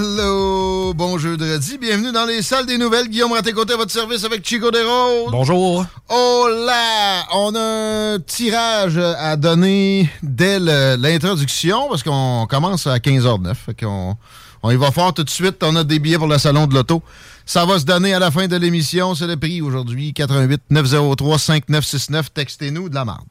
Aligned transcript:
Hello! 0.00 0.94
Bon 0.94 1.18
jeudi. 1.18 1.76
Bienvenue 1.76 2.10
dans 2.10 2.24
les 2.24 2.40
salles 2.40 2.64
des 2.64 2.78
nouvelles. 2.78 3.08
Guillaume 3.08 3.32
Raté-Côté 3.32 3.74
à 3.74 3.76
votre 3.76 3.90
service 3.90 4.24
avec 4.24 4.48
Chico 4.48 4.70
Desroses. 4.70 5.30
Bonjour. 5.30 5.84
Oh 6.08 6.48
là! 6.48 7.26
On 7.34 7.54
a 7.54 8.14
un 8.14 8.18
tirage 8.18 8.96
à 8.96 9.36
donner 9.36 10.08
dès 10.22 10.58
l'introduction 10.58 11.90
parce 11.90 12.02
qu'on 12.02 12.46
commence 12.48 12.86
à 12.86 12.96
15h09. 12.96 13.54
Fait 13.54 13.78
qu'on 13.78 14.16
on 14.62 14.70
y 14.70 14.76
va 14.76 14.90
fort 14.90 15.12
tout 15.12 15.22
de 15.22 15.28
suite. 15.28 15.62
On 15.62 15.76
a 15.76 15.84
des 15.84 15.98
billets 15.98 16.16
pour 16.16 16.28
le 16.28 16.38
salon 16.38 16.66
de 16.66 16.72
l'auto. 16.72 17.02
Ça 17.44 17.66
va 17.66 17.78
se 17.78 17.84
donner 17.84 18.14
à 18.14 18.18
la 18.18 18.30
fin 18.30 18.48
de 18.48 18.56
l'émission. 18.56 19.14
C'est 19.14 19.26
le 19.26 19.36
prix 19.36 19.60
aujourd'hui. 19.60 20.14
88 20.14 20.62
903 20.70 21.38
5969. 21.38 22.32
Textez-nous 22.32 22.88
de 22.88 22.94
la 22.94 23.04
merde. 23.04 23.26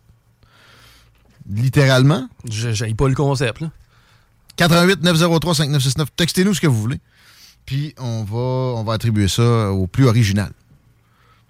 Littéralement. 1.49 2.29
Je 2.47 2.73
j'aille 2.73 2.93
pas 2.93 3.07
le 3.07 3.15
concept, 3.15 3.61
là. 3.61 3.71
88 4.59 5.03
903 5.03 5.55
5969. 5.55 6.09
Textez-nous 6.17 6.53
ce 6.53 6.59
que 6.59 6.67
vous 6.67 6.81
voulez. 6.81 6.99
Puis 7.65 7.95
on 7.97 8.25
va, 8.25 8.77
on 8.77 8.83
va 8.83 8.93
attribuer 8.93 9.29
ça 9.29 9.71
au 9.71 9.87
plus 9.87 10.05
original. 10.05 10.51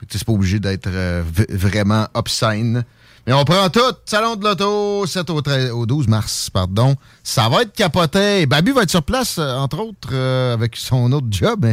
C'est 0.07 0.23
pas 0.23 0.31
obligé 0.31 0.59
d'être 0.59 0.87
euh, 0.87 1.23
vraiment 1.49 2.07
obscène. 2.13 2.85
Mais 3.25 3.33
on 3.33 3.43
prend 3.45 3.67
tout. 3.69 3.79
Salon 4.05 4.35
de 4.35 4.43
l'auto, 4.43 5.07
7 5.07 5.29
au, 5.31 5.41
13 5.41 5.71
au 5.71 5.87
12 5.87 6.07
mars, 6.07 6.51
pardon. 6.51 6.95
Ça 7.23 7.49
va 7.49 7.63
être 7.63 7.73
capoté. 7.73 8.45
Babu 8.45 8.73
va 8.73 8.83
être 8.83 8.91
sur 8.91 9.03
place, 9.03 9.39
euh, 9.39 9.55
entre 9.57 9.79
autres, 9.79 10.09
euh, 10.11 10.53
avec 10.53 10.75
son 10.75 11.11
autre 11.11 11.27
job. 11.31 11.65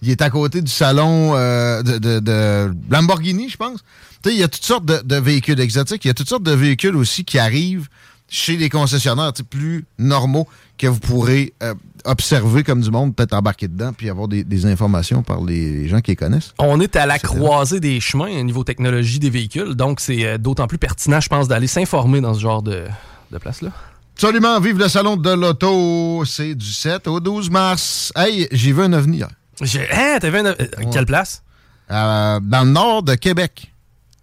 il 0.00 0.10
est 0.10 0.22
à 0.22 0.30
côté 0.30 0.62
du 0.62 0.70
salon 0.70 1.32
de, 1.32 2.72
Lamborghini, 2.88 3.48
je 3.48 3.56
pense. 3.56 3.80
Il 4.26 4.36
y 4.36 4.44
a 4.44 4.48
toutes 4.48 4.64
sortes 4.64 4.86
de 4.86 5.16
véhicules 5.16 5.58
exotiques. 5.58 6.04
Il 6.04 6.08
y 6.08 6.10
a 6.12 6.14
toutes 6.14 6.28
sortes 6.28 6.44
de 6.44 6.52
véhicules 6.52 6.96
aussi 6.96 7.24
qui 7.24 7.40
arrivent 7.40 7.88
chez 8.28 8.56
les 8.56 8.68
concessionnaires 8.68 9.32
plus 9.48 9.84
normaux 9.98 10.48
que 10.78 10.86
vous 10.86 10.98
pourrez 10.98 11.52
euh, 11.62 11.74
observer 12.04 12.64
comme 12.64 12.80
du 12.80 12.90
monde, 12.90 13.14
peut-être 13.14 13.32
embarquer 13.34 13.68
dedans, 13.68 13.92
puis 13.92 14.10
avoir 14.10 14.26
des, 14.28 14.42
des 14.44 14.66
informations 14.66 15.22
par 15.22 15.40
les 15.42 15.86
gens 15.88 16.00
qui 16.00 16.10
les 16.12 16.16
connaissent. 16.16 16.52
On 16.58 16.80
est 16.80 16.96
à 16.96 17.06
la 17.06 17.18
croisée 17.18 17.80
des 17.80 18.00
chemins 18.00 18.30
au 18.30 18.42
niveau 18.42 18.64
technologie 18.64 19.18
des 19.20 19.30
véhicules, 19.30 19.74
donc 19.74 20.00
c'est 20.00 20.24
euh, 20.26 20.38
d'autant 20.38 20.66
plus 20.66 20.78
pertinent, 20.78 21.20
je 21.20 21.28
pense, 21.28 21.46
d'aller 21.48 21.66
s'informer 21.68 22.20
dans 22.20 22.34
ce 22.34 22.40
genre 22.40 22.62
de, 22.62 22.84
de 23.30 23.38
place-là. 23.38 23.70
Absolument, 24.16 24.58
vive 24.60 24.78
le 24.78 24.88
salon 24.88 25.16
de 25.16 25.30
l'auto, 25.30 26.24
c'est 26.24 26.54
du 26.54 26.66
7 26.72 27.06
au 27.08 27.20
12 27.20 27.50
mars. 27.50 28.12
Hey, 28.16 28.48
j'ai 28.52 28.72
vu 28.72 28.82
un 28.82 28.92
ovni 28.92 29.18
hier. 29.18 29.28
J'ai- 29.60 29.88
Hein, 29.92 30.18
t'as 30.20 30.30
vu 30.30 30.38
un- 30.38 30.46
euh, 30.46 30.54
Quelle 30.92 31.06
place? 31.06 31.42
Euh, 31.90 32.40
dans 32.42 32.64
le 32.64 32.70
nord 32.70 33.02
de 33.02 33.14
Québec. 33.14 33.72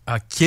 OK. 0.09 0.45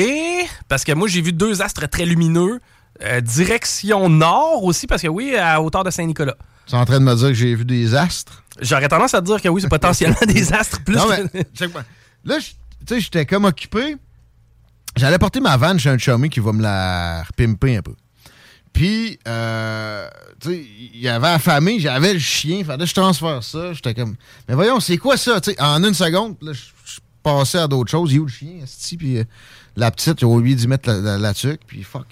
Parce 0.69 0.85
que 0.85 0.93
moi, 0.93 1.09
j'ai 1.09 1.21
vu 1.23 1.33
deux 1.33 1.63
astres 1.63 1.89
très 1.89 2.05
lumineux. 2.05 2.61
Euh, 3.03 3.21
direction 3.21 4.09
nord 4.09 4.65
aussi, 4.65 4.87
parce 4.87 5.03
que 5.03 5.09
oui, 5.09 5.37
à 5.37 5.61
hauteur 5.61 5.85
de 5.85 5.91
Saint-Nicolas. 5.91 6.37
Tu 6.67 6.75
es 6.75 6.79
en 6.79 6.85
train 6.85 6.99
de 6.99 7.05
me 7.05 7.15
dire 7.15 7.29
que 7.29 7.35
j'ai 7.35 7.55
vu 7.55 7.65
des 7.65 7.95
astres? 7.95 8.43
J'aurais 8.61 8.89
tendance 8.89 9.15
à 9.15 9.21
te 9.21 9.27
dire 9.27 9.43
que 9.43 9.49
oui, 9.49 9.61
c'est 9.61 9.69
potentiellement 9.69 10.17
des 10.27 10.53
astres 10.53 10.83
plus 10.85 10.97
Non, 10.97 11.07
mais. 11.09 11.45
Là, 12.25 12.39
tu 12.39 12.55
sais, 12.89 13.01
j'étais 13.01 13.27
comme 13.27 13.45
occupé. 13.45 13.97
J'allais 14.97 15.19
porter 15.19 15.41
ma 15.41 15.57
vanne 15.57 15.79
chez 15.79 15.91
un 15.91 15.99
chummy 15.99 16.31
qui 16.31 16.41
va 16.41 16.53
me 16.53 16.63
la 16.63 17.25
repimper 17.25 17.77
un 17.77 17.83
peu. 17.83 17.95
Puis, 18.73 19.19
euh, 19.29 20.09
tu 20.41 20.49
sais, 20.49 20.67
il 20.95 21.09
avait 21.09 21.29
affamé, 21.29 21.79
j'avais 21.79 22.15
le 22.15 22.19
chien, 22.19 22.65
fallait 22.65 22.85
que 22.85 22.91
je 22.91 22.95
transfère 22.95 23.43
ça. 23.43 23.73
J'étais 23.73 23.95
comme, 23.95 24.17
mais 24.49 24.55
voyons, 24.55 24.81
c'est 24.81 24.99
quoi 24.99 25.17
ça? 25.17 25.41
Tu 25.41 25.53
sais, 25.53 25.61
en 25.61 25.83
une 25.83 25.95
seconde, 25.95 26.37
là, 26.43 26.53
je, 26.53 26.61
passais 27.23 27.59
à 27.59 27.67
d'autres 27.67 27.91
choses. 27.91 28.13
Il 28.13 28.17
est 28.17 28.19
où 28.19 28.27
le 28.27 28.31
chien? 28.31 28.65
Puis 28.99 29.19
euh, 29.19 29.25
la 29.77 29.91
petite, 29.91 30.21
j'ai 30.21 30.27
oublié 30.27 30.55
d'y 30.55 30.69
mettre 30.69 30.91
la, 30.91 30.99
la, 30.99 31.19
la 31.19 31.35
tuque, 31.35 31.63
puis 31.67 31.83
fuck, 31.83 32.07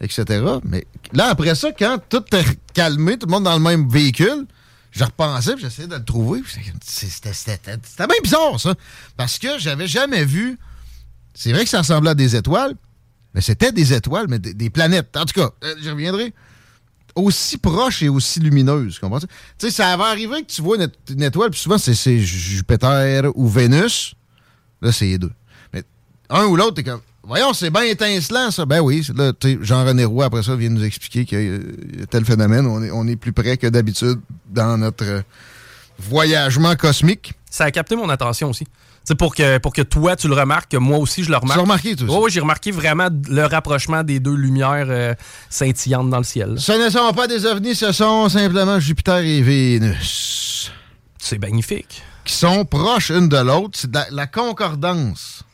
etc. 0.00 0.24
Mais 0.64 0.86
là, 1.12 1.26
après 1.28 1.54
ça, 1.54 1.70
quand 1.72 1.98
tout 2.08 2.24
est 2.34 2.58
calmé, 2.72 3.18
tout 3.18 3.26
le 3.26 3.32
monde 3.32 3.44
dans 3.44 3.54
le 3.54 3.62
même 3.62 3.88
véhicule, 3.88 4.46
je 4.92 5.04
repensais, 5.04 5.54
puis 5.54 5.62
j'essayais 5.62 5.88
de 5.88 5.94
le 5.96 6.04
trouver. 6.04 6.40
C'était 6.84 8.06
bien 8.06 8.16
bizarre, 8.22 8.58
ça. 8.58 8.74
Parce 9.16 9.38
que 9.38 9.58
j'avais 9.58 9.86
jamais 9.86 10.24
vu. 10.24 10.58
C'est 11.34 11.52
vrai 11.52 11.64
que 11.64 11.70
ça 11.70 11.78
ressemblait 11.78 12.10
à 12.10 12.14
des 12.14 12.34
étoiles, 12.34 12.74
mais 13.34 13.40
c'était 13.40 13.70
des 13.72 13.92
étoiles, 13.92 14.26
mais 14.28 14.38
des, 14.38 14.52
des 14.52 14.68
planètes. 14.70 15.16
En 15.16 15.24
tout 15.24 15.40
cas, 15.40 15.50
euh, 15.64 15.74
j'y 15.80 15.90
reviendrai. 15.90 16.34
Aussi 17.16 17.58
proches 17.58 18.02
et 18.02 18.08
aussi 18.08 18.38
comprends-tu? 19.00 19.26
Tu 19.58 19.66
sais, 19.66 19.70
ça 19.70 19.96
va 19.96 20.04
arriver 20.06 20.42
que 20.42 20.46
tu 20.52 20.62
vois 20.62 20.76
une, 20.76 20.82
ét- 20.84 21.12
une 21.12 21.22
étoile, 21.24 21.50
puis 21.50 21.58
souvent 21.60 21.76
c'est 21.76 21.94
c'est 21.94 22.18
Jupiter 22.20 23.24
ou 23.34 23.48
Vénus. 23.48 24.14
Là, 24.80 24.92
c'est 24.92 25.06
les 25.06 25.18
deux. 25.18 25.32
Mais 25.72 25.82
un 26.28 26.44
ou 26.44 26.54
l'autre, 26.56 26.74
t'es 26.74 26.84
comme, 26.84 27.00
voyons, 27.22 27.52
c'est 27.52 27.70
bien 27.70 27.82
étincelant, 27.82 28.50
ça. 28.50 28.66
Ben 28.66 28.80
oui, 28.80 29.06
là, 29.14 29.32
tu 29.32 29.58
Jean-René 29.62 30.04
Roy, 30.04 30.24
après 30.24 30.42
ça, 30.42 30.56
vient 30.56 30.70
nous 30.70 30.84
expliquer 30.84 31.24
qu'il 31.24 31.98
y 31.98 32.02
a, 32.02 32.06
tel 32.06 32.24
phénomène. 32.24 32.66
On 32.66 32.82
est, 32.82 32.90
on 32.90 33.06
est 33.06 33.16
plus 33.16 33.32
près 33.32 33.56
que 33.56 33.66
d'habitude 33.66 34.20
dans 34.48 34.78
notre 34.78 35.04
euh, 35.04 35.22
voyagement 35.98 36.74
cosmique. 36.76 37.34
Ça 37.50 37.64
a 37.64 37.70
capté 37.70 37.96
mon 37.96 38.08
attention 38.08 38.50
aussi. 38.50 38.66
C'est 39.04 39.14
pour 39.14 39.34
que, 39.34 39.58
pour 39.58 39.72
que 39.72 39.82
toi, 39.82 40.14
tu 40.14 40.28
le 40.28 40.34
remarques, 40.34 40.70
que 40.70 40.76
moi 40.76 40.98
aussi, 40.98 41.24
je 41.24 41.30
le 41.30 41.36
remarque. 41.36 41.56
l'as 41.56 41.62
remarqué, 41.62 41.96
toi 41.96 42.06
aussi? 42.06 42.18
Oui, 42.24 42.30
j'ai 42.30 42.40
remarqué 42.40 42.70
vraiment 42.70 43.08
le 43.28 43.44
rapprochement 43.46 44.02
des 44.02 44.20
deux 44.20 44.34
lumières 44.34 44.86
euh, 44.88 45.14
scintillantes 45.48 46.10
dans 46.10 46.18
le 46.18 46.24
ciel. 46.24 46.54
Ce 46.58 46.72
ne 46.72 46.90
sont 46.90 47.12
pas 47.12 47.26
des 47.26 47.46
ovnis, 47.46 47.74
ce 47.74 47.92
sont 47.92 48.28
simplement 48.28 48.78
Jupiter 48.78 49.18
et 49.18 49.40
Vénus. 49.42 50.70
C'est 51.18 51.38
magnifique. 51.38 52.02
Qui 52.24 52.34
sont 52.34 52.64
proches 52.64 53.10
une 53.10 53.28
de 53.28 53.38
l'autre. 53.38 53.78
C'est 53.80 53.90
de 53.90 53.96
la, 53.96 54.06
la 54.10 54.26
concordance. 54.26 55.44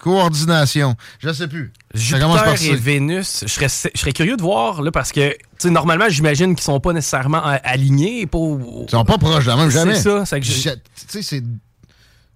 Coordination. 0.00 0.94
Je 1.18 1.32
sais 1.32 1.48
plus. 1.48 1.72
Jupiter 1.94 2.62
et. 2.62 2.76
Vénus, 2.76 3.40
je 3.42 3.46
serais, 3.48 3.68
je 3.94 3.98
serais 4.00 4.12
curieux 4.12 4.36
de 4.36 4.42
voir, 4.42 4.82
là, 4.82 4.90
parce 4.92 5.10
que, 5.12 5.36
normalement, 5.64 6.08
j'imagine 6.08 6.54
qu'ils 6.54 6.64
sont 6.64 6.80
pas 6.80 6.92
nécessairement 6.92 7.42
alignés. 7.64 8.28
Au- 8.32 8.84
Ils 8.86 8.90
sont 8.90 9.04
pas 9.04 9.18
proches 9.18 9.44
de 9.44 9.50
la 9.50 9.56
même, 9.56 9.70
jamais. 9.70 9.94
C'est 9.96 10.24
ça. 10.24 10.76
Tu 11.10 11.22
sais, 11.22 11.42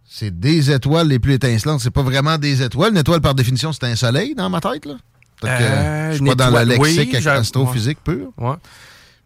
c'est. 0.06 0.41
des 0.41 0.70
étoiles 0.70 1.09
les 1.09 1.19
plus 1.19 1.35
étincelantes. 1.35 1.81
C'est 1.81 1.91
pas 1.91 2.03
vraiment 2.03 2.37
des 2.38 2.62
étoiles. 2.62 2.93
Une 2.93 2.99
étoile, 2.99 3.20
par 3.20 3.35
définition, 3.35 3.73
c'est 3.73 3.85
un 3.85 3.97
soleil 3.97 4.35
dans 4.35 4.50
ma 4.50 4.61
tête. 4.61 4.85
Là. 4.85 4.94
Que 5.41 5.47
Euh, 5.49 6.12
je 6.12 6.17
suis 6.19 6.25
pas 6.26 6.35
dans 6.35 6.50
la 6.50 6.64
oui, 6.76 6.94
lexique 6.94 7.20
j'ai- 7.20 7.29
astrophysique 7.31 7.99
pure. 8.05 8.31
Ouais. 8.38 8.55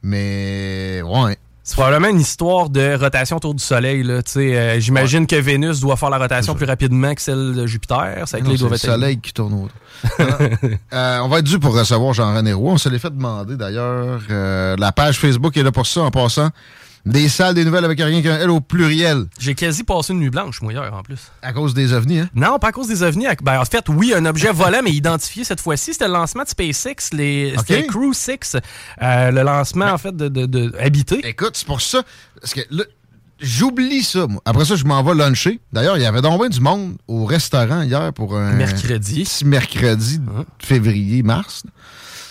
Mais, 0.03 1.03
ouais. 1.05 1.37
C'est 1.69 1.75
probablement 1.75 2.07
une 2.07 2.21
histoire 2.21 2.71
de 2.71 2.95
rotation 2.97 3.39
autour 3.39 3.53
du 3.53 3.63
Soleil. 3.63 4.05
Là. 4.05 4.21
Euh, 4.37 4.79
J'imagine 4.79 5.27
que 5.27 5.35
Vénus 5.35 5.81
doit 5.81 5.97
faire 5.97 6.11
la 6.11 6.19
rotation 6.19 6.55
plus 6.55 6.65
rapidement 6.65 7.13
que 7.13 7.21
celle 7.21 7.55
de 7.57 7.67
Jupiter. 7.67 8.23
C'est 8.27 8.41
Non, 8.41 8.51
le 8.51 8.55
être- 8.55 8.77
soleil 8.77 9.19
qui 9.19 9.33
tourne 9.33 9.53
autour. 9.55 9.71
Euh, 10.93 11.19
on 11.23 11.29
va 11.29 11.39
être 11.41 11.45
dû 11.47 11.59
pour 11.59 11.75
recevoir 11.75 12.13
Jean-René 12.13 12.53
Roy. 12.53 12.73
On 12.75 12.79
se 12.79 12.89
l'est 12.89 13.01
fait 13.01 13.11
demander 13.11 13.57
d'ailleurs. 13.57 14.21
Euh, 14.31 14.77
la 14.79 14.93
page 14.93 15.19
Facebook 15.19 15.57
est 15.57 15.63
là 15.65 15.73
pour 15.73 15.87
ça 15.89 16.03
en 16.03 16.11
passant. 16.13 16.51
Des 17.07 17.29
salles, 17.29 17.55
des 17.55 17.65
nouvelles 17.65 17.85
avec 17.85 18.01
rien 18.01 18.21
qu'un 18.21 18.37
L 18.37 18.51
au 18.51 18.61
pluriel. 18.61 19.27
J'ai 19.39 19.55
quasi 19.55 19.85
passé 19.85 20.13
une 20.13 20.19
nuit 20.19 20.29
blanche, 20.31 20.61
moi, 20.61 20.73
hier, 20.73 20.93
en 20.93 21.03
plus. 21.05 21.21
À 21.41 21.53
cause 21.53 21.73
des 21.73 21.93
ovnis, 21.93 22.19
hein? 22.19 22.29
Non, 22.35 22.59
pas 22.59 22.69
à 22.69 22.73
cause 22.73 22.89
des 22.89 23.05
ovnis. 23.05 23.27
Ben, 23.45 23.61
en 23.61 23.65
fait, 23.65 23.89
oui, 23.89 24.13
un 24.13 24.27
objet 24.27 24.51
volant, 24.53 24.81
mais 24.83 24.91
identifié 24.93 25.45
cette 25.45 25.61
fois-ci. 25.61 25.93
C'était 25.93 26.09
le 26.09 26.15
lancement 26.15 26.43
de 26.43 26.49
SpaceX, 26.49 27.11
les, 27.13 27.55
Ok. 27.57 27.65
c'était 27.69 27.87
Crew 27.87 28.13
6, 28.13 28.57
euh, 29.03 29.31
le 29.31 29.43
lancement, 29.43 29.87
en 29.87 29.99
fait, 29.99 30.17
de, 30.17 30.27
de, 30.29 30.47
de- 30.47 30.73
habité. 30.81 31.21
Écoute, 31.27 31.53
c'est 31.55 31.67
pour 31.67 31.81
ça. 31.81 32.03
Parce 32.41 32.55
que 32.55 32.63
là, 32.71 32.83
j'oublie 33.39 34.03
ça, 34.03 34.27
moi. 34.27 34.43
Après 34.45 34.65
ça, 34.65 34.75
je 34.75 34.85
m'en 34.85 35.01
vais 35.05 35.15
luncher. 35.15 35.61
D'ailleurs, 35.73 35.97
il 35.99 36.03
y 36.03 36.07
avait 36.07 36.23
donc 36.23 36.41
bien 36.41 36.49
du 36.49 36.61
monde 36.61 36.97
au 37.07 37.25
restaurant 37.25 37.83
hier 37.83 38.13
pour 38.15 38.37
un. 38.37 38.53
Mercredi. 38.55 39.23
petit 39.23 39.45
mercredi 39.45 40.19
de 40.19 40.25
février, 40.59 41.23
mars. 41.23 41.63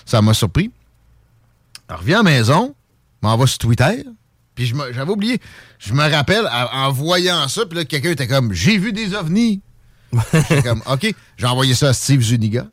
Ça 0.06 0.21
m'a 0.21 0.33
surpris. 0.33 0.69
Je 1.89 1.95
reviens 1.95 2.19
à 2.19 2.24
la 2.24 2.30
maison, 2.31 2.75
m'en 3.21 3.38
vais 3.38 3.48
sur 3.48 3.60
Twitter. 3.60 4.04
Puis 4.56 4.74
j'avais 4.94 5.12
oublié. 5.12 5.40
Je 5.80 5.94
me 5.94 6.10
rappelle, 6.10 6.48
en, 6.48 6.86
en 6.88 6.92
voyant 6.92 7.48
ça, 7.48 7.66
puis 7.66 7.78
là, 7.78 7.86
quelqu'un 7.86 8.12
était 8.12 8.28
comme 8.28 8.54
J'ai 8.54 8.78
vu 8.78 8.94
des 8.94 9.13
ovnis. 9.13 9.62
J'étais 10.34 10.62
comme 10.63 10.81
OK. 10.90 11.13
J'ai 11.38 11.46
envoyé 11.48 11.74
ça 11.74 11.90
à 11.90 11.94
Steve 11.94 12.22
Zuniga. 12.22 12.68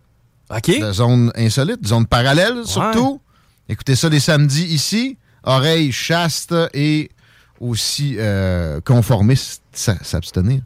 OK. 0.50 0.78
De 0.80 0.92
zone 0.92 1.32
insolite, 1.36 1.84
zone 1.86 2.06
parallèle 2.06 2.64
surtout. 2.66 3.20
Écoutez 3.68 3.96
ça 3.96 4.08
les 4.08 4.20
samedis 4.20 4.64
ici. 4.66 5.16
Oreilles 5.44 5.90
chastes 5.92 6.54
et 6.74 7.10
aussi 7.58 8.16
euh, 8.18 8.80
conformistes, 8.84 9.62
ça- 9.72 9.96
s'abstenir. 10.02 10.60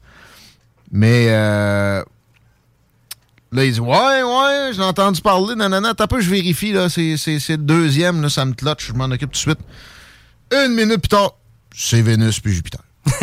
Mais 0.93 1.27
euh, 1.31 2.03
là, 3.53 3.65
il 3.65 3.73
dit 3.73 3.81
Ouais, 3.81 4.23
ouais, 4.23 4.71
j'ai 4.75 4.83
entendu 4.83 5.21
parler, 5.21 5.55
nanana. 5.55 5.95
T'as 5.95 6.07
peu, 6.07 6.21
je 6.21 6.31
vérifie, 6.31 6.73
là. 6.73 6.89
C'est 6.89 7.17
le 7.17 7.57
deuxième, 7.57 8.21
là, 8.23 8.29
ça 8.29 8.45
me 8.45 8.53
cloche, 8.55 8.89
je 8.89 8.93
m'en 8.93 9.05
occupe 9.07 9.31
tout 9.31 9.37
de 9.37 9.37
suite. 9.37 9.59
Une 10.53 10.75
minute 10.75 10.99
plus 10.99 11.09
tard, 11.09 11.33
c'est 11.75 12.03
Vénus 12.03 12.41
puis 12.41 12.53
Jupiter. 12.53 12.81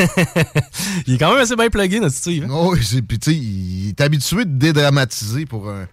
Il 1.07 1.15
est 1.15 1.17
quand 1.17 1.31
même 1.31 1.41
assez 1.41 1.55
bien 1.55 1.69
plugué, 1.69 1.99
notre 1.99 2.15
Steve. 2.15 2.43
hein? 2.45 2.49
Oh, 2.51 2.71
oui, 2.73 2.83
c'est- 2.83 3.01
puis 3.01 3.19
tu 3.19 3.31
sais, 3.31 3.37
il 3.37 3.89
est 3.89 4.01
habitué 4.01 4.45
de 4.45 4.51
dédramatiser 4.57 5.45
pour 5.45 5.69
un, 5.69 5.87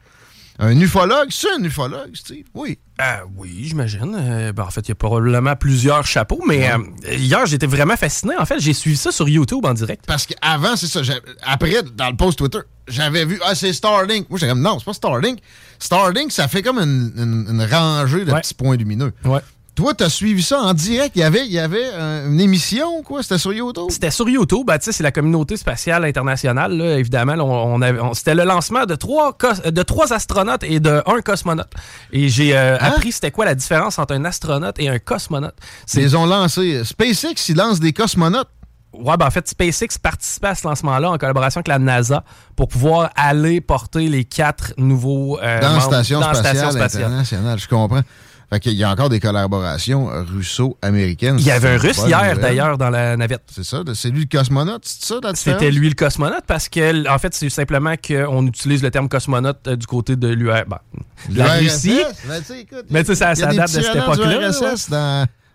un 0.61 0.79
ufologue. 0.81 1.29
C'est 1.31 1.51
un 1.59 1.63
ufologue, 1.65 2.11
Steve? 2.15 2.45
Oui. 2.55 2.79
Ah 2.99 3.23
oui, 3.37 3.65
j'imagine. 3.65 4.15
Euh, 4.17 4.53
ben, 4.53 4.63
en 4.65 4.71
fait, 4.71 4.83
il 4.83 4.89
y 4.91 4.93
a 4.93 4.95
probablement 4.95 5.57
plusieurs 5.57 6.07
chapeaux, 6.07 6.41
mais 6.47 6.71
euh, 6.71 6.79
hier, 7.17 7.47
j'étais 7.47 7.67
vraiment 7.67 7.97
fasciné. 7.97 8.35
En 8.39 8.45
fait, 8.47 8.61
j'ai 8.61 8.75
suivi 8.75 8.97
ça 8.97 9.11
sur 9.11 9.29
YouTube 9.29 9.65
en 9.65 9.75
direct. 9.75 10.05
Parce 10.07 10.27
qu'avant, 10.27 10.77
c'est 10.77 10.87
ça. 10.87 11.01
Après, 11.43 11.83
dans 11.95 12.11
le 12.11 12.17
post 12.17 12.39
Twitter, 12.39 12.59
j'avais 12.89 13.25
vu, 13.25 13.41
ah, 13.45 13.55
c'est 13.55 13.73
Starlink. 13.73 14.29
Moi, 14.31 14.39
j'étais 14.39 14.51
comme, 14.53 14.63
non, 14.63 14.79
c'est 14.79 14.85
pas 14.85 14.93
Starlink. 14.95 15.39
Starlink, 15.79 16.31
ça 16.31 16.47
fait 16.49 16.63
comme 16.63 16.79
une, 16.79 17.13
une- 17.17 17.47
une 17.51 17.63
rangée 17.65 18.25
de 18.25 18.31
Ouais. 18.33 18.41
petits 18.41 18.55
points 18.55 18.77
lumineux. 18.77 19.13
Ouais. 19.25 19.41
Toi, 19.81 19.95
t'as 19.95 20.11
suivi 20.11 20.43
ça 20.43 20.61
en 20.61 20.75
direct. 20.75 21.13
Il 21.17 21.21
y 21.21 21.23
avait, 21.25 21.47
il 21.47 21.53
y 21.53 21.59
avait 21.59 21.89
euh, 21.95 22.29
une 22.29 22.39
émission, 22.39 23.03
quoi? 23.03 23.23
C'était 23.23 23.39
sur 23.39 23.51
YouTube? 23.55 23.87
C'était 23.89 24.11
sur 24.11 24.29
YouTube, 24.29 24.67
ben, 24.67 24.77
c'est 24.79 25.03
la 25.03 25.11
communauté 25.11 25.57
spatiale 25.57 26.05
internationale, 26.05 26.77
là, 26.77 26.99
évidemment. 26.99 27.35
là, 27.35 27.45
on, 27.45 28.13
C'était 28.13 28.35
le 28.35 28.45
lancement 28.45 28.85
de 28.85 28.95
trois, 28.95 29.33
cos- 29.33 29.71
de 29.71 29.83
trois 29.83 30.13
astronautes 30.13 30.65
et 30.65 30.81
de 30.81 31.03
un 31.07 31.23
cosmonaute. 31.23 31.71
Et 32.13 32.29
j'ai 32.29 32.55
euh, 32.55 32.75
Hein? 32.79 32.93
appris 32.95 33.13
c'était 33.13 33.31
quoi 33.31 33.47
la 33.47 33.55
différence 33.55 33.99
entre 33.99 34.13
un 34.15 34.25
astronaute 34.27 34.79
et 34.79 34.91
un 34.91 34.99
cosmonaute. 34.99 35.55
Ils 35.95 36.15
ont 36.15 36.27
lancé. 36.27 36.85
SpaceX, 36.85 37.49
ils 37.49 37.57
lancent 37.57 37.81
des 37.81 37.95
cosmonautes. 37.95 38.49
Ouais, 38.93 39.17
ben 39.17 39.29
en 39.29 39.31
fait, 39.31 39.49
SpaceX 39.49 39.97
participait 40.03 40.49
à 40.49 40.55
ce 40.57 40.67
lancement-là 40.69 41.11
en 41.13 41.17
collaboration 41.17 41.61
avec 41.61 41.69
la 41.69 41.79
NASA 41.79 42.23
pour 42.55 42.69
pouvoir 42.69 43.11
aller 43.17 43.63
porter 43.63 44.09
les 44.09 44.25
quatre 44.25 44.75
nouveaux 44.77 45.39
euh, 45.39 45.61
Dans 45.61 45.69
la 45.69 45.73
membres 45.79 45.83
Station 45.95 46.21
dans 46.21 46.27
la 46.29 46.35
spatiale, 46.35 46.57
Station 46.57 46.71
spatiale. 46.73 47.05
internationale. 47.05 47.59
Je 47.59 47.69
comprends. 47.69 48.01
Fait 48.53 48.59
qu'il 48.61 48.73
y 48.73 48.83
a 48.83 48.91
encore 48.91 49.09
des 49.09 49.21
collaborations 49.21 50.09
russo-américaines. 50.09 51.37
Il 51.39 51.47
y 51.47 51.51
avait 51.53 51.69
un 51.69 51.79
Russe 51.79 51.99
hier, 52.07 52.37
d'ailleurs, 52.39 52.79
dans 52.79 52.91
la 52.91 53.17
navette. 53.17 53.43
C'est 53.55 53.65
ça, 53.65 53.83
c'est 53.95 54.11
lui 54.11 54.27
le 54.31 54.39
cosmonaute, 54.39 54.83
c'est 54.85 55.05
ça 55.05 55.21
la? 55.21 55.37
C'était 55.37 55.71
lui 55.71 55.89
le 55.89 55.95
cosmonaute 55.95 56.45
parce 56.47 56.69
que, 56.69 57.09
en 57.09 57.19
fait, 57.19 57.33
c'est 57.35 57.49
simplement 57.49 57.95
qu'on 57.97 58.47
utilise 58.47 58.83
le 58.83 58.91
terme 58.91 59.09
cosmonaute 59.09 59.67
euh, 59.69 59.77
du 59.77 59.87
côté 59.87 60.17
de 60.17 60.29
l'UR, 60.29 60.65
ben, 60.67 60.79
la 61.31 61.55
Russie. 61.55 62.01
Ben, 62.27 62.41
tu 62.41 62.45
sais, 62.47 62.61
écoute, 62.63 62.87
Mais 62.91 63.05
tu 63.05 63.09
sais, 63.09 63.15
ça- 63.15 63.35
ça 63.35 63.47
date 63.47 63.73
de 63.73 63.83
cette 63.83 63.95
époque-là, 63.97 64.53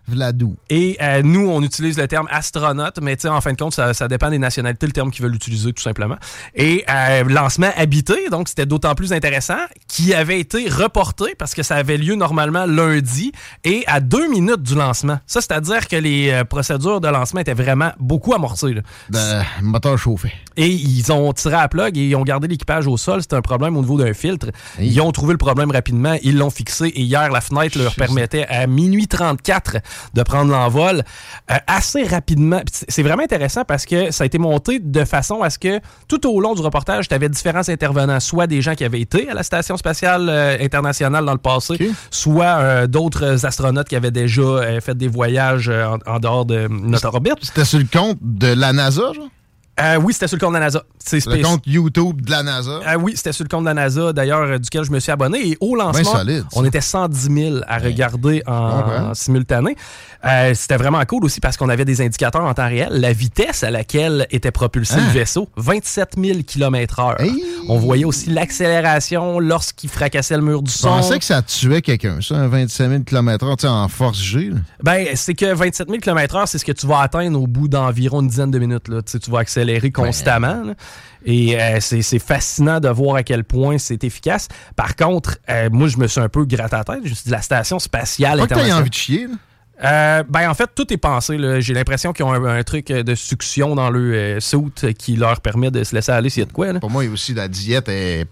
Vladou. 0.08 0.56
Et 0.70 0.96
euh, 1.00 1.22
nous, 1.22 1.48
on 1.48 1.62
utilise 1.62 1.98
le 1.98 2.06
terme 2.06 2.28
astronaute, 2.30 2.98
mais 3.02 3.16
tu 3.16 3.22
sais, 3.22 3.28
en 3.28 3.40
fin 3.40 3.52
de 3.52 3.56
compte, 3.56 3.74
ça, 3.74 3.92
ça 3.94 4.08
dépend 4.08 4.30
des 4.30 4.38
nationalités, 4.38 4.86
le 4.86 4.92
terme 4.92 5.10
qu'ils 5.10 5.22
veulent 5.24 5.34
utiliser, 5.34 5.72
tout 5.72 5.82
simplement. 5.82 6.16
Et 6.54 6.84
euh, 6.88 7.24
lancement 7.24 7.70
habité, 7.76 8.28
donc 8.30 8.48
c'était 8.48 8.66
d'autant 8.66 8.94
plus 8.94 9.12
intéressant, 9.12 9.58
qui 9.88 10.14
avait 10.14 10.38
été 10.40 10.68
reporté 10.68 11.34
parce 11.38 11.54
que 11.54 11.62
ça 11.62 11.76
avait 11.76 11.96
lieu 11.96 12.14
normalement 12.14 12.66
lundi 12.66 13.32
et 13.64 13.82
à 13.86 14.00
deux 14.00 14.28
minutes 14.30 14.62
du 14.62 14.74
lancement. 14.74 15.18
Ça, 15.26 15.40
c'est-à-dire 15.40 15.88
que 15.88 15.96
les 15.96 16.30
euh, 16.30 16.44
procédures 16.44 17.00
de 17.00 17.08
lancement 17.08 17.40
étaient 17.40 17.54
vraiment 17.54 17.92
beaucoup 17.98 18.34
amorcées. 18.34 18.74
là. 18.74 18.82
De 19.10 19.64
moteur 19.64 19.98
chauffé. 19.98 20.32
Et 20.56 20.68
ils 20.68 21.12
ont 21.12 21.32
tiré 21.32 21.56
à 21.56 21.68
plug 21.68 21.98
et 21.98 22.08
ils 22.08 22.16
ont 22.16 22.22
gardé 22.22 22.48
l'équipage 22.48 22.86
au 22.86 22.96
sol. 22.96 23.22
C'était 23.22 23.36
un 23.36 23.42
problème 23.42 23.76
au 23.76 23.80
niveau 23.80 23.98
d'un 23.98 24.14
filtre. 24.14 24.48
Ils 24.80 25.00
ont 25.00 25.12
trouvé 25.12 25.32
le 25.32 25.38
problème 25.38 25.70
rapidement. 25.70 26.16
Ils 26.22 26.36
l'ont 26.38 26.50
fixé. 26.50 26.86
Et 26.86 27.02
hier, 27.02 27.30
la 27.30 27.40
fenêtre 27.40 27.78
leur 27.78 27.94
permettait 27.94 28.46
à 28.46 28.66
minuit 28.66 29.08
34 29.08 29.76
de 30.14 30.22
prendre 30.22 30.50
l'envol 30.50 31.02
euh, 31.50 31.54
assez 31.66 32.04
rapidement. 32.04 32.60
C'est 32.88 33.02
vraiment 33.02 33.22
intéressant 33.22 33.64
parce 33.64 33.86
que 33.86 34.10
ça 34.10 34.24
a 34.24 34.26
été 34.26 34.38
monté 34.38 34.78
de 34.78 35.04
façon 35.04 35.42
à 35.42 35.50
ce 35.50 35.58
que 35.58 35.80
tout 36.08 36.26
au 36.28 36.40
long 36.40 36.54
du 36.54 36.62
reportage, 36.62 37.08
tu 37.08 37.14
avais 37.14 37.28
différents 37.28 37.68
intervenants, 37.68 38.20
soit 38.20 38.46
des 38.46 38.62
gens 38.62 38.74
qui 38.74 38.84
avaient 38.84 39.00
été 39.00 39.28
à 39.28 39.34
la 39.34 39.42
Station 39.42 39.76
spatiale 39.76 40.28
euh, 40.28 40.56
internationale 40.60 41.24
dans 41.24 41.32
le 41.32 41.38
passé, 41.38 41.90
soit 42.10 42.44
euh, 42.44 42.86
d'autres 42.86 43.44
astronautes 43.44 43.88
qui 43.88 43.96
avaient 43.96 44.10
déjà 44.10 44.80
fait 44.80 44.96
des 44.96 45.08
voyages 45.08 45.68
en, 45.68 45.98
en 46.06 46.18
dehors 46.18 46.44
de 46.44 46.68
notre 46.68 47.06
orbite. 47.06 47.38
C'était 47.42 47.64
sur 47.64 47.78
le 47.78 47.86
compte 47.90 48.18
de 48.20 48.48
la 48.48 48.72
NASA, 48.72 49.12
genre? 49.12 49.28
Euh, 49.78 49.96
oui, 50.02 50.12
c'était 50.14 50.26
sur 50.28 50.36
le 50.36 50.40
compte 50.40 50.54
de 50.54 50.58
la 50.58 50.64
NASA. 50.64 50.82
C'est 50.98 51.24
Le 51.26 51.42
compte 51.42 51.62
YouTube 51.66 52.22
de 52.22 52.30
la 52.30 52.42
NASA. 52.42 52.80
Ah 52.86 52.96
oui, 52.96 53.12
c'était 53.14 53.32
sur 53.32 53.44
le 53.44 53.48
compte 53.48 53.60
de 53.64 53.66
la 53.68 53.74
NASA, 53.74 54.12
d'ailleurs, 54.14 54.40
euh, 54.40 54.58
duquel 54.58 54.84
je 54.84 54.90
me 54.90 54.98
suis 55.00 55.12
abonné. 55.12 55.50
Et 55.50 55.58
au 55.60 55.76
lancement, 55.76 56.12
solide, 56.16 56.44
on 56.54 56.64
était 56.64 56.80
110 56.80 57.28
000 57.50 57.56
à 57.68 57.78
regarder 57.78 58.42
en, 58.46 59.12
simultané. 59.14 59.76
Euh, 60.24 60.54
c'était 60.54 60.76
vraiment 60.78 61.04
cool 61.04 61.24
aussi 61.26 61.40
parce 61.40 61.56
qu'on 61.58 61.68
avait 61.68 61.84
des 61.84 62.00
indicateurs 62.00 62.42
en 62.42 62.54
temps 62.54 62.66
réel. 62.66 62.88
La 62.90 63.12
vitesse 63.12 63.62
à 63.64 63.70
laquelle 63.70 64.26
était 64.30 64.50
propulsé 64.50 64.94
Hein? 64.96 65.02
le 65.12 65.18
vaisseau, 65.20 65.48
27 65.56 66.14
000 66.18 66.38
km 66.46 67.00
heure. 67.00 67.20
Hey! 67.20 67.44
On 67.68 67.76
voyait 67.78 68.04
aussi 68.06 68.30
l'accélération 68.30 69.38
lorsqu'il 69.38 69.90
fracassait 69.90 70.36
le 70.36 70.42
mur 70.42 70.62
du 70.62 70.70
Je 70.70 70.78
son. 70.78 70.88
pensais 70.88 71.18
que 71.18 71.24
ça 71.24 71.42
tuait 71.42 71.82
quelqu'un, 71.82 72.18
ça, 72.22 72.36
un 72.36 72.48
25 72.48 72.88
000 72.90 73.02
km/h, 73.02 73.66
en 73.68 73.88
force 73.88 74.18
G. 74.22 74.50
là. 74.50 74.56
Ben, 74.82 75.06
c'est 75.14 75.34
que 75.34 75.52
27 75.52 75.88
000 75.88 76.00
km/h, 76.00 76.46
c'est 76.46 76.58
ce 76.58 76.64
que 76.64 76.72
tu 76.72 76.86
vas 76.86 77.00
atteindre 77.00 77.38
au 77.40 77.46
bout 77.46 77.68
d'environ 77.68 78.22
une 78.22 78.28
dizaine 78.28 78.50
de 78.50 78.58
minutes. 78.58 78.88
Là. 78.88 79.02
Tu 79.02 79.30
vas 79.30 79.40
accélérer 79.40 79.65
constamment. 79.92 80.74
Et 81.24 81.60
euh, 81.60 81.78
c'est 81.80 82.02
c'est 82.02 82.20
fascinant 82.20 82.78
de 82.78 82.88
voir 82.88 83.16
à 83.16 83.22
quel 83.22 83.44
point 83.44 83.78
c'est 83.78 84.04
efficace. 84.04 84.48
Par 84.76 84.94
contre, 84.94 85.38
euh, 85.50 85.68
moi, 85.72 85.88
je 85.88 85.98
me 85.98 86.06
suis 86.06 86.20
un 86.20 86.28
peu 86.28 86.44
gratté 86.44 86.76
la 86.76 86.84
tête. 86.84 87.00
Je 87.04 87.10
me 87.10 87.14
suis 87.14 87.24
dit, 87.24 87.30
la 87.30 87.42
station 87.42 87.78
spatiale 87.78 88.38
Pas 88.38 88.46
que 88.46 88.72
envie 88.72 88.90
de 88.90 88.94
chier, 88.94 89.26
là. 89.26 89.34
Euh, 89.84 90.24
ben, 90.26 90.48
en 90.48 90.54
fait, 90.54 90.70
tout 90.74 90.90
est 90.90 90.96
pensé. 90.96 91.36
J'ai 91.60 91.74
l'impression 91.74 92.14
qu'ils 92.14 92.24
ont 92.24 92.32
un, 92.32 92.44
un 92.44 92.62
truc 92.62 92.86
de 92.86 93.14
succion 93.14 93.74
dans 93.74 93.90
le 93.90 94.38
suit 94.40 94.94
qui 94.98 95.16
leur 95.16 95.42
permet 95.42 95.70
de 95.70 95.84
se 95.84 95.94
laisser 95.94 96.12
aller 96.12 96.30
s'il 96.30 96.40
y 96.40 96.44
a 96.44 96.46
de 96.46 96.52
quoi. 96.52 96.72
Là. 96.72 96.80
Pour 96.80 96.90
moi, 96.90 97.04
aussi, 97.04 97.34
la 97.34 97.46
diète 97.46 97.90
est 97.90 98.26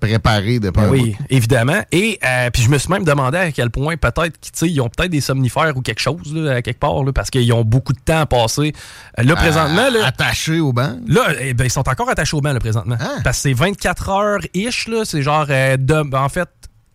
préparée 0.00 0.58
de 0.60 0.70
par 0.70 0.90
Oui, 0.90 1.16
évidemment. 1.30 1.80
Et 1.92 2.18
euh, 2.24 2.50
puis 2.50 2.62
je 2.62 2.68
me 2.68 2.78
suis 2.78 2.90
même 2.90 3.04
demandé 3.04 3.38
à 3.38 3.50
quel 3.52 3.70
point 3.70 3.96
peut-être 3.96 4.38
qu'ils 4.40 4.80
ont 4.80 4.88
peut-être 4.88 5.10
des 5.10 5.20
somnifères 5.20 5.76
ou 5.76 5.80
quelque 5.82 6.00
chose 6.00 6.32
là, 6.34 6.56
à 6.56 6.62
quelque 6.62 6.78
part 6.80 7.02
là, 7.04 7.12
parce 7.12 7.30
qu'ils 7.30 7.52
ont 7.52 7.64
beaucoup 7.64 7.92
de 7.92 7.98
temps 8.00 8.20
à 8.20 8.26
passer. 8.26 8.72
Euh, 9.18 9.22
Là, 9.22 9.34
présentement, 9.36 9.88
là, 9.90 10.06
attaché 10.06 10.60
au 10.60 10.72
banc? 10.72 10.96
là 11.06 11.28
eh 11.40 11.54
ben, 11.54 11.64
ils 11.64 11.70
sont 11.70 11.88
encore 11.88 12.08
attachés 12.10 12.36
au 12.36 12.40
banc 12.40 12.52
là, 12.52 12.60
présentement. 12.60 12.96
Hein? 13.00 13.20
Parce 13.24 13.38
que 13.38 13.42
c'est 13.42 13.52
24 13.54 14.08
heures-ish. 14.10 14.88
là. 14.88 15.02
C'est 15.04 15.22
genre, 15.22 15.46
euh, 15.50 15.76
de- 15.76 16.14
en 16.14 16.28
fait, 16.28 16.48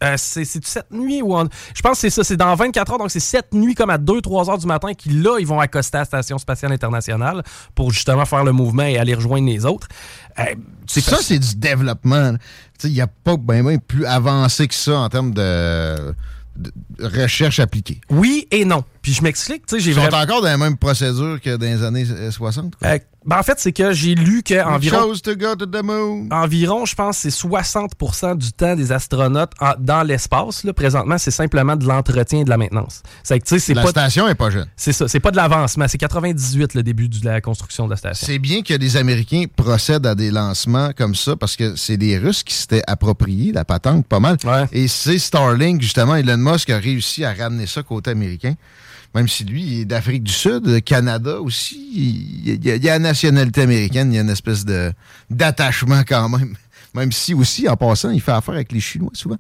euh, 0.03 0.15
c'est 0.17 0.46
cette 0.46 0.91
nuit 0.91 1.22
en- 1.22 1.48
je 1.75 1.81
pense 1.81 1.93
que 1.93 1.98
c'est 2.00 2.10
ça, 2.10 2.24
c'est 2.24 2.38
dans 2.38 2.53
24 2.55 2.91
heures, 2.93 2.98
donc 2.98 3.12
c'est 3.12 3.20
cette 3.20 3.53
nuit 3.53 3.75
comme 3.75 3.89
à 3.89 3.98
2-3 3.98 4.50
heures 4.50 4.58
du 4.58 4.65
matin 4.67 4.93
qu'ils 4.93 5.22
là, 5.22 5.38
ils 5.39 5.48
vont 5.48 5.60
accoster 5.60 5.98
à 5.98 6.01
la 6.01 6.05
Station 6.05 6.38
Spatiale 6.38 6.72
Internationale 6.72 7.43
pour 7.75 7.91
justement 7.91 8.25
faire 8.25 8.43
le 8.43 8.51
mouvement 8.51 8.84
et 8.84 8.98
aller 8.98 9.13
rejoindre 9.13 9.48
les 9.48 9.65
autres. 9.65 9.88
Euh, 10.39 10.43
c'est 10.88 11.01
Ça, 11.01 11.17
c'est 11.22 11.39
du 11.39 11.55
développement. 11.55 12.34
Il 12.84 12.91
n'y 12.93 13.01
a 13.01 13.08
pas 13.08 13.38
ben, 13.38 13.63
ben 13.63 13.79
plus 13.79 14.05
avancé 14.05 14.67
que 14.67 14.74
ça 14.74 14.98
en 15.00 15.10
termes 15.10 15.34
de, 15.34 16.13
de 16.58 16.72
recherche 17.00 17.60
appliquée. 17.60 18.01
Oui 18.10 18.48
et 18.51 18.65
non. 18.65 18.84
Puis 19.01 19.13
je 19.13 19.24
m'explique, 19.24 19.65
tu 19.65 19.75
sais, 19.75 19.81
j'ai 19.81 19.91
Ils 19.91 19.96
sont 19.96 20.01
vraiment... 20.01 20.17
encore 20.22 20.41
dans 20.41 20.48
la 20.48 20.58
même 20.58 20.77
procédure 20.77 21.39
que 21.41 21.55
dans 21.55 21.65
les 21.65 21.84
années 21.84 22.05
euh, 22.10 22.29
60. 22.29 22.75
quoi. 22.75 22.88
Euh, 22.88 23.00
ben, 23.25 23.38
en 23.39 23.43
fait, 23.43 23.60
c'est 23.60 23.72
que 23.72 23.93
j'ai 23.93 24.15
lu 24.15 24.41
qu'environ... 24.43 25.00
Chose 25.00 25.22
to 25.22 25.36
go 25.36 25.55
to 25.55 25.65
the 25.67 25.84
moon. 25.84 26.27
environ, 26.31 26.86
je 26.86 26.96
pense, 26.96 27.17
c'est 27.20 27.29
60% 27.29 28.38
du 28.38 28.51
temps 28.51 28.75
des 28.75 28.91
astronautes 28.91 29.51
en- 29.60 29.74
dans 29.79 30.01
l'espace. 30.03 30.63
Là, 30.63 30.74
présentement, 30.74 31.17
c'est 31.20 31.29
simplement 31.31 31.75
de 31.75 31.86
l'entretien 31.86 32.39
et 32.39 32.43
de 32.43 32.50
la 32.50 32.58
maintenance. 32.58 33.01
C'est 33.24 33.39
que, 33.39 33.46
tu 33.46 33.55
sais, 33.55 33.60
c'est 33.60 33.74
La 33.75 33.84
pas, 33.84 33.89
station 33.89 34.27
est 34.27 34.36
pas 34.36 34.50
jeune. 34.50 34.67
c'est 34.75 34.91
ça, 34.93 35.08
c'est 35.08 35.20
pas 35.20 35.31
de 35.31 35.36
l'avancement. 35.36 35.86
C'est 35.88 35.98
98 36.00 36.74
le 36.74 36.84
début 36.84 37.10
de 37.10 37.24
la 37.25 37.41
construction 37.41 37.86
de 37.86 37.91
la 37.91 37.98
station. 37.98 38.25
C'est 38.27 38.39
bien 38.39 38.62
que 38.63 38.74
les 38.74 38.98
Américains 38.98 39.46
procèdent 39.55 40.05
à 40.08 40.15
des 40.15 40.31
lancements 40.31 40.91
comme 40.96 41.13
ça 41.15 41.36
parce 41.36 41.55
que 41.55 41.75
c'est 41.75 41.98
les 41.98 42.17
Russes 42.17 42.43
qui 42.43 42.53
s'étaient 42.55 42.84
appropriés 42.88 43.51
la 43.51 43.65
patente 43.65 44.05
pas 44.08 44.20
mal. 44.20 44.38
Ouais. 44.46 44.65
Et 44.72 44.88
c'est 44.88 45.20
Starlink, 45.20 45.81
justement, 45.81 46.15
Elon 46.15 46.38
Musk 46.38 46.70
a 46.72 46.77
réussi 46.77 47.24
à 47.24 47.34
ramener 47.34 47.67
ça 47.67 47.84
côté 47.84 48.10
américain. 48.12 48.53
Même 49.13 49.27
si 49.27 49.44
lui, 49.44 49.63
il 49.63 49.80
est 49.82 49.86
d'Afrique 49.86 50.24
du 50.24 50.32
Sud, 50.32 50.84
Canada 50.84 51.41
aussi, 51.41 52.41
il 52.46 52.65
y, 52.65 52.89
a, 52.89 52.94
la 52.94 53.00
nationalité 53.00 53.62
américaine, 53.62 54.12
il 54.13 54.15
y 54.15 54.20
a 54.20 54.22
une 54.22 54.30
espèce 54.30 54.63
de 54.63 54.94
d'attachement 55.30 56.03
quand 56.08 56.30
même. 56.30 56.56
Même 56.94 57.12
si 57.13 57.34
aussi, 57.34 57.70
en 57.70 57.77
passant, 57.77 58.10
il 58.10 58.20
fait 58.20 58.34
affaire 58.34 58.56
avec 58.56 58.74
les 58.74 58.82
Chinois 58.82 59.12
souvent. 59.13 59.38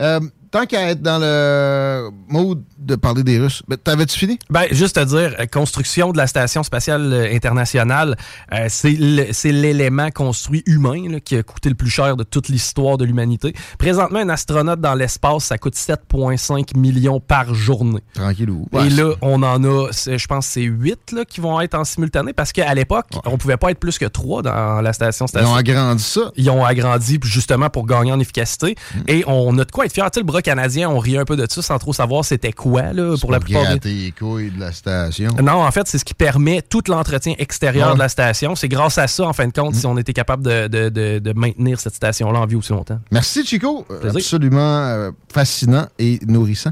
Euh, 0.00 0.20
tant 0.50 0.66
qu'à 0.66 0.90
être 0.90 1.02
dans 1.02 1.18
le 1.18 2.10
mode 2.28 2.62
de 2.78 2.96
parler 2.96 3.22
des 3.22 3.38
Russes, 3.38 3.62
ben, 3.68 3.76
t'avais-tu 3.76 4.18
fini? 4.18 4.38
Ben, 4.50 4.64
juste 4.70 4.98
à 4.98 5.04
dire, 5.04 5.34
euh, 5.38 5.46
construction 5.46 6.12
de 6.12 6.16
la 6.16 6.26
Station 6.26 6.62
spatiale 6.62 7.12
euh, 7.12 7.34
internationale, 7.34 8.16
euh, 8.52 8.66
c'est 8.68 9.52
l'élément 9.52 10.10
construit 10.10 10.62
humain 10.66 11.08
là, 11.08 11.20
qui 11.20 11.36
a 11.36 11.42
coûté 11.42 11.68
le 11.68 11.74
plus 11.74 11.90
cher 11.90 12.16
de 12.16 12.24
toute 12.24 12.48
l'histoire 12.48 12.98
de 12.98 13.04
l'humanité. 13.04 13.54
Présentement, 13.78 14.18
un 14.18 14.28
astronaute 14.28 14.80
dans 14.80 14.94
l'espace, 14.94 15.44
ça 15.44 15.58
coûte 15.58 15.74
7,5 15.74 16.76
millions 16.76 17.20
par 17.20 17.54
journée. 17.54 18.02
Tranquillou. 18.14 18.66
Et 18.84 18.90
là, 18.90 19.14
on 19.22 19.42
en 19.42 19.62
a, 19.64 19.90
je 19.90 20.26
pense, 20.26 20.46
c'est 20.46 20.62
8 20.62 21.12
là, 21.12 21.24
qui 21.24 21.40
vont 21.40 21.60
être 21.60 21.74
en 21.74 21.84
simultané 21.84 22.32
parce 22.32 22.52
qu'à 22.52 22.74
l'époque, 22.74 23.06
on 23.24 23.38
pouvait 23.38 23.56
pas 23.56 23.70
être 23.70 23.78
plus 23.78 23.98
que 23.98 24.06
3 24.06 24.42
dans 24.42 24.80
la 24.80 24.92
station 24.92 25.26
ils 25.34 25.46
ont 25.46 25.54
agrandi 25.54 26.02
ça. 26.02 26.32
Ils 26.36 26.50
ont 26.50 26.64
agrandi 26.64 27.18
justement 27.22 27.70
pour 27.70 27.86
gagner 27.86 28.12
en 28.12 28.20
efficacité. 28.20 28.76
Mm. 28.94 29.00
Et 29.08 29.24
on 29.26 29.58
a 29.58 29.64
de 29.64 29.70
quoi 29.70 29.86
être 29.86 29.92
fiers. 29.92 30.04
Tu 30.04 30.14
sais, 30.14 30.20
le 30.20 30.26
bras 30.40 30.54
canadien, 30.54 30.88
on 30.90 30.98
riait 30.98 31.18
un 31.18 31.24
peu 31.24 31.36
de 31.36 31.46
ça 31.48 31.62
sans 31.62 31.78
trop 31.78 31.92
savoir 31.92 32.24
c'était 32.24 32.52
quoi 32.52 32.92
là, 32.92 33.16
pour 33.20 33.30
la 33.30 33.40
plupart 33.40 33.78
des... 33.78 33.92
les 33.92 34.12
couilles 34.12 34.50
de 34.50 34.60
la 34.60 34.72
station. 34.72 35.30
Non, 35.42 35.62
en 35.64 35.70
fait, 35.70 35.86
c'est 35.86 35.98
ce 35.98 36.04
qui 36.04 36.14
permet 36.14 36.62
tout 36.62 36.82
l'entretien 36.88 37.34
extérieur 37.38 37.88
Ouais. 37.88 37.94
de 37.94 37.98
la 37.98 38.08
station. 38.08 38.54
C'est 38.56 38.68
grâce 38.68 38.98
à 38.98 39.06
ça, 39.06 39.26
en 39.26 39.32
fin 39.32 39.46
de 39.46 39.52
compte, 39.52 39.74
Mm. 39.74 39.78
si 39.78 39.86
on 39.86 39.96
était 39.98 40.12
capable 40.12 40.42
de, 40.44 40.68
de- 40.68 40.88
de- 40.88 41.18
de 41.18 41.32
maintenir 41.32 41.78
cette 41.80 41.94
station-là 41.94 42.38
en 42.40 42.46
vie 42.46 42.56
aussi 42.56 42.72
longtemps. 42.72 43.00
Merci, 43.10 43.44
Chico. 43.44 43.82
Plaisir. 43.88 44.16
Absolument 44.16 44.58
euh, 44.58 45.10
fascinant 45.32 45.86
et 45.98 46.18
nourrissant. 46.26 46.70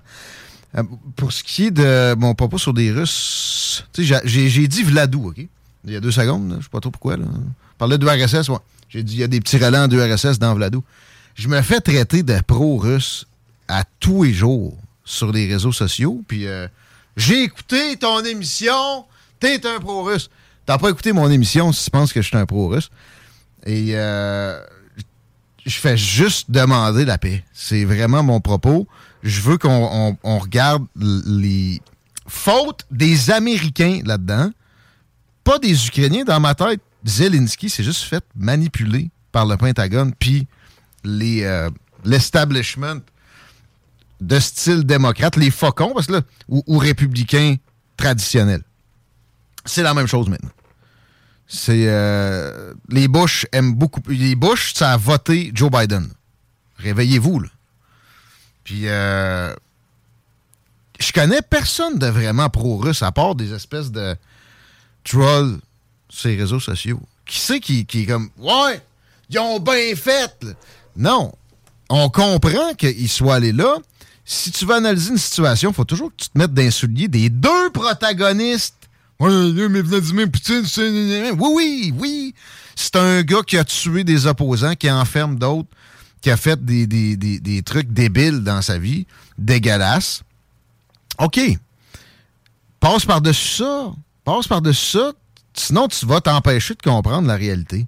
Euh, 0.77 0.83
pour 1.17 1.33
ce 1.33 1.43
qui 1.43 1.67
est 1.67 1.71
de 1.71 2.15
mon 2.17 2.35
propos 2.35 2.59
sur 2.59 2.75
des 2.75 2.91
Russes, 2.93 3.85
tu 3.93 4.05
sais, 4.07 4.21
j'ai- 4.25 4.69
dit 4.69 4.83
Vladou, 4.83 5.29
OK? 5.29 5.47
Il 5.85 5.93
y 5.93 5.97
a 5.97 6.01
deux 6.01 6.11
secondes, 6.11 6.57
je 6.59 6.65
sais 6.65 6.71
pas 6.71 6.81
trop 6.81 6.91
pourquoi. 6.91 7.17
Là. 7.17 7.25
On 7.27 7.79
parlait 7.79 7.97
de 7.99 8.07
RSS, 8.07 8.49
ouais. 8.51 8.59
J'ai 8.89 9.03
dit 9.03 9.15
il 9.15 9.21
y 9.21 9.23
a 9.23 9.29
des 9.29 9.41
petits 9.41 9.57
relents 9.59 9.89
de 9.89 9.99
RSS 10.01 10.39
dans 10.39 10.55
Vladou. 10.55 10.83
Je 11.35 11.49
me 11.49 11.63
fais 11.63 11.81
traiter 11.81 12.23
de 12.23 12.39
pro-russe 12.47 13.27
à 13.69 13.85
tous 14.01 14.23
les 14.25 14.33
jours 14.33 14.77
sur 15.05 15.33
les 15.33 15.47
réseaux 15.47 15.73
sociaux, 15.73 16.23
puis 16.27 16.47
euh, 16.47 16.67
j'ai 17.17 17.43
écouté 17.43 17.97
ton 17.97 18.23
émission, 18.25 19.05
t'es 19.41 19.67
un 19.67 19.79
pro-russe. 19.81 20.31
T'as 20.67 20.79
pas 20.79 20.91
écouté 20.91 21.13
mon 21.13 21.31
émission 21.31 21.73
si 21.73 21.85
tu 21.85 21.91
penses 21.91 22.13
que 22.13 22.21
je 22.21 22.29
suis 22.29 22.37
un 22.37 22.45
pro-russe. 22.47 22.91
Et 23.65 23.93
euh, 23.95 24.63
je 25.65 25.79
fais 25.79 25.97
juste 25.97 26.51
demander 26.51 27.05
la 27.05 27.17
paix. 27.19 27.43
C'est 27.55 27.85
vraiment 27.85 28.23
mon 28.23 28.41
propos. 28.41 28.87
Je 29.23 29.41
veux 29.41 29.57
qu'on 29.59 29.89
on- 29.91 30.17
on 30.23 30.39
regarde 30.39 30.87
les 30.95 31.81
fautes 32.27 32.85
des 32.91 33.31
Américains 33.31 34.01
là-dedans, 34.05 34.51
pas 35.43 35.59
des 35.59 35.87
Ukrainiens. 35.87 36.25
Dans 36.25 36.39
ma 36.41 36.55
tête, 36.55 36.81
Zelensky 37.05 37.71
s'est 37.71 37.83
juste 37.83 38.03
fait 38.03 38.23
manipuler 38.37 39.11
par 39.33 39.47
le 39.47 39.57
Pentagone, 39.57 40.13
puis 40.19 40.47
les 41.05 41.43
euh, 41.45 41.71
l'establishment 42.05 43.01
de 44.21 44.39
style 44.41 44.85
démocrate, 44.85 45.37
les 45.37 45.51
faucons, 45.51 45.93
parce 45.95 46.07
que 46.07 46.13
là, 46.13 46.23
ou, 46.49 46.63
ou 46.67 46.79
républicains 46.79 47.57
traditionnels. 47.97 48.63
C'est 49.65 49.83
la 49.83 49.95
même 49.95 50.07
chose 50.07 50.29
maintenant. 50.29 50.51
C'est 51.47 51.85
euh, 51.89 52.75
les 52.89 53.09
Bush 53.09 53.47
aiment 53.53 53.75
beaucoup. 53.75 54.03
Les 54.09 54.35
Bush, 54.35 54.75
ça 54.75 54.93
a 54.93 54.97
voté 54.97 55.51
Joe 55.55 55.71
Biden. 55.71 56.09
Réveillez-vous 56.77 57.41
là. 57.41 57.49
Puis 58.65 58.83
euh, 58.85 59.55
je 61.01 61.11
connais 61.13 61.41
personne 61.41 61.99
de 61.99 62.07
vraiment 62.07 62.51
pro-russe 62.51 63.03
à 63.03 63.13
part 63.13 63.35
des 63.35 63.55
espèces 63.55 63.91
de 63.91 64.15
trolls 65.05 65.59
sur 66.11 66.29
les 66.29 66.37
réseaux 66.37 66.61
sociaux. 66.61 67.01
Qui 67.25 67.39
c'est 67.39 67.61
qui, 67.61 67.87
qui 67.87 68.03
est 68.03 68.07
comme 68.07 68.29
ouais, 68.39 68.83
ils 69.31 69.39
ont 69.39 69.59
bien 69.59 69.95
fait. 69.97 70.37
là. 70.43 70.53
Non, 70.97 71.33
on 71.89 72.11
comprend 72.11 72.75
qu'ils 72.75 73.09
soient 73.09 73.37
allés 73.37 73.53
là. 73.53 73.77
Si 74.31 74.51
tu 74.53 74.67
veux 74.67 74.75
analyser 74.75 75.11
une 75.13 75.17
situation, 75.17 75.73
faut 75.73 75.85
toujours 75.85 76.11
que 76.11 76.23
tu 76.25 76.29
te 76.29 76.37
mettes 76.37 76.53
d'un 76.53 76.71
soulier 76.71 77.09
des 77.09 77.31
deux 77.31 77.71
protagonistes. 77.73 78.75
Oui, 79.19 79.55
oui, 81.39 81.95
oui. 81.99 82.35
C'est 82.77 82.95
un 82.97 83.23
gars 83.23 83.41
qui 83.47 83.57
a 83.57 83.65
tué 83.65 84.05
des 84.05 84.27
opposants, 84.27 84.75
qui 84.75 84.91
enferme 84.91 85.39
d'autres, 85.39 85.71
qui 86.21 86.31
a 86.31 86.37
fait 86.37 86.63
des- 86.63 86.87
des 86.87 87.63
trucs 87.63 87.91
débiles 87.91 88.45
dans 88.45 88.61
sa 88.61 88.77
vie, 88.79 89.07
dégueulasses. 89.39 90.23
OK. 91.19 91.41
Passe 92.81 93.07
par-dessus 93.07 93.57
ça. 93.57 93.93
Passe 94.25 94.47
par-dessus 94.47 94.99
ça. 94.99 95.13
Sinon, 95.55 95.89
tu 95.89 96.05
vas 96.05 96.21
t'empêcher 96.21 96.75
de 96.75 96.83
comprendre 96.83 97.27
la 97.27 97.35
réalité. 97.37 97.87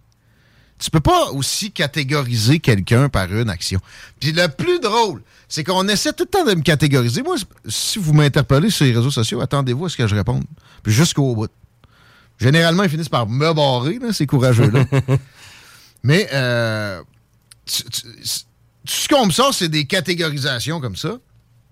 Tu 0.80 0.90
peux 0.90 1.00
pas 1.00 1.30
aussi 1.32 1.70
catégoriser 1.72 2.58
quelqu'un 2.58 3.08
par 3.10 3.30
une 3.32 3.50
action. 3.50 3.80
Puis 4.18 4.32
le 4.32 4.48
plus 4.48 4.80
drôle, 4.80 5.22
c'est 5.48 5.62
qu'on 5.62 5.86
essaie 5.88 6.12
tout 6.14 6.24
le 6.24 6.30
temps 6.30 6.44
de 6.44 6.54
me 6.54 6.62
catégoriser. 6.62 7.22
Moi, 7.22 7.36
si 7.68 7.98
vous 7.98 8.12
m'interpellez 8.14 8.70
sur 8.70 8.86
les 8.86 8.92
réseaux 8.92 9.10
sociaux, 9.10 9.40
attendez-vous 9.42 9.84
à 9.86 9.88
ce 9.90 9.96
que 9.96 10.06
je 10.06 10.14
réponde. 10.14 10.44
Puis 10.82 10.92
jusqu'au 10.92 11.34
bout. 11.34 11.50
Généralement, 12.38 12.82
ils 12.84 12.88
finissent 12.88 13.10
par 13.10 13.28
me 13.28 13.52
barrer, 13.52 13.98
là, 13.98 14.12
ces 14.14 14.26
courageux-là. 14.26 14.84
Mais 16.02 16.26
euh, 16.32 17.02
tu- 17.66 17.84
tu- 17.84 18.06
ce 18.86 19.08
qu'on 19.08 19.26
me 19.26 19.30
sort, 19.30 19.52
c'est 19.52 19.68
des 19.68 19.84
catégorisations 19.84 20.80
comme 20.80 20.96
ça. 20.96 21.18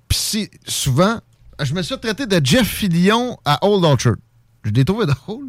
Puis 0.09 0.19
c'est 0.21 0.51
souvent, 0.67 1.21
je 1.63 1.73
me 1.73 1.81
suis 1.83 1.99
traiter 1.99 2.27
de 2.27 2.45
Jeff 2.45 2.69
Fillion 2.69 3.39
à 3.47 3.67
Old 3.67 3.85
Orchard. 3.85 4.17
Je 4.65 4.71
l'ai 4.71 4.85
trouvé 4.85 5.07
drôle. 5.07 5.47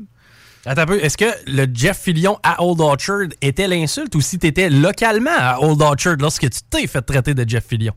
Attends 0.66 0.82
un 0.82 0.86
peu, 0.86 1.04
est-ce 1.04 1.18
que 1.18 1.26
le 1.48 1.68
Jeff 1.74 1.98
Fillion 2.00 2.38
à 2.44 2.62
Old 2.64 2.82
Orchard 2.82 3.28
était 3.42 3.68
l'insulte 3.68 4.14
ou 4.16 4.22
si 4.22 4.38
t'étais 4.40 4.70
localement 4.70 5.32
à 5.38 5.60
Old 5.62 5.82
Orchard 5.82 6.18
lorsque 6.20 6.50
tu 6.50 6.60
t'es 6.70 6.86
fait 6.88 7.02
traiter 7.02 7.34
de 7.34 7.48
Jeff 7.48 7.66
Fillion? 7.66 7.94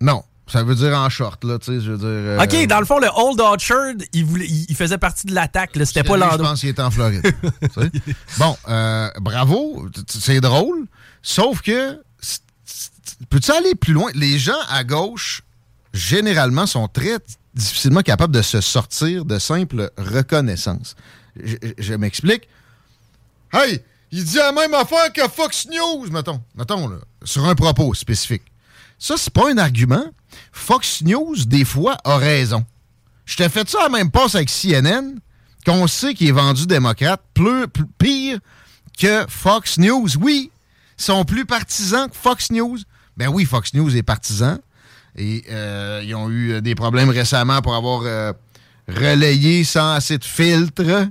Non, 0.00 0.22
ça 0.46 0.62
veut 0.62 0.74
dire 0.76 0.96
en 0.96 1.08
short, 1.08 1.42
là, 1.44 1.58
tu 1.58 1.66
sais, 1.72 1.80
je 1.84 1.90
veux 1.92 1.98
dire... 1.98 2.06
euh, 2.06 2.38
OK, 2.44 2.66
dans 2.68 2.78
le 2.78 2.86
fond, 2.86 2.98
le 3.00 3.08
Old 3.16 3.40
Orchard, 3.40 3.94
il, 4.12 4.24
voulait, 4.24 4.46
il, 4.46 4.66
il 4.68 4.76
faisait 4.76 4.98
partie 4.98 5.26
de 5.26 5.34
l'attaque, 5.34 5.74
là, 5.76 5.84
c'était 5.84 6.04
pas 6.04 6.16
Lui, 6.16 6.22
Je 6.22 6.28
l'endroit. 6.28 6.50
pense 6.50 6.60
qu'il 6.60 6.68
est 6.68 6.80
en 6.80 6.90
Floride. 6.90 7.22
Tu 7.60 8.14
bon, 8.38 8.56
euh, 8.68 9.10
bravo, 9.20 9.88
c'est 10.08 10.40
drôle, 10.40 10.86
sauf 11.22 11.62
que, 11.62 12.00
peux-tu 13.28 13.50
aller 13.50 13.74
plus 13.74 13.92
loin? 13.92 14.10
Les 14.14 14.38
gens 14.38 14.52
à 14.70 14.84
gauche, 14.84 15.42
généralement, 15.92 16.66
sont 16.66 16.88
très 16.88 17.18
difficilement 17.54 18.02
capables 18.02 18.34
de 18.34 18.42
se 18.42 18.60
sortir 18.60 19.24
de 19.24 19.38
simple 19.38 19.90
reconnaissance. 19.96 20.94
Je, 21.36 21.94
m'explique. 21.94 22.48
Hey, 23.52 23.80
il 24.10 24.24
dit 24.24 24.36
la 24.36 24.52
même 24.52 24.74
affaire 24.74 25.12
que 25.12 25.28
Fox 25.28 25.66
News, 25.66 26.08
mettons. 26.10 26.40
Mettons, 26.54 26.88
là, 26.88 26.96
sur 27.24 27.44
un 27.44 27.54
propos 27.54 27.94
spécifique. 27.94 28.42
Ça, 28.98 29.16
c'est 29.16 29.32
pas 29.32 29.50
un 29.50 29.58
argument. 29.58 30.04
Fox 30.52 31.02
News, 31.02 31.36
des 31.46 31.64
fois, 31.64 31.96
a 32.04 32.16
raison. 32.16 32.64
Je 33.26 33.36
t'ai 33.36 33.48
fait 33.48 33.68
ça 33.68 33.80
à 33.80 33.82
la 33.84 33.88
même 33.88 34.10
passe 34.10 34.34
avec 34.34 34.50
CNN, 34.50 35.16
qu'on 35.66 35.86
sait 35.86 36.14
qu'il 36.14 36.28
est 36.28 36.32
vendu 36.32 36.66
démocrate, 36.66 37.20
plus, 37.32 37.66
plus- 37.68 37.86
pire 37.98 38.38
que 38.98 39.24
Fox 39.28 39.78
News. 39.78 40.08
Oui, 40.20 40.50
ils 40.98 41.02
sont 41.02 41.24
plus 41.24 41.44
partisans 41.46 42.08
que 42.08 42.16
Fox 42.16 42.50
News. 42.50 42.78
Ben 43.16 43.28
oui, 43.28 43.44
Fox 43.44 43.74
News 43.74 43.96
est 43.96 44.02
partisan. 44.02 44.58
Et 45.16 45.44
euh, 45.50 46.02
ils 46.04 46.14
ont 46.14 46.28
eu 46.28 46.52
euh, 46.52 46.60
des 46.60 46.74
problèmes 46.74 47.08
récemment 47.10 47.62
pour 47.62 47.74
avoir 47.74 48.02
euh, 48.04 48.32
relayé 48.88 49.64
sans 49.64 49.92
assez 49.92 50.18
de 50.18 50.24
filtres. 50.24 51.08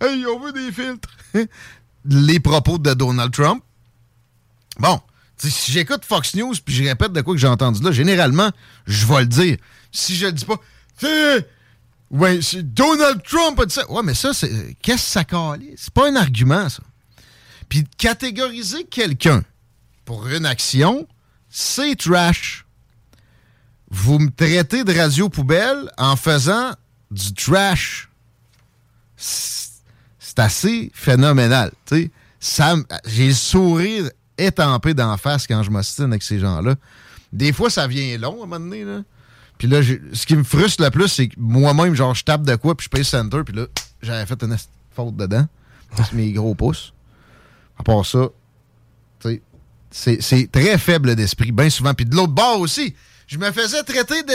Hey, 0.00 0.24
on 0.26 0.38
veut 0.38 0.52
des 0.52 0.72
filtres. 0.72 1.10
Les 2.04 2.40
propos 2.40 2.78
de 2.78 2.94
Donald 2.94 3.32
Trump. 3.32 3.62
Bon, 4.78 5.00
si 5.36 5.72
j'écoute 5.72 6.04
Fox 6.04 6.34
News 6.34 6.54
puis 6.64 6.74
je 6.74 6.84
répète 6.84 7.12
de 7.12 7.20
quoi 7.20 7.34
que 7.34 7.40
j'ai 7.40 7.48
entendu 7.48 7.82
là, 7.82 7.90
généralement, 7.92 8.50
je 8.86 9.06
vais 9.06 9.20
le 9.20 9.26
dire. 9.26 9.56
Si 9.90 10.16
je 10.16 10.26
le 10.26 10.32
dis 10.32 10.44
pas, 10.44 10.60
ouais, 12.10 12.40
Donald 12.62 13.22
Trump 13.22 13.58
a 13.60 13.66
dit 13.66 13.74
ça. 13.74 13.90
Ouais, 13.90 14.02
mais 14.02 14.14
ça, 14.14 14.32
c'est 14.32 14.76
qu'est-ce 14.80 15.04
que 15.04 15.10
ça 15.10 15.24
calait? 15.24 15.74
C'est 15.76 15.92
pas 15.92 16.08
un 16.08 16.16
argument, 16.16 16.68
ça. 16.68 16.82
Puis 17.68 17.84
catégoriser 17.98 18.84
quelqu'un 18.84 19.42
pour 20.04 20.26
une 20.28 20.46
action, 20.46 21.06
c'est 21.50 21.96
trash. 21.96 22.64
Vous 23.90 24.18
me 24.18 24.30
traitez 24.30 24.84
de 24.84 24.94
radio 24.94 25.28
poubelle 25.28 25.90
en 25.98 26.16
faisant 26.16 26.72
du 27.10 27.32
trash, 27.34 28.08
c'est 29.16 29.57
assez 30.38 30.90
phénoménal. 30.94 31.72
J'ai 31.90 33.28
le 33.28 33.34
sourire 33.34 34.10
étampé 34.36 34.94
d'en 34.94 35.16
face 35.16 35.46
quand 35.46 35.62
je 35.62 35.70
m'ostine 35.70 36.06
avec 36.06 36.22
ces 36.22 36.38
gens-là. 36.38 36.76
Des 37.32 37.52
fois, 37.52 37.70
ça 37.70 37.86
vient 37.86 38.16
long 38.18 38.40
à 38.40 38.44
un 38.44 38.46
moment 38.46 38.60
donné. 38.60 38.84
Là. 38.84 39.02
Puis 39.58 39.68
là, 39.68 39.80
ce 39.82 40.26
qui 40.26 40.36
me 40.36 40.44
frustre 40.44 40.82
le 40.82 40.90
plus, 40.90 41.08
c'est 41.08 41.28
que 41.28 41.34
moi-même, 41.36 41.94
genre, 41.94 42.14
je 42.14 42.24
tape 42.24 42.42
de 42.42 42.54
quoi, 42.54 42.76
puis 42.76 42.84
je 42.84 42.90
paye 42.90 43.04
center, 43.04 43.42
puis 43.44 43.54
là, 43.54 43.66
j'avais 44.00 44.24
fait 44.24 44.40
une 44.42 44.56
faute 44.94 45.16
dedans. 45.16 45.46
C'est 45.96 46.12
mes 46.12 46.32
gros 46.32 46.54
pouces. 46.54 46.92
À 47.78 47.82
part 47.82 48.06
ça, 48.06 48.28
c'est 49.90 50.52
très 50.52 50.78
faible 50.78 51.16
d'esprit, 51.16 51.52
bien 51.52 51.70
souvent. 51.70 51.94
Puis 51.94 52.06
de 52.06 52.14
l'autre 52.14 52.32
bord 52.32 52.60
aussi, 52.60 52.94
je 53.26 53.38
me 53.38 53.50
faisais 53.50 53.82
traiter 53.82 54.22
de 54.22 54.34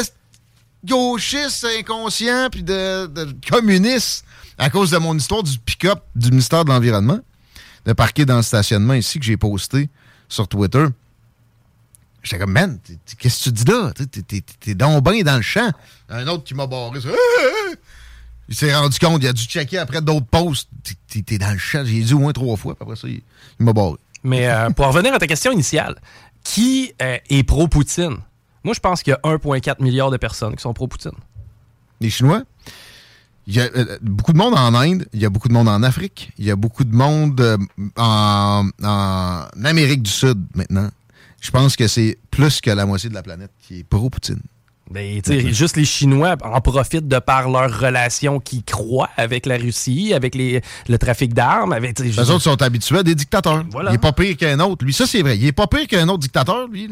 gauchiste 0.85 1.65
inconscient 1.79 2.49
puis 2.51 2.63
de, 2.63 3.07
de, 3.07 3.35
communiste 3.49 4.25
à 4.57 4.69
cause 4.69 4.91
de 4.91 4.97
mon 4.97 5.15
histoire 5.15 5.43
du 5.43 5.57
pick-up 5.59 5.99
du 6.15 6.29
ministère 6.29 6.65
de 6.65 6.69
l'Environnement, 6.69 7.19
de 7.85 7.93
parquer 7.93 8.25
dans 8.25 8.37
le 8.37 8.41
stationnement 8.41 8.93
ici 8.93 9.19
que 9.19 9.25
j'ai 9.25 9.37
posté 9.37 9.89
sur 10.29 10.47
Twitter. 10.47 10.85
J'étais 12.23 12.39
comme, 12.39 12.53
man, 12.53 12.79
qu'est-ce 13.19 13.39
que 13.39 13.43
tu 13.43 13.51
dis 13.51 13.65
là? 13.65 13.91
T'es 14.59 14.75
donc 14.75 15.03
bien 15.03 15.23
dans 15.23 15.35
le 15.35 15.41
champ. 15.41 15.69
Un 16.09 16.25
autre 16.27 16.45
qui 16.45 16.53
m'a 16.53 16.67
barré. 16.67 16.99
Il 18.47 18.55
s'est 18.55 18.73
rendu 18.73 18.97
compte, 18.99 19.21
il 19.23 19.27
a 19.27 19.33
dû 19.33 19.43
checker 19.43 19.77
après 19.77 20.01
d'autres 20.01 20.25
posts. 20.25 20.69
T'es 21.07 21.37
dans 21.37 21.51
le 21.51 21.57
champ. 21.57 21.83
J'ai 21.85 22.01
dit 22.01 22.13
au 22.13 22.19
moins 22.19 22.31
trois 22.31 22.55
fois. 22.55 22.75
Après 22.79 22.95
ça, 22.95 23.07
il, 23.07 23.21
m'a 23.59 23.73
barré. 23.73 23.95
Mais 24.23 24.47
euh, 24.47 24.69
pour 24.69 24.87
revenir 24.87 25.13
à 25.13 25.19
ta 25.19 25.27
question 25.27 25.51
initiale, 25.51 25.95
qui 26.43 26.93
euh, 27.01 27.17
est 27.29 27.43
pro-Poutine? 27.43 28.17
Moi, 28.63 28.73
je 28.73 28.79
pense 28.79 29.03
qu'il 29.03 29.11
y 29.11 29.13
a 29.13 29.19
1,4 29.29 29.81
milliard 29.83 30.09
de 30.09 30.17
personnes 30.17 30.55
qui 30.55 30.61
sont 30.61 30.73
pro-Poutine. 30.73 31.11
Les 31.99 32.09
Chinois? 32.09 32.43
Il 33.45 33.55
y 33.55 33.59
a 33.59 33.65
euh, 33.75 33.97
beaucoup 34.01 34.31
de 34.31 34.37
monde 34.37 34.53
en 34.53 34.73
Inde, 34.73 35.05
il 35.13 35.21
y 35.21 35.25
a 35.25 35.29
beaucoup 35.29 35.49
de 35.49 35.53
monde 35.53 35.67
en 35.67 35.83
Afrique, 35.83 36.31
il 36.37 36.45
y 36.45 36.51
a 36.51 36.55
beaucoup 36.55 36.85
de 36.85 36.95
monde 36.95 37.59
en, 37.97 38.69
Amérique 39.63 40.03
du 40.03 40.11
Sud 40.11 40.39
maintenant. 40.55 40.89
Je 41.41 41.51
pense 41.51 41.75
que 41.75 41.87
c'est 41.87 42.17
plus 42.31 42.61
que 42.61 42.71
la 42.71 42.85
moitié 42.85 43.09
de 43.09 43.15
la 43.15 43.23
planète 43.23 43.51
qui 43.67 43.79
est 43.79 43.83
pro-Poutine. 43.83 44.39
Ben, 44.91 45.21
juste 45.53 45.77
les 45.77 45.85
Chinois 45.85 46.35
en 46.43 46.61
profitent 46.61 47.07
de 47.07 47.19
par 47.19 47.49
leur 47.49 47.79
relation 47.79 48.39
qui 48.39 48.63
croient 48.63 49.09
avec 49.17 49.45
la 49.45 49.57
Russie, 49.57 50.13
avec 50.13 50.35
les, 50.35 50.61
le 50.87 50.97
trafic 50.97 51.33
d'armes. 51.33 51.73
Avec, 51.73 51.99
les 51.99 52.19
autres 52.19 52.41
sont 52.41 52.61
habitués 52.61 52.99
à 52.99 53.03
des 53.03 53.15
dictateurs. 53.15 53.63
Il 53.73 53.91
n'est 53.91 53.97
pas 53.97 54.11
pire 54.11 54.35
qu'un 54.37 54.59
autre. 54.59 54.85
Lui, 54.85 54.93
ça, 54.93 55.07
c'est 55.07 55.21
vrai. 55.21 55.37
Il 55.37 55.45
n'est 55.45 55.51
pas 55.51 55.67
pire 55.67 55.87
qu'un 55.87 56.07
autre 56.09 56.19
dictateur, 56.19 56.67
lui. 56.67 56.89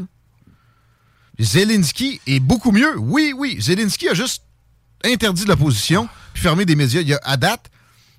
Zelensky 1.39 2.21
est 2.27 2.39
beaucoup 2.39 2.71
mieux. 2.71 2.97
Oui, 2.97 3.33
oui. 3.37 3.57
Zelensky 3.59 4.07
a 4.07 4.13
juste 4.13 4.43
interdit 5.05 5.45
l'opposition 5.45 6.07
puis 6.33 6.43
fermé 6.43 6.65
des 6.65 6.75
médias. 6.75 7.01
Il 7.01 7.09
y 7.09 7.13
a, 7.13 7.19
à 7.23 7.37
date, 7.37 7.69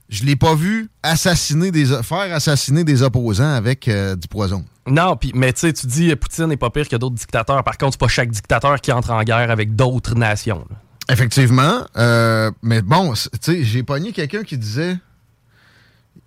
je 0.09 0.25
l'ai 0.25 0.37
pas 0.37 0.55
vu 0.55 0.91
assassiner 1.03 1.71
des 1.71 1.87
faire 1.87 2.35
assassiner 2.35 2.85
des 2.85 3.03
opposants 3.03 3.55
avec 3.55 3.89
euh, 3.89 4.15
du 4.15 4.29
poison. 4.29 4.65
Non, 4.87 5.17
puis 5.17 5.33
mais 5.35 5.53
tu 5.53 5.61
sais, 5.61 5.73
tu 5.73 5.87
dis 5.87 6.15
Poutine 6.17 6.47
n'est 6.47 6.57
pas 6.57 6.71
pire 6.71 6.89
que 6.89 6.97
d'autres 6.97 7.15
dictateurs. 7.15 7.63
Par 7.65 7.79
contre, 7.79 7.93
c'est 7.93 8.01
pas 8.01 8.09
chaque 8.09 8.31
dictateur 8.31 8.81
qui 8.81 8.93
entre 8.93 9.11
en 9.11 9.23
guerre 9.23 9.51
avec 9.51 9.75
d'autres 9.75 10.15
nations. 10.15 10.67
Effectivement, 11.09 11.87
euh, 11.97 12.51
mais 12.63 12.83
bon, 12.83 13.15
tu 13.15 13.29
sais, 13.41 13.65
j'ai 13.65 13.83
pogné 13.83 14.13
quelqu'un 14.13 14.43
qui 14.43 14.59
disait 14.59 14.99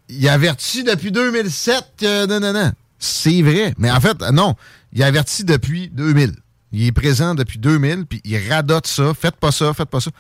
il 0.09 0.27
avertit 0.29 0.83
depuis 0.83 1.11
2007 1.11 1.93
que 1.97 2.25
non 2.27 2.39
non 2.39 2.53
non. 2.53 2.71
C'est 2.97 3.41
vrai, 3.41 3.73
mais 3.77 3.91
en 3.91 3.99
fait 3.99 4.19
non, 4.31 4.55
il 4.93 5.03
avertit 5.03 5.43
depuis 5.43 5.89
2000. 5.89 6.33
Il 6.71 6.87
est 6.87 6.91
présent 6.91 7.35
depuis 7.35 7.59
2000 7.59 8.05
puis 8.05 8.21
il 8.23 8.49
radote 8.49 8.87
ça, 8.87 9.13
faites 9.13 9.35
pas 9.35 9.51
ça, 9.51 9.73
faites 9.73 9.89
pas 9.89 9.99
ça. 9.99 10.11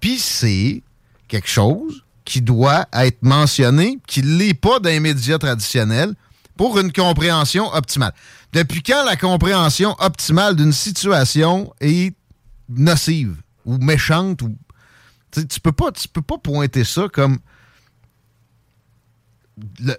Puis 0.00 0.18
c'est 0.18 0.82
quelque 1.28 1.48
chose 1.48 2.04
qui 2.24 2.40
doit 2.42 2.86
être 2.92 3.22
mentionné, 3.22 3.98
qui 4.06 4.22
ne 4.22 4.36
l'est 4.36 4.54
pas 4.54 4.80
dans 4.80 4.90
les 4.90 5.00
médias 5.00 5.38
traditionnels 5.38 6.14
pour 6.56 6.78
une 6.78 6.92
compréhension 6.92 7.72
optimale. 7.72 8.12
Depuis 8.52 8.82
quand 8.82 9.04
la 9.04 9.16
compréhension 9.16 9.94
optimale 9.98 10.56
d'une 10.56 10.72
situation 10.72 11.72
est 11.80 12.14
nocive 12.68 13.36
ou 13.64 13.78
méchante 13.78 14.42
ou 14.42 14.56
tu 15.30 15.60
peux 15.60 15.72
pas 15.72 15.92
tu 15.92 16.08
peux 16.08 16.22
pas 16.22 16.38
pointer 16.38 16.84
ça 16.84 17.08
comme 17.12 17.38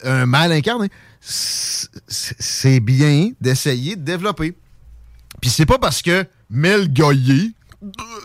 un 0.04 0.26
mal 0.26 0.52
incarné. 0.52 0.90
C'est 1.20 2.80
bien 2.80 3.32
d'essayer 3.42 3.96
de 3.96 4.02
développer. 4.02 4.56
Puis 5.42 5.50
c'est 5.50 5.66
pas 5.66 5.80
parce 5.80 6.02
que 6.02 6.26
Mel 6.50 6.92
Goyer, 6.92 7.52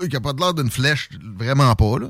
qui 0.08 0.16
a 0.16 0.20
pas 0.20 0.32
de 0.32 0.40
l'air 0.40 0.54
d'une 0.54 0.70
flèche, 0.70 1.10
vraiment 1.36 1.74
pas, 1.74 1.98
là, 1.98 2.08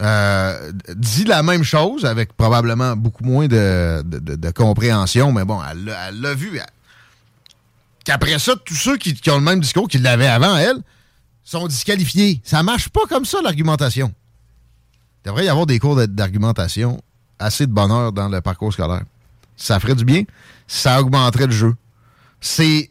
euh, 0.00 0.72
dit 0.96 1.24
la 1.24 1.42
même 1.42 1.62
chose 1.62 2.04
avec 2.04 2.32
probablement 2.32 2.96
beaucoup 2.96 3.24
moins 3.24 3.46
de, 3.46 4.50
compréhension, 4.54 5.32
mais 5.32 5.44
bon, 5.44 5.60
elle 5.62 6.20
l'a 6.20 6.34
vu. 6.34 6.60
Qu'après 8.04 8.38
ça, 8.38 8.54
tous 8.64 8.74
ceux 8.74 8.96
qui, 8.96 9.18
ont 9.30 9.36
le 9.36 9.44
même 9.44 9.60
discours 9.60 9.88
qu'ils 9.88 10.02
l'avaient 10.02 10.26
avant, 10.26 10.56
elle, 10.56 10.78
sont 11.44 11.66
disqualifiés. 11.68 12.40
Ça 12.44 12.62
marche 12.62 12.88
pas 12.88 13.02
comme 13.08 13.24
ça, 13.24 13.40
l'argumentation. 13.42 14.12
Il 15.24 15.28
devrait 15.28 15.44
y 15.44 15.48
avoir 15.48 15.66
des 15.66 15.78
cours 15.78 16.06
d'argumentation 16.08 17.00
assez 17.38 17.66
de 17.66 17.72
bonheur 17.72 18.12
dans 18.12 18.28
le 18.28 18.40
parcours 18.40 18.72
scolaire. 18.72 19.04
Ça 19.56 19.78
ferait 19.78 19.94
du 19.94 20.04
bien, 20.04 20.24
ça 20.66 21.00
augmenterait 21.00 21.46
le 21.46 21.52
jeu. 21.52 21.74
C'est 22.40 22.90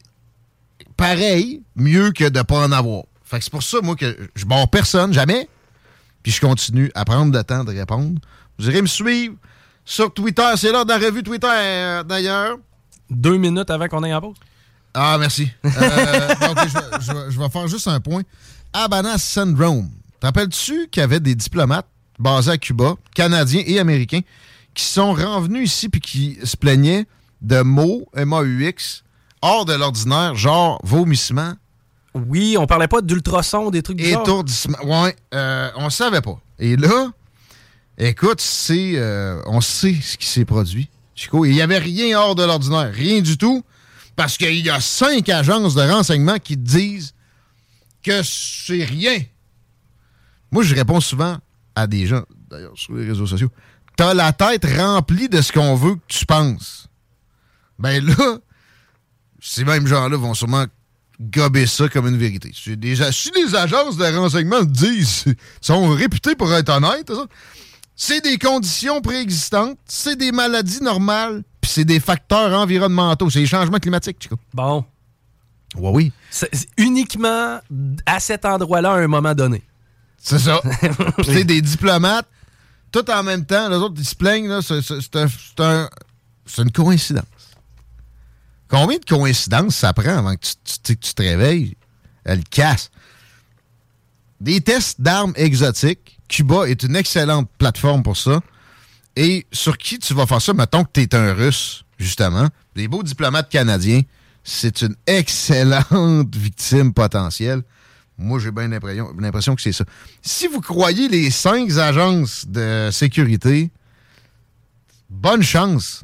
pareil, 1.02 1.64
mieux 1.76 2.12
que 2.12 2.26
de 2.26 2.38
ne 2.38 2.44
pas 2.44 2.60
en 2.60 2.72
avoir. 2.72 3.04
Fait 3.24 3.40
que 3.40 3.44
c'est 3.44 3.50
pour 3.52 3.64
ça, 3.64 3.80
moi, 3.82 3.96
que 3.96 4.16
je 4.36 4.46
barre 4.46 4.70
personne, 4.70 5.12
jamais, 5.14 5.50
puis 6.22 6.32
je 6.32 6.40
continue 6.40 6.92
à 6.94 7.06
prendre 7.06 7.36
le 7.36 7.44
temps 7.44 7.64
de 7.64 7.76
répondre. 7.76 8.20
Vous 8.60 8.70
irez 8.70 8.84
me 8.84 8.88
suivre 8.88 9.34
sur 9.84 10.14
Twitter. 10.14 10.44
C'est 10.58 10.72
l'heure 10.72 10.86
de 10.86 10.92
la 10.92 11.00
revue 11.00 11.24
Twitter, 11.24 11.48
euh, 11.50 12.04
d'ailleurs. 12.04 12.58
Deux 13.10 13.38
minutes 13.38 13.72
avant 13.72 13.88
qu'on 13.88 14.04
aille 14.04 14.14
en 14.14 14.22
pause. 14.22 14.36
Ah, 14.94 15.18
merci. 15.20 15.50
Euh, 15.66 15.70
je, 15.72 17.40
vais, 17.40 17.50
faire 17.50 17.68
juste 17.68 17.88
un 17.88 18.00
point. 18.00 18.22
Habana 18.72 19.18
Syndrome. 19.18 19.90
T'appelles-tu 20.20 20.88
qu'il 20.92 21.02
y 21.02 21.04
avait 21.04 21.20
des 21.20 21.34
diplomates 21.34 21.88
basés 22.20 22.52
à 22.52 22.58
Cuba, 22.60 22.94
canadiens 23.16 23.64
et 23.66 23.80
américains, 23.80 24.22
qui 24.76 24.84
sont 24.84 25.14
revenus 25.14 25.74
ici 25.74 25.90
puis 25.90 26.00
qui 26.00 26.38
se 26.44 26.56
plaignaient 26.56 27.08
de 27.42 27.62
mots, 27.64 28.08
M-A-U-X, 28.16 29.04
hors 29.42 29.66
de 29.66 29.74
l'ordinaire, 29.74 30.36
genre 30.36 30.80
vomissement, 30.84 31.54
oui, 32.14 32.58
on 32.60 32.68
parlait 32.68 32.88
pas 32.88 33.02
d'ultrasons, 33.02 33.70
des 33.72 33.82
trucs 33.82 33.98
bizarres. 33.98 34.22
Étourdissement. 34.22 34.78
Ouais, 34.84 35.16
euh, 35.34 35.70
on 35.78 35.90
savait 35.90 36.22
pas. 36.22 36.40
Et 36.60 36.76
là, 36.76 37.12
écoute, 37.98 38.42
c'est, 38.42 38.94
euh, 38.96 39.42
on 39.46 39.62
sait 39.62 39.96
ce 40.02 40.18
qui 40.18 40.28
s'est 40.28 40.46
produit. 40.46 40.90
Chico, 41.16 41.46
il 41.46 41.54
n'y 41.54 41.62
avait 41.62 41.78
rien 41.78 42.20
hors 42.20 42.36
de 42.36 42.44
l'ordinaire, 42.44 42.92
rien 42.94 43.22
du 43.22 43.38
tout, 43.38 43.64
parce 44.16 44.38
qu'il 44.38 44.60
y 44.60 44.70
a 44.70 44.80
cinq 44.80 45.30
agences 45.30 45.76
de 45.76 45.82
renseignement 45.82 46.38
qui 46.38 46.58
disent 46.58 47.14
que 48.04 48.22
c'est 48.24 48.84
rien. 48.84 49.20
Moi, 50.52 50.64
je 50.64 50.76
réponds 50.76 51.00
souvent 51.00 51.38
à 51.76 51.88
des 51.88 52.08
gens, 52.08 52.24
d'ailleurs, 52.50 52.74
sur 52.76 52.94
les 52.96 53.08
réseaux 53.08 53.28
sociaux. 53.28 53.52
T'as 53.96 54.14
la 54.14 54.34
tête 54.34 54.66
remplie 54.66 55.30
de 55.30 55.42
ce 55.42 55.52
qu'on 55.52 55.76
veut 55.76 55.96
que 55.96 56.02
tu 56.08 56.26
penses. 56.26 56.88
Ben 57.80 58.04
là, 58.06 58.40
ces 59.42 59.66
mêmes 59.66 59.88
gens-là 59.88 60.16
vont 60.16 60.36
sûrement 60.36 60.66
gober 61.20 61.68
ça 61.68 61.90
comme 61.90 62.08
une 62.08 62.18
vérité. 62.18 62.52
Si, 62.54 62.76
les 62.76 63.56
agences 63.56 63.98
de 63.98 64.18
renseignement 64.18 64.64
disent, 64.64 65.26
sont 65.60 65.90
réputées 65.90 66.36
pour 66.36 66.54
être 66.54 66.70
honnêtes, 66.70 67.12
c'est 67.96 68.22
des 68.22 68.38
conditions 68.38 69.02
préexistantes, 69.02 69.78
c'est 69.86 70.16
des 70.16 70.32
maladies 70.32 70.82
normales, 70.82 71.44
puis 71.60 71.72
c'est 71.72 71.86
des 71.86 72.00
facteurs 72.00 72.60
environnementaux, 72.60 73.30
c'est 73.30 73.40
les 73.40 73.48
changements 73.48 73.80
climatiques, 73.80 74.18
Chico. 74.20 74.38
Bon. 74.54 74.86
Ouais, 75.76 75.92
oui. 75.92 76.12
Uniquement 76.78 77.60
à 78.06 78.20
cet 78.20 78.46
endroit-là 78.46 78.94
à 78.94 78.98
un 78.98 79.08
moment 79.08 79.34
donné. 79.34 79.62
C'est 80.18 80.40
ça. 80.40 80.62
c'est 81.24 81.44
des 81.44 81.62
diplomates, 81.62 82.28
tout 82.92 83.10
en 83.10 83.24
même 83.24 83.46
temps, 83.46 83.70
les 83.70 83.76
autres, 83.76 83.96
ils 83.98 84.06
se 84.06 84.16
plaignent, 84.16 84.62
c'est 84.62 86.62
une 86.62 86.72
coïncidence. 86.72 87.26
Combien 88.72 88.98
de 89.00 89.06
coïncidences 89.06 89.76
ça 89.76 89.92
prend 89.92 90.18
avant 90.18 90.34
que 90.34 90.48
tu, 90.84 90.96
te 90.96 91.22
réveilles? 91.22 91.76
Elle 92.24 92.42
casse. 92.46 92.90
Des 94.40 94.62
tests 94.62 95.02
d'armes 95.02 95.34
exotiques. 95.36 96.18
Cuba 96.30 96.64
est 96.70 96.82
une 96.84 96.96
excellente 96.96 97.50
plateforme 97.58 98.02
pour 98.02 98.16
ça. 98.16 98.40
Et 99.18 99.46
sur 99.52 99.78
qui 99.78 100.00
tu 100.00 100.14
vas 100.14 100.26
faire 100.26 100.42
ça? 100.42 100.54
Mettons 100.54 100.86
que 100.86 100.92
tu 100.94 101.02
es 101.02 101.14
un 101.14 101.34
Russe, 101.34 101.84
justement. 102.00 102.48
Des 102.74 102.88
beaux 102.88 103.04
diplomates 103.04 103.50
canadiens. 103.50 104.04
C'est 104.42 104.82
une 104.84 104.96
excellente 105.06 106.34
victime 106.34 106.94
potentielle. 106.94 107.64
Moi, 108.18 108.40
j'ai 108.40 108.52
bien 108.52 108.70
l'impression 108.70 109.54
que 109.54 109.62
c'est 109.62 109.74
ça. 109.74 109.84
Si 110.22 110.48
vous 110.48 110.62
croyez 110.62 111.10
les 111.10 111.30
cinq 111.30 111.72
agences 111.72 112.46
de 112.48 112.88
sécurité, 112.90 113.70
bonne 115.10 115.44
chance. 115.44 116.04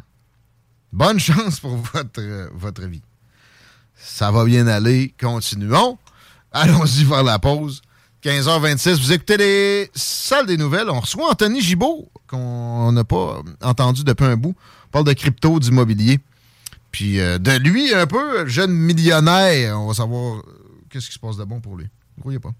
Bonne 0.91 1.19
chance 1.19 1.59
pour 1.59 1.75
votre, 1.75 2.49
votre 2.53 2.85
vie. 2.85 3.01
Ça 3.95 4.31
va 4.31 4.45
bien 4.45 4.67
aller. 4.67 5.13
Continuons. 5.19 5.97
Allons-y 6.51 7.03
vers 7.03 7.23
la 7.23 7.39
pause. 7.39 7.81
15h26, 8.23 8.99
vous 8.99 9.11
écoutez 9.13 9.37
les 9.37 9.91
salles 9.93 10.47
des 10.47 10.57
nouvelles. 10.57 10.89
On 10.89 10.99
reçoit 10.99 11.29
Anthony 11.29 11.61
Gibault, 11.61 12.09
qu'on 12.27 12.91
n'a 12.91 13.03
pas 13.03 13.41
entendu 13.61 14.03
depuis 14.03 14.25
un 14.25 14.35
bout. 14.35 14.55
On 14.87 14.89
parle 14.89 15.05
de 15.05 15.13
crypto, 15.13 15.59
d'immobilier. 15.59 16.19
Puis 16.91 17.19
euh, 17.19 17.37
de 17.37 17.51
lui, 17.51 17.93
un 17.93 18.07
peu, 18.07 18.47
jeune 18.47 18.71
millionnaire. 18.71 19.79
On 19.79 19.87
va 19.87 19.93
savoir 19.93 20.37
euh, 20.37 20.41
qu'est-ce 20.89 21.07
qui 21.07 21.13
se 21.13 21.19
passe 21.19 21.37
de 21.37 21.43
bon 21.43 21.59
pour 21.59 21.75
lui. 21.75 21.85
Ne 22.17 22.21
croyez 22.21 22.39
pas. 22.39 22.51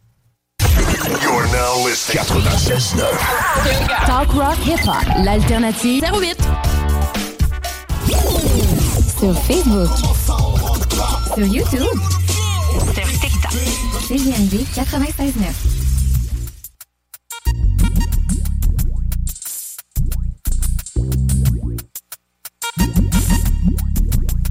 You're 1.22 1.48
now 1.52 1.88
listening. 1.88 2.24
96.9. 2.24 4.06
Talk 4.06 4.30
Rock 4.30 4.58
Hip 4.66 4.88
Hop, 4.88 5.24
l'alternative 5.24 6.04
08. 6.04 6.38
Sur 9.20 9.34
Facebook. 9.43 9.89
Sur 11.36 11.46
YouTube. 11.46 12.00
Sur 12.93 13.08
TikTok. 13.20 13.52
CGND 14.08 14.65
96.9. 14.76 15.78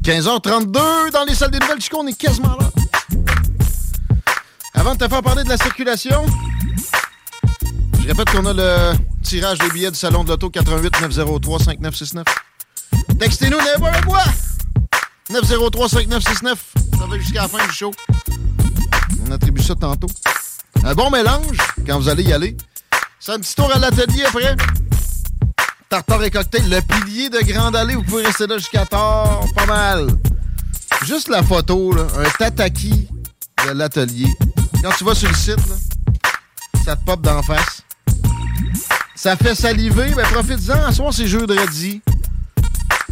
15h32 0.03 1.11
dans 1.11 1.25
les 1.27 1.35
salles 1.35 1.51
des 1.51 1.59
nouvelles, 1.59 1.81
Chico, 1.81 1.99
on 2.01 2.07
est 2.07 2.17
quasiment 2.17 2.57
là. 2.61 2.71
Avant 4.75 4.95
de 4.95 4.99
te 4.99 5.09
faire 5.09 5.23
parler 5.23 5.43
de 5.43 5.49
la 5.49 5.57
circulation, 5.57 6.25
je 8.01 8.07
répète 8.07 8.31
qu'on 8.31 8.47
a 8.47 8.53
le 8.53 8.93
tirage 9.25 9.59
des 9.59 9.71
billets 9.71 9.91
du 9.91 9.99
Salon 9.99 10.23
de 10.23 10.29
l'Auto 10.29 10.49
88 10.51 11.01
903 11.01 11.59
5969. 11.59 12.25
Textez-nous 13.19 13.59
n'importe 13.59 14.05
quoi! 14.05 14.23
903 15.31 15.89
5969. 15.89 16.59
Ça 16.99 17.07
va 17.07 17.19
jusqu'à 17.19 17.43
la 17.43 17.49
fin 17.49 17.67
du 17.67 17.73
show. 17.73 17.93
On 19.27 19.31
attribue 19.33 19.63
ça 19.63 19.75
tantôt. 19.75 20.09
Un 20.85 20.95
bon 20.95 21.11
mélange 21.11 21.59
quand 21.87 21.99
vous 21.99 22.09
allez 22.09 22.25
y 22.25 22.33
aller. 22.33 22.57
C'est 23.19 23.33
un 23.33 23.39
petit 23.39 23.55
tour 23.55 23.73
à 23.75 23.79
l'atelier 23.79 24.25
après. 24.25 24.55
Tartare 25.89 26.25
et 26.25 26.31
cocktail, 26.31 26.69
le 26.69 26.81
pilier 26.81 27.29
de 27.31 27.39
Grande 27.41 27.77
Allée, 27.77 27.95
vous 27.95 28.03
pouvez 28.03 28.25
rester 28.25 28.47
là 28.47 28.59
jusqu'à 28.59 28.85
tard, 28.85 29.45
pas 29.55 29.67
mal. 29.67 30.09
Juste 31.05 31.29
la 31.29 31.43
photo, 31.43 31.93
là, 31.93 32.07
un 32.19 32.29
tataki 32.39 33.09
de 33.67 33.71
l'atelier. 33.71 34.29
Quand 34.83 34.91
tu 34.99 35.05
vas 35.05 35.15
sur 35.15 35.29
le 35.29 35.35
site, 35.35 35.57
là, 35.69 35.77
ça 36.85 36.97
te 36.97 37.05
pop 37.05 37.21
d'en 37.21 37.43
face. 37.43 37.83
Ça 39.15 39.37
fait 39.37 39.55
saliver, 39.55 40.13
mais 40.17 40.23
profite-en. 40.25 40.85
À 40.85 40.93
soir, 40.93 41.13
c'est 41.13 41.27
jeudi. 41.27 42.03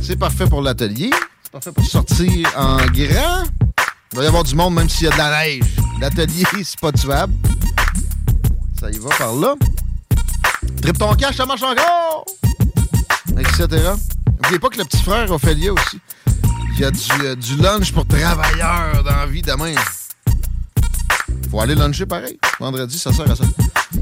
C'est 0.06 0.16
parfait 0.16 0.46
pour 0.46 0.60
l'atelier. 0.60 1.10
C'est 1.42 1.50
parfait 1.50 1.72
pour 1.72 1.86
sortir 1.86 2.52
en 2.58 2.76
grand. 2.76 3.44
Il 4.12 4.18
va 4.18 4.24
y 4.24 4.26
avoir 4.26 4.44
du 4.44 4.54
monde 4.54 4.74
même 4.74 4.86
s'il 4.86 5.06
y 5.06 5.08
a 5.08 5.12
de 5.12 5.16
la 5.16 5.44
neige. 5.44 5.64
L'atelier, 5.98 6.44
c'est 6.62 6.78
pas 6.78 6.92
tuable. 6.92 7.32
Ça 8.78 8.90
y 8.90 8.98
va 8.98 9.08
par 9.16 9.34
là. 9.34 9.54
Trip 10.82 10.98
ton 10.98 11.14
cash, 11.14 11.36
ça 11.36 11.46
marche 11.46 11.62
encore! 11.62 12.26
Etc. 13.38 13.66
N'oubliez 14.42 14.58
pas 14.58 14.68
que 14.68 14.76
le 14.76 14.84
petit 14.84 15.02
frère 15.02 15.30
Ophélia 15.30 15.72
aussi. 15.72 15.98
Il 16.74 16.80
y 16.80 16.84
a 16.84 16.90
du, 16.90 17.00
euh, 17.22 17.34
du 17.34 17.56
lunch 17.56 17.90
pour 17.92 18.06
travailleurs 18.06 19.02
dans 19.02 19.16
la 19.16 19.26
vie 19.26 19.40
demain. 19.40 19.74
Faut 21.50 21.60
aller 21.60 21.74
luncher 21.74 22.04
pareil. 22.04 22.38
Vendredi, 22.60 22.98
ça 22.98 23.10
sert 23.10 23.30
à 23.30 23.36
ça. 23.36 23.44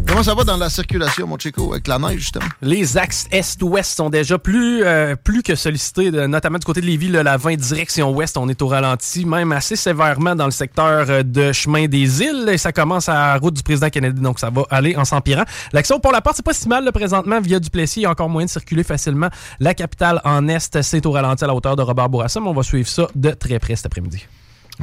Comment 0.07 0.23
ça 0.23 0.35
va 0.35 0.45
dans 0.45 0.57
la 0.57 0.71
circulation, 0.71 1.27
mon 1.27 1.39
Chico, 1.39 1.73
avec 1.73 1.87
la 1.87 1.99
neige, 1.99 2.21
justement? 2.21 2.47
Les 2.61 2.97
axes 2.97 3.27
est-ouest 3.31 3.97
sont 3.97 4.11
déjà 4.11 4.39
plus, 4.39 4.83
euh, 4.85 5.17
plus 5.17 5.43
que 5.43 5.55
sollicités, 5.55 6.11
notamment 6.11 6.59
du 6.59 6.65
côté 6.65 6.81
de 6.81 6.87
Lévis, 6.87 7.09
le 7.09 7.23
la 7.23 7.37
20 7.37 7.57
direction 7.57 8.11
ouest, 8.11 8.37
on 8.37 8.49
est 8.49 8.61
au 8.63 8.69
ralenti, 8.69 9.25
même 9.25 9.53
assez 9.53 9.77
sévèrement 9.77 10.35
dans 10.35 10.47
le 10.47 10.51
secteur 10.51 11.07
euh, 11.09 11.23
de 11.23 11.53
chemin 11.53 11.87
des 11.87 12.23
îles, 12.23 12.49
et 12.51 12.59
ça 12.59 12.73
commence 12.73 13.09
à 13.09 13.37
route 13.37 13.55
du 13.55 13.63
président 13.63 13.91
Kennedy, 13.91 14.21
donc 14.21 14.39
ça 14.39 14.51
va 14.51 14.65
aller 14.71 14.97
en 14.97 15.05
s'empirant. 15.05 15.45
L'action 15.73 16.01
pour 16.01 16.13
la 16.13 16.21
porte, 16.21 16.37
c'est 16.37 16.45
pas 16.45 16.55
si 16.55 16.69
mal 16.69 16.85
là, 16.85 16.93
présentement, 16.93 17.41
via 17.41 17.61
Duplessis, 17.61 18.01
il 18.01 18.03
y 18.05 18.07
a 18.07 18.11
encore 18.11 18.29
moyen 18.29 18.47
de 18.47 18.51
circuler 18.51 18.85
facilement. 18.85 19.29
La 19.61 19.75
capitale 19.75 20.21
en 20.25 20.49
est, 20.49 20.83
c'est 20.83 21.07
au 21.07 21.11
ralenti 21.11 21.45
à 21.45 21.47
la 21.47 21.55
hauteur 21.55 21.77
de 21.77 21.83
Robert 21.83 22.09
Bourassa, 22.09 22.41
mais 22.41 22.49
on 22.49 22.55
va 22.55 22.63
suivre 22.63 22.89
ça 22.89 23.09
de 23.15 23.31
très 23.31 23.59
près 23.59 23.77
cet 23.77 23.87
après-midi. 23.87 24.27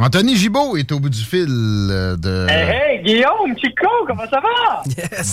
Anthony 0.02 0.38
Gibault 0.38 0.78
est 0.78 0.92
au 0.94 1.00
bout 1.02 1.10
du 1.10 1.20
fil 1.20 1.48
euh, 1.50 2.16
de... 2.16 2.48
Hey, 2.50 2.70
hey, 2.70 3.04
Guillaume, 3.04 3.54
Chico, 3.58 3.88
comment 4.08 4.24
ça 4.30 4.40
va? 4.40 4.84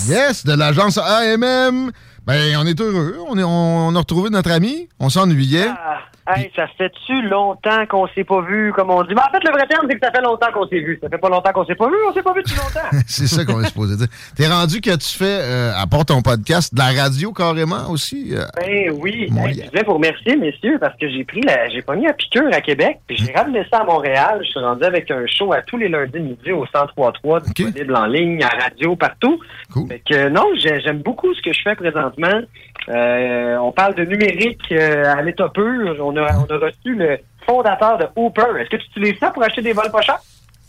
Yes, 0.09 0.45
de 0.45 0.53
l'agence 0.53 0.97
AMM. 0.97 1.91
Ben, 2.25 2.57
on 2.57 2.65
est 2.65 2.79
heureux. 2.81 3.17
On, 3.29 3.37
est, 3.37 3.43
on, 3.43 3.87
on 3.87 3.95
a 3.95 3.99
retrouvé 3.99 4.29
notre 4.29 4.51
ami. 4.51 4.89
On 4.99 5.09
s'ennuyait. 5.09 5.69
Ah, 5.69 5.99
hey, 6.35 6.51
ça 6.55 6.67
fait-tu 6.77 7.21
longtemps 7.23 7.85
qu'on 7.87 8.07
s'est 8.09 8.23
pas 8.23 8.41
vu, 8.41 8.71
comme 8.75 8.89
on 8.89 9.03
dit? 9.03 9.13
Mais 9.15 9.21
en 9.21 9.31
fait, 9.31 9.43
le 9.45 9.51
vrai 9.51 9.67
terme, 9.67 9.85
c'est 9.89 9.97
que 9.99 10.05
ça 10.05 10.11
fait 10.11 10.21
longtemps 10.21 10.51
qu'on 10.53 10.67
s'est 10.67 10.79
vu. 10.79 10.99
Ça 11.01 11.09
fait 11.09 11.17
pas 11.17 11.29
longtemps 11.29 11.51
qu'on 11.53 11.65
s'est 11.65 11.75
pas 11.75 11.87
vu, 11.87 11.95
on 12.09 12.13
s'est 12.13 12.21
pas 12.23 12.33
vu 12.33 12.41
depuis 12.43 12.55
longtemps. 12.57 12.87
C'est 13.07 13.27
ça 13.27 13.45
qu'on 13.45 13.61
est 13.61 13.67
supposé 13.67 13.95
dire. 13.97 14.07
T'es 14.35 14.47
rendu 14.47 14.81
que 14.81 14.95
tu 14.95 15.17
fais, 15.17 15.39
euh, 15.41 15.71
à 15.75 15.87
part 15.87 16.05
ton 16.05 16.21
podcast, 16.21 16.73
de 16.73 16.79
la 16.79 17.01
radio 17.03 17.31
carrément 17.33 17.89
aussi. 17.89 18.33
euh, 18.35 18.45
Ben 18.59 18.91
oui. 18.99 19.29
Hey, 19.37 19.63
je 19.63 19.69
voulais 19.69 19.83
vous 19.85 19.93
remercier, 19.93 20.35
messieurs, 20.35 20.77
parce 20.79 20.97
que 20.99 21.09
j'ai 21.09 21.23
pris 21.23 21.41
la, 21.41 21.69
j'ai 21.69 21.81
pogné 21.81 22.07
la 22.07 22.13
piqûre 22.13 22.49
à 22.51 22.61
Québec, 22.61 22.99
puis 23.07 23.17
j'ai 23.17 23.31
ramené 23.33 23.65
ça 23.71 23.79
à 23.79 23.83
Montréal. 23.83 24.39
Je 24.43 24.49
suis 24.49 24.59
rendu 24.59 24.83
avec 24.83 25.09
un 25.11 25.25
show 25.27 25.53
à 25.53 25.61
tous 25.61 25.77
les 25.77 25.89
lundis 25.89 26.19
midi 26.19 26.51
au 26.51 26.65
103.3, 26.65 27.43
disponible 27.53 27.95
en 27.95 28.05
ligne, 28.05 28.43
à 28.43 28.49
radio, 28.63 28.95
partout. 28.95 29.39
Fait 29.87 30.01
que 30.07 30.29
non, 30.29 30.43
j'ai- 30.57 30.81
j'aime 30.81 30.99
beaucoup 31.01 31.33
ce 31.33 31.41
que 31.41 31.53
je 31.53 31.61
fais 31.63 31.75
présentement. 31.75 32.41
Euh, 32.89 33.57
on 33.57 33.71
parle 33.71 33.95
de 33.95 34.03
numérique 34.03 34.61
euh, 34.71 35.13
à 35.13 35.21
l'état 35.21 35.49
pur. 35.49 35.95
On 36.01 36.15
a, 36.17 36.37
on 36.37 36.45
a 36.45 36.57
reçu 36.57 36.95
le 36.95 37.17
fondateur 37.45 37.97
de 37.97 38.05
Hooper. 38.15 38.59
Est-ce 38.59 38.69
que 38.69 38.77
tu 38.77 38.87
utilises 38.91 39.19
ça 39.19 39.31
pour 39.31 39.43
acheter 39.43 39.61
des 39.61 39.73
vols 39.73 39.91
pas 39.91 40.01
chers? 40.01 40.19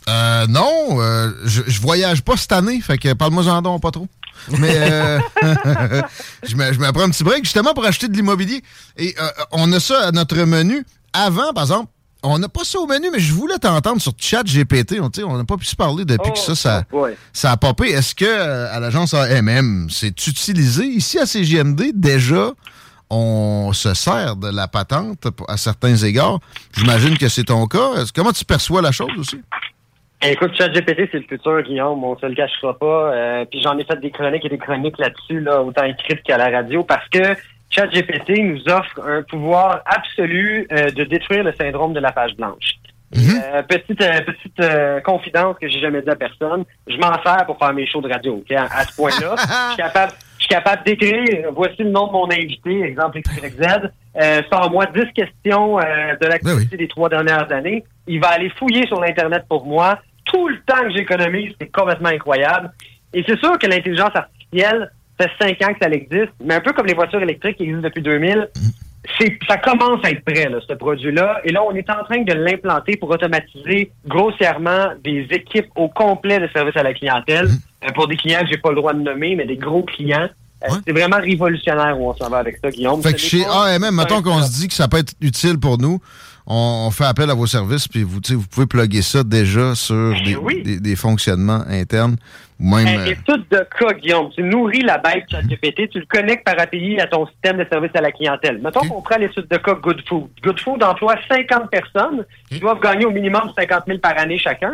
Euh, 0.09 0.47
non, 0.47 0.99
euh, 1.01 1.29
je, 1.45 1.61
je 1.67 1.81
voyage 1.81 2.23
pas 2.23 2.35
cette 2.35 2.51
année, 2.51 2.81
fait 2.81 2.97
que 2.97 3.13
parle-moi-en 3.13 3.61
donc 3.61 3.81
pas 3.81 3.91
trop. 3.91 4.07
Mais 4.57 4.75
euh, 4.75 5.19
je, 6.43 6.55
me, 6.55 6.73
je 6.73 6.79
me 6.79 6.91
prends 6.91 7.03
un 7.03 7.09
petit 7.09 7.23
break 7.23 7.43
justement 7.43 7.73
pour 7.73 7.85
acheter 7.85 8.07
de 8.07 8.15
l'immobilier. 8.15 8.61
Et 8.97 9.13
euh, 9.21 9.27
on 9.51 9.71
a 9.73 9.79
ça 9.79 10.07
à 10.07 10.11
notre 10.11 10.37
menu. 10.37 10.85
Avant, 11.13 11.53
par 11.53 11.63
exemple, 11.63 11.91
on 12.23 12.37
n'a 12.37 12.49
pas 12.49 12.63
ça 12.63 12.79
au 12.79 12.87
menu, 12.87 13.07
mais 13.11 13.19
je 13.19 13.33
voulais 13.33 13.57
t'entendre 13.57 14.01
sur 14.01 14.13
tu 15.09 15.21
sais, 15.21 15.27
on 15.27 15.37
n'a 15.37 15.43
pas 15.45 15.57
pu 15.57 15.65
se 15.65 15.75
parler 15.75 16.05
depuis 16.05 16.31
que 16.31 16.37
ça, 16.39 16.55
ça, 16.55 16.83
ouais. 16.91 17.15
ça 17.33 17.51
a 17.51 17.57
popé. 17.57 17.89
Est-ce 17.89 18.13
que 18.15 18.25
euh, 18.25 18.73
à 18.73 18.79
l'agence 18.79 19.13
AMM, 19.13 19.87
c'est 19.89 20.27
utilisé? 20.27 20.85
Ici, 20.85 21.17
à 21.19 21.25
CGMD, 21.25 21.91
déjà, 21.93 22.51
on 23.09 23.71
se 23.73 23.93
sert 23.93 24.35
de 24.35 24.49
la 24.49 24.67
patente 24.67 25.27
à 25.47 25.57
certains 25.57 25.95
égards. 25.95 26.39
J'imagine 26.77 27.17
que 27.17 27.27
c'est 27.29 27.45
ton 27.45 27.65
cas. 27.67 27.93
Est-ce- 27.97 28.13
Comment 28.13 28.31
tu 28.33 28.45
perçois 28.45 28.81
la 28.81 28.91
chose 28.91 29.11
aussi? 29.17 29.41
Écoute, 30.21 30.51
ChatGPT, 30.57 31.07
c'est 31.11 31.19
le 31.19 31.23
futur, 31.29 31.61
Guillaume. 31.63 32.03
On 32.03 32.17
se 32.19 32.25
le 32.25 32.35
cachera 32.35 32.77
pas. 32.77 33.13
Euh, 33.13 33.45
puis 33.49 33.61
j'en 33.63 33.77
ai 33.77 33.85
fait 33.85 33.95
des 34.01 34.11
chroniques 34.11 34.43
et 34.43 34.49
des 34.49 34.57
chroniques 34.57 34.97
là-dessus, 34.99 35.39
là, 35.39 35.61
autant 35.63 35.83
écrites 35.85 36.21
qu'à 36.23 36.37
la 36.37 36.49
radio, 36.49 36.83
parce 36.83 37.07
que 37.07 37.19
ChatGPT 37.69 38.39
nous 38.43 38.61
offre 38.67 38.99
un 39.07 39.21
pouvoir 39.23 39.81
absolu 39.85 40.67
euh, 40.71 40.89
de 40.91 41.03
détruire 41.03 41.43
le 41.43 41.53
syndrome 41.53 41.93
de 41.93 41.99
la 41.99 42.11
page 42.11 42.35
blanche. 42.35 42.75
Euh, 43.15 43.63
petite 43.63 43.99
euh, 44.03 44.21
petite 44.21 44.59
euh, 44.59 44.99
confidence 45.01 45.55
que 45.59 45.67
j'ai 45.67 45.79
jamais 45.79 46.01
dit 46.03 46.09
à 46.11 46.15
personne, 46.15 46.63
je 46.87 46.95
m'en 46.97 47.11
sers 47.23 47.43
pour 47.47 47.57
faire 47.57 47.73
mes 47.73 47.87
shows 47.87 48.01
de 48.01 48.09
radio. 48.11 48.35
ok, 48.35 48.51
À, 48.51 48.65
à 48.65 48.83
ce 48.85 48.95
point-là, 48.95 49.35
je 49.37 49.67
suis 49.73 49.77
capable, 49.77 50.11
je 50.37 50.43
suis 50.43 50.47
capable 50.49 50.83
d'écrire. 50.83 51.47
Voici 51.55 51.81
le 51.83 51.89
nom 51.89 52.05
de 52.07 52.11
mon 52.11 52.29
invité, 52.29 52.83
exemple 52.83 53.19
XYZ. 53.21 53.89
Euh, 54.21 54.41
Sors-moi 54.51 54.85
10 54.93 55.11
questions 55.15 55.79
euh, 55.79 56.15
de 56.21 56.27
l'activité 56.27 56.77
des 56.77 56.87
trois 56.87 57.09
dernières 57.09 57.51
années. 57.51 57.83
Il 58.05 58.19
va 58.19 58.27
aller 58.29 58.51
fouiller 58.59 58.85
sur 58.85 58.99
l'internet 59.01 59.43
pour 59.49 59.65
moi. 59.65 59.97
Tout 60.25 60.47
le 60.47 60.59
temps 60.67 60.81
que 60.83 60.91
j'économise, 60.91 61.53
c'est 61.59 61.71
complètement 61.71 62.09
incroyable. 62.09 62.71
Et 63.15 63.23
c'est 63.27 63.39
sûr 63.39 63.57
que 63.57 63.65
l'intelligence 63.65 64.11
artificielle, 64.13 64.91
ça 65.19 65.27
fait 65.27 65.57
cinq 65.57 65.61
ans 65.67 65.73
que 65.73 65.79
ça 65.81 65.89
existe, 65.89 66.33
mais 66.43 66.55
un 66.55 66.61
peu 66.61 66.71
comme 66.73 66.85
les 66.85 66.93
voitures 66.93 67.21
électriques 67.21 67.57
qui 67.57 67.63
existent 67.63 67.83
depuis 67.83 68.01
2000, 68.01 68.49
c'est, 69.17 69.37
ça 69.47 69.57
commence 69.57 70.03
à 70.03 70.11
être 70.11 70.23
prêt, 70.23 70.49
là, 70.49 70.59
ce 70.67 70.73
produit-là. 70.73 71.41
Et 71.43 71.51
là, 71.51 71.61
on 71.63 71.73
est 71.73 71.89
en 71.89 72.03
train 72.03 72.21
de 72.21 72.33
l'implanter 72.33 72.97
pour 72.97 73.09
automatiser 73.09 73.91
grossièrement 74.07 74.93
des 75.03 75.27
équipes 75.31 75.67
au 75.75 75.89
complet 75.89 76.39
de 76.39 76.47
service 76.53 76.75
à 76.75 76.83
la 76.83 76.93
clientèle. 76.93 77.49
Euh, 77.85 77.91
pour 77.93 78.07
des 78.07 78.17
clients 78.17 78.41
que 78.41 78.47
j'ai 78.47 78.57
pas 78.57 78.69
le 78.69 78.75
droit 78.75 78.93
de 78.93 78.99
nommer, 78.99 79.35
mais 79.35 79.45
des 79.45 79.55
gros 79.55 79.83
clients. 79.83 80.27
Euh, 80.63 80.67
C'est 80.85 80.91
vraiment 80.91 81.17
révolutionnaire 81.17 81.97
où 81.97 82.09
on 82.09 82.15
s'en 82.15 82.29
va 82.29 82.39
avec 82.39 82.57
ça, 82.61 82.69
Guillaume. 82.69 83.01
Fait 83.01 83.13
que 83.13 83.19
chez 83.19 83.45
AMM, 83.45 83.95
mettons 83.95 84.21
qu'on 84.21 84.41
se 84.41 84.51
dit 84.51 84.67
que 84.67 84.73
ça 84.73 84.89
peut 84.89 84.97
être 84.97 85.13
utile 85.21 85.57
pour 85.57 85.77
nous, 85.77 85.99
on, 86.49 86.85
on 86.87 86.91
fait 86.91 87.05
appel 87.05 87.29
à 87.29 87.33
vos 87.33 87.45
services, 87.47 87.87
puis 87.87 88.03
vous, 88.03 88.19
pouvez 88.51 88.65
plugger 88.67 89.01
ça 89.01 89.23
déjà 89.23 89.75
sur 89.75 90.13
des, 90.25 90.33
des- 90.63 90.79
des 90.79 90.95
fonctionnements 90.95 91.61
internes, 91.69 92.17
ou 92.59 92.75
même... 92.75 92.87
Une 92.87 92.99
euh, 93.01 93.05
étude 93.11 93.45
de 93.51 93.65
cas, 93.79 93.93
Guillaume. 93.93 94.29
Tu 94.35 94.43
nourris 94.43 94.81
la 94.81 94.97
bête 94.97 95.23
ChatGPT, 95.31 95.89
tu 95.89 95.99
le 95.99 96.05
connectes 96.05 96.43
par 96.43 96.59
API 96.59 96.99
à 96.99 97.07
ton 97.07 97.25
système 97.27 97.57
de 97.57 97.65
service 97.71 97.91
à 97.93 98.01
la 98.01 98.11
clientèle. 98.11 98.59
Mettons 98.61 98.81
qu'on 98.89 99.01
prend 99.01 99.17
l'étude 99.17 99.47
de 99.49 99.57
cas 99.57 99.75
Good 99.75 100.01
Food. 100.07 100.27
Good 100.43 100.59
Food 100.59 100.83
emploie 100.83 101.15
50 101.29 101.69
personnes 101.69 102.25
qui 102.49 102.59
doivent 102.59 102.81
gagner 102.81 103.05
au 103.05 103.11
minimum 103.11 103.51
50 103.57 103.83
000 103.87 103.99
par 103.99 104.17
année 104.19 104.37
chacun. 104.37 104.73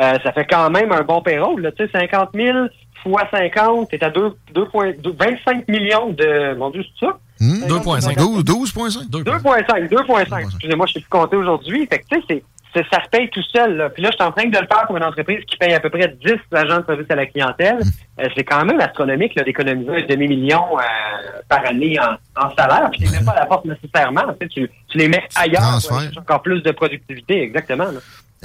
Euh, 0.00 0.18
ça 0.22 0.32
fait 0.32 0.46
quand 0.48 0.70
même 0.70 0.92
un 0.92 1.02
bon 1.02 1.22
payroll. 1.22 1.60
Là. 1.62 1.72
Tu 1.72 1.84
sais, 1.86 1.90
50 1.92 2.30
000 2.34 2.56
fois 3.02 3.24
50, 3.30 3.90
t'es 3.90 4.02
à 4.04 4.10
2, 4.10 4.32
2 4.54 4.64
points- 4.66 4.92
deux- 5.02 5.14
25 5.18 5.66
millions 5.68 6.10
de... 6.10 6.54
Mon 6.54 6.70
Dieu, 6.70 6.84
c'est 7.00 7.06
ça? 7.06 7.18
Hmm, 7.40 7.64
2,5. 7.64 8.16
12, 8.16 8.44
12,5. 8.44 9.10
2,5, 9.10 9.88
2,5. 9.88 10.40
Excusez-moi, 10.42 10.86
je 10.86 10.90
ne 10.90 10.94
sais 10.94 11.00
plus 11.00 11.08
compter 11.08 11.36
aujourd'hui. 11.36 11.86
Fait 11.86 11.98
que, 12.00 12.04
tu 12.16 12.22
sais, 12.28 12.42
ça 12.74 13.02
se 13.04 13.08
paye 13.08 13.28
tout 13.30 13.42
seul. 13.52 13.76
Là. 13.76 13.90
Puis 13.90 14.02
là, 14.02 14.10
je 14.10 14.16
suis 14.16 14.24
en 14.24 14.32
train 14.32 14.46
de 14.46 14.58
le 14.58 14.66
faire 14.66 14.86
pour 14.86 14.96
une 14.96 15.04
entreprise 15.04 15.44
qui 15.46 15.56
paye 15.56 15.74
à 15.74 15.80
peu 15.80 15.90
près 15.90 16.08
10 16.08 16.32
agents 16.52 16.80
de 16.80 16.86
service 16.86 17.06
à 17.08 17.14
la 17.14 17.26
clientèle. 17.26 17.78
Euh, 18.20 18.28
c'est 18.36 18.44
quand 18.44 18.64
même 18.64 18.80
astronomique 18.80 19.34
là, 19.36 19.44
d'économiser 19.44 19.90
un 19.90 20.06
demi-million 20.06 20.64
euh, 20.78 21.40
par 21.48 21.64
année 21.66 21.96
en, 22.00 22.44
en 22.44 22.54
salaire. 22.56 22.88
Puis 22.90 23.02
tu 23.02 23.06
les 23.06 23.18
mets 23.18 23.24
pas 23.24 23.32
à 23.32 23.40
la 23.40 23.46
porte 23.46 23.64
nécessairement. 23.64 24.22
Tu, 24.40 24.46
sais, 24.46 24.48
tu, 24.48 24.70
tu 24.88 24.98
les 24.98 25.08
mets 25.08 25.24
ailleurs 25.36 25.78
pour 25.88 26.00
encore 26.18 26.42
plus 26.42 26.62
de 26.62 26.70
productivité. 26.72 27.42
Exactement. 27.42 27.84
là. 27.84 28.00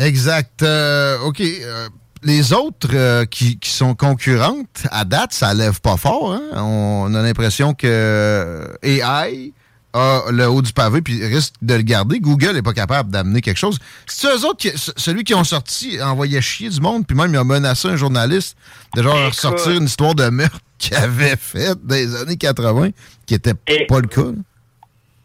Exact. 0.06 0.62
Euh, 0.62 1.17
OK. 1.25 1.41
Les 2.23 2.53
autres 2.53 2.89
euh, 2.93 3.25
qui, 3.25 3.58
qui 3.60 3.69
sont 3.69 3.95
concurrentes, 3.95 4.84
à 4.91 5.05
date, 5.05 5.34
ça 5.34 5.53
lève 5.53 5.79
pas 5.82 5.97
fort. 5.97 6.34
hein. 6.34 6.41
On 6.62 7.13
a 7.15 7.21
l'impression 7.21 7.73
que 7.73 8.67
AI 8.84 9.53
a 9.93 10.23
le 10.32 10.45
haut 10.47 10.62
du 10.62 10.71
pavé 10.71 11.01
puis 11.01 11.25
risque 11.25 11.53
de 11.63 11.73
le 11.73 11.82
garder. 11.82 12.19
Google 12.19 12.51
n'est 12.53 12.62
pas 12.62 12.73
capable 12.73 13.10
d'amener 13.10 13.41
quelque 13.41 13.58
chose. 13.58 13.79
C'est 14.05 14.27
eux 14.27 14.45
autres, 14.45 14.58
qui, 14.58 14.69
c- 14.77 14.91
celui 14.97 15.23
qui 15.23 15.34
ont 15.34 15.43
sorti, 15.43 15.99
envoyé 16.01 16.39
chier 16.41 16.69
du 16.69 16.79
monde, 16.79 17.08
puis 17.08 17.17
même 17.17 17.32
il 17.32 17.38
a 17.38 17.43
menacé 17.43 17.88
un 17.88 17.95
journaliste 17.95 18.55
de 18.95 19.01
genre 19.01 19.17
Écoute. 19.19 19.34
sortir 19.39 19.71
une 19.71 19.86
histoire 19.86 20.13
de 20.13 20.29
meurtre 20.29 20.60
qu'il 20.77 20.95
avait 20.95 21.36
faite 21.38 21.79
dans 21.84 21.95
les 21.95 22.15
années 22.15 22.38
80, 22.38 22.89
qui 23.25 23.34
était 23.34 23.55
pas 23.88 23.99
le 23.99 24.08
cas. 24.08 24.21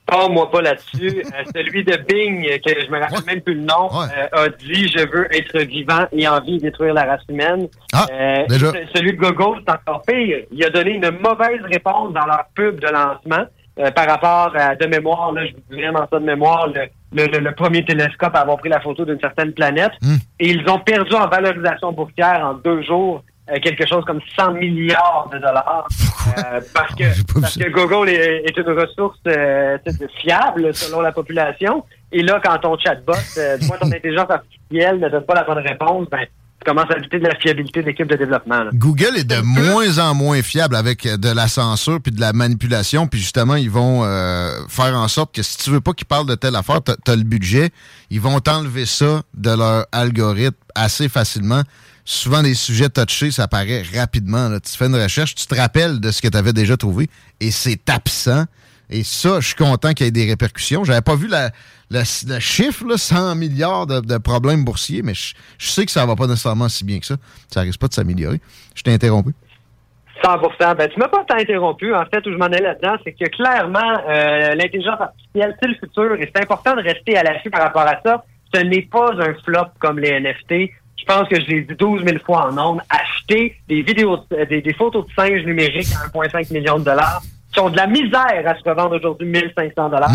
Là. 0.08 0.16
Pas-moi 0.18 0.50
pas 0.50 0.62
là-dessus. 0.62 1.22
Euh, 1.24 1.44
celui 1.54 1.84
de 1.84 1.96
Bing, 1.96 2.46
que 2.60 2.80
je 2.84 2.90
me 2.90 3.00
rappelle 3.00 3.24
même 3.26 3.40
plus 3.40 3.54
le 3.54 3.62
nom, 3.62 3.88
Ouais. 3.90 4.06
euh, 4.34 4.44
a 4.44 4.48
dit 4.48 4.88
«Je 4.96 5.06
veux 5.10 5.26
être 5.34 5.58
vivant 5.62 6.04
et 6.12 6.26
envie 6.28 6.58
de 6.58 6.62
détruire 6.64 6.94
la 6.94 7.04
race 7.04 7.22
humaine 7.28 7.68
Ah, 7.92 8.06
Euh, 8.12 8.46
déjà. 8.48 8.72
ce- 8.72 8.98
Celui 8.98 9.12
de 9.12 9.18
Google, 9.18 9.62
c'est 9.66 9.72
encore 9.74 10.02
pire. 10.06 10.38
Il 10.50 10.64
a 10.64 10.70
donné 10.70 10.92
une 10.92 11.10
mauvaise 11.20 11.60
réponse 11.70 12.12
dans 12.12 12.26
leur 12.26 12.44
pub 12.54 12.80
de 12.80 12.88
lancement 12.88 13.44
euh, 13.80 13.90
par 13.90 14.06
rapport 14.06 14.52
à, 14.56 14.76
de 14.76 14.86
mémoire, 14.86 15.32
là, 15.32 15.44
je 15.46 15.52
vous 15.52 15.58
dis 15.68 15.80
vraiment 15.82 16.06
ça 16.12 16.20
de 16.20 16.24
mémoire, 16.24 16.68
le, 16.68 16.82
le- 17.12 17.26
le- 17.26 17.38
le 17.40 17.52
premier 17.56 17.84
télescope 17.84 18.36
à 18.36 18.40
avoir 18.40 18.56
pris 18.58 18.68
la 18.68 18.80
photo 18.80 19.04
d'une 19.04 19.18
certaine 19.18 19.52
planète. 19.52 19.90
Hmm. 20.00 20.14
Et 20.38 20.50
ils 20.50 20.68
ont 20.70 20.78
perdu 20.78 21.12
en 21.16 21.26
valorisation 21.26 21.90
boursière 21.92 22.40
en 22.44 22.54
deux 22.54 22.82
jours 22.82 23.24
euh, 23.50 23.58
quelque 23.60 23.86
chose 23.86 24.02
comme 24.06 24.20
100 24.36 24.52
milliards 24.52 25.28
de 25.30 25.38
dollars. 25.38 25.86
Euh, 26.28 26.60
parce 26.72 26.94
que, 26.94 27.40
parce 27.40 27.58
Google 27.58 28.08
est, 28.08 28.44
est 28.46 28.56
une 28.56 28.70
ressource 28.70 29.18
euh, 29.26 29.76
tu 29.84 30.08
fiable 30.22 30.74
selon 30.74 31.02
la 31.02 31.12
population. 31.12 31.84
Et 32.10 32.22
là, 32.22 32.40
quand 32.42 32.56
ton 32.58 32.78
chatbot, 32.78 33.12
moins 33.66 33.76
ton 33.76 33.92
intelligence 33.92 34.30
artificielle 34.30 34.98
ne 34.98 35.10
donne 35.10 35.24
pas 35.26 35.34
la 35.34 35.44
bonne 35.44 35.58
réponse, 35.58 36.08
ben, 36.10 36.20
tu 36.20 36.64
commences 36.64 36.90
à 36.90 36.98
douter 36.98 37.18
de 37.18 37.26
la 37.26 37.34
fiabilité 37.34 37.82
de 37.82 37.86
l'équipe 37.88 38.06
de 38.06 38.16
développement. 38.16 38.64
là. 38.64 38.70
Google 38.72 39.18
est 39.18 39.28
de 39.28 39.42
moins 39.42 39.98
en 39.98 40.14
moins 40.14 40.40
fiable 40.40 40.74
avec 40.74 41.06
de 41.06 41.28
la 41.28 41.46
censure 41.46 42.00
puis 42.00 42.12
de 42.12 42.20
la 42.22 42.32
manipulation. 42.32 43.06
Puis 43.06 43.20
justement, 43.20 43.56
ils 43.56 43.70
vont 43.70 44.04
faire 44.70 44.96
en 44.96 45.08
sorte 45.08 45.34
que 45.34 45.42
si 45.42 45.58
tu 45.58 45.68
veux 45.68 45.82
pas 45.82 45.92
qu'ils 45.92 46.06
parlent 46.06 46.26
de 46.26 46.34
telle 46.34 46.56
affaire, 46.56 46.80
t'as 46.80 46.94
as 47.06 47.16
le 47.16 47.24
budget, 47.24 47.68
ils 48.08 48.22
vont 48.22 48.40
t'enlever 48.40 48.86
ça 48.86 49.20
de 49.34 49.50
leur 49.50 49.84
algorithme 49.92 50.56
assez 50.74 51.10
facilement. 51.10 51.62
Souvent, 52.04 52.42
des 52.42 52.54
sujets 52.54 52.90
touchés, 52.90 53.30
ça 53.30 53.44
apparaît 53.44 53.82
rapidement. 53.94 54.50
Tu 54.60 54.76
fais 54.76 54.86
une 54.86 54.96
recherche, 54.96 55.34
tu 55.34 55.46
te 55.46 55.54
rappelles 55.54 56.00
de 56.00 56.10
ce 56.10 56.20
que 56.20 56.28
tu 56.28 56.36
avais 56.36 56.52
déjà 56.52 56.76
trouvé 56.76 57.08
et 57.40 57.50
c'est 57.50 57.88
absent. 57.88 58.44
Et 58.90 59.02
ça, 59.02 59.40
je 59.40 59.46
suis 59.46 59.56
content 59.56 59.92
qu'il 59.94 60.04
y 60.04 60.08
ait 60.08 60.12
des 60.12 60.26
répercussions. 60.26 60.84
J'avais 60.84 61.00
pas 61.00 61.16
vu 61.16 61.26
la, 61.26 61.50
le, 61.90 62.04
chiffre, 62.40 62.84
là, 62.86 62.98
100 62.98 63.36
milliards 63.36 63.86
de, 63.86 64.18
problèmes 64.18 64.64
boursiers, 64.64 65.02
mais 65.02 65.14
je, 65.14 65.34
sais 65.58 65.86
que 65.86 65.90
ça 65.90 66.04
va 66.04 66.14
pas 66.16 66.26
nécessairement 66.26 66.68
si 66.68 66.84
bien 66.84 66.98
que 66.98 67.06
ça. 67.06 67.16
Ça 67.48 67.62
risque 67.62 67.80
pas 67.80 67.88
de 67.88 67.94
s'améliorer. 67.94 68.40
Je 68.74 68.82
t'ai 68.82 68.92
interrompu. 68.92 69.32
100 70.22 70.38
Ben, 70.76 70.88
tu 70.88 70.98
m'as 70.98 71.08
pas 71.08 71.24
interrompu. 71.30 71.94
En 71.94 72.04
fait, 72.06 72.26
où 72.26 72.32
je 72.32 72.36
m'en 72.36 72.48
ai 72.48 72.60
là-dedans, 72.60 72.96
c'est 73.04 73.12
que 73.12 73.28
clairement, 73.30 74.00
euh, 74.08 74.54
l'intelligence 74.54 75.00
artificielle, 75.00 75.56
c'est 75.60 75.68
le 75.68 75.74
futur 75.74 76.14
et 76.14 76.30
c'est 76.34 76.42
important 76.42 76.76
de 76.76 76.82
rester 76.82 77.16
à 77.16 77.22
l'affût 77.22 77.50
par 77.50 77.62
rapport 77.62 77.82
à 77.82 78.00
ça. 78.04 78.24
Ce 78.54 78.60
n'est 78.60 78.82
pas 78.82 79.10
un 79.18 79.34
flop 79.44 79.68
comme 79.80 79.98
les 79.98 80.20
NFT. 80.20 80.70
Je 80.96 81.04
pense 81.04 81.28
que 81.28 81.36
je 81.40 81.46
l'ai 81.46 81.60
dit 81.62 81.74
12 81.74 82.04
000 82.04 82.18
fois 82.24 82.50
en 82.50 82.56
ondes. 82.58 82.80
Acheter 82.88 83.56
des 83.68 83.82
vidéos, 83.82 84.18
de- 84.30 84.44
des, 84.44 84.62
des 84.62 84.72
photos 84.74 85.06
de 85.06 85.12
singes 85.12 85.44
numériques 85.44 85.88
à 85.94 86.08
1,5 86.08 86.52
million 86.52 86.78
de 86.78 86.84
dollars 86.84 87.20
qui 87.52 87.60
ont 87.60 87.70
de 87.70 87.76
la 87.76 87.86
misère 87.86 88.42
à 88.46 88.54
se 88.56 88.68
revendre 88.68 88.96
aujourd'hui 88.96 89.28
1500 89.28 89.88
dollars. 89.90 90.10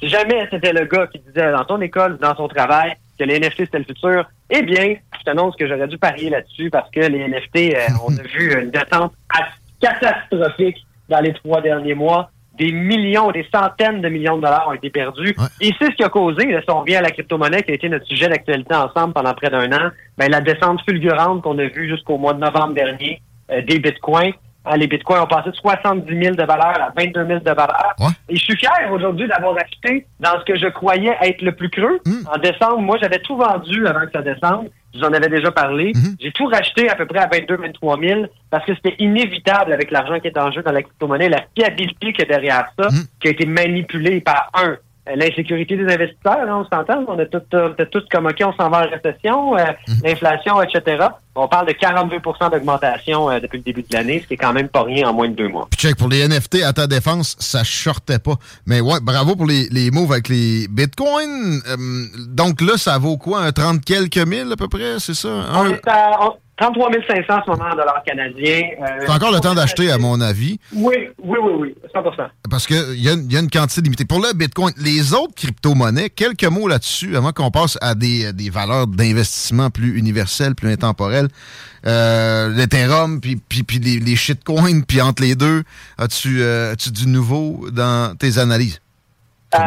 Si 0.00 0.08
jamais 0.08 0.48
c'était 0.50 0.72
le 0.72 0.86
gars 0.86 1.06
qui 1.08 1.18
disait 1.18 1.52
dans 1.52 1.64
ton 1.64 1.80
école 1.82 2.16
dans 2.18 2.34
ton 2.34 2.48
travail 2.48 2.94
que 3.18 3.24
les 3.24 3.38
NFT 3.38 3.58
c'était 3.66 3.78
le 3.80 3.84
futur, 3.84 4.24
eh 4.48 4.62
bien, 4.62 4.94
je 5.18 5.24
t'annonce 5.24 5.54
que 5.56 5.68
j'aurais 5.68 5.86
dû 5.88 5.98
parier 5.98 6.30
là-dessus 6.30 6.70
parce 6.70 6.90
que 6.90 7.00
les 7.00 7.28
NFT, 7.28 7.74
euh, 7.74 7.80
on 8.06 8.16
a 8.16 8.22
vu 8.22 8.62
une 8.62 8.70
descente 8.70 9.12
as- 9.28 9.52
catastrophique 9.80 10.78
dans 11.08 11.20
les 11.20 11.32
trois 11.34 11.60
derniers 11.60 11.94
mois. 11.94 12.30
Des 12.58 12.72
millions, 12.72 13.30
des 13.30 13.46
centaines 13.52 14.02
de 14.02 14.08
millions 14.08 14.36
de 14.36 14.42
dollars 14.42 14.68
ont 14.68 14.72
été 14.72 14.90
perdus. 14.90 15.34
Ouais. 15.38 15.46
Et 15.60 15.72
c'est 15.78 15.86
ce 15.86 15.96
qui 15.96 16.04
a 16.04 16.08
causé, 16.08 16.44
là, 16.46 16.60
si 16.60 16.70
on 16.70 16.80
revient 16.80 16.96
à 16.96 17.02
la 17.02 17.10
crypto-monnaie 17.10 17.62
qui 17.62 17.70
a 17.70 17.74
été 17.74 17.88
notre 17.88 18.06
sujet 18.06 18.28
d'actualité 18.28 18.74
ensemble 18.74 19.14
pendant 19.14 19.32
près 19.34 19.48
d'un 19.48 19.72
an, 19.72 19.90
ben, 20.18 20.30
la 20.30 20.40
descente 20.40 20.80
fulgurante 20.86 21.42
qu'on 21.42 21.58
a 21.58 21.66
vue 21.66 21.88
jusqu'au 21.88 22.18
mois 22.18 22.34
de 22.34 22.40
novembre 22.40 22.74
dernier 22.74 23.22
euh, 23.50 23.62
des 23.62 23.78
bitcoins. 23.78 24.32
Hein, 24.66 24.76
les 24.76 24.86
bitcoins 24.86 25.22
ont 25.22 25.26
passé 25.26 25.50
de 25.50 25.56
70 25.56 26.22
000 26.22 26.36
de 26.36 26.44
valeur 26.44 26.82
à 26.82 26.92
22 26.94 27.26
000 27.26 27.40
de 27.40 27.44
valeur. 27.44 27.94
Ouais. 27.98 28.06
Et 28.28 28.36
je 28.36 28.42
suis 28.42 28.56
fier 28.56 28.92
aujourd'hui 28.92 29.26
d'avoir 29.26 29.56
acheté 29.56 30.06
dans 30.18 30.38
ce 30.38 30.44
que 30.44 30.58
je 30.58 30.66
croyais 30.66 31.16
être 31.22 31.40
le 31.40 31.52
plus 31.52 31.70
creux. 31.70 32.00
Mm. 32.04 32.28
En 32.32 32.38
décembre, 32.38 32.78
moi, 32.80 32.98
j'avais 33.00 33.20
tout 33.20 33.36
vendu 33.36 33.86
avant 33.86 34.04
que 34.04 34.12
ça 34.12 34.20
descende. 34.22 34.68
Je 34.92 34.98
vous 34.98 35.04
en 35.04 35.12
avais 35.12 35.28
déjà 35.28 35.50
parlé. 35.52 35.92
Mhm. 35.94 36.16
J'ai 36.20 36.32
tout 36.32 36.46
racheté 36.46 36.88
à 36.90 36.96
peu 36.96 37.06
près 37.06 37.20
à 37.20 37.26
22-23 37.28 38.00
000 38.08 38.26
parce 38.50 38.64
que 38.64 38.74
c'était 38.74 38.96
inévitable 38.98 39.72
avec 39.72 39.90
l'argent 39.90 40.18
qui 40.20 40.26
est 40.28 40.38
en 40.38 40.50
jeu 40.50 40.62
dans 40.62 40.72
la 40.72 40.82
crypto-monnaie, 40.82 41.28
la 41.28 41.44
fiabilité 41.56 42.12
qu'il 42.12 42.20
y 42.20 42.22
a 42.22 42.36
derrière 42.36 42.66
ça, 42.78 42.88
Mhm. 42.90 43.04
qui 43.20 43.28
a 43.28 43.30
été 43.30 43.46
manipulée 43.46 44.20
par 44.20 44.50
un, 44.54 44.76
l'insécurité 45.14 45.76
des 45.76 45.84
investisseurs, 45.92 46.40
hein, 46.40 46.64
on 46.70 46.76
s'entend, 46.76 47.04
on 47.08 47.18
euh, 47.18 47.24
on 47.52 47.82
a 47.82 47.86
tout 47.86 48.02
comme, 48.10 48.26
OK, 48.26 48.36
on 48.44 48.52
s'en 48.52 48.68
va 48.68 48.86
en 48.86 48.90
récession, 48.90 49.56
euh, 49.56 49.64
l'inflation, 50.04 50.60
etc. 50.62 51.06
On 51.36 51.46
parle 51.48 51.68
de 51.68 51.72
42% 51.72 52.50
d'augmentation 52.50 53.30
euh, 53.30 53.38
depuis 53.40 53.58
le 53.58 53.62
début 53.62 53.82
de 53.82 53.88
l'année, 53.92 54.20
ce 54.22 54.26
qui 54.26 54.34
est 54.34 54.36
quand 54.36 54.52
même 54.52 54.68
pas 54.68 54.82
rien 54.82 55.08
en 55.08 55.12
moins 55.14 55.28
de 55.28 55.34
deux 55.34 55.48
mois. 55.48 55.68
Puis 55.70 55.80
check, 55.80 55.96
pour 55.96 56.08
les 56.08 56.26
NFT, 56.26 56.62
à 56.64 56.72
ta 56.72 56.86
défense, 56.86 57.36
ça 57.38 57.62
shortait 57.64 58.18
pas. 58.18 58.34
Mais 58.66 58.80
ouais, 58.80 58.98
bravo 59.00 59.36
pour 59.36 59.46
les, 59.46 59.68
les 59.70 59.90
moves 59.90 60.10
avec 60.12 60.28
les 60.28 60.66
bitcoins. 60.68 61.60
Euh, 61.68 61.76
donc 62.28 62.60
là, 62.60 62.76
ça 62.76 62.98
vaut 62.98 63.16
quoi? 63.16 63.42
Un 63.42 63.52
30 63.52 63.84
quelques 63.84 64.16
mille 64.18 64.50
à 64.52 64.56
peu 64.56 64.68
près, 64.68 64.98
c'est 64.98 65.14
ça? 65.14 65.28
On 65.28 65.64
Un- 65.66 65.70
est 65.70 65.88
à 65.88 66.18
on- 66.20 66.34
33 66.60 66.90
500 67.08 67.24
en 67.38 67.42
ce 67.42 67.50
moment 67.52 67.70
en 67.72 67.74
dollars 67.74 68.02
canadiens. 68.04 68.60
Euh, 68.82 68.84
C'est 69.06 69.10
encore 69.10 69.32
le 69.32 69.40
temps 69.40 69.54
d'acheter, 69.54 69.90
à 69.90 69.96
mon 69.96 70.20
avis, 70.20 70.58
Oui, 70.74 70.94
oui, 71.24 71.38
oui, 71.42 71.52
oui, 71.58 71.74
100% 71.94 72.28
parce 72.50 72.66
qu'il 72.66 73.00
y, 73.00 73.08
a 73.08 73.12
une- 73.14 73.30
y 73.30 73.36
a 73.36 73.40
une 73.40 73.48
quantité 73.48 73.80
limitée. 73.80 74.04
Pour 74.04 74.18
le 74.18 74.34
bitcoin, 74.34 74.74
les 74.76 75.14
autres 75.14 75.34
crypto-monnaies, 75.36 76.10
quelques 76.10 76.44
mots 76.44 76.68
là-dessus 76.68 77.16
avant 77.16 77.32
qu'on 77.32 77.50
passe 77.50 77.78
à 77.80 77.94
des, 77.94 78.32
des 78.34 78.50
valeurs 78.50 78.86
d'investissement 78.88 79.70
plus 79.70 79.96
universelles, 79.98 80.54
plus 80.54 80.70
intemporelles. 80.70 81.19
Euh, 81.86 82.48
L'Ethereum, 82.50 83.20
puis, 83.20 83.36
puis, 83.36 83.62
puis 83.62 83.78
les, 83.78 83.98
les 84.00 84.16
shitcoins, 84.16 84.82
puis 84.86 85.00
entre 85.00 85.22
les 85.22 85.34
deux, 85.34 85.62
as-tu 85.98 86.42
euh, 86.42 86.74
du 86.74 87.06
nouveau 87.08 87.68
dans 87.70 88.14
tes 88.16 88.38
analyses? 88.38 88.80
Euh, 89.54 89.58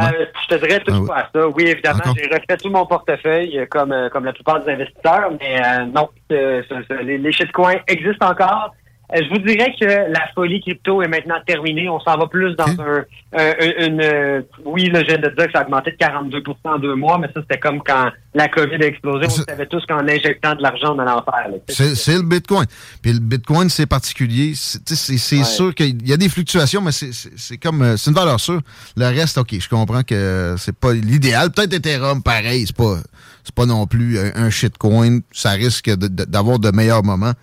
je 0.43 0.55
te 0.55 0.65
dirais 0.65 0.79
tout 0.79 1.07
Ah 1.09 1.13
pas 1.13 1.29
ça. 1.33 1.47
Oui, 1.49 1.63
évidemment, 1.63 1.99
j'ai 2.15 2.27
refait 2.27 2.57
tout 2.57 2.69
mon 2.69 2.85
portefeuille 2.85 3.67
comme, 3.69 3.93
comme 4.13 4.25
la 4.25 4.31
plupart 4.31 4.63
des 4.63 4.71
investisseurs, 4.71 5.31
mais 5.41 5.61
euh, 5.61 5.85
non, 5.85 6.09
les 6.29 7.31
shitcoins 7.31 7.75
existent 7.87 8.29
encore. 8.29 8.73
Euh, 9.15 9.19
je 9.23 9.29
vous 9.29 9.37
dirais 9.39 9.73
que 9.79 9.85
la 9.85 10.27
folie 10.33 10.59
crypto 10.61 11.01
est 11.01 11.07
maintenant 11.07 11.35
terminée. 11.45 11.87
On 11.89 11.99
s'en 11.99 12.17
va 12.17 12.27
plus 12.27 12.55
dans 12.55 12.65
un, 12.67 13.05
un- 13.33 13.53
un- 13.59 13.85
une... 13.85 14.01
euh, 14.01 14.41
oui, 14.65 14.89
là, 14.89 15.01
je 15.01 15.07
viens 15.07 15.17
de 15.17 15.27
dire 15.35 15.45
que 15.47 15.51
ça 15.51 15.59
a 15.59 15.63
augmenté 15.63 15.91
de 15.91 15.97
42 15.97 16.41
en 16.63 16.79
deux 16.79 16.95
mois, 16.95 17.17
mais 17.19 17.27
ça, 17.33 17.41
c'était 17.41 17.59
comme 17.59 17.81
quand 17.83 18.11
la 18.33 18.47
COVID 18.47 18.75
a 18.81 18.87
explosé. 18.87 19.25
On 19.27 19.29
savait 19.29 19.67
tous 19.67 19.85
qu'en 19.85 20.07
injectant 20.07 20.55
de 20.55 20.61
l'argent, 20.63 20.95
on 20.95 20.99
allait 20.99 21.11
en 21.11 21.23
faire. 21.23 21.47
C'est 21.95 22.15
le 22.15 22.23
Bitcoin. 22.23 22.65
Puis 23.01 23.13
le 23.13 23.19
Bitcoin, 23.19 23.69
c'est 23.69 23.85
particulier. 23.85 24.53
C'est 24.55 25.37
Ouais. 25.37 25.43
sûr 25.43 25.75
qu'il 25.75 26.07
y 26.07 26.13
a 26.13 26.17
des 26.17 26.29
fluctuations, 26.29 26.81
mais 26.81 26.91
c'est- 26.91 27.57
comme. 27.57 27.81
euh, 27.81 27.97
C'est 27.97 28.09
une 28.09 28.15
valeur 28.15 28.39
sûre. 28.39 28.61
Le 28.97 29.05
reste, 29.05 29.37
OK, 29.37 29.53
je 29.59 29.69
comprends 29.69 30.03
que 30.03 30.55
c'est 30.57 30.75
pas 30.77 30.93
l'idéal. 30.93 31.51
Peut-être 31.51 31.73
Ethereum, 31.73 32.21
pareil. 32.23 32.65
C'est 32.67 32.75
pas, 32.75 32.97
c'est 33.43 33.53
pas 33.53 33.65
non 33.65 33.85
plus 33.87 34.17
un, 34.17 34.31
un 34.35 34.49
shitcoin. 34.49 35.19
Ça 35.31 35.51
risque 35.51 35.89
de- 35.89 36.07
de- 36.07 36.25
d'avoir 36.25 36.59
de, 36.59 36.71
meilleurs 36.71 37.03
moments. 37.03 37.33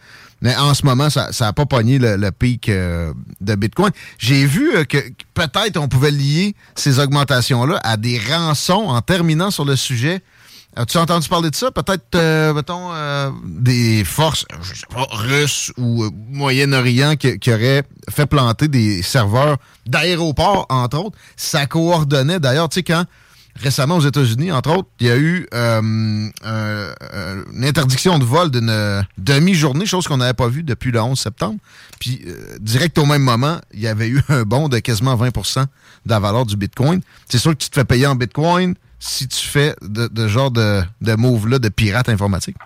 Mais 0.43 0.57
en 0.57 0.75
ce 0.75 0.85
moment, 0.85 1.11
ça 1.11 1.31
n'a 1.39 1.53
pas 1.53 1.67
pogné 1.67 1.99
le, 1.99 2.17
le 2.17 2.31
pic 2.31 2.69
euh, 2.69 3.13
de 3.41 3.55
Bitcoin. 3.55 3.91
J'ai 4.19 4.47
vu 4.47 4.75
euh, 4.75 4.85
que 4.85 4.99
peut-être 5.35 5.77
on 5.77 5.89
pouvait 5.89 6.11
lier 6.11 6.55
ces 6.75 6.99
augmentations-là 6.99 7.79
à 7.83 7.97
des 7.97 8.19
rançons 8.19 8.87
en 8.89 9.01
terminant 9.03 9.51
sur 9.51 9.65
le 9.65 9.77
sujet. 9.77 10.23
As-tu 10.77 10.99
entendu 10.99 11.29
parler 11.29 11.51
de 11.51 11.57
ça? 11.57 11.73
Peut-être, 11.73 12.15
euh, 12.15 12.55
mettons, 12.55 12.91
euh, 12.93 13.31
des 13.45 14.05
forces, 14.05 14.47
euh, 14.53 14.57
je 14.63 14.75
sais 14.75 14.87
pas, 14.89 15.07
russes 15.11 15.73
ou 15.77 16.09
Moyen-Orient 16.31 17.17
qui, 17.17 17.41
qui 17.41 17.53
auraient 17.53 17.83
fait 18.09 18.27
planter 18.27 18.69
des 18.69 19.03
serveurs 19.03 19.57
d'aéroports, 19.87 20.67
entre 20.69 20.99
autres. 20.99 21.19
Ça 21.37 21.67
coordonnait, 21.67 22.39
d'ailleurs, 22.39 22.69
tu 22.69 22.77
sais, 22.77 22.83
quand 22.85 23.05
récemment 23.63 23.97
aux 23.97 24.07
États-Unis, 24.07 24.53
entre 24.53 24.71
autres, 24.71 24.89
il 25.01 25.07
y 25.07 25.11
a 25.11 25.17
eu 25.17 25.47
euh, 25.55 26.29
euh, 26.45 27.45
une 27.53 27.65
interdiction 27.65 28.19
de 28.19 28.25
vol 28.25 28.51
d'une 28.51 29.05
demi-journée, 29.19 29.87
chose 29.87 30.07
qu'on 30.07 30.17
n'avait 30.17 30.35
pas 30.35 30.49
vue 30.49 30.63
depuis 30.63 30.91
le 30.91 31.01
11 31.01 31.19
septembre. 31.19 31.59
Puis, 31.99 32.23
euh, 32.27 32.57
direct 32.61 32.97
au 32.99 33.07
même 33.07 33.23
moment, 33.23 33.59
il 33.73 33.81
y 33.81 33.87
avait 33.87 34.09
eu 34.09 34.23
un 34.29 34.43
bond 34.43 34.69
de 34.69 34.79
quasiment 34.79 35.17
20% 35.17 35.63
de 35.63 35.67
la 36.07 36.19
valeur 36.19 36.47
du 36.47 36.57
Bitcoin. 36.57 37.01
C'est 37.29 37.39
sûr 37.39 37.53
que 37.53 37.59
tu 37.59 37.69
te 37.69 37.75
fais 37.75 37.85
payer 37.85 38.07
en 38.07 38.15
Bitcoin, 38.15 38.75
si 38.99 39.29
tu 39.29 39.47
fais 39.47 39.75
de, 39.83 40.07
de 40.09 40.29
genre 40.29 40.51
de, 40.51 40.83
de 41.01 41.15
move-là 41.15 41.59
de 41.59 41.69
pirate 41.69 42.09
informatique? 42.09 42.57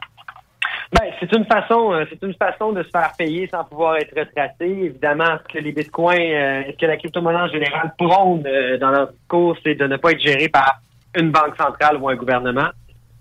C'est 1.20 1.32
une 1.32 1.44
façon, 1.44 1.92
euh, 1.92 2.04
c'est 2.08 2.22
une 2.26 2.34
façon 2.34 2.72
de 2.72 2.82
se 2.82 2.88
faire 2.88 3.12
payer 3.16 3.48
sans 3.48 3.64
pouvoir 3.64 3.96
être 3.96 4.16
retracé. 4.16 4.64
Évidemment, 4.64 5.38
ce 5.42 5.52
que 5.52 5.58
les 5.62 5.72
bitcoins, 5.72 6.18
euh, 6.18 6.62
ce 6.70 6.76
que 6.76 6.86
la 6.86 6.96
crypto-monnaie 6.96 7.40
en 7.40 7.48
général 7.48 7.92
prône 7.98 8.44
euh, 8.46 8.78
dans 8.78 8.90
leur 8.90 9.12
discours, 9.12 9.56
c'est 9.62 9.74
de 9.74 9.86
ne 9.86 9.96
pas 9.96 10.12
être 10.12 10.20
géré 10.20 10.48
par 10.48 10.80
une 11.16 11.30
banque 11.30 11.56
centrale 11.56 11.96
ou 12.00 12.08
un 12.08 12.16
gouvernement? 12.16 12.68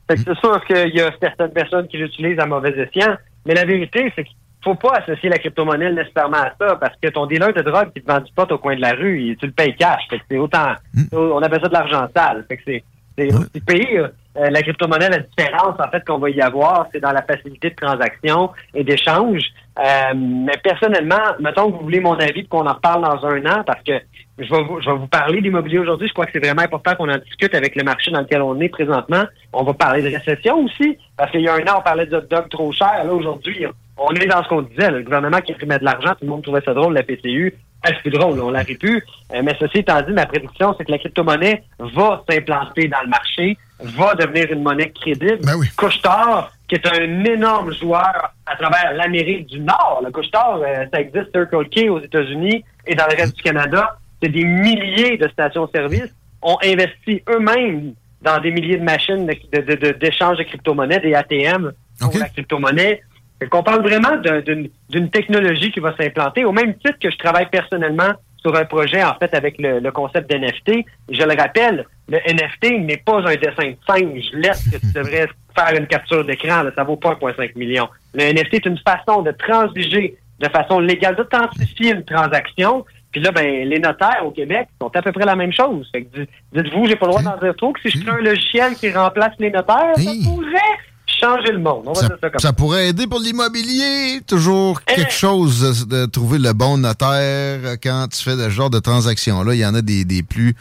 Fait 0.10 0.16
que 0.16 0.22
c'est 0.22 0.40
sûr 0.40 0.64
qu'il 0.66 0.96
y 0.96 1.02
a 1.02 1.12
certaines 1.20 1.52
personnes 1.52 1.88
qui 1.88 1.98
l'utilisent 1.98 2.40
à 2.40 2.46
mauvais 2.46 2.72
escient, 2.72 3.16
mais 3.46 3.54
la 3.54 3.66
vérité, 3.66 4.12
c'est 4.16 4.24
qu'il 4.24 4.36
faut 4.64 4.76
pas 4.76 4.98
associer 4.98 5.30
la 5.30 5.38
crypto-monnaie 5.38 5.92
nécessairement 5.92 6.38
à 6.38 6.54
ça, 6.60 6.76
parce 6.76 6.96
que 7.02 7.10
ton 7.10 7.26
dealer 7.26 7.54
de 7.54 7.62
drogue 7.62 7.92
qui 7.94 8.02
te 8.02 8.12
vend 8.12 8.20
du 8.20 8.32
pot 8.34 8.52
au 8.52 8.58
coin 8.58 8.76
de 8.76 8.82
la 8.82 8.94
rue, 8.94 9.36
tu 9.40 9.46
le 9.46 9.52
payes 9.52 9.76
cash. 9.76 10.02
Fait 10.10 10.20
que 10.20 10.26
c'est 10.30 10.38
autant, 10.38 10.74
on 11.12 11.42
appelle 11.42 11.62
ça 11.62 11.68
de 11.68 11.74
l'argent 11.74 12.08
sale. 12.16 12.46
Fait 12.48 12.58
que 12.58 12.64
c'est, 12.66 12.84
c'est. 13.18 14.00
Euh, 14.36 14.50
la 14.50 14.62
crypto-monnaie, 14.64 15.10
la 15.10 15.20
différence, 15.20 15.76
en 15.80 15.90
fait, 15.92 16.04
qu'on 16.06 16.18
va 16.18 16.30
y 16.30 16.42
avoir, 16.42 16.88
c'est 16.92 17.00
dans 17.00 17.12
la 17.12 17.22
facilité 17.22 17.70
de 17.70 17.76
transaction 17.76 18.52
et 18.74 18.84
d'échange. 18.84 19.44
Euh, 19.80 20.14
mais 20.16 20.58
personnellement, 20.64 21.22
mettons 21.40 21.72
que 21.72 21.78
vous 21.78 21.84
voulez 21.84 22.00
mon 22.00 22.16
avis, 22.16 22.48
qu'on 22.48 22.66
en 22.66 22.74
reparle 22.74 23.04
dans 23.04 23.26
un 23.26 23.46
an, 23.46 23.64
parce 23.64 23.84
que 23.84 23.94
je 24.40 24.50
vais 24.50 24.64
vous, 24.64 24.82
je 24.82 24.90
vais 24.90 24.98
vous 24.98 25.08
parler 25.08 25.42
d'immobilier 25.42 25.80
aujourd'hui. 25.80 26.08
Je 26.08 26.14
crois 26.14 26.26
que 26.26 26.32
c'est 26.34 26.44
vraiment 26.44 26.64
important 26.64 26.96
qu'on 26.96 27.10
en 27.10 27.18
discute 27.18 27.54
avec 27.54 27.76
le 27.76 27.84
marché 27.84 28.10
dans 28.10 28.22
lequel 28.22 28.42
on 28.42 28.60
est 28.60 28.70
présentement. 28.70 29.24
On 29.52 29.64
va 29.64 29.74
parler 29.74 30.02
de 30.02 30.16
récession 30.16 30.64
aussi, 30.64 30.98
parce 31.16 31.30
qu'il 31.32 31.42
y 31.42 31.48
a 31.48 31.54
un 31.54 31.68
an, 31.68 31.78
on 31.80 31.82
parlait 31.82 32.08
de 32.08 32.20
dog 32.20 32.50
trop 32.50 32.72
cher. 32.72 33.04
Là, 33.04 33.14
aujourd'hui, 33.14 33.66
on 33.98 34.12
est 34.16 34.26
dans 34.26 34.44
ce 34.44 34.50
qu'on 34.50 34.64
disait. 34.64 34.90
Le 34.90 35.04
gouvernement 35.04 35.42
qui 35.42 35.54
imprimait 35.54 35.78
de 35.78 35.86
l'argent, 35.86 36.12
tout 36.12 36.24
le 36.24 36.30
monde 36.30 36.42
trouvait 36.42 36.62
ça 36.66 36.74
drôle, 36.74 36.94
la 36.94 37.04
PCU. 37.04 37.54
Ah, 37.86 37.90
c'est 37.90 38.00
plus 38.00 38.12
drôle, 38.12 38.40
on 38.40 38.50
l'arrive 38.50 38.78
plus. 38.78 39.04
Euh, 39.34 39.42
mais 39.44 39.56
ceci 39.60 39.80
étant 39.80 40.02
dit, 40.02 40.14
ma 40.14 40.26
prédiction, 40.26 40.74
c'est 40.78 40.86
que 40.86 40.92
la 40.92 40.98
crypto-monnaie 40.98 41.64
va 41.80 42.24
s'implanter 42.30 42.88
dans 42.88 43.02
le 43.04 43.10
marché, 43.10 43.58
va 43.84 44.16
devenir 44.16 44.52
une 44.52 44.64
monnaie 44.64 44.90
crédible. 44.92 45.40
Couche-Tard, 45.76 46.52
qui 46.68 46.76
est 46.76 46.88
un 46.88 47.24
énorme 47.26 47.74
joueur 47.74 48.34
à 48.46 48.56
travers 48.56 48.94
l'Amérique 48.94 49.48
du 49.48 49.60
Nord. 49.60 50.02
Le 50.04 50.12
Couche-Tard, 50.12 50.60
euh, 50.66 50.86
ça 50.94 51.02
existe 51.02 51.32
Circle 51.34 51.68
K 51.70 51.90
aux 51.90 52.00
États-Unis 52.02 52.64
et 52.88 52.96
dans 52.96 53.06
le 53.10 53.16
reste 53.16 53.36
du 53.36 53.44
Canada. 53.44 53.98
C'est 54.22 54.30
des 54.30 54.44
milliers 54.46 55.18
de 55.18 55.28
stations-service 55.28 56.14
ont 56.42 56.58
investi 56.64 57.22
eux-mêmes 57.30 57.94
dans 58.22 58.40
des 58.40 58.52
milliers 58.52 58.78
de 58.78 58.84
machines 58.84 59.26
de- 59.28 59.60
de- 59.62 59.76
de- 59.76 59.92
d'échange 59.92 60.38
de, 60.38 60.44
crypto-monnaies, 60.44 61.00
des 61.00 61.14
ATM 61.14 61.72
pour 62.00 62.12
la 62.20 62.30
crypto-monnaie. 62.30 63.02
Qu'on 63.50 63.64
parle 63.64 63.82
vraiment 63.82 64.16
d'un- 64.18 64.40
d'une 64.40 64.70
d'une 64.90 65.10
technologie 65.10 65.72
qui 65.72 65.82
va 65.82 65.94
s'implanter, 65.98 66.46
au 66.46 66.54
même 66.54 66.76
titre 66.76 66.98
que 67.02 67.12
je 67.12 67.18
travaille 67.18 67.48
personnellement 67.50 68.14
sur 68.38 68.56
un 68.56 68.64
projet, 68.64 69.04
en 69.04 69.16
fait, 69.16 69.34
avec 69.34 69.58
le, 69.60 69.80
le 69.80 69.92
concept 69.92 70.30
d'NFT. 70.30 70.86
Je 71.10 71.24
le 71.24 71.36
rappelle, 71.38 71.86
le 72.10 72.18
NFT 72.18 72.80
n'est 72.86 72.98
pas 73.06 73.20
un 73.20 73.36
dessin 73.36 73.70
de 73.72 73.78
singe 73.88 74.26
laisse 74.34 74.64
que 74.72 74.78
tu 74.78 74.92
devrais 74.94 75.28
faire 75.56 75.78
une 75.78 75.88
capture 75.88 76.26
d'écran. 76.26 76.64
Ça 76.76 76.84
vaut 76.84 76.98
pas 76.98 77.14
1,5 77.14 77.58
million. 77.58 77.88
Le 78.14 78.24
NFT 78.34 78.54
est 78.56 78.66
une 78.66 78.80
façon 78.80 79.22
de 79.22 79.32
transiger 79.32 80.18
de 80.40 80.50
façon 80.50 80.80
légale, 80.80 81.16
d'authentifier 81.16 81.92
une 81.92 82.04
transaction. 82.04 82.84
Puis 83.12 83.22
là, 83.22 83.32
ben, 83.32 83.70
les 83.70 83.80
notaires 83.80 84.22
au 84.26 84.32
Québec 84.32 84.68
sont 84.82 84.92
à 84.94 85.02
peu 85.02 85.12
près 85.12 85.26
la 85.26 85.36
même 85.36 85.54
chose. 85.54 85.88
Fait 85.92 86.04
que 86.04 86.20
di- 86.22 86.28
dites-vous, 86.54 86.88
j'ai 86.88 86.96
pas 86.96 87.06
le 87.06 87.12
droit 87.12 87.22
d'en 87.22 87.38
dire 87.38 87.56
trop, 87.56 87.72
que 87.72 87.80
si 87.82 87.92
je 87.98 88.04
crée 88.04 88.12
un 88.12 88.22
logiciel 88.22 88.74
qui 88.76 88.92
remplace 88.92 89.34
les 89.40 89.52
notaires, 89.52 89.94
ça 89.96 90.12
pourrait 90.26 90.58
changer 91.06 91.52
le 91.52 91.60
monde. 91.60 91.84
On 91.86 91.94
va 91.94 92.02
Ça, 92.02 92.08
dire 92.08 92.18
ça 92.20 92.30
comme 92.32 92.40
ça 92.40 92.52
pourrait 92.52 92.90
aider 92.90 93.06
pour 93.08 93.20
l'immobilier. 93.20 94.20
Toujours 94.28 94.82
Eh! 94.90 94.96
quelque 94.96 95.14
chose 95.14 95.86
de, 95.88 96.02
de 96.02 96.06
trouver 96.08 96.40
le 96.40 96.52
bon 96.54 96.78
notaire 96.80 97.60
quand 97.82 98.08
tu 98.12 98.22
fais 98.24 98.36
ce 98.36 98.50
genre 98.50 98.72
de 98.72 98.80
transaction-là. 98.80 99.54
Il 99.54 99.60
y 99.60 99.66
en 99.66 99.76
a 99.76 99.82
des, 99.82 100.04
des 100.04 100.24
plus 100.24 100.56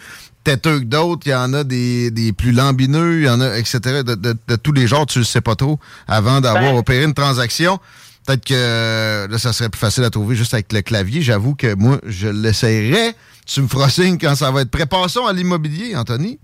têteux 0.45 0.81
que 0.81 0.85
d'autres, 0.85 1.23
il 1.27 1.31
y 1.31 1.35
en 1.35 1.53
a 1.55 1.65
des, 1.65 2.11
des 2.11 2.33
plus 2.33 2.53
lambineux, 2.53 3.21
il 3.21 3.25
y 3.27 3.29
en 3.29 3.41
a, 3.41 3.57
etc. 3.59 4.03
De, 4.05 4.15
de- 4.15 4.37
de 4.49 4.57
tous 4.57 4.73
les 4.73 4.87
genres, 4.87 5.07
tu 5.07 5.19
le 5.21 5.25
sais 5.25 5.41
pas 5.41 5.55
trop 5.57 5.79
avant 6.09 6.41
d'avoir 6.41 6.73
Ben. 6.73 6.77
opéré 6.79 7.05
une 7.05 7.15
transaction. 7.15 7.79
Peut-être 8.27 8.45
que 8.45 9.27
là, 9.31 9.39
ça 9.39 9.53
serait 9.53 9.69
plus 9.69 9.79
facile 9.81 10.05
à 10.05 10.11
trouver 10.11 10.37
juste 10.37 10.55
avec 10.55 10.73
le 10.73 10.81
clavier. 10.83 11.23
J'avoue 11.23 11.55
que 11.57 11.75
moi, 11.75 11.99
je 12.07 12.29
l'essayerais. 12.29 13.15
Tu 13.47 13.61
me 13.63 13.67
feras 13.67 13.89
signe 13.91 14.17
quand 14.19 14.37
ça 14.37 14.51
va 14.53 14.61
être 14.61 14.71
prêt. 14.71 14.87
Passons 14.87 15.27
à 15.27 15.33
l'immobilier, 15.33 15.97
Anthony. 15.97 16.39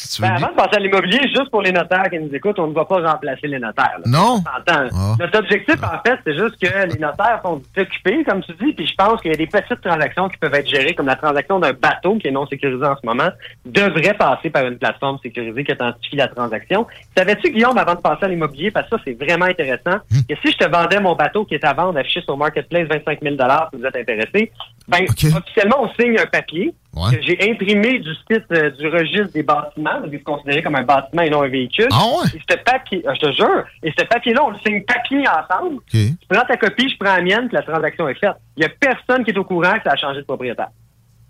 Si 0.00 0.16
tu 0.16 0.22
veux 0.22 0.28
Ben, 0.28 0.34
avant 0.36 0.48
de 0.48 0.56
passer 0.56 0.76
à 0.76 0.78
l'immobilier, 0.80 1.20
juste 1.28 1.50
pour 1.50 1.62
les 1.62 1.72
notaires 1.72 2.08
qui 2.10 2.18
nous 2.18 2.34
écoutent, 2.34 2.58
on 2.58 2.68
ne 2.68 2.72
va 2.74 2.84
pas 2.84 3.00
remplacer 3.12 3.46
les 3.46 3.58
notaires. 3.58 3.98
là. 3.98 4.02
Non? 4.06 4.42
Ah. 4.46 4.82
Notre 5.18 5.38
objectif, 5.38 5.76
en 5.82 6.00
fait, 6.06 6.18
c'est 6.24 6.36
juste 6.36 6.56
que 6.60 6.86
les 6.92 6.98
notaires 6.98 7.40
sont 7.44 7.60
occupés, 7.76 8.24
comme 8.24 8.42
tu 8.42 8.52
dis, 8.60 8.72
puis 8.72 8.86
je 8.86 8.94
pense 8.94 9.20
qu'il 9.20 9.30
y 9.30 9.34
a 9.34 9.36
des 9.36 9.46
petites 9.46 9.80
transactions 9.82 10.28
qui 10.28 10.38
peuvent 10.38 10.54
être 10.54 10.68
gérées, 10.68 10.94
comme 10.94 11.06
la 11.06 11.16
transaction 11.16 11.58
d'un 11.58 11.72
bateau 11.72 12.16
qui 12.16 12.28
est 12.28 12.32
non 12.32 12.46
sécurisé 12.46 12.84
en 12.84 12.96
ce 12.96 13.04
moment, 13.06 13.28
devrait 13.66 14.14
passer 14.14 14.50
par 14.50 14.66
une 14.66 14.78
plateforme 14.78 15.18
sécurisée 15.22 15.64
qui 15.64 15.72
authentifie 15.72 16.16
la 16.16 16.28
transaction. 16.28 16.86
Savais-tu, 17.16 17.50
Guillaume, 17.52 17.76
avant 17.78 17.94
de 17.94 18.00
passer 18.00 18.24
à 18.24 18.28
l'immobilier, 18.28 18.70
parce 18.70 18.88
que 18.88 18.96
ça, 18.96 19.02
c'est 19.04 19.14
vraiment 19.22 19.46
intéressant, 19.46 19.98
Hmm. 20.10 20.20
que 20.28 20.34
si 20.44 20.52
je 20.52 20.56
te 20.58 20.68
vendais 20.70 21.00
mon 21.00 21.14
bateau 21.14 21.44
qui 21.44 21.54
est 21.54 21.64
à 21.64 21.72
vendre 21.72 21.98
affiché 21.98 22.20
sur 22.22 22.36
Marketplace 22.36 22.86
25 22.88 23.20
000 23.22 23.34
si 23.36 23.76
vous 23.78 23.84
êtes 23.84 23.96
intéressé, 23.96 24.52
ben, 24.90 25.04
officiellement, 25.08 25.76
on 25.82 25.88
signe 26.00 26.18
un 26.18 26.26
papier 26.26 26.74
Ouais. 26.92 27.14
que 27.16 27.22
j'ai 27.22 27.38
imprimé 27.48 28.00
du 28.00 28.10
site 28.28 28.42
euh, 28.50 28.68
du 28.70 28.88
registre 28.88 29.32
des 29.32 29.44
bâtiments, 29.44 30.00
c'est 30.10 30.18
considéré 30.24 30.60
comme 30.60 30.74
un 30.74 30.82
bâtiment 30.82 31.22
et 31.22 31.30
non 31.30 31.42
un 31.42 31.48
véhicule. 31.48 31.86
Ah 31.92 32.02
ouais? 32.04 32.28
Et 32.34 32.40
ce 32.50 32.56
papier, 32.64 33.00
euh, 33.06 33.12
je 33.14 33.20
te 33.28 33.32
jure, 33.32 33.64
et 33.84 33.92
ce 33.96 34.04
papier-là, 34.06 34.40
on 34.44 34.50
le 34.50 34.56
signe 34.66 34.82
papier 34.82 35.22
ensemble. 35.28 35.76
Tu 35.88 36.16
prends 36.28 36.44
ta 36.44 36.56
copie, 36.56 36.88
je 36.88 36.96
prends 36.98 37.14
la 37.14 37.22
mienne, 37.22 37.46
puis 37.46 37.56
la 37.56 37.62
transaction 37.62 38.08
est 38.08 38.18
faite. 38.18 38.32
Il 38.56 38.60
n'y 38.60 38.66
a 38.66 38.70
personne 38.70 39.22
qui 39.24 39.30
est 39.30 39.38
au 39.38 39.44
courant 39.44 39.74
que 39.74 39.84
ça 39.84 39.92
a 39.92 39.96
changé 39.96 40.18
de 40.18 40.24
propriétaire. 40.24 40.70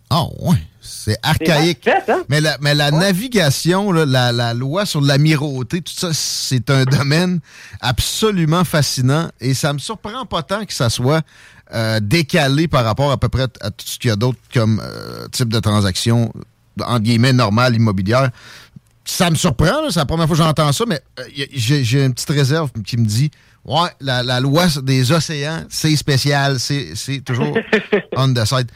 Ah 0.09 0.25
ouais, 0.41 0.57
c'est 0.81 1.19
archaïque. 1.23 1.85
Fait, 1.85 2.11
hein? 2.11 2.23
Mais 2.31 2.41
la, 2.41 2.57
mais 2.63 2.75
la 2.75 2.91
navigation, 2.91 3.93
là, 3.93 4.07
la, 4.07 4.33
la 4.33 4.55
loi 4.55 4.87
sur 4.87 5.03
l'amirauté, 5.03 5.83
tout 5.83 5.93
ça, 5.95 6.09
c'est 6.15 6.71
un 6.71 6.85
domaine 6.85 7.41
absolument 7.83 8.65
fascinant 8.65 9.29
et 9.41 9.53
ça 9.53 9.75
me 9.75 9.79
surprend 9.79 10.25
pas 10.25 10.43
tant 10.43 10.65
que 10.65 10.73
ça 10.73 10.89
soit 10.89 11.21
euh, 11.73 12.01
décalé 12.01 12.69
par 12.69 12.85
rapport 12.85 13.11
à 13.11 13.17
peu 13.17 13.29
près 13.29 13.47
à 13.61 13.71
tout 13.71 13.87
ce 13.87 13.99
qu'il 13.99 14.09
y 14.09 14.13
a 14.13 14.17
d'autre 14.17 14.39
comme 14.53 14.81
euh, 14.85 15.29
type 15.29 15.49
de 15.49 15.61
transaction, 15.61 16.33
entre 16.81 17.01
guillemets, 17.01 17.33
normale, 17.33 17.75
immobilière. 17.75 18.31
Ça 19.05 19.31
me 19.31 19.37
surprend, 19.37 19.91
c'est 19.91 19.99
la 19.99 20.07
première 20.07 20.27
fois 20.27 20.37
que 20.37 20.43
j'entends 20.43 20.73
ça, 20.73 20.85
mais 20.87 21.01
euh, 21.19 21.25
j'ai 21.53 22.05
une 22.05 22.13
petite 22.15 22.31
réserve 22.31 22.71
qui 22.85 22.97
me 22.97 23.05
dit 23.07 23.31
Ouais, 23.65 23.91
la, 24.01 24.23
la 24.23 24.41
loi 24.41 24.67
des 24.83 25.13
océans, 25.13 25.65
c'est 25.69 25.95
spécial, 25.95 26.59
c'est 26.59 27.21
toujours 27.25 27.57
on 28.17 28.33
the 28.33 28.45
side. 28.45 28.71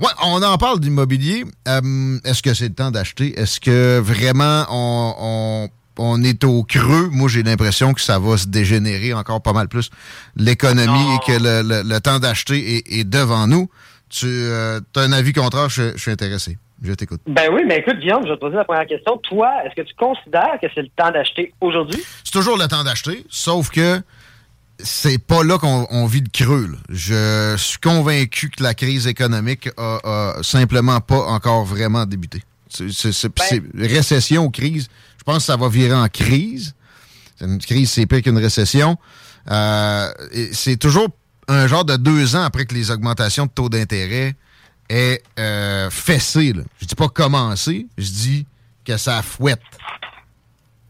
Ouais, 0.00 0.08
on 0.24 0.42
en 0.42 0.56
parle 0.56 0.80
d'immobilier. 0.80 1.44
Est-ce 1.66 2.42
que 2.42 2.54
c'est 2.54 2.68
le 2.68 2.74
temps 2.74 2.90
d'acheter? 2.90 3.38
Est-ce 3.38 3.60
que 3.60 3.98
vraiment 3.98 4.64
on, 4.70 5.14
on, 5.18 5.68
on 6.00 6.22
est 6.22 6.42
au 6.44 6.62
creux? 6.64 7.08
Moi, 7.12 7.28
j'ai 7.28 7.42
l'impression 7.42 7.92
que 7.94 8.00
ça 8.00 8.18
va 8.18 8.36
se 8.36 8.46
dégénérer 8.46 9.12
encore 9.12 9.42
pas 9.42 9.52
mal 9.52 9.68
plus 9.68 9.90
l'économie 10.36 11.14
et 11.14 11.18
que 11.26 11.38
le, 11.38 11.62
le- 11.62 11.82
le 11.88 12.00
temps 12.00 12.18
d'acheter 12.18 12.76
est, 12.76 13.00
est 13.00 13.04
devant 13.04 13.46
nous. 13.46 13.68
Tu 14.08 14.26
as 14.26 14.80
un 14.96 15.12
avis 15.12 15.32
contraire, 15.32 15.68
je, 15.68 15.92
je 15.94 15.98
suis 16.00 16.10
intéressé. 16.10 16.58
Je 16.82 16.92
t'écoute. 16.94 17.20
Ben 17.26 17.50
oui, 17.52 17.60
mais 17.68 17.76
écoute, 17.80 17.98
Guillaume, 18.00 18.22
je 18.24 18.28
vais 18.30 18.36
te 18.36 18.40
poser 18.40 18.56
la 18.56 18.64
première 18.64 18.86
question. 18.86 19.18
Toi, 19.18 19.50
est-ce 19.66 19.74
que 19.82 19.86
tu 19.86 19.94
considères 19.94 20.58
que 20.62 20.66
c'est 20.74 20.80
le 20.80 20.88
temps 20.96 21.10
d'acheter 21.10 21.52
aujourd'hui? 21.60 22.02
C'est 22.24 22.32
toujours 22.32 22.56
le 22.56 22.66
temps 22.68 22.82
d'acheter, 22.82 23.24
sauf 23.28 23.68
que 23.68 24.00
c'est 24.78 25.18
pas 25.22 25.44
là 25.44 25.58
qu'on 25.58 25.86
on 25.90 26.06
vit 26.06 26.22
le 26.22 26.30
creux. 26.32 26.68
là. 26.72 26.78
Je 26.88 27.54
suis 27.58 27.78
convaincu 27.78 28.48
que 28.48 28.62
la 28.62 28.72
crise 28.72 29.06
économique 29.06 29.68
a, 29.76 29.98
a 30.38 30.42
simplement 30.42 31.00
pas 31.02 31.20
encore 31.26 31.66
vraiment 31.66 32.06
débuté. 32.06 32.42
C'est, 32.70 32.90
c'est- 33.12 33.62
récession 33.74 34.44
ou 34.46 34.50
crise, 34.50 34.88
je 35.20 35.24
pense 35.24 35.36
que 35.36 35.42
ça 35.42 35.56
va 35.58 35.68
virer 35.68 35.92
en 35.92 36.08
crise. 36.08 36.74
Une 37.42 37.58
crise, 37.58 37.90
c'est 37.90 38.06
pire 38.06 38.22
qu'une 38.22 38.38
récession. 38.38 38.96
Euh, 39.50 40.06
c'est 40.52 40.78
toujours 40.78 41.08
un 41.46 41.66
genre 41.66 41.84
de 41.84 41.96
deux 41.96 42.36
ans 42.36 42.42
après 42.42 42.64
que 42.64 42.72
les 42.72 42.90
augmentations 42.90 43.44
de 43.44 43.50
taux 43.50 43.68
d'intérêt 43.68 44.32
aient 44.88 45.22
euh, 45.38 45.90
fessé. 45.90 46.54
Là. 46.54 46.62
Je 46.80 46.86
dis 46.86 46.94
pas 46.94 47.08
commencé, 47.08 47.86
je 47.98 48.10
dis 48.10 48.46
que 48.82 48.96
ça 48.96 49.20
fouette. 49.20 49.60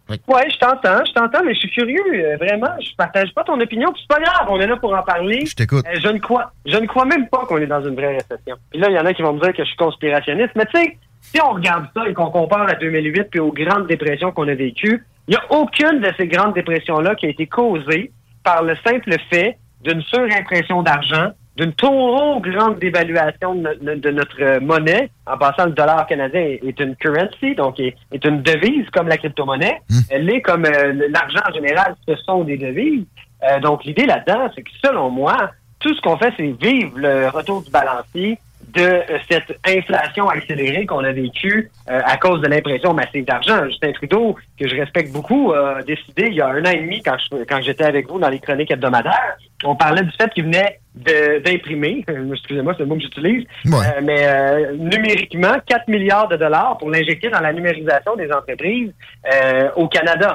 Oui, 0.09 0.41
je 0.49 0.59
t'entends, 0.59 1.05
je 1.05 1.13
t'entends, 1.13 1.45
mais 1.45 1.55
je 1.55 1.61
suis 1.61 1.71
curieux, 1.71 2.01
euh, 2.15 2.37
vraiment. 2.37 2.71
Je 2.81 2.95
partage 2.97 3.35
pas 3.35 3.43
ton 3.43 3.61
opinion. 3.61 3.93
puis 3.93 4.03
C'est 4.03 4.15
pas 4.17 4.23
grave, 4.23 4.47
on 4.49 4.61
est 4.61 4.67
là 4.67 4.77
pour 4.77 4.95
en 4.95 5.03
parler. 5.03 5.45
Je 5.45 5.55
t'écoute. 5.57 5.85
Euh, 5.89 5.99
je 6.01 6.09
ne 6.09 6.19
crois, 6.19 6.53
je 6.67 6.77
ne 6.77 6.87
crois 6.87 7.05
même 7.05 7.29
pas 7.29 7.47
qu'on 7.47 7.59
est 7.59 7.67
dans 7.67 7.83
une 7.85 7.97
vraie 7.97 8.15
récession. 8.15 8.57
Puis 8.71 8.81
là, 8.81 8.91
il 8.91 8.95
y 8.95 8.99
en 8.99 9.07
a 9.07 9.13
qui 9.13 9.23
vont 9.23 9.33
me 9.33 9.41
dire 9.41 9.53
que 9.53 9.63
je 9.65 9.69
suis 9.69 9.77
conspirationniste, 9.77 10.51
mais 10.55 10.67
tu 10.67 10.81
sais, 10.81 10.99
si 11.33 11.41
on 11.43 11.51
regarde 11.55 11.87
ça 11.95 12.09
et 12.09 12.15
qu'on 12.15 12.31
compare 12.31 12.69
à 12.69 12.75
2008 12.75 13.25
puis 13.31 13.41
aux 13.41 13.53
grandes 13.53 13.87
dépressions 13.87 14.33
qu'on 14.33 14.49
a 14.49 14.55
vécues, 14.55 15.05
il 15.29 15.33
n'y 15.33 15.37
a 15.37 15.43
aucune 15.61 16.01
de 16.01 16.11
ces 16.17 16.27
grandes 16.27 16.55
dépressions-là 16.55 17.15
qui 17.15 17.27
a 17.27 17.29
été 17.29 17.47
causée 17.47 18.11
par 18.43 18.63
le 18.63 18.75
simple 18.85 19.15
fait 19.31 19.59
d'une 19.85 20.03
surimpression 20.03 20.83
d'argent, 20.83 21.31
d'une 21.57 21.73
trop 21.75 22.41
grande 22.41 22.79
dévaluation 22.79 23.55
de, 23.55 23.79
no- 23.83 23.95
de 23.95 24.11
notre 24.11 24.59
monnaie. 24.61 25.11
En 25.27 25.37
passant, 25.39 25.67
le 25.67 25.73
dollar 25.73 26.07
canadien 26.07 26.41
est, 26.41 26.81
une 26.81 26.97
currency, 26.97 27.55
donc 27.55 27.79
est, 27.81 27.95
est 28.13 28.25
une 28.25 28.43
devise 28.43 28.89
comme 28.91 29.09
la 29.09 29.19
crypto-monnaie. 29.19 29.81
Elle 30.11 30.29
est 30.31 30.41
comme 30.41 30.65
euh, 30.65 31.09
l'argent 31.11 31.41
en 31.49 31.53
général, 31.53 31.95
ce 32.09 32.17
sont 32.17 32.45
des 32.45 32.57
devises. 32.57 33.05
Euh, 33.43 33.61
donc 33.61 33.85
l'idée 33.85 34.07
là-dedans, 34.07 34.51
c'est 34.55 34.63
que 34.63 34.71
selon 34.85 35.11
moi, 35.11 35.51
tout 35.79 35.95
ce 35.95 36.01
qu'on 36.01 36.17
fait, 36.17 36.33
c'est 36.37 36.55
vivre 36.61 36.93
le 36.97 37.29
retour 37.29 37.63
du 37.63 37.71
balancier, 37.71 38.39
de 38.73 39.01
cette 39.31 39.59
inflation 39.67 40.29
accélérée 40.29 40.87
qu'on 40.87 41.05
a 41.05 41.13
vécue 41.13 41.71
euh, 41.91 42.01
à 42.05 42.17
cause 42.17 42.41
de 42.41 42.49
l'impression 42.49 42.93
massive 42.95 43.25
d'argent. 43.25 43.65
Justin 43.67 43.93
Trudeau, 43.93 44.37
que 44.59 44.69
je 44.69 44.77
respecte 44.77 45.13
beaucoup, 45.13 45.53
a 45.53 45.83
décidé 45.83 46.25
il 46.29 46.35
y 46.35 46.41
a 46.41 46.49
un 46.49 46.65
an 46.65 46.71
et 46.71 46.81
demi, 46.83 47.03
quand 47.03 47.17
je- 47.19 47.45
quand 47.45 47.61
j'étais 47.63 47.85
avec 47.85 48.09
vous 48.09 48.19
dans 48.19 48.29
les 48.29 48.39
chroniques 48.39 48.71
hebdomadaires, 48.71 49.37
on 49.65 49.75
parlait 49.77 50.03
du 50.03 50.11
fait 50.13 50.31
qu'il 50.33 50.45
venait 50.45 50.81
de- 50.95 51.39
d'imprimer, 51.41 52.05
excusez-moi, 52.33 52.75
c'est 52.77 52.83
le 52.83 52.89
mot 52.89 52.97
que 52.97 53.03
j'utilise, 53.03 53.47
Ouais. 53.67 53.73
euh, 53.97 54.01
mais 54.03 54.27
euh, 54.27 54.73
numériquement, 54.77 55.55
4 55.67 55.89
milliards 55.89 56.29
de 56.29 56.37
dollars 56.37 56.77
pour 56.79 56.91
l'injecter 56.91 57.29
dans 57.31 57.41
la 57.41 57.53
numérisation 57.53 58.17
des 58.17 58.31
entreprises 58.33 58.93
euh, 59.33 59.69
au 59.77 59.89
Canada. 59.89 60.35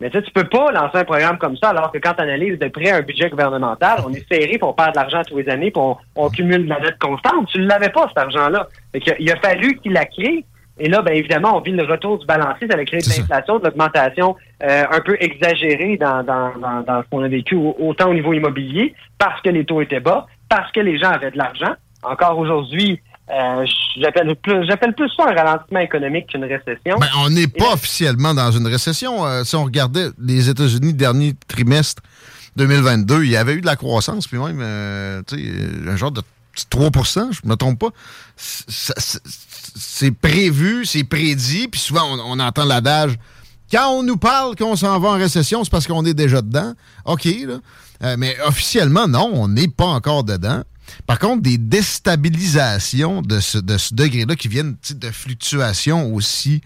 Mais 0.00 0.10
tu 0.10 0.18
sais, 0.18 0.24
tu 0.24 0.30
peux 0.30 0.44
pas 0.44 0.70
lancer 0.72 0.98
un 0.98 1.04
programme 1.04 1.38
comme 1.38 1.56
ça 1.56 1.70
alors 1.70 1.90
que 1.90 1.98
quand 1.98 2.12
tu 2.14 2.22
analyses 2.22 2.58
de 2.58 2.68
près 2.68 2.90
un 2.90 3.00
budget 3.00 3.30
gouvernemental, 3.30 4.00
on 4.06 4.12
est 4.12 4.26
serré 4.30 4.58
pour 4.58 4.76
perdre 4.76 4.92
de 4.92 4.96
l'argent 4.98 5.22
tous 5.26 5.38
les 5.38 5.48
années, 5.48 5.70
puis 5.70 5.80
on, 5.82 5.96
on 6.16 6.28
cumule 6.28 6.64
de 6.64 6.68
la 6.68 6.80
dette 6.80 6.98
constante. 6.98 7.48
Tu 7.48 7.58
ne 7.60 7.66
l'avais 7.66 7.88
pas, 7.88 8.06
cet 8.08 8.18
argent-là. 8.18 8.68
Il 9.18 9.30
a 9.32 9.36
fallu 9.36 9.76
qu'il 9.78 9.92
la 9.92 10.04
crée. 10.04 10.44
Et 10.78 10.90
là, 10.90 11.00
bien 11.00 11.14
évidemment, 11.14 11.56
on 11.56 11.60
vit 11.60 11.70
le 11.72 11.84
retour 11.84 12.18
du 12.18 12.26
balancier 12.26 12.68
avec 12.70 12.90
de 12.90 12.96
l'inflation, 12.96 13.58
de 13.58 13.64
l'augmentation 13.64 14.36
euh, 14.62 14.84
un 14.90 15.00
peu 15.00 15.16
exagérée 15.18 15.96
dans, 15.96 16.22
dans, 16.22 16.52
dans, 16.58 16.82
dans 16.82 17.02
ce 17.02 17.08
qu'on 17.08 17.22
a 17.22 17.28
vécu, 17.28 17.54
au- 17.54 17.74
autant 17.78 18.10
au 18.10 18.14
niveau 18.14 18.34
immobilier, 18.34 18.94
parce 19.18 19.40
que 19.40 19.48
les 19.48 19.64
taux 19.64 19.80
étaient 19.80 20.00
bas, 20.00 20.26
parce 20.50 20.70
que 20.72 20.80
les 20.80 20.98
gens 20.98 21.08
avaient 21.08 21.30
de 21.30 21.38
l'argent. 21.38 21.72
Encore 22.02 22.38
aujourd'hui, 22.38 23.00
euh, 23.28 23.66
j'appelle 24.00 24.36
plus, 24.36 24.66
j'appelle 24.68 24.94
plus 24.94 25.10
ça 25.16 25.24
un 25.24 25.34
ralentissement 25.34 25.80
économique 25.80 26.28
qu'une 26.28 26.44
récession. 26.44 26.96
Ben, 26.98 27.08
on 27.18 27.30
n'est 27.30 27.48
pas 27.48 27.72
officiellement 27.72 28.34
dans 28.34 28.52
une 28.52 28.66
récession. 28.68 29.26
Euh, 29.26 29.42
si 29.42 29.56
on 29.56 29.64
regardait 29.64 30.10
les 30.18 30.48
États-Unis, 30.48 30.94
dernier 30.94 31.34
trimestre 31.48 32.02
2022, 32.56 33.24
il 33.24 33.30
y 33.30 33.36
avait 33.36 33.54
eu 33.54 33.60
de 33.60 33.66
la 33.66 33.74
croissance, 33.74 34.28
puis 34.28 34.38
même 34.38 34.60
euh, 34.62 35.22
un 35.88 35.96
genre 35.96 36.12
de 36.12 36.22
petit 36.52 36.66
3% 36.70 37.32
je 37.32 37.48
me 37.48 37.56
trompe 37.56 37.80
pas. 37.80 37.90
C'est 38.36 40.12
prévu, 40.12 40.86
c'est 40.86 41.04
prédit, 41.04 41.68
puis 41.68 41.80
souvent 41.80 42.02
on, 42.08 42.38
on 42.38 42.40
entend 42.40 42.64
l'adage 42.64 43.16
quand 43.70 43.90
on 43.90 44.04
nous 44.04 44.16
parle 44.16 44.54
qu'on 44.54 44.76
s'en 44.76 45.00
va 45.00 45.08
en 45.08 45.18
récession, 45.18 45.64
c'est 45.64 45.70
parce 45.70 45.88
qu'on 45.88 46.04
est 46.04 46.14
déjà 46.14 46.40
dedans. 46.40 46.74
OK, 47.04 47.24
là. 47.24 48.16
Mais 48.16 48.36
officiellement, 48.46 49.08
non, 49.08 49.28
on 49.34 49.48
n'est 49.48 49.66
pas 49.66 49.86
encore 49.86 50.22
dedans. 50.22 50.62
Par 51.06 51.18
contre, 51.18 51.42
des 51.42 51.58
déstabilisations 51.58 53.22
de 53.22 53.40
ce, 53.40 53.58
de 53.58 53.78
ce 53.78 53.94
degré-là 53.94 54.36
qui 54.36 54.48
viennent 54.48 54.76
de 54.90 55.10
fluctuations 55.10 56.14
aussi 56.14 56.60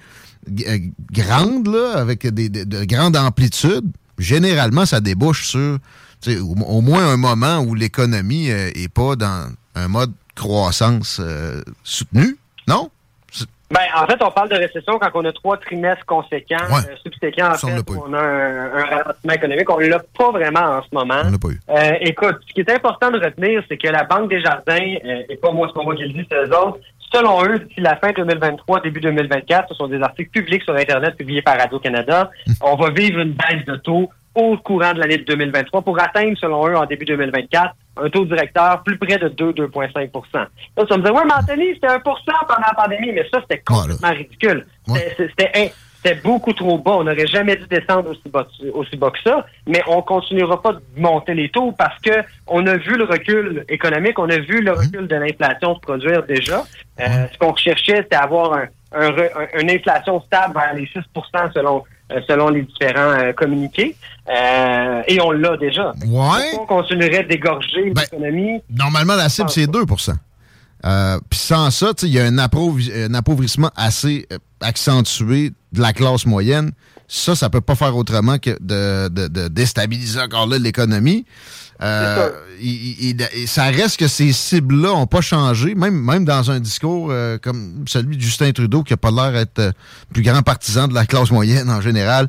euh, 0.66 0.79
grandes, 1.12 1.68
avec 1.95 2.27
des, 2.27 2.49
de 2.49 2.85
grandes 2.85 3.16
amplitudes, 3.16 3.91
généralement, 4.18 4.87
ça 4.87 5.01
débouche 5.01 5.49
sur 5.49 5.79
au, 6.27 6.81
moins 6.83 7.09
un 7.09 7.16
moment 7.16 7.61
où 7.61 7.75
l'économie 7.75 8.49
n'est 8.49 8.89
pas 8.89 9.16
dans 9.16 9.51
un 9.75 9.89
mode 9.89 10.12
croissance 10.35 11.18
euh, 11.21 11.62
soutenu, 11.85 12.37
non? 12.66 12.91
Ben, 13.71 13.83
en 13.97 14.07
fait, 14.07 14.21
on 14.23 14.31
parle 14.33 14.49
de 14.49 14.57
récession 14.57 14.99
quand 14.99 15.11
on 15.14 15.25
a 15.25 15.33
trois 15.33 15.57
trimestres 15.57 16.05
conséquents, 16.05 16.57
Ouais. 16.71 16.91
euh, 16.91 16.97
subséquents, 17.05 17.51
en 17.53 17.55
Ça, 17.55 17.68
on 17.68 17.77
fait, 17.77 17.91
où 17.93 18.05
on 18.09 18.12
a 18.14 18.18
un, 18.21 18.75
un 18.79 18.85
ralentissement 18.85 19.33
économique. 19.33 19.71
On 19.71 19.79
l'a 19.79 20.01
pas 20.18 20.31
vraiment 20.33 20.61
en 20.79 20.83
ce 20.83 20.89
moment. 20.93 21.23
On 21.25 21.31
l'a 21.31 21.39
pas 21.39 21.49
eu. 21.49 21.61
Euh, 21.71 21.97
écoute, 22.01 22.37
ce 22.49 22.53
qui 22.53 22.61
est 22.61 22.71
important 22.73 23.11
de 23.12 23.18
retenir, 23.25 23.62
c'est 23.68 23.77
que 23.77 23.87
la 23.89 24.03
Banque 24.05 24.29
des 24.29 24.41
Jardins, 24.41 24.95
euh, 25.05 25.23
et 25.29 25.37
pas 25.37 25.53
moi, 25.53 25.68
c'est 25.68 25.75
pas 25.79 25.85
moi 25.85 25.95
qui 25.95 26.03
le 26.03 26.09
dis, 26.12 26.27
c'est 26.29 26.37
eux 26.37 26.57
autres, 26.59 26.79
selon 27.14 27.45
eux, 27.45 27.61
d'ici 27.61 27.81
la 27.81 27.95
fin 27.97 28.11
2023, 28.11 28.81
début 28.81 29.01
2024, 29.01 29.68
ce 29.68 29.75
sont 29.75 29.87
des 29.87 30.01
articles 30.03 30.31
publics 30.31 30.62
sur 30.64 30.75
Internet 30.75 31.16
publiés 31.16 31.43
par 31.43 31.57
Radio-Canada, 31.57 32.31
on 32.61 32.75
va 32.77 32.91
vivre 32.91 33.21
une 33.21 33.33
baisse 33.35 33.64
de 33.66 33.77
taux 33.77 34.11
au 34.35 34.57
courant 34.59 34.93
de 34.95 35.01
l'année 35.01 35.18
de 35.18 35.25
2023 35.25 35.83
pour 35.83 36.01
atteindre, 36.01 36.37
selon 36.41 36.66
eux, 36.68 36.77
en 36.77 36.87
début 36.87 37.05
2024, 37.05 37.75
un 37.97 38.09
taux 38.11 38.24
directeur 38.24 38.82
plus 38.82 38.97
près 38.99 39.18
de 39.18 39.28
2-2,5 39.28 40.11
Là, 40.34 40.49
ça 40.88 40.97
me 40.97 41.03
dit, 41.05 41.11
ouais, 41.11 41.22
mais 41.24 41.32
Anthony, 41.34 41.74
c'était 41.74 41.88
1 41.88 41.99
pendant 42.01 42.14
la 42.66 42.74
pandémie, 42.74 43.12
mais 43.12 43.24
ça, 43.32 43.41
c'était 43.43 43.59
complètement 43.61 44.11
ridicule. 44.11 44.66
C'était- 44.95 45.28
C'était 45.28 45.51
un- 45.55 45.68
c'était 46.03 46.20
beaucoup 46.22 46.53
trop 46.55 46.78
bas. 46.78 46.93
On 46.93 47.05
n'aurait 47.05 47.26
jamais 47.26 47.57
dû 47.57 47.66
descendre 47.66 48.09
aussi 48.11 48.26
bas, 48.28 48.47
aussi 48.72 48.97
bas 48.97 49.11
que 49.11 49.20
ça, 49.22 49.45
mais 49.66 49.82
on 49.86 50.01
continuera 50.01 50.62
pas 50.62 50.72
de 50.72 50.80
monter 50.97 51.34
les 51.34 51.51
taux 51.51 51.72
parce 51.72 51.99
que 52.01 52.11
on 52.47 52.66
a 52.66 52.76
vu 52.78 52.97
le 52.97 53.05
recul 53.05 53.64
économique, 53.68 54.18
on 54.18 54.30
a 54.30 54.38
vu 54.38 54.62
le 54.62 54.72
recul 54.72 55.07
de 55.07 55.14
l'inflation 55.16 55.74
se 55.74 55.80
produire 55.80 56.22
déjà. 56.22 56.64
Euh, 57.01 57.05
Ce 57.32 57.38
qu'on 57.38 57.53
recherchait, 57.53 57.97
c'était 57.97 58.16
avoir 58.16 58.55
un, 58.55 58.66
un 58.93 59.61
une 59.61 59.70
inflation 59.70 60.20
stable 60.22 60.55
vers 60.55 60.72
les 60.74 60.86
6% 60.86 61.53
selon 61.53 61.84
selon 62.28 62.48
les 62.50 62.62
différents 62.62 63.12
euh, 63.18 63.32
communiqués. 63.32 63.96
Euh, 64.28 65.02
et 65.08 65.20
on 65.20 65.30
l'a 65.32 65.56
déjà. 65.56 65.92
Ouais. 66.06 66.52
On 66.61 66.66
continuerait 66.66 67.24
d'égorger 67.24 67.92
l'économie. 67.96 68.61
Normalement, 68.70 69.16
la 69.16 69.28
cible, 69.28 69.50
c'est 69.50 69.66
2% 69.66 70.12
Euh, 70.84 71.18
Puis 71.28 71.38
sans 71.38 71.70
ça, 71.70 71.88
tu 71.94 72.02
sais, 72.02 72.06
il 72.08 72.14
y 72.14 72.20
a 72.20 72.24
un, 72.24 72.36
appauvri- 72.38 72.92
un 73.11 73.14
appauvrissement 73.14 73.70
assez 73.76 74.26
euh, 74.32 74.38
accentué 74.61 75.50
de 75.72 75.80
la 75.80 75.92
classe 75.92 76.26
moyenne. 76.26 76.70
Ça, 77.08 77.34
ça 77.34 77.50
peut 77.50 77.61
pas 77.61 77.74
faire 77.74 77.96
autrement 77.96 78.38
que 78.38 78.50
de, 78.61 79.08
de- 79.08 79.26
de 79.28 79.48
déstabiliser 79.48 80.20
encore 80.20 80.46
là 80.46 80.58
l'économie. 80.58 81.26
Euh, 81.83 82.31
il- 82.61 83.11
il- 83.11 83.28
il- 83.37 83.49
ça 83.49 83.64
reste 83.64 83.99
que 83.99 84.07
ces 84.09 84.33
cibles-là 84.33 84.89
n'ont 84.89 85.07
pas 85.07 85.20
changé, 85.22 85.74
même, 85.74 85.95
même 85.99 86.24
dans 86.26 86.51
un 86.51 86.61
discours 86.61 87.09
euh, 87.11 87.39
comme 87.39 87.85
celui 87.89 88.16
de 88.16 88.22
Justin 88.22 88.53
Trudeau, 88.53 88.83
qui 88.83 88.93
a 88.93 88.97
pas 88.99 89.11
l'air 89.11 89.33
d'être 89.33 89.59
euh, 89.59 89.72
plus 90.12 90.22
grand 90.22 90.43
partisan 90.43 90.89
de 90.89 90.95
la 90.95 91.07
classe 91.07 91.31
moyenne 91.31 91.70
en 91.70 91.81
général. 91.81 92.28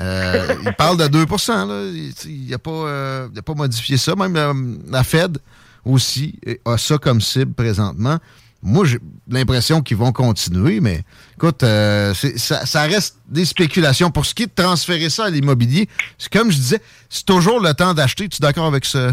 Euh, 0.00 0.54
il 0.64 0.72
parle 0.74 0.96
de 0.98 1.06
2 1.08 1.20
là. 1.26 1.90
Il 2.26 2.50
n'a 2.50 2.58
pas, 2.58 2.70
euh, 2.70 3.28
pas 3.44 3.54
modifié 3.54 3.96
ça. 3.96 4.14
Même 4.14 4.78
la 4.90 5.04
Fed 5.04 5.38
aussi 5.84 6.38
a 6.64 6.76
ça 6.78 6.98
comme 6.98 7.20
cible 7.20 7.52
présentement. 7.54 8.18
Moi, 8.66 8.84
j'ai 8.84 8.98
l'impression 9.28 9.80
qu'ils 9.80 9.96
vont 9.96 10.10
continuer, 10.10 10.80
mais 10.80 11.02
écoute, 11.36 11.62
euh, 11.62 12.12
ça, 12.14 12.66
ça 12.66 12.82
reste 12.82 13.16
des 13.28 13.44
spéculations. 13.44 14.10
Pour 14.10 14.26
ce 14.26 14.34
qui 14.34 14.42
est 14.42 14.46
de 14.46 14.62
transférer 14.62 15.08
ça 15.08 15.26
à 15.26 15.30
l'immobilier, 15.30 15.86
c'est 16.18 16.32
comme 16.32 16.50
je 16.50 16.56
disais, 16.56 16.80
c'est 17.08 17.24
toujours 17.24 17.60
le 17.60 17.72
temps 17.74 17.94
d'acheter. 17.94 18.28
Tu 18.28 18.38
es 18.38 18.44
d'accord 18.44 18.66
avec 18.66 18.84
ce, 18.84 19.12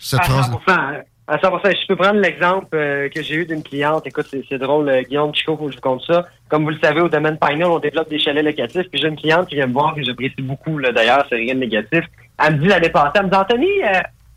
cette 0.00 0.18
à 0.20 0.22
phrase 0.24 0.50
100%. 0.50 0.58
hein. 0.66 0.92
À 1.28 1.36
100%. 1.36 1.60
Je 1.82 1.86
peux 1.86 1.94
prendre 1.94 2.18
l'exemple 2.18 2.74
euh, 2.74 3.08
que 3.10 3.22
j'ai 3.22 3.36
eu 3.36 3.46
d'une 3.46 3.62
cliente. 3.62 4.04
Écoute, 4.06 4.26
c'est, 4.30 4.58
drôle, 4.58 4.88
euh, 4.88 5.02
Guillaume 5.02 5.32
Chico, 5.32 5.56
faut 5.56 5.66
que 5.66 5.70
je 5.70 5.76
vous 5.76 5.80
compte 5.82 6.02
ça. 6.04 6.26
Comme 6.48 6.64
vous 6.64 6.70
le 6.70 6.78
savez, 6.82 7.00
au 7.00 7.08
domaine 7.08 7.38
Pinel, 7.38 7.66
on 7.66 7.78
développe 7.78 8.10
des 8.10 8.18
chalets 8.18 8.44
locatifs. 8.44 8.88
Puis 8.90 9.00
j'ai 9.00 9.06
une 9.08 9.16
cliente 9.16 9.46
qui 9.48 9.54
vient 9.54 9.68
me 9.68 9.72
voir, 9.72 9.94
que 9.94 10.02
j'apprécie 10.02 10.42
beaucoup, 10.42 10.78
là, 10.78 10.90
d'ailleurs, 10.90 11.24
c'est 11.28 11.36
rien 11.36 11.54
de 11.54 11.60
négatif. 11.60 12.04
Elle 12.44 12.56
me 12.56 12.62
dit 12.62 12.66
l'année 12.66 12.88
passée, 12.88 13.12
elle 13.20 13.26
me 13.26 13.30
dit, 13.30 13.36
Anthony, 13.36 13.68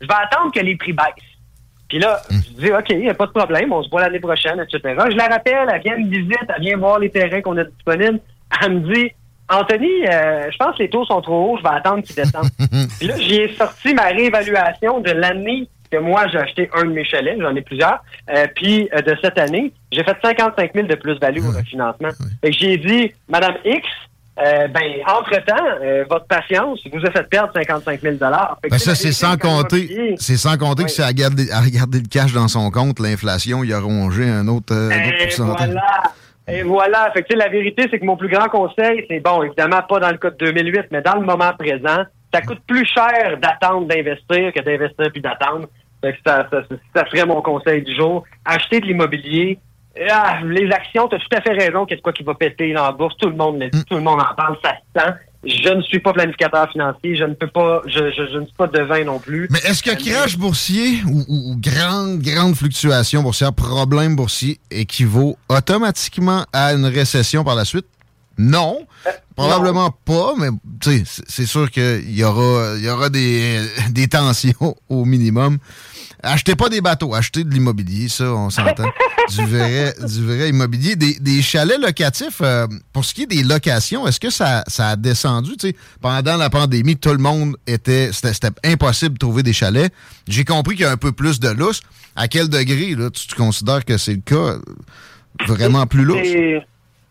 je 0.00 0.06
vais 0.06 0.14
attendre 0.14 0.52
que 0.52 0.60
les 0.60 0.76
prix 0.76 0.92
baissent. 0.92 1.31
Puis 1.92 2.00
là, 2.00 2.22
je 2.30 2.58
dis, 2.58 2.72
OK, 2.72 2.86
il 2.88 3.00
n'y 3.00 3.10
a 3.10 3.14
pas 3.14 3.26
de 3.26 3.32
problème, 3.32 3.70
on 3.70 3.82
se 3.82 3.90
voit 3.90 4.00
l'année 4.00 4.18
prochaine, 4.18 4.58
etc. 4.58 4.80
Je 5.10 5.14
la 5.14 5.26
rappelle, 5.26 5.68
elle 5.70 5.82
vient 5.82 5.98
me 5.98 6.08
visite, 6.08 6.38
elle 6.48 6.62
vient 6.62 6.78
voir 6.78 6.98
les 6.98 7.10
terrains 7.10 7.42
qu'on 7.42 7.58
a 7.58 7.64
disponibles. 7.64 8.18
Elle 8.62 8.78
me 8.78 8.94
dit, 8.94 9.10
Anthony, 9.50 10.06
euh, 10.08 10.50
je 10.50 10.56
pense 10.56 10.74
que 10.78 10.84
les 10.84 10.88
taux 10.88 11.04
sont 11.04 11.20
trop 11.20 11.50
hauts, 11.50 11.58
je 11.58 11.62
vais 11.62 11.76
attendre 11.76 12.02
qu'ils 12.02 12.16
descendent. 12.16 12.48
Puis 12.98 13.08
là, 13.08 13.14
j'ai 13.18 13.54
sorti 13.56 13.92
ma 13.92 14.04
réévaluation 14.04 15.00
de 15.00 15.10
l'année 15.10 15.68
que 15.90 15.98
moi, 15.98 16.26
j'ai 16.28 16.38
acheté 16.38 16.70
un 16.72 16.86
de 16.86 16.92
mes 16.92 17.04
chalets, 17.04 17.38
j'en 17.38 17.54
ai 17.54 17.60
plusieurs. 17.60 18.02
Euh, 18.30 18.46
puis 18.54 18.88
euh, 18.94 19.02
de 19.02 19.14
cette 19.20 19.36
année, 19.36 19.70
j'ai 19.92 20.02
fait 20.02 20.16
55 20.24 20.72
000 20.74 20.86
de 20.86 20.94
plus-value 20.94 21.44
au 21.44 21.50
refinancement. 21.50 22.08
Fait 22.42 22.52
que 22.52 22.56
j'ai 22.56 22.78
dit, 22.78 23.12
Madame 23.28 23.56
X, 23.66 23.86
euh, 24.38 24.66
ben, 24.68 24.82
entre-temps, 25.06 25.64
euh, 25.82 26.04
votre 26.08 26.26
patience 26.26 26.80
vous 26.92 27.04
a 27.06 27.10
fait 27.10 27.28
perdre 27.28 27.52
55 27.54 28.00
000 28.00 28.14
Fait 28.16 28.18
que, 28.20 28.68
Ben 28.70 28.78
ça, 28.78 28.94
c'est 28.94 29.12
sans 29.12 29.36
compter, 29.36 30.14
c'est 30.18 30.36
sans 30.36 30.56
compter 30.56 30.84
que 30.84 30.90
c'est 30.90 31.02
à 31.02 31.08
regarder, 31.08 31.50
à 31.50 31.60
regarder 31.60 31.98
le 32.00 32.08
cash 32.08 32.32
dans 32.32 32.48
son 32.48 32.70
compte, 32.70 32.98
l'inflation, 32.98 33.62
il 33.62 33.72
a 33.74 33.80
rongé 33.80 34.28
un 34.28 34.48
autre, 34.48 34.72
euh, 34.74 34.90
un 34.90 35.06
autre 35.08 35.16
Et 35.20 35.24
pourcentage. 35.26 35.68
voilà. 35.70 35.82
Et 36.48 36.62
voilà. 36.62 37.10
Fait 37.12 37.22
que, 37.22 37.28
tu 37.28 37.34
sais, 37.34 37.38
la 37.44 37.48
vérité, 37.50 37.86
c'est 37.90 37.98
que 38.00 38.04
mon 38.04 38.16
plus 38.16 38.28
grand 38.28 38.48
conseil, 38.48 39.04
c'est 39.08 39.20
bon, 39.20 39.42
évidemment, 39.42 39.82
pas 39.88 40.00
dans 40.00 40.10
le 40.10 40.16
cas 40.18 40.30
de 40.30 40.36
2008, 40.36 40.86
mais 40.90 41.02
dans 41.02 41.14
le 41.14 41.26
moment 41.26 41.52
présent, 41.58 42.02
ça 42.34 42.40
coûte 42.40 42.60
plus 42.66 42.86
cher 42.86 43.36
d'attendre 43.40 43.86
d'investir 43.86 44.52
que 44.54 44.60
d'investir 44.62 45.10
puis 45.12 45.20
d'attendre. 45.20 45.66
Fait 46.02 46.14
que 46.14 46.18
ça, 46.26 46.48
ça, 46.50 46.62
ça- 46.68 46.76
ça 46.96 47.04
serait 47.10 47.26
mon 47.26 47.42
conseil 47.42 47.82
du 47.82 47.94
jour. 47.94 48.24
Acheter 48.44 48.80
de 48.80 48.86
l'immobilier. 48.86 49.58
Ah, 50.10 50.40
les 50.44 50.70
actions, 50.72 51.06
tu 51.08 51.16
as 51.16 51.18
tout 51.18 51.36
à 51.36 51.40
fait 51.42 51.52
raison 51.52 51.84
qu'il 51.84 51.92
y 51.92 51.94
a 51.94 51.96
de 51.98 52.02
quoi 52.02 52.12
qui 52.12 52.22
va 52.22 52.34
péter 52.34 52.72
dans 52.72 52.84
la 52.84 52.92
bourse. 52.92 53.14
Tout 53.18 53.28
le 53.28 53.36
monde 53.36 53.60
le 53.60 53.68
dit, 53.68 53.84
tout 53.84 53.96
le 53.96 54.00
monde 54.02 54.20
en 54.20 54.34
parle, 54.34 54.56
ça 54.64 54.72
se 54.72 55.00
sent. 55.00 55.12
Je 55.44 55.68
ne 55.70 55.82
suis 55.82 55.98
pas 55.98 56.12
planificateur 56.12 56.70
financier, 56.70 57.16
je 57.16 57.24
ne 57.24 57.34
peux 57.34 57.48
pas, 57.48 57.82
je, 57.86 57.98
je, 58.16 58.32
je 58.32 58.38
ne 58.38 58.44
suis 58.44 58.54
pas 58.56 58.68
devin 58.68 59.02
non 59.04 59.18
plus. 59.18 59.48
Mais 59.50 59.58
est-ce 59.64 59.82
que 59.82 59.90
crash 59.90 60.38
boursier 60.38 61.00
ou, 61.04 61.18
ou- 61.28 61.52
ou 61.52 61.56
grande, 61.58 62.20
grande 62.20 62.54
fluctuation 62.54 63.22
boursière, 63.22 63.52
problème 63.52 64.14
boursier, 64.14 64.60
équivaut 64.70 65.36
automatiquement 65.48 66.44
à 66.52 66.72
une 66.74 66.86
récession 66.86 67.42
par 67.42 67.56
la 67.56 67.64
suite? 67.64 67.86
Non. 68.38 68.86
Probablement 69.34 69.90
pas, 70.04 70.34
mais 70.38 70.48
c'est- 70.80 71.46
sûr 71.46 71.70
qu'il 71.70 72.10
y 72.16 72.22
aura, 72.22 72.76
y 72.78 72.88
aura 72.88 73.08
des, 73.10 73.58
des 73.90 74.06
tensions 74.06 74.76
au 74.88 75.04
minimum. 75.04 75.58
Achetez 76.22 76.54
pas 76.54 76.68
des 76.68 76.80
bateaux, 76.80 77.14
achetez 77.14 77.42
de 77.42 77.50
l'immobilier, 77.50 78.08
ça, 78.08 78.32
on 78.32 78.48
s'entend. 78.48 78.84
du, 79.28 79.44
vrai, 79.44 79.94
du 80.06 80.24
vrai 80.24 80.50
immobilier. 80.50 80.94
Des, 80.94 81.14
des 81.18 81.42
chalets 81.42 81.80
locatifs, 81.80 82.40
euh, 82.42 82.66
pour 82.92 83.04
ce 83.04 83.12
qui 83.12 83.22
est 83.22 83.26
des 83.26 83.42
locations, 83.42 84.06
est-ce 84.06 84.20
que 84.20 84.30
ça, 84.30 84.62
ça 84.68 84.90
a 84.90 84.96
descendu? 84.96 85.56
Tu 85.56 85.68
sais, 85.68 85.76
pendant 86.00 86.36
la 86.36 86.48
pandémie, 86.48 86.96
tout 86.96 87.10
le 87.10 87.18
monde 87.18 87.56
était. 87.66 88.10
C'était 88.12 88.50
impossible 88.64 89.14
de 89.14 89.18
trouver 89.18 89.42
des 89.42 89.52
chalets. 89.52 89.92
J'ai 90.28 90.44
compris 90.44 90.76
qu'il 90.76 90.84
y 90.84 90.88
a 90.88 90.92
un 90.92 90.96
peu 90.96 91.12
plus 91.12 91.40
de 91.40 91.48
lousse. 91.48 91.82
À 92.14 92.28
quel 92.28 92.48
degré, 92.48 92.94
là, 92.94 93.10
tu, 93.10 93.26
tu 93.26 93.34
considères 93.34 93.84
que 93.84 93.96
c'est 93.98 94.14
le 94.14 94.20
cas? 94.20 94.58
Vraiment 95.46 95.86
plus 95.86 96.04
lousse? 96.04 96.28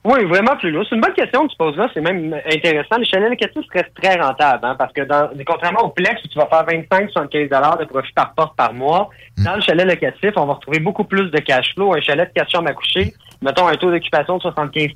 Oui, 0.03 0.23
vraiment 0.25 0.55
plus 0.55 0.71
lourd. 0.71 0.83
C'est 0.89 0.95
une 0.95 1.01
bonne 1.01 1.13
question 1.13 1.45
que 1.45 1.51
tu 1.51 1.57
poses 1.57 1.77
là. 1.77 1.87
C'est 1.93 2.01
même 2.01 2.33
intéressant. 2.51 2.97
Les 2.97 3.05
chalets 3.05 3.29
locatifs 3.29 3.69
restent 3.71 3.93
très 4.01 4.19
rentables, 4.19 4.65
hein, 4.65 4.75
parce 4.77 4.91
que 4.93 5.01
dans, 5.01 5.29
contrairement 5.45 5.83
au 5.85 5.89
Plex 5.89 6.23
où 6.23 6.27
tu 6.27 6.39
vas 6.39 6.47
faire 6.47 6.65
25-75 6.65 7.79
de 7.79 7.85
profit 7.85 8.13
par 8.13 8.33
porte 8.33 8.55
par 8.55 8.73
mois, 8.73 9.09
dans 9.37 9.55
le 9.55 9.61
chalet 9.61 9.85
locatif, 9.85 10.31
on 10.37 10.47
va 10.47 10.53
retrouver 10.53 10.79
beaucoup 10.79 11.03
plus 11.03 11.29
de 11.29 11.37
cash 11.39 11.73
flow. 11.75 11.93
Un 11.95 12.01
chalet 12.01 12.27
de 12.27 12.33
4 12.33 12.49
chambres 12.49 12.69
à 12.69 12.73
coucher, 12.73 13.13
mettons 13.43 13.67
un 13.67 13.75
taux 13.75 13.91
d'occupation 13.91 14.37
de 14.37 14.41
75 14.41 14.89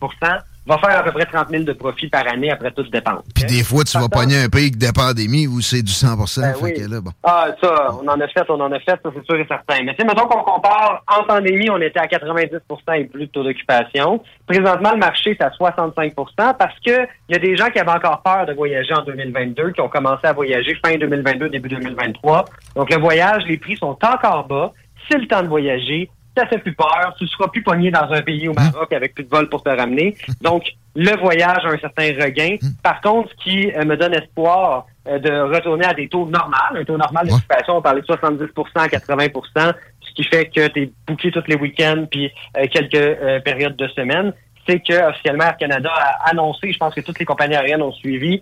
va 0.66 0.78
faire 0.80 1.00
à 1.00 1.04
peu 1.04 1.12
près 1.12 1.26
30 1.26 1.50
000 1.50 1.64
de 1.64 1.74
profit 1.74 2.08
par 2.08 2.28
année 2.28 2.52
après 2.52 2.72
toutes 2.72 2.92
dépenses. 2.92 3.24
Puis 3.34 3.46
des 3.46 3.64
fois, 3.64 3.84
tu 3.84 3.98
vas 3.98 4.10
pogner 4.10 4.44
un 4.44 4.50
pic 4.50 4.78
de 4.78 4.92
pandémie 4.92 5.48
où 5.48 5.62
c'est 5.62 5.82
du 5.82 5.92
100 5.92 6.18
Ben 6.18 6.26
fait 6.26 6.62
oui. 6.62 6.74
que 6.74 6.90
là, 6.90 7.02
bon. 7.02 7.12
Ah, 7.24 7.48
ça, 7.62 7.92
on 8.02 8.08
en 8.08 8.20
a 8.20 8.28
fait, 8.28 8.44
on 8.50 8.60
en 8.60 8.72
a 8.72 8.80
fait, 8.80 9.00
ça 9.04 9.10
c'est 9.16 9.26
sûr 9.26 9.36
et 9.36 9.46
certain. 9.48 9.84
Mais 9.84 9.94
tu 9.96 10.02
sais, 10.02 10.08
mettons 10.08 10.28
qu'on 10.28 10.44
compare, 10.44 11.04
en 11.08 11.24
pandémie, 11.24 11.70
on 11.70 11.80
était 11.82 12.00
à 12.00 12.08
90% 12.08 12.60
et 12.96 13.06
plus 13.06 13.28
de 13.28 13.32
taux 13.32 13.44
d'occupation. 13.44 14.22
Présentement, 14.48 14.92
le 14.92 15.00
marché, 15.00 15.36
c'est 15.40 15.46
à 15.46 15.50
65% 15.50 16.14
parce 16.36 16.80
que 16.86 17.08
il 17.30 17.34
y 17.34 17.36
a 17.36 17.40
des 17.40 17.56
gens 17.56 17.70
qui 17.70 17.80
avaient 17.80 17.92
encore 17.92 18.22
peur 18.24 18.46
de 18.46 18.54
voyager 18.54 18.94
en 18.94 19.04
2022, 19.04 19.72
qui 19.72 19.82
ont 19.82 19.90
commencé 19.90 20.26
à 20.26 20.34
voyager 20.34 20.76
fin 20.84 20.96
2022, 20.96 21.50
début 21.50 21.70
2023. 21.70 22.46
Donc, 22.76 22.90
le 22.92 23.00
voyage, 23.00 23.44
les 23.48 23.58
prix 23.58 23.78
sont 23.78 23.98
encore 24.04 24.48
bas. 24.48 24.72
C'est 25.10 25.18
le 25.18 25.28
temps 25.28 25.44
de 25.44 25.48
voyager. 25.48 26.10
Ça 26.36 26.46
fait 26.48 26.58
plus 26.58 26.74
peur. 26.74 27.14
Tu 27.18 27.24
ne 27.24 27.30
seras 27.30 27.48
plus 27.48 27.64
pogné 27.64 27.92
dans 27.92 28.12
un 28.12 28.22
pays 28.22 28.48
au 28.48 28.54
Maroc 28.54 28.92
avec 28.92 29.14
plus 29.16 29.24
de 29.24 29.30
vol 29.30 29.48
pour 29.50 29.64
te 29.64 29.70
ramener. 29.70 30.16
Donc, 30.42 30.76
le 30.96 31.16
voyage 31.18 31.64
a 31.64 31.70
un 31.70 31.78
certain 31.78 32.08
regain. 32.22 32.58
Par 32.84 33.02
contre, 33.02 33.30
ce 33.32 33.44
qui 33.44 33.72
euh, 33.72 33.86
me 33.86 33.96
donne 33.96 34.14
espoir 34.14 34.86
euh, 35.08 35.20
de 35.20 35.32
retourner 35.54 35.86
à 35.86 35.94
des 35.94 36.08
taux 36.08 36.26
normaux, 36.26 36.56
un 36.74 36.84
taux 36.84 36.98
normal 36.98 37.28
d'occupation, 37.28 37.78
on 37.78 37.82
parlait 37.82 38.02
de 38.02 38.06
70 38.06 38.44
à 38.76 38.88
80% 38.88 39.74
ce 40.02 40.14
qui 40.14 40.24
fait 40.24 40.46
que 40.46 40.68
tu 40.68 40.84
es 40.84 40.92
booké 41.08 41.32
tous 41.32 41.44
les 41.48 41.56
week-ends 41.56 42.06
puis 42.10 42.32
euh, 42.58 42.66
quelques 42.72 43.44
périodes 43.44 43.76
de 43.76 43.88
semaine, 43.90 44.34
c'est 44.68 44.80
que 44.80 45.10
officiellement 45.10 45.46
Air 45.46 45.58
Canada 45.58 45.92
a 45.92 46.30
annoncé, 46.30 46.72
je 46.72 46.78
pense 46.78 46.94
que 46.94 47.02
toutes 47.02 47.20
les 47.20 47.26
compagnies 47.26 47.56
aériennes 47.56 47.82
ont 47.82 47.92
suivi, 47.92 48.42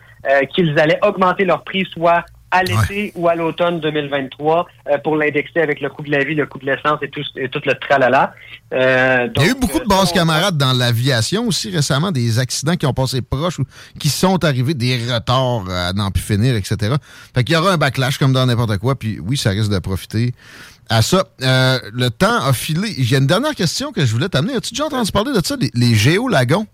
qu'ils 0.53 0.77
allaient 0.79 0.99
augmenter 1.01 1.45
leur 1.45 1.63
prix 1.63 1.85
soit 1.91 2.23
à 2.53 2.63
l'été 2.63 3.11
ou 3.15 3.27
à 3.27 3.35
l'automne 3.35 3.79
2023 3.79 4.67
euh, 4.87 4.97
pour 4.99 5.15
l'indexer 5.15 5.59
avec 5.59 5.81
le 5.81 5.89
coût 5.89 6.03
de 6.03 6.11
la 6.11 6.23
vie, 6.23 6.35
le 6.35 6.45
coût 6.45 6.59
de 6.59 6.67
l'essence 6.67 6.99
et 7.01 7.09
tout, 7.09 7.23
et 7.35 7.49
tout 7.49 7.61
le 7.65 7.73
tralala. 7.73 8.35
Euh, 8.73 9.27
Il 9.37 9.41
y 9.41 9.45
a 9.45 9.49
eu 9.49 9.55
beaucoup 9.55 9.79
de 9.79 9.87
bases 9.87 10.11
camarades 10.11 10.55
dans 10.55 10.71
l'aviation 10.71 11.47
aussi 11.47 11.71
récemment, 11.71 12.11
des 12.11 12.37
accidents 12.37 12.75
qui 12.75 12.85
ont 12.85 12.93
passé 12.93 13.23
proches 13.23 13.57
ou 13.57 13.65
qui 13.99 14.09
sont 14.09 14.43
arrivés, 14.45 14.75
des 14.75 14.99
retards 15.11 15.67
à 15.67 15.93
n'en 15.93 16.11
plus 16.11 16.21
finir, 16.21 16.55
etc. 16.55 16.93
Fait 17.33 17.43
qu'il 17.43 17.55
y 17.55 17.57
aura 17.57 17.73
un 17.73 17.77
backlash 17.77 18.19
comme 18.19 18.33
dans 18.33 18.45
n'importe 18.45 18.77
quoi, 18.77 18.95
puis 18.95 19.19
oui, 19.19 19.35
ça 19.35 19.49
risque 19.49 19.71
de 19.71 19.79
profiter 19.79 20.33
à 20.89 21.01
ça. 21.01 21.25
Euh, 21.41 21.79
le 21.91 22.09
temps 22.09 22.43
a 22.45 22.53
filé. 22.53 22.93
Il 22.99 23.09
y 23.09 23.15
a 23.15 23.17
une 23.17 23.27
dernière 23.27 23.55
question 23.55 23.91
que 23.91 24.05
je 24.05 24.11
voulais 24.11 24.29
t'amener. 24.29 24.55
As-tu 24.55 24.73
déjà 24.73 24.85
entendu 24.85 25.11
parler 25.11 25.31
de 25.33 25.43
ça, 25.43 25.55
les, 25.59 25.71
les 25.73 25.95
géolagons? 25.95 26.67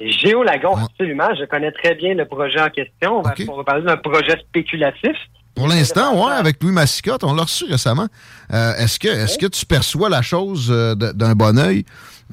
Les 0.00 0.12
géolagons, 0.12 0.76
absolument. 0.76 1.28
Je 1.38 1.44
connais 1.46 1.72
très 1.72 1.94
bien 1.94 2.14
le 2.14 2.24
projet 2.24 2.60
en 2.60 2.70
question. 2.70 3.18
On 3.18 3.22
va, 3.22 3.34
on 3.48 3.56
va 3.56 3.64
parler 3.64 3.84
d'un 3.84 3.96
projet 3.96 4.38
spéculatif. 4.40 5.16
Pour 5.54 5.66
l'instant, 5.66 6.14
ouais, 6.24 6.32
avec 6.34 6.62
Louis 6.62 6.72
Massicotte, 6.72 7.24
on 7.24 7.34
l'a 7.34 7.42
reçu 7.42 7.64
récemment. 7.64 8.06
Euh, 8.52 8.74
est-ce 8.76 8.98
que, 9.00 9.08
est-ce 9.08 9.36
que 9.38 9.46
tu 9.46 9.66
perçois 9.66 10.08
la 10.08 10.22
chose 10.22 10.68
euh, 10.70 10.94
d'un 10.94 11.34
bon 11.34 11.58
œil? 11.58 11.84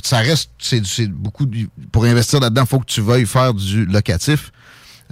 Ça 0.04 0.18
reste, 0.20 0.52
c'est, 0.60 1.08
beaucoup, 1.10 1.48
du- 1.48 1.68
pour 1.92 2.04
investir 2.06 2.40
là-dedans, 2.40 2.64
il 2.64 2.68
faut 2.68 2.80
que 2.80 2.86
tu 2.86 3.02
veuilles 3.02 3.26
faire 3.26 3.54
du 3.54 3.86
locatif. 3.86 4.52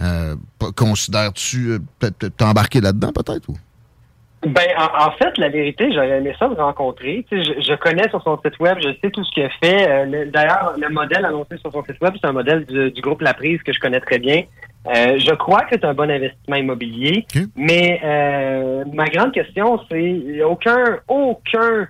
Euh, 0.02 0.36
considères-tu 0.76 1.80
peut-être 2.00 2.18
peut-être 2.18 2.38
t'embarquer 2.38 2.82
là-dedans, 2.82 3.12
peut-être? 3.14 3.50
Ou? 3.50 3.58
Ben, 4.46 4.68
en, 4.78 5.08
en 5.08 5.12
fait, 5.12 5.38
la 5.38 5.50
vérité, 5.50 5.92
j'aurais 5.94 6.18
aimé 6.18 6.34
ça 6.38 6.48
le 6.48 6.56
rencontrer. 6.62 7.26
Tu 7.30 7.44
sais, 7.44 7.54
je, 7.56 7.62
je 7.62 7.74
connais 7.76 8.08
sur 8.10 8.22
son 8.24 8.38
site 8.44 8.60
web, 8.60 8.78
je 8.82 8.90
sais 9.02 9.10
tout 9.12 9.24
ce 9.24 9.32
qu'il 9.32 9.50
fait. 9.64 9.88
Euh, 9.90 10.06
le- 10.06 10.26
D'ailleurs, 10.32 10.74
le 10.78 10.90
modèle 10.90 11.26
annoncé 11.26 11.58
sur 11.58 11.72
son 11.72 11.84
site 11.84 12.00
web, 12.02 12.14
c'est 12.22 12.28
un 12.28 12.34
modèle 12.34 12.66
du, 12.66 12.92
du 12.92 13.02
groupe 13.02 13.22
La 13.22 13.34
Prise 13.34 13.62
que 13.64 13.72
je 13.74 13.80
connais 13.80 14.00
très 14.02 14.20
bien. 14.20 14.44
Euh, 14.88 15.18
je 15.18 15.34
crois 15.34 15.62
que 15.62 15.68
c'est 15.72 15.86
un 15.86 15.94
bon 15.94 16.12
investissement 16.12 16.58
immobilier, 16.58 17.26
mais 17.56 18.02
euh, 18.04 18.84
ma 18.94 19.06
grande 19.06 19.32
question, 19.32 19.80
c'est 19.90 20.02
il 20.04 20.42
a 20.42 20.48
aucun, 20.50 21.00
aucun 21.08 21.88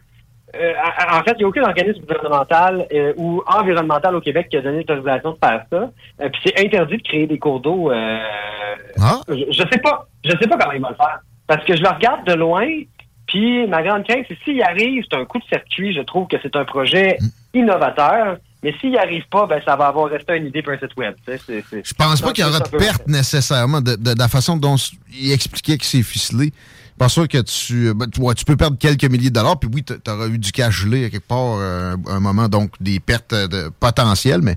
euh, 0.56 0.74
en 1.12 1.24
fait, 1.24 1.32
il 1.32 1.38
n'y 1.40 1.44
a 1.46 1.48
aucun 1.48 1.64
organisme 1.64 2.02
gouvernemental 2.02 2.86
euh, 2.94 3.14
ou 3.18 3.42
environnemental 3.48 4.16
au 4.16 4.22
Québec 4.22 4.50
qui 4.52 4.58
a 4.58 4.62
donné 4.62 4.78
l'autorisation 4.88 5.32
de 5.32 5.38
faire 5.44 5.66
ça. 5.72 5.90
Euh, 6.22 6.30
Puis 6.30 6.42
c'est 6.46 6.64
interdit 6.64 6.98
de 6.98 7.02
créer 7.02 7.26
des 7.26 7.40
cours 7.40 7.60
d'eau. 7.60 7.92
euh, 7.92 8.20
je, 9.30 9.46
je 9.50 9.64
sais 9.72 9.80
pas. 9.80 10.06
Je 10.24 10.30
sais 10.30 10.48
pas 10.48 10.58
comment 10.58 10.74
ils 10.74 10.82
vont 10.82 10.90
le 10.90 10.96
faire. 10.96 11.20
Parce 11.48 11.64
que 11.66 11.76
je 11.76 11.82
le 11.82 11.90
regarde 11.90 12.26
de 12.26 12.34
loin, 12.34 12.66
puis 13.28 13.68
ma 13.68 13.82
grande 13.84 14.06
crainte, 14.06 14.26
c'est 14.28 14.38
s'il 14.44 14.62
arrive, 14.62 15.04
c'est 15.10 15.18
un 15.18 15.26
coup 15.26 15.40
de 15.40 15.44
circuit. 15.46 15.94
Je 15.94 16.02
trouve 16.02 16.28
que 16.28 16.38
c'est 16.42 16.56
un 16.56 16.66
projet 16.66 17.18
innovateur. 17.54 18.38
Mais 18.64 18.74
s'il 18.80 18.92
n'y 18.92 18.98
arrive 18.98 19.24
pas, 19.30 19.46
ben 19.46 19.62
ça 19.66 19.76
va 19.76 19.88
avoir 19.88 20.10
resté 20.10 20.38
une 20.38 20.46
idée 20.48 20.62
pour 20.62 20.72
un 20.72 20.78
site 20.78 20.96
web. 20.96 21.16
tu 21.26 21.34
sais, 21.34 21.42
c'est- 21.46 21.64
c'est- 21.70 21.86
Je 21.86 21.94
pense 21.94 22.22
pas 22.22 22.32
qu'il 22.32 22.46
y 22.46 22.48
aura 22.48 22.60
de 22.62 22.70
perte 22.78 23.06
nécessairement 23.08 23.82
de, 23.82 23.96
de- 23.98 24.14
de 24.14 24.18
la 24.20 24.30
façon 24.30 24.56
dont 24.56 24.76
il 25.12 25.32
expliquait 25.34 25.78
que 25.78 25.86
c'est 25.86 26.02
ficelé. 26.02 26.54
Pas 26.98 27.10
sûr 27.10 27.28
que 27.28 27.40
tu, 27.42 27.94
ben, 27.94 28.08
tu, 28.10 28.22
ouais, 28.22 28.34
tu 28.36 28.46
peux 28.46 28.56
perdre 28.56 28.78
quelques 28.78 29.04
milliers 29.04 29.32
de 29.32 29.36
dollars, 29.36 29.60
puis 29.60 29.70
oui, 29.74 29.84
tu 29.84 29.94
auras 30.10 30.28
eu 30.28 30.38
du 30.38 30.52
cash 30.54 30.76
gelé 30.84 31.06
à 31.06 31.10
quelque 31.10 31.28
part 31.28 31.58
euh, 31.60 31.96
un 32.08 32.20
moment, 32.22 32.48
donc 32.48 32.72
des 32.80 33.02
pertes 33.02 33.34
de 33.34 33.70
potentielles, 33.82 34.42
mais 34.42 34.56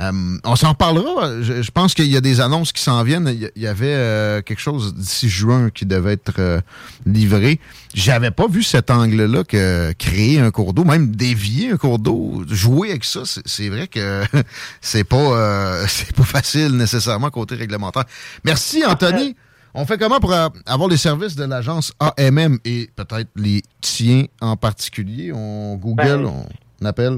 euh, 0.00 0.38
on 0.44 0.56
s'en 0.56 0.70
reparlera. 0.70 1.42
Je, 1.42 1.62
je 1.62 1.70
pense 1.70 1.94
qu'il 1.94 2.06
y 2.06 2.16
a 2.16 2.20
des 2.20 2.40
annonces 2.40 2.72
qui 2.72 2.82
s'en 2.82 3.02
viennent. 3.02 3.28
Il 3.56 3.62
y- 3.62 3.66
avait 3.66 3.86
euh, 3.94 4.42
quelque 4.42 4.60
chose 4.60 4.94
d'ici 4.94 5.28
juin 5.28 5.70
qui 5.70 5.86
devait 5.86 6.12
être 6.12 6.34
euh, 6.38 6.60
livré. 7.06 7.58
J'avais 7.94 8.30
pas 8.30 8.46
vu 8.46 8.62
cet 8.62 8.90
angle-là 8.90 9.44
que 9.44 9.92
créer 9.98 10.38
un 10.40 10.50
cours 10.50 10.72
d'eau, 10.74 10.84
même 10.84 11.10
dévier 11.14 11.70
un 11.72 11.76
cours 11.76 11.98
d'eau, 11.98 12.44
jouer 12.48 12.90
avec 12.90 13.04
ça, 13.04 13.22
c'est 13.24 13.68
vrai 13.68 13.88
que 13.88 14.22
c'est 14.80 15.04
pas 15.04 15.16
euh, 15.16 15.84
c'est 15.88 16.14
pas 16.14 16.22
facile 16.24 16.76
nécessairement 16.76 17.30
côté 17.30 17.54
réglementaire. 17.56 18.04
Merci 18.44 18.84
Anthony. 18.84 19.34
On 19.74 19.84
fait 19.84 19.98
comment 19.98 20.18
pour 20.18 20.32
avoir 20.32 20.88
les 20.88 20.96
services 20.96 21.36
de 21.36 21.44
l'agence 21.44 21.92
AMM 22.00 22.58
et 22.64 22.88
peut-être 22.96 23.28
les 23.36 23.62
tiens 23.80 24.24
en 24.40 24.56
particulier? 24.56 25.30
On 25.32 25.76
Google, 25.76 26.04
Ben, 26.04 26.24
on 26.26 26.46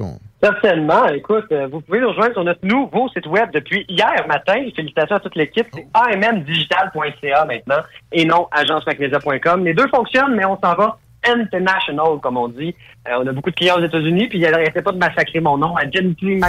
on... 0.00 0.18
Certainement. 0.42 1.06
Écoute, 1.08 1.46
euh, 1.52 1.68
vous 1.70 1.80
pouvez 1.82 2.00
nous 2.00 2.08
rejoindre 2.08 2.32
sur 2.32 2.44
notre 2.44 2.64
nouveau 2.64 3.08
site 3.10 3.26
web 3.26 3.50
depuis 3.52 3.84
hier 3.88 4.26
matin. 4.26 4.54
Félicitations 4.74 5.16
à 5.16 5.20
toute 5.20 5.36
l'équipe. 5.36 5.66
C'est 5.74 5.86
ammdigital.ca 5.92 7.44
maintenant 7.44 7.82
et 8.12 8.24
non 8.24 8.48
agencemacmedia.com. 8.52 9.64
Les 9.64 9.74
deux 9.74 9.88
fonctionnent, 9.88 10.34
mais 10.34 10.46
on 10.46 10.58
s'en 10.60 10.74
va 10.74 10.98
international, 11.26 12.18
comme 12.22 12.36
on 12.36 12.48
dit. 12.48 12.74
Euh, 13.08 13.18
on 13.22 13.26
a 13.26 13.32
beaucoup 13.32 13.50
de 13.50 13.56
clients 13.56 13.78
aux 13.78 13.84
États-Unis, 13.84 14.28
puis 14.28 14.38
il 14.38 14.50
n'arrêtait 14.50 14.82
pas 14.82 14.92
de 14.92 14.98
massacrer 14.98 15.40
mon 15.40 15.58
nom 15.58 15.76
à 15.76 15.82
Gently 15.82 16.40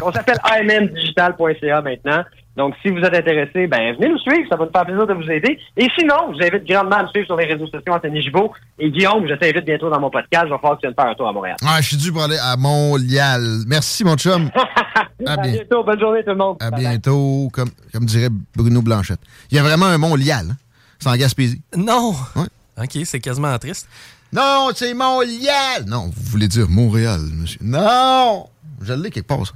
qu'on 0.00 0.12
s'appelle 0.12 0.38
ammdigital.ca 0.42 1.82
maintenant. 1.82 2.24
Donc, 2.60 2.74
si 2.82 2.90
vous 2.90 2.98
êtes 2.98 3.14
intéressé, 3.14 3.66
ben 3.66 3.94
venez 3.94 4.10
nous 4.10 4.18
suivre, 4.18 4.46
ça 4.50 4.56
va 4.56 4.66
nous 4.66 4.70
faire 4.70 4.84
plaisir 4.84 5.06
de 5.06 5.14
vous 5.14 5.30
aider. 5.30 5.58
Et 5.78 5.86
sinon, 5.98 6.14
je 6.28 6.36
vous 6.36 6.42
invite 6.42 6.68
grandement 6.68 6.96
à 6.96 7.02
me 7.04 7.08
suivre 7.08 7.24
sur 7.24 7.36
les 7.36 7.46
réseaux 7.46 7.64
sociaux 7.68 7.94
Anthony 7.94 8.20
Gibault. 8.20 8.52
Et 8.78 8.90
Guillaume, 8.90 9.26
je 9.26 9.32
t'invite 9.32 9.64
bientôt 9.64 9.88
dans 9.88 9.98
mon 9.98 10.10
podcast. 10.10 10.44
Je 10.46 10.52
vais 10.52 10.58
falloir 10.60 10.76
que 10.76 10.82
tu 10.82 10.86
viennes 10.86 10.94
faire 10.94 11.10
un 11.10 11.14
tour 11.14 11.26
à 11.26 11.32
Montréal. 11.32 11.56
Ah, 11.66 11.80
je 11.80 11.88
suis 11.88 11.96
dû 11.96 12.12
pour 12.12 12.22
aller 12.22 12.36
à 12.36 12.58
Montréal. 12.58 13.40
Merci, 13.66 14.04
mon 14.04 14.16
chum. 14.16 14.50
À 15.26 15.36
bientôt. 15.38 15.84
Bonne 15.84 16.00
journée, 16.00 16.22
tout 16.22 16.30
le 16.30 16.36
monde. 16.36 16.56
À 16.60 16.70
bientôt, 16.70 17.48
comme, 17.52 17.70
comme 17.92 18.04
dirait 18.04 18.28
Bruno 18.54 18.82
Blanchette. 18.82 19.20
Il 19.50 19.56
y 19.56 19.60
a 19.60 19.62
vraiment 19.62 19.86
un 19.86 19.98
Montréal. 19.98 20.48
Hein? 20.50 20.56
C'est 20.98 21.08
en 21.08 21.16
Gaspésie. 21.16 21.62
Non. 21.74 22.14
Ouais. 22.36 22.46
OK, 22.82 22.98
c'est 23.04 23.20
quasiment 23.20 23.58
triste. 23.58 23.88
Non, 24.32 24.68
c'est 24.74 24.92
Montréal. 24.92 25.84
Non, 25.86 26.10
vous 26.14 26.30
voulez 26.30 26.48
dire 26.48 26.68
Montréal, 26.68 27.20
monsieur. 27.32 27.60
Non! 27.62 28.48
Je 28.82 28.92
l'ai 28.92 29.10
quelque 29.10 29.26
part, 29.26 29.46
ça. 29.46 29.52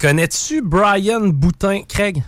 Connais-tu 0.00 0.62
Brian 0.62 1.28
Boutin 1.28 1.82
Craig? 1.88 2.22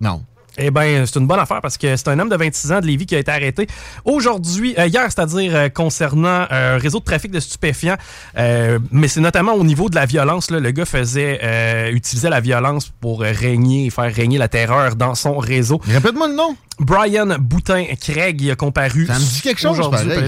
Non. 0.00 0.22
Eh 0.58 0.70
bien, 0.70 1.04
c'est 1.06 1.18
une 1.18 1.26
bonne 1.26 1.38
affaire 1.38 1.60
parce 1.60 1.78
que 1.78 1.96
c'est 1.96 2.08
un 2.08 2.18
homme 2.18 2.28
de 2.28 2.36
26 2.36 2.72
ans 2.72 2.80
de 2.80 2.86
Lévis 2.86 3.06
qui 3.06 3.14
a 3.14 3.18
été 3.18 3.30
arrêté 3.30 3.66
aujourd'hui, 4.04 4.74
euh, 4.78 4.88
hier, 4.88 5.04
c'est-à-dire 5.04 5.54
euh, 5.54 5.68
concernant 5.68 6.46
euh, 6.50 6.76
un 6.76 6.78
réseau 6.78 6.98
de 6.98 7.04
trafic 7.04 7.30
de 7.30 7.40
stupéfiants. 7.40 7.96
Euh, 8.36 8.78
mais 8.90 9.08
c'est 9.08 9.20
notamment 9.20 9.54
au 9.54 9.64
niveau 9.64 9.88
de 9.88 9.94
la 9.94 10.06
violence. 10.06 10.50
Là, 10.50 10.58
le 10.58 10.70
gars 10.72 10.84
faisait, 10.84 11.38
euh, 11.42 11.90
utilisait 11.92 12.30
la 12.30 12.40
violence 12.40 12.90
pour 13.00 13.20
régner, 13.20 13.90
faire 13.90 14.12
régner 14.12 14.38
la 14.38 14.48
terreur 14.48 14.96
dans 14.96 15.14
son 15.14 15.38
réseau. 15.38 15.80
Répète-moi 15.86 16.28
le 16.28 16.34
nom. 16.34 16.56
Brian 16.80 17.36
Boutin 17.38 17.84
Craig, 18.00 18.40
il 18.40 18.50
a 18.50 18.56
comparu. 18.56 19.06
Ça 19.06 19.14
me 19.14 19.18
dit 19.20 19.40
quelque 19.42 19.60
chose. 19.60 19.78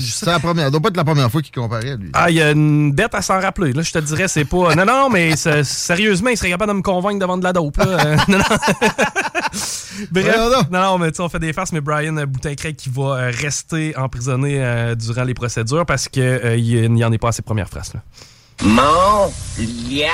C'est 0.00 0.26
la 0.26 0.38
première. 0.38 0.66
Ça 0.66 0.70
doit 0.70 0.80
pas 0.80 0.88
être 0.88 0.96
la 0.96 1.04
première 1.04 1.30
fois 1.30 1.40
qu'il 1.42 1.52
comparait, 1.54 1.96
lui. 1.96 2.10
Ah, 2.12 2.30
il 2.30 2.36
y 2.36 2.42
a 2.42 2.50
une 2.50 2.92
bête 2.92 3.14
à 3.14 3.22
s'en 3.22 3.40
rappeler. 3.40 3.72
Là, 3.72 3.82
je 3.82 3.90
te 3.90 3.98
dirais, 3.98 4.28
c'est 4.28 4.44
pas. 4.44 4.74
Non, 4.74 4.84
non, 4.84 5.08
mais 5.10 5.34
sérieusement, 5.36 6.28
il 6.30 6.36
serait 6.36 6.50
capable 6.50 6.72
de 6.72 6.76
me 6.76 6.82
convaincre 6.82 7.18
de 7.18 7.24
vendre 7.24 7.40
de 7.40 7.44
la 7.44 7.52
dope. 7.52 7.76
là. 7.78 7.84
Euh, 7.86 8.16
non, 8.28 8.38
non. 8.38 8.44
Bref, 10.10 10.36
non, 10.70 10.80
non, 10.80 10.98
mais 10.98 11.10
tu 11.10 11.16
sais, 11.16 11.22
on 11.22 11.28
fait 11.28 11.38
des 11.38 11.52
farces, 11.52 11.72
mais 11.72 11.80
Brian 11.80 12.14
Boutin-Craig 12.26 12.76
qui 12.76 12.88
va 12.90 13.02
euh, 13.02 13.32
rester 13.34 13.96
emprisonné 13.96 14.62
euh, 14.62 14.94
durant 14.94 15.24
les 15.24 15.34
procédures 15.34 15.86
parce 15.86 16.08
qu'il 16.08 16.22
euh, 16.22 16.56
il 16.56 16.92
n'y 16.92 17.04
en 17.04 17.12
est 17.12 17.18
pas 17.18 17.28
à 17.28 17.32
ses 17.32 17.42
premières 17.42 17.68
phrases. 17.68 17.92
Là. 17.94 18.00
Montréal. 18.62 20.12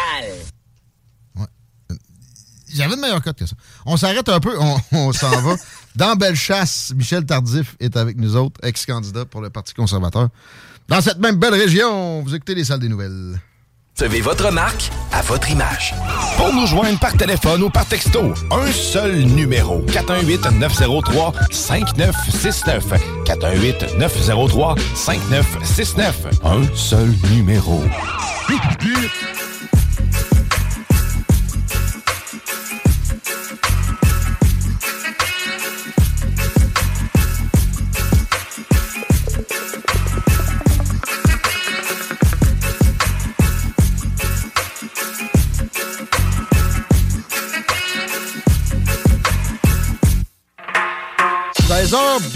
J'avais 2.71 2.97
de 2.97 3.01
meilleure 3.01 3.23
cote 3.23 3.39
que 3.39 3.47
ça. 3.47 3.57
On 3.87 3.97
s'arrête 3.97 4.29
un 4.29 4.41
peu, 4.41 4.55
on, 4.61 4.77
on 4.93 5.13
s'en 5.13 5.31
va. 5.41 5.55
Dans 5.99 6.15
Bellechasse, 6.15 6.93
Michel 6.95 7.27
Tardif 7.27 7.75
est 7.81 7.97
avec 7.97 8.17
nous 8.19 8.37
autres, 8.37 8.61
ex-candidat 8.63 9.25
pour 9.25 9.41
le 9.41 9.51
Parti 9.51 9.75
conservateur. 9.75 10.29
Dans 10.87 11.01
cette 11.01 11.19
même 11.19 11.35
belle 11.35 11.55
région, 11.55 12.23
vous 12.23 12.37
écoutez 12.37 12.55
les 12.55 12.63
salles 12.63 12.79
des 12.79 12.89
nouvelles. 12.89 13.41
Recevez 13.99 14.21
votre 14.21 14.53
marque 14.53 14.93
à 15.11 15.23
votre 15.23 15.51
image. 15.51 15.93
Pour 16.37 16.55
nous 16.55 16.69
joindre 16.69 17.01
par 17.01 17.15
téléphone 17.15 17.65
ou 17.65 17.71
par 17.71 17.85
texto, 17.85 18.33
un 18.53 18.71
seul 18.71 19.23
numéro. 19.23 19.81
418-903-5969. 19.87 22.83
418-903-5969. 23.25 26.13
Un 26.45 26.63
seul 26.77 27.13
numéro. 27.33 27.83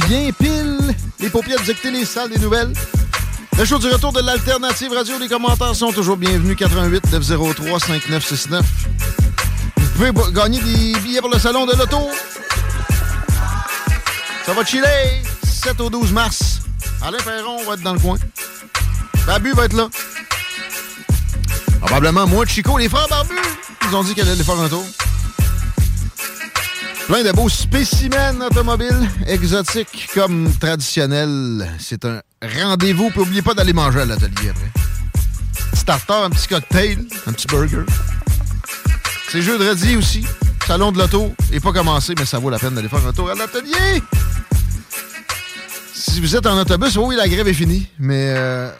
Bien 0.07 0.31
pile. 0.33 0.95
Les 1.21 1.29
paupières 1.29 1.59
écoutez 1.69 1.91
les 1.91 2.05
salles 2.05 2.31
des 2.31 2.39
nouvelles. 2.39 2.73
Le 3.59 3.65
show 3.65 3.79
du 3.79 3.89
retour 3.89 4.13
de 4.13 4.21
l'Alternative 4.21 4.93
Radio. 4.93 5.19
Les 5.19 5.29
commentaires 5.29 5.75
sont 5.75 5.93
toujours 5.93 6.17
bienvenus. 6.17 6.57
88 6.57 7.13
903 7.13 7.81
5969. 7.81 8.65
Vous 9.77 10.13
pouvez 10.13 10.33
gagner 10.33 10.61
des 10.61 10.99
billets 11.01 11.21
pour 11.21 11.31
le 11.31 11.39
salon 11.39 11.67
de 11.67 11.77
l'auto. 11.77 12.11
Ça 14.47 14.53
va 14.53 14.65
chiller. 14.65 15.23
7 15.45 15.81
au 15.81 15.91
12 15.91 16.13
mars. 16.13 16.61
Alain 17.03 17.19
Perron 17.19 17.63
va 17.65 17.75
être 17.75 17.83
dans 17.83 17.95
le 17.95 18.01
coin. 18.01 18.17
Babu 19.27 19.53
va 19.53 19.67
être 19.67 19.75
là. 19.75 19.89
Probablement 21.81 22.27
moi, 22.27 22.47
Chico, 22.47 22.79
les 22.79 22.89
frères 22.89 23.09
Barbu. 23.09 23.35
Ils 23.89 23.95
ont 23.95 24.03
dit 24.03 24.15
qu'elle 24.15 24.29
allait 24.29 24.43
faire 24.43 24.59
un 24.59 24.69
tour. 24.69 24.87
Plein 27.13 27.25
de 27.25 27.33
beaux 27.33 27.51
spécimens 27.51 28.41
automobiles, 28.41 29.07
exotiques 29.27 30.09
comme 30.15 30.51
traditionnels. 30.59 31.71
C'est 31.79 32.07
un 32.07 32.23
rendez-vous. 32.43 33.11
Puis 33.11 33.19
n'oubliez 33.19 33.43
pas 33.43 33.53
d'aller 33.53 33.75
manger 33.75 34.01
à 34.01 34.05
l'atelier 34.07 34.49
après. 34.49 34.71
Starter, 35.75 36.15
un 36.25 36.31
petit 36.31 36.49
cocktail, 36.49 37.05
un 37.27 37.33
petit 37.35 37.47
burger. 37.49 37.85
C'est 39.29 39.43
jeudi 39.43 39.95
aussi. 39.95 40.25
Salon 40.67 40.91
de 40.91 41.01
l'auto 41.01 41.35
n'est 41.51 41.61
pas 41.61 41.73
commencé, 41.73 42.15
mais 42.19 42.25
ça 42.25 42.39
vaut 42.39 42.49
la 42.49 42.59
peine 42.59 42.73
d'aller 42.73 42.89
faire 42.89 43.07
un 43.07 43.13
tour 43.13 43.29
à 43.29 43.35
l'atelier. 43.35 44.03
Si 45.93 46.19
vous 46.19 46.35
êtes 46.35 46.47
en 46.47 46.59
autobus, 46.59 46.97
oui, 46.97 47.15
la 47.17 47.29
grève 47.29 47.47
est 47.47 47.53
finie, 47.53 47.89
mais 47.99 48.33
euh, 48.35 48.71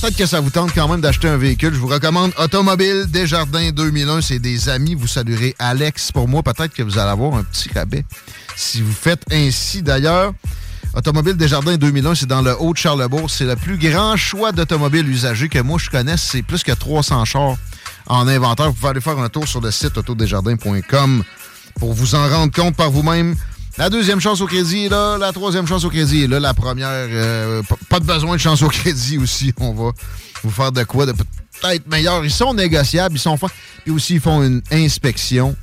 peut-être 0.00 0.16
que 0.16 0.26
ça 0.26 0.40
vous 0.40 0.50
tente 0.50 0.72
quand 0.74 0.88
même 0.88 1.00
d'acheter 1.00 1.28
un 1.28 1.36
véhicule. 1.36 1.74
Je 1.74 1.78
vous 1.78 1.86
recommande 1.86 2.32
Automobile 2.38 3.06
Desjardins 3.08 3.70
2001. 3.70 4.20
C'est 4.20 4.38
des 4.38 4.68
amis. 4.68 4.94
Vous 4.94 5.06
saluerez 5.06 5.54
Alex 5.58 6.12
pour 6.12 6.28
moi. 6.28 6.42
Peut-être 6.42 6.74
que 6.74 6.82
vous 6.82 6.98
allez 6.98 7.10
avoir 7.10 7.34
un 7.34 7.44
petit 7.44 7.70
rabais 7.74 8.04
si 8.56 8.82
vous 8.82 8.92
faites 8.92 9.22
ainsi. 9.32 9.82
D'ailleurs, 9.82 10.32
Automobile 10.94 11.36
Desjardins 11.36 11.76
2001, 11.76 12.14
c'est 12.14 12.26
dans 12.26 12.42
le 12.42 12.54
Haut-de-Charlebourg. 12.60 13.30
C'est 13.30 13.46
le 13.46 13.56
plus 13.56 13.78
grand 13.78 14.16
choix 14.16 14.52
d'automobiles 14.52 15.08
usagés 15.08 15.48
que 15.48 15.58
moi 15.58 15.78
je 15.78 15.90
connaisse. 15.90 16.22
C'est 16.22 16.42
plus 16.42 16.62
que 16.62 16.72
300 16.72 17.24
chars 17.24 17.56
en 18.06 18.28
inventaire. 18.28 18.66
Vous 18.66 18.74
pouvez 18.74 18.90
aller 18.90 19.00
faire 19.00 19.18
un 19.18 19.28
tour 19.28 19.48
sur 19.48 19.60
le 19.60 19.70
site 19.70 19.96
autodesjardins.com 19.96 21.24
pour 21.78 21.92
vous 21.94 22.14
en 22.14 22.28
rendre 22.28 22.52
compte 22.52 22.76
par 22.76 22.90
vous-même. 22.90 23.36
La 23.78 23.88
deuxième 23.88 24.20
chance 24.20 24.40
au 24.42 24.46
crédit 24.46 24.86
est 24.86 24.88
là, 24.90 25.16
la 25.16 25.32
troisième 25.32 25.66
chance 25.66 25.84
au 25.84 25.88
crédit 25.88 26.24
est 26.24 26.26
là, 26.26 26.38
la 26.38 26.52
première, 26.52 26.88
euh, 26.90 27.62
pas 27.88 28.00
de 28.00 28.04
besoin 28.04 28.36
de 28.36 28.40
chance 28.40 28.62
au 28.62 28.68
crédit 28.68 29.16
aussi. 29.16 29.52
On 29.60 29.72
va 29.72 29.92
vous 30.42 30.50
faire 30.50 30.72
de 30.72 30.82
quoi 30.84 31.06
de 31.06 31.12
peut-être 31.12 31.88
meilleur. 31.88 32.22
Ils 32.24 32.30
sont 32.30 32.52
négociables, 32.52 33.16
ils 33.16 33.20
sont 33.20 33.36
fins. 33.36 33.48
Puis 33.82 33.92
aussi, 33.92 34.14
ils 34.14 34.20
font 34.20 34.42
une 34.42 34.60
inspection. 34.70 35.56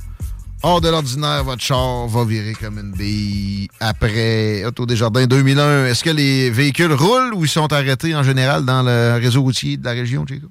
Hors 0.62 0.80
de 0.80 0.88
l'ordinaire, 0.88 1.44
votre 1.44 1.62
char 1.62 2.06
va 2.08 2.24
virer 2.24 2.52
comme 2.52 2.78
une 2.78 2.92
bille. 2.92 3.68
Après 3.78 4.64
Auto 4.64 4.84
Desjardins 4.84 5.26
2001, 5.26 5.86
est-ce 5.86 6.04
que 6.04 6.10
les 6.10 6.50
véhicules 6.50 6.92
roulent 6.92 7.32
ou 7.32 7.44
ils 7.44 7.48
sont 7.48 7.72
arrêtés 7.72 8.14
en 8.14 8.22
général 8.22 8.64
dans 8.64 8.82
le 8.82 9.18
réseau 9.22 9.40
routier 9.40 9.76
de 9.78 9.84
la 9.84 9.92
région, 9.92 10.26
Chico? 10.26 10.48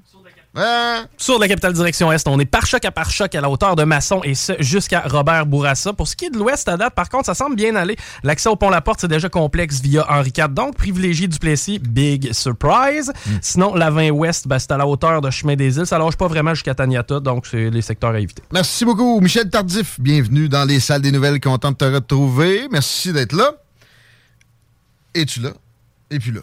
Ouais. 0.59 1.05
Sur 1.17 1.39
la 1.39 1.47
capitale 1.47 1.71
direction 1.71 2.11
Est, 2.11 2.27
on 2.27 2.37
est 2.37 2.45
par 2.45 2.65
choc 2.65 2.83
à 2.83 2.91
par 2.91 3.09
choc 3.09 3.33
à 3.33 3.39
la 3.39 3.49
hauteur 3.49 3.77
de 3.77 3.83
Masson 3.83 4.19
et 4.25 4.35
ce 4.35 4.53
jusqu'à 4.59 5.03
Robert 5.05 5.45
Bourassa. 5.45 5.93
Pour 5.93 6.07
ce 6.07 6.17
qui 6.17 6.25
est 6.25 6.29
de 6.29 6.37
l'Ouest 6.37 6.67
à 6.67 6.75
date, 6.75 6.93
par 6.93 7.07
contre, 7.07 7.27
ça 7.27 7.33
semble 7.33 7.55
bien 7.55 7.75
aller. 7.75 7.95
L'accès 8.23 8.49
au 8.49 8.57
pont 8.57 8.69
La 8.69 8.81
Porte, 8.81 8.99
c'est 8.99 9.07
déjà 9.07 9.29
complexe 9.29 9.79
via 9.79 10.05
Henri 10.09 10.33
IV, 10.37 10.49
donc 10.49 10.75
privilégié 10.75 11.27
Duplessis, 11.27 11.79
big 11.79 12.33
surprise. 12.33 13.11
Sinon, 13.41 13.73
la 13.73 13.89
20 13.89 14.09
Ouest, 14.09 14.47
ben, 14.47 14.59
c'est 14.59 14.71
à 14.71 14.77
la 14.77 14.85
hauteur 14.85 15.21
de 15.21 15.29
Chemin 15.29 15.55
des 15.55 15.77
Îles. 15.77 15.85
Ça 15.85 15.97
loge 15.97 16.17
pas 16.17 16.27
vraiment 16.27 16.53
jusqu'à 16.53 16.75
Taniata, 16.75 17.21
donc 17.21 17.47
c'est 17.47 17.69
les 17.69 17.81
secteurs 17.81 18.11
à 18.11 18.19
éviter. 18.19 18.43
Merci 18.51 18.83
beaucoup, 18.83 19.21
Michel 19.21 19.49
Tardif. 19.49 19.97
Bienvenue 19.99 20.49
dans 20.49 20.65
les 20.65 20.81
salles 20.81 21.01
des 21.01 21.11
nouvelles. 21.11 21.39
Content 21.39 21.71
de 21.71 21.77
te 21.77 21.85
retrouver. 21.85 22.67
Merci 22.69 23.13
d'être 23.13 23.33
là. 23.33 23.53
Es-tu 25.13 25.39
là? 25.39 25.51
Et 26.11 26.19
puis 26.19 26.31
là? 26.31 26.41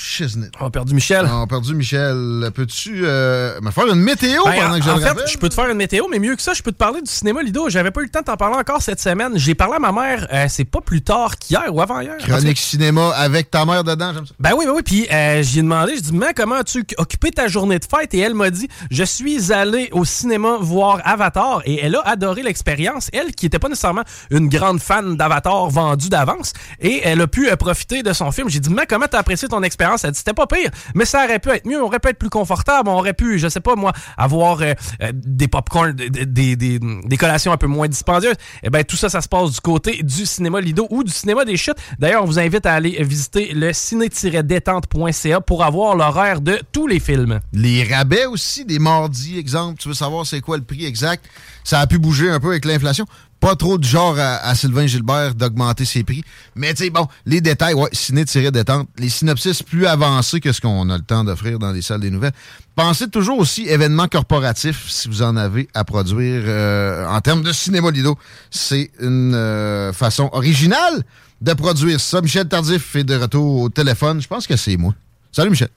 Shiznit. 0.00 0.50
On 0.60 0.66
a 0.66 0.70
perdu 0.70 0.94
Michel. 0.94 1.28
On 1.30 1.42
a 1.42 1.46
perdu 1.46 1.74
Michel. 1.74 2.50
Peux-tu 2.54 3.02
euh, 3.04 3.60
me 3.60 3.70
faire 3.70 3.86
une 3.86 4.00
météo 4.00 4.42
Ben, 4.44 4.54
pendant 4.54 4.74
en, 4.74 4.78
que 4.78 4.84
je 4.84 4.90
en 4.90 4.96
le 4.96 5.00
fait, 5.02 5.30
je 5.30 5.38
peux 5.38 5.48
te 5.48 5.54
faire 5.54 5.68
une 5.68 5.76
météo, 5.76 6.06
mais 6.10 6.18
mieux 6.18 6.34
que 6.36 6.42
ça, 6.42 6.54
je 6.54 6.62
peux 6.62 6.72
te 6.72 6.76
parler 6.76 7.02
du 7.02 7.10
cinéma 7.10 7.42
Lido. 7.42 7.68
J'avais 7.68 7.90
pas 7.90 8.00
eu 8.00 8.04
le 8.04 8.10
temps 8.10 8.20
de 8.20 8.24
t'en 8.24 8.36
parler 8.36 8.56
encore 8.56 8.80
cette 8.80 9.00
semaine. 9.00 9.32
J'ai 9.36 9.54
parlé 9.54 9.74
à 9.76 9.78
ma 9.78 9.92
mère, 9.92 10.26
euh, 10.32 10.46
c'est 10.48 10.64
pas 10.64 10.80
plus 10.80 11.02
tard 11.02 11.38
qu'hier 11.38 11.66
ou 11.70 11.82
avant-hier. 11.82 12.16
Chronique 12.18 12.58
cinéma 12.58 13.10
avec 13.10 13.50
ta 13.50 13.66
mère 13.66 13.84
dedans, 13.84 14.12
j'aime 14.14 14.26
ça. 14.26 14.32
Ben 14.40 14.52
oui, 14.56 14.64
ben 14.64 14.72
oui. 14.74 14.82
Puis 14.82 15.06
euh, 15.12 15.42
j'ai 15.42 15.60
demandé, 15.60 15.96
je 15.96 16.00
dis, 16.00 16.12
mais 16.14 16.32
comment 16.34 16.56
as-tu 16.56 16.84
occupé 16.96 17.30
ta 17.30 17.46
journée 17.48 17.78
de 17.78 17.84
fête? 17.84 18.14
Et 18.14 18.20
elle 18.20 18.34
m'a 18.34 18.50
dit, 18.50 18.68
je 18.90 19.04
suis 19.04 19.52
allé 19.52 19.90
au 19.92 20.06
cinéma 20.06 20.56
voir 20.60 21.00
Avatar 21.04 21.60
et 21.66 21.80
elle 21.84 21.96
a 21.96 22.08
adoré 22.08 22.42
l'expérience. 22.42 23.10
Elle, 23.12 23.32
qui 23.32 23.46
était 23.46 23.58
pas 23.58 23.68
nécessairement 23.68 24.04
une 24.30 24.48
grande 24.48 24.80
fan 24.80 25.16
d'Avatar 25.16 25.68
vendu 25.68 26.08
d'avance, 26.08 26.52
et 26.80 27.02
elle 27.04 27.20
a 27.20 27.26
pu 27.26 27.50
euh, 27.50 27.56
profiter 27.56 28.02
de 28.02 28.12
son 28.12 28.32
film. 28.32 28.48
J'ai 28.48 28.60
dit, 28.60 28.70
mais 28.70 28.86
comment 28.86 29.06
t'as 29.10 29.18
apprécié 29.18 29.46
ton 29.48 29.62
expérience? 29.62 29.89
C'était 29.98 30.32
pas 30.32 30.46
pire, 30.46 30.70
mais 30.94 31.04
ça 31.04 31.24
aurait 31.24 31.38
pu 31.38 31.50
être 31.50 31.66
mieux. 31.66 31.80
On 31.80 31.86
aurait 31.86 31.98
pu 31.98 32.08
être 32.08 32.18
plus 32.18 32.30
confortable. 32.30 32.88
On 32.88 32.98
aurait 32.98 33.14
pu, 33.14 33.38
je 33.38 33.48
sais 33.48 33.60
pas 33.60 33.74
moi, 33.76 33.92
avoir 34.16 34.60
euh, 34.60 34.72
euh, 35.02 35.12
des 35.14 35.48
popcorn, 35.48 35.92
des, 35.92 36.56
des, 36.56 36.56
des, 36.56 37.16
collations 37.16 37.52
un 37.52 37.56
peu 37.56 37.66
moins 37.66 37.88
dispendieuses. 37.88 38.36
Eh 38.62 38.70
ben 38.70 38.84
tout 38.84 38.96
ça, 38.96 39.08
ça 39.08 39.20
se 39.20 39.28
passe 39.28 39.52
du 39.52 39.60
côté 39.60 40.02
du 40.02 40.26
cinéma 40.26 40.60
Lido 40.60 40.86
ou 40.90 41.04
du 41.04 41.12
cinéma 41.12 41.44
des 41.44 41.56
chutes. 41.56 41.76
D'ailleurs, 41.98 42.22
on 42.22 42.26
vous 42.26 42.38
invite 42.38 42.66
à 42.66 42.74
aller 42.74 43.02
visiter 43.02 43.52
le 43.52 43.72
ciné-détente.ca 43.72 45.40
pour 45.40 45.64
avoir 45.64 45.96
l'horaire 45.96 46.40
de 46.40 46.58
tous 46.72 46.86
les 46.86 47.00
films. 47.00 47.40
Les 47.52 47.84
rabais 47.84 48.26
aussi, 48.26 48.64
des 48.64 48.78
mardis, 48.78 49.38
exemple. 49.38 49.78
Tu 49.80 49.88
veux 49.88 49.94
savoir 49.94 50.26
c'est 50.26 50.40
quoi 50.40 50.56
le 50.56 50.64
prix 50.64 50.86
exact? 50.86 51.24
Ça 51.64 51.80
a 51.80 51.86
pu 51.86 51.98
bouger 51.98 52.30
un 52.30 52.40
peu 52.40 52.48
avec 52.48 52.64
l'inflation. 52.64 53.06
Pas 53.40 53.56
trop 53.56 53.78
du 53.78 53.88
genre 53.88 54.18
à, 54.18 54.36
à 54.36 54.54
Sylvain 54.54 54.86
Gilbert 54.86 55.34
d'augmenter 55.34 55.86
ses 55.86 56.04
prix. 56.04 56.22
Mais 56.54 56.74
tu 56.74 56.84
sais, 56.84 56.90
bon, 56.90 57.08
les 57.24 57.40
détails, 57.40 57.72
ouais, 57.72 57.88
ciné-détente, 57.92 58.88
les 58.98 59.08
synopsis 59.08 59.62
plus 59.62 59.86
avancés 59.86 60.40
que 60.40 60.52
ce 60.52 60.60
qu'on 60.60 60.90
a 60.90 60.96
le 60.98 61.02
temps 61.02 61.24
d'offrir 61.24 61.58
dans 61.58 61.72
les 61.72 61.80
salles 61.80 62.00
des 62.00 62.10
nouvelles. 62.10 62.32
Pensez 62.76 63.08
toujours 63.08 63.38
aussi 63.38 63.66
événements 63.66 64.08
corporatifs 64.08 64.88
si 64.88 65.08
vous 65.08 65.22
en 65.22 65.36
avez 65.36 65.68
à 65.74 65.84
produire 65.84 66.42
euh, 66.44 67.06
en 67.06 67.20
termes 67.20 67.42
de 67.42 67.52
cinéma 67.52 67.90
Lido. 67.90 68.18
C'est 68.50 68.90
une 69.00 69.34
euh, 69.34 69.92
façon 69.92 70.28
originale 70.32 71.02
de 71.40 71.52
produire 71.54 71.98
ça. 71.98 72.20
Michel 72.20 72.46
Tardif 72.46 72.94
est 72.96 73.04
de 73.04 73.16
retour 73.16 73.62
au 73.62 73.68
téléphone. 73.70 74.20
Je 74.20 74.28
pense 74.28 74.46
que 74.46 74.56
c'est 74.56 74.76
moi. 74.76 74.94
Salut 75.32 75.50
Michel. 75.50 75.68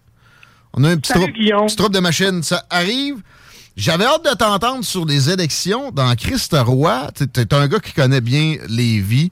On 0.74 0.84
a 0.84 0.90
un 0.90 0.98
petit 0.98 1.14
Salut, 1.14 1.32
petit 1.32 1.76
trouble 1.76 1.96
de 1.96 2.00
machine. 2.00 2.44
Ça 2.44 2.66
arrive. 2.70 3.22
J'avais 3.76 4.06
hâte 4.06 4.24
de 4.26 4.36
t'entendre 4.38 4.84
sur 4.84 5.06
les 5.06 5.32
élections 5.32 5.90
dans 5.92 6.14
Christ 6.16 6.56
Roy. 6.58 7.10
T'es- 7.16 7.28
T'es 7.28 7.54
un 7.56 7.68
gars 7.68 7.80
qui 7.80 7.94
connaît 7.94 8.22
bien 8.22 8.58
les 8.70 9.00
vies. 9.00 9.32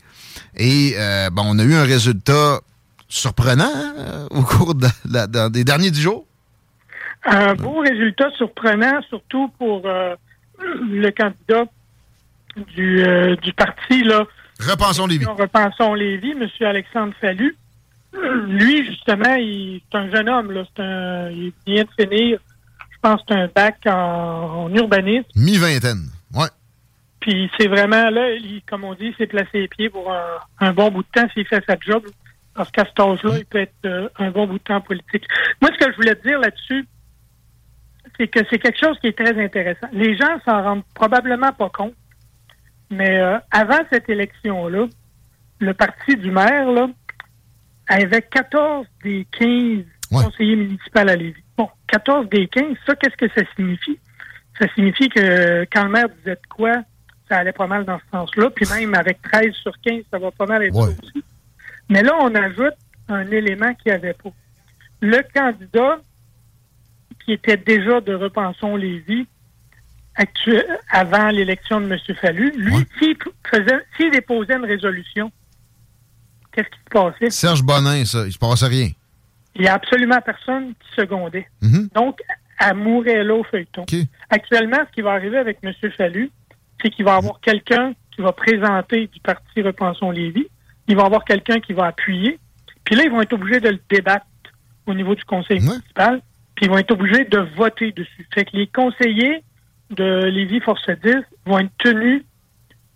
Et 0.58 0.94
euh, 0.98 1.30
bon, 1.30 1.44
on 1.46 1.60
a 1.60 1.64
eu 1.64 1.76
un 1.76 1.84
résultat 1.84 2.60
surprenant 3.08 3.70
hein, 3.74 3.94
euh, 3.98 4.28
au 4.32 4.42
cours 4.42 4.74
de 4.74 4.88
la- 5.10 5.28
dans 5.28 5.52
des 5.52 5.64
derniers 5.64 5.92
dix 5.92 6.02
jours. 6.02 6.26
Un 7.24 7.54
beau 7.54 7.80
résultat 7.82 8.32
surprenant, 8.38 9.00
surtout 9.10 9.50
pour 9.60 9.84
euh, 9.86 10.16
le 10.60 11.10
candidat 11.12 11.66
du, 12.76 13.04
euh, 13.06 13.36
du 13.36 13.54
parti, 13.54 14.04
là. 14.04 14.26
Repensons 14.60 15.06
Lévis. 15.06 15.26
Repensons 15.26 15.94
Lévis, 15.94 16.32
M. 16.32 16.48
Alexandre 16.62 17.14
Fallu. 17.22 17.56
Lui, 18.48 18.86
justement, 18.88 19.36
il 19.36 19.82
c'est 19.92 19.98
un 20.00 20.10
jeune 20.10 20.30
homme, 20.30 20.52
là. 20.52 20.64
C'est 20.76 20.82
un, 20.84 21.30
il 21.30 21.54
vient 21.68 21.84
de 21.84 21.90
finir, 22.04 22.40
pense, 23.02 23.22
que 23.22 23.28
c'est 23.30 23.36
un 23.36 23.50
bac 23.54 23.78
en, 23.86 24.66
en 24.66 24.74
urbanisme. 24.76 25.28
Mi-vingtaine. 25.36 26.10
Ouais. 26.34 26.48
Puis 27.20 27.50
c'est 27.60 27.68
vraiment 27.68 28.10
là, 28.10 28.32
il- 28.32 28.62
comme 28.68 28.84
on 28.84 28.94
dit, 28.96 29.08
il 29.08 29.16
s'est 29.16 29.28
placé 29.28 29.50
les 29.62 29.68
pieds 29.68 29.90
pour 29.90 30.12
un, 30.12 30.26
un 30.60 30.74
bon 30.74 30.90
bout 30.90 31.04
de 31.04 31.08
temps 31.14 31.28
s'il 31.34 31.46
fait 31.48 31.64
sa 31.68 31.76
job. 31.80 32.04
Parce 32.54 32.70
qu'à 32.72 32.84
cet 32.86 33.00
âge-là, 33.00 33.38
il 33.38 33.46
peut 33.46 33.60
être 33.62 33.74
euh, 33.86 34.10
un 34.20 34.30
bon 34.32 34.46
bout 34.48 34.58
de 34.58 34.64
temps 34.64 34.82
politique. 34.82 35.26
Moi, 35.62 35.72
ce 35.74 35.86
que 35.86 35.92
je 35.92 35.96
voulais 35.96 36.16
te 36.16 36.28
dire 36.28 36.38
là-dessus, 36.40 36.86
c'est 38.18 38.28
que 38.28 38.40
c'est 38.50 38.60
quelque 38.60 38.80
chose 38.84 39.00
qui 39.00 39.08
est 39.08 39.18
très 39.18 39.42
intéressant. 39.42 39.88
Les 39.94 40.18
gens 40.18 40.38
s'en 40.46 40.62
rendent 40.62 40.84
probablement 40.94 41.52
pas 41.54 41.70
compte, 41.70 41.94
mais 42.90 43.20
euh, 43.20 43.38
avant 43.52 43.80
cette 43.92 44.10
élection-là, 44.10 44.88
le 45.60 45.74
parti 45.74 46.18
du 46.18 46.30
maire 46.30 46.70
là, 46.72 46.88
avait 47.88 48.22
14 48.22 48.86
des 49.04 49.26
15 49.40 49.86
conseillers 50.24 50.56
municipaux 50.58 51.00
à 51.00 51.16
Lévis. 51.16 51.42
Bon, 51.92 52.00
14 52.00 52.30
des 52.30 52.48
15, 52.48 52.76
ça, 52.86 52.96
qu'est-ce 52.96 53.16
que 53.18 53.28
ça 53.34 53.42
signifie? 53.56 54.00
Ça 54.60 54.68
signifie 54.76 55.10
que 55.10 55.66
quand 55.74 55.84
le 55.86 55.90
maire 55.90 56.10
disait 56.20 56.36
de 56.36 56.48
quoi, 56.50 56.84
ça 57.30 57.38
allait 57.38 57.52
pas 57.54 57.68
mal 57.68 57.86
dans 57.86 57.98
ce 58.00 58.04
sens-là. 58.12 58.50
Puis 58.52 58.66
même 58.70 58.94
avec 58.96 59.22
13 59.22 59.54
sur 59.62 59.74
15, 59.82 60.04
ça 60.12 60.20
va 60.20 60.32
pas 60.32 60.46
mal 60.46 60.64
être 60.64 60.76
aussi. 60.90 61.24
Mais 61.90 62.04
là, 62.04 62.14
on 62.22 62.34
ajoute 62.36 62.76
un 63.10 63.26
élément 63.32 63.74
qu'il 63.76 63.92
n'y 63.92 63.98
avait 63.98 64.14
pas. 64.14 64.30
Le 65.02 65.22
candidat 65.34 66.00
qui 67.26 67.34
était 67.34 67.58
déjà 67.58 68.02
de 68.02 68.14
Repensons 68.14 68.76
Lévis 68.76 69.28
actu- 70.16 70.62
avant 70.90 71.30
l'élection 71.30 71.82
de 71.82 71.88
M. 71.92 71.98
Fallu, 72.20 72.52
lui, 72.58 72.74
s'il 73.00 73.16
faisait, 73.50 73.80
s'il 73.98 74.12
déposait 74.12 74.56
une 74.56 74.66
résolution, 74.66 75.32
qu'est-ce 76.52 76.68
qui 76.70 76.80
se 76.80 76.90
passait? 76.90 77.30
Serge 77.30 77.64
Bonin, 77.64 78.06
ça, 78.06 78.26
il 78.26 78.32
se 78.32 78.38
passe 78.40 78.64
rien. 78.64 78.90
Il 79.56 79.62
n'y 79.62 79.68
a 79.68 79.74
absolument 79.74 80.20
personne 80.22 80.74
qui 80.74 81.02
secondait. 81.02 81.48
Mhm. 81.62 81.90
Donc, 81.94 82.20
là 82.60 83.36
au 83.36 83.44
feuilleton. 83.44 83.86
Actuellement, 84.30 84.78
ce 84.88 84.94
qui 84.94 85.02
va 85.02 85.12
arriver 85.12 85.38
avec 85.38 85.60
M. 85.64 85.74
Fallu, 85.98 86.30
c'est 86.82 86.90
qu'il 86.90 87.06
va 87.06 87.16
y 87.16 87.18
avoir 87.18 87.40
quelqu'un 87.42 87.94
qui 88.12 88.22
va 88.22 88.32
présenter 88.32 89.08
du 89.08 89.20
parti 89.20 89.62
Repensons 89.62 90.12
Lévis. 90.12 90.48
Il 90.88 90.96
va 90.96 91.04
y 91.04 91.06
avoir 91.06 91.26
quelqu'un 91.26 91.60
qui 91.60 91.74
va 91.74 91.88
appuyer. 91.88 92.40
Puis 92.84 92.96
là, 92.96 93.04
ils 93.04 93.12
vont 93.12 93.22
être 93.22 93.34
obligés 93.34 93.60
de 93.60 93.70
le 93.70 93.80
débattre 93.90 94.26
au 94.86 94.94
niveau 94.94 95.16
du 95.16 95.24
conseil 95.26 95.60
municipal. 95.60 96.22
Puis 96.56 96.66
ils 96.66 96.70
vont 96.70 96.78
être 96.78 96.92
obligés 96.92 97.26
de 97.26 97.40
voter 97.56 97.92
dessus. 97.92 98.28
Fait 98.34 98.46
que 98.46 98.56
les 98.56 98.68
conseillers 98.68 99.44
de 99.90 100.26
Lévis 100.26 100.62
Force 100.62 100.90
10 101.04 101.16
vont 101.46 101.60
être 101.60 101.72
tenus 101.78 102.24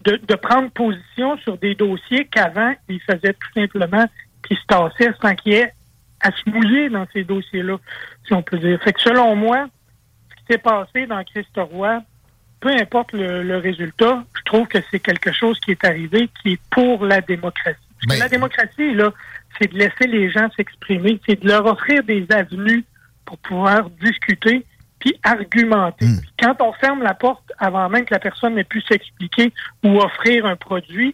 de, 0.04 0.18
de 0.18 0.36
prendre 0.36 0.70
position 0.72 1.38
sur 1.38 1.58
des 1.58 1.76
dossiers 1.76 2.26
qu'avant, 2.26 2.74
ils 2.90 3.02
faisaient 3.02 3.34
tout 3.34 3.52
simplement 3.54 4.06
qu'ils 4.48 4.58
se 4.58 4.66
tassaient 4.68 5.14
sans 5.22 5.36
qu'il 5.36 5.54
y 5.54 5.56
ait 5.56 5.74
à 6.26 6.32
se 6.32 6.50
mouiller 6.50 6.90
dans 6.90 7.06
ces 7.14 7.24
dossiers-là, 7.24 7.78
si 8.26 8.34
on 8.34 8.42
peut 8.42 8.58
dire. 8.58 8.82
Fait 8.82 8.94
que 8.94 9.02
selon 9.02 9.36
moi, 9.36 9.68
ce 10.30 10.36
qui 10.36 10.54
s'est 10.54 10.58
passé 10.58 11.06
dans 11.06 11.24
Christ 11.24 11.56
Roy, 11.56 12.02
peu 12.60 12.70
importe 12.70 13.14
le, 13.14 13.44
le 13.44 13.58
résultat, 13.58 14.24
je 14.36 14.42
trouve 14.44 14.68
que 14.68 14.80
c'est 14.90 15.00
quelque 15.00 15.32
chose 15.32 15.60
qui 15.60 15.72
est 15.72 15.86
arrivé 15.86 16.30
qui 16.42 16.54
est 16.54 16.62
pour 16.72 17.06
la 17.06 17.22
démocratie. 17.22 17.78
Parce 18.02 18.18
que 18.18 18.24
la 18.24 18.30
démocratie, 18.30 18.94
là, 18.94 19.14
c'est 19.60 19.72
de 19.72 19.78
laisser 19.78 20.08
les 20.08 20.32
gens 20.32 20.50
s'exprimer, 20.58 21.20
c'est 21.28 21.42
de 21.42 21.48
leur 21.48 21.66
offrir 21.66 22.04
des 22.04 22.26
avenues 22.32 22.84
pour 23.26 23.38
pouvoir 23.38 23.90
discuter 24.02 24.66
puis 25.00 25.16
argumenter. 25.24 26.06
Puis 26.06 26.32
quand 26.40 26.56
on 26.62 26.74
ferme 26.74 27.04
la 27.04 27.14
porte 27.14 27.52
avant 27.60 27.88
même 27.90 28.06
que 28.06 28.14
la 28.14 28.20
personne 28.20 28.56
n'ait 28.56 28.64
pu 28.64 28.82
s'expliquer 28.82 29.54
ou 29.84 30.00
offrir 30.00 30.46
un 30.46 30.56
produit, 30.56 31.14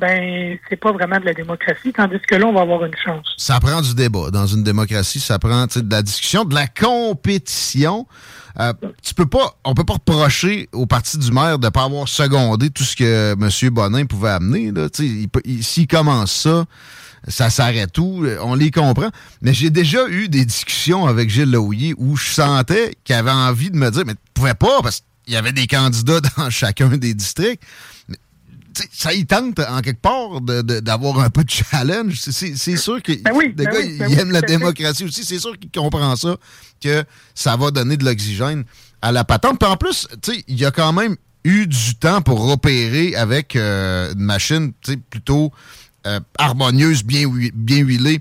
ben 0.00 0.58
c'est 0.68 0.76
pas 0.76 0.92
vraiment 0.92 1.18
de 1.18 1.26
la 1.26 1.34
démocratie, 1.34 1.92
tandis 1.92 2.18
que 2.26 2.34
là, 2.34 2.46
on 2.46 2.52
va 2.52 2.62
avoir 2.62 2.84
une 2.84 2.96
chance. 2.96 3.26
Ça 3.36 3.60
prend 3.60 3.80
du 3.82 3.94
débat. 3.94 4.30
Dans 4.30 4.46
une 4.46 4.62
démocratie, 4.62 5.20
ça 5.20 5.38
prend 5.38 5.66
de 5.66 5.90
la 5.90 6.02
discussion, 6.02 6.44
de 6.44 6.54
la 6.54 6.66
compétition. 6.66 8.06
Euh, 8.58 8.72
tu 9.02 9.14
peux 9.14 9.26
pas, 9.26 9.58
on 9.64 9.74
peut 9.74 9.84
pas 9.84 9.94
reprocher 9.94 10.68
au 10.72 10.86
parti 10.86 11.18
du 11.18 11.30
maire 11.30 11.58
de 11.58 11.68
pas 11.68 11.84
avoir 11.84 12.08
secondé 12.08 12.70
tout 12.70 12.82
ce 12.82 12.96
que 12.96 13.32
M. 13.32 13.70
Bonin 13.70 14.06
pouvait 14.06 14.30
amener. 14.30 14.72
S'il 15.60 15.86
commence 15.86 16.32
ça, 16.32 16.64
ça 17.28 17.50
s'arrête 17.50 17.92
tout. 17.92 18.26
On 18.42 18.54
les 18.54 18.70
comprend. 18.70 19.10
Mais 19.42 19.54
j'ai 19.54 19.70
déjà 19.70 20.08
eu 20.08 20.28
des 20.28 20.44
discussions 20.44 21.06
avec 21.06 21.30
Gilles 21.30 21.50
Laouillet 21.50 21.94
où 21.98 22.16
je 22.16 22.30
sentais 22.30 22.94
qu'il 23.04 23.14
avait 23.14 23.30
envie 23.30 23.70
de 23.70 23.76
me 23.76 23.90
dire, 23.90 24.04
mais 24.06 24.14
tu 24.14 24.20
pouvais 24.34 24.54
pas 24.54 24.82
parce 24.82 25.02
qu'il 25.24 25.34
y 25.34 25.36
avait 25.36 25.52
des 25.52 25.66
candidats 25.66 26.20
dans 26.36 26.50
chacun 26.50 26.88
des 26.88 27.14
districts. 27.14 27.62
Ça 28.92 29.12
y 29.12 29.26
tente 29.26 29.58
en 29.58 29.80
quelque 29.80 30.00
part 30.00 30.40
de- 30.40 30.62
de- 30.62 30.80
d'avoir 30.80 31.20
un 31.20 31.30
peu 31.30 31.42
de 31.44 31.50
challenge. 31.50 32.14
C'est- 32.20 32.76
sûr 32.76 33.02
que 33.02 33.12
Ben 33.22 33.32
oui, 33.34 33.46
le 33.48 33.52
ben 33.54 33.64
gars, 33.64 33.78
oui, 33.78 33.96
ben 33.98 34.08
il 34.08 34.14
oui, 34.14 34.20
aime 34.20 34.30
la 34.30 34.42
démocratie 34.42 35.04
aussi. 35.04 35.24
C'est 35.24 35.38
sûr 35.38 35.58
qu'il 35.58 35.70
comprend 35.70 36.14
ça, 36.16 36.36
que 36.80 37.04
ça 37.34 37.56
va 37.56 37.70
donner 37.70 37.96
de 37.96 38.04
l'oxygène 38.04 38.64
à 39.02 39.12
la 39.12 39.24
patente. 39.24 39.58
Puis 39.58 39.68
en 39.68 39.76
plus, 39.76 40.06
il 40.48 40.58
y 40.58 40.64
a 40.64 40.70
quand 40.70 40.92
même 40.92 41.16
eu 41.44 41.66
du 41.66 41.94
temps 41.96 42.20
pour 42.22 42.48
opérer 42.48 43.16
avec 43.16 43.56
euh, 43.56 44.12
une 44.12 44.20
machine 44.20 44.72
plutôt 45.10 45.52
euh, 46.06 46.20
harmonieuse, 46.38 47.02
bien, 47.02 47.26
hui- 47.28 47.52
bien 47.54 47.78
huilée, 47.78 48.20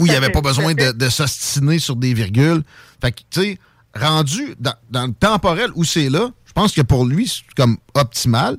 où 0.00 0.06
il 0.06 0.10
n'y 0.10 0.16
avait 0.16 0.30
pas 0.30 0.40
besoin 0.40 0.74
de, 0.74 0.92
de 0.92 1.08
s'ostiner 1.08 1.78
sur 1.78 1.96
des 1.96 2.12
virgules. 2.14 2.62
Fait 3.00 3.12
que, 3.12 3.20
tu 3.30 3.40
sais, 3.40 3.58
rendu 3.96 4.54
dans, 4.60 4.74
dans 4.90 5.06
le 5.06 5.12
temporel 5.12 5.70
où 5.74 5.84
c'est 5.84 6.08
là, 6.10 6.30
je 6.46 6.52
pense 6.52 6.72
que 6.72 6.82
pour 6.82 7.04
lui, 7.04 7.26
c'est 7.28 7.42
comme 7.56 7.78
optimal. 7.94 8.58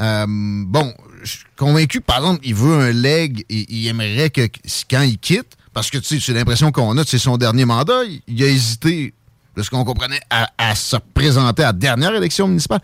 Euh, 0.00 0.24
bon, 0.28 0.92
je 1.22 1.30
suis 1.30 1.44
convaincu, 1.56 2.00
par 2.00 2.18
exemple, 2.18 2.40
il 2.44 2.54
veut 2.54 2.74
un 2.74 2.92
leg 2.92 3.44
et 3.48 3.66
il 3.68 3.86
aimerait 3.86 4.30
que 4.30 4.48
quand 4.90 5.02
il 5.02 5.18
quitte, 5.18 5.56
parce 5.72 5.90
que, 5.90 5.98
tu 5.98 6.04
sais, 6.06 6.20
c'est 6.24 6.32
l'impression 6.34 6.70
qu'on 6.72 6.96
a, 6.98 7.04
c'est 7.04 7.18
son 7.18 7.36
dernier 7.36 7.64
mandat, 7.64 8.04
il, 8.04 8.20
il 8.28 8.42
a 8.42 8.46
hésité, 8.46 9.14
de 9.56 9.62
ce 9.62 9.70
qu'on 9.70 9.84
comprenait, 9.84 10.20
à, 10.30 10.50
à 10.58 10.74
se 10.74 10.96
présenter 11.14 11.62
à 11.62 11.66
la 11.66 11.72
dernière 11.72 12.14
élection 12.14 12.48
municipale. 12.48 12.80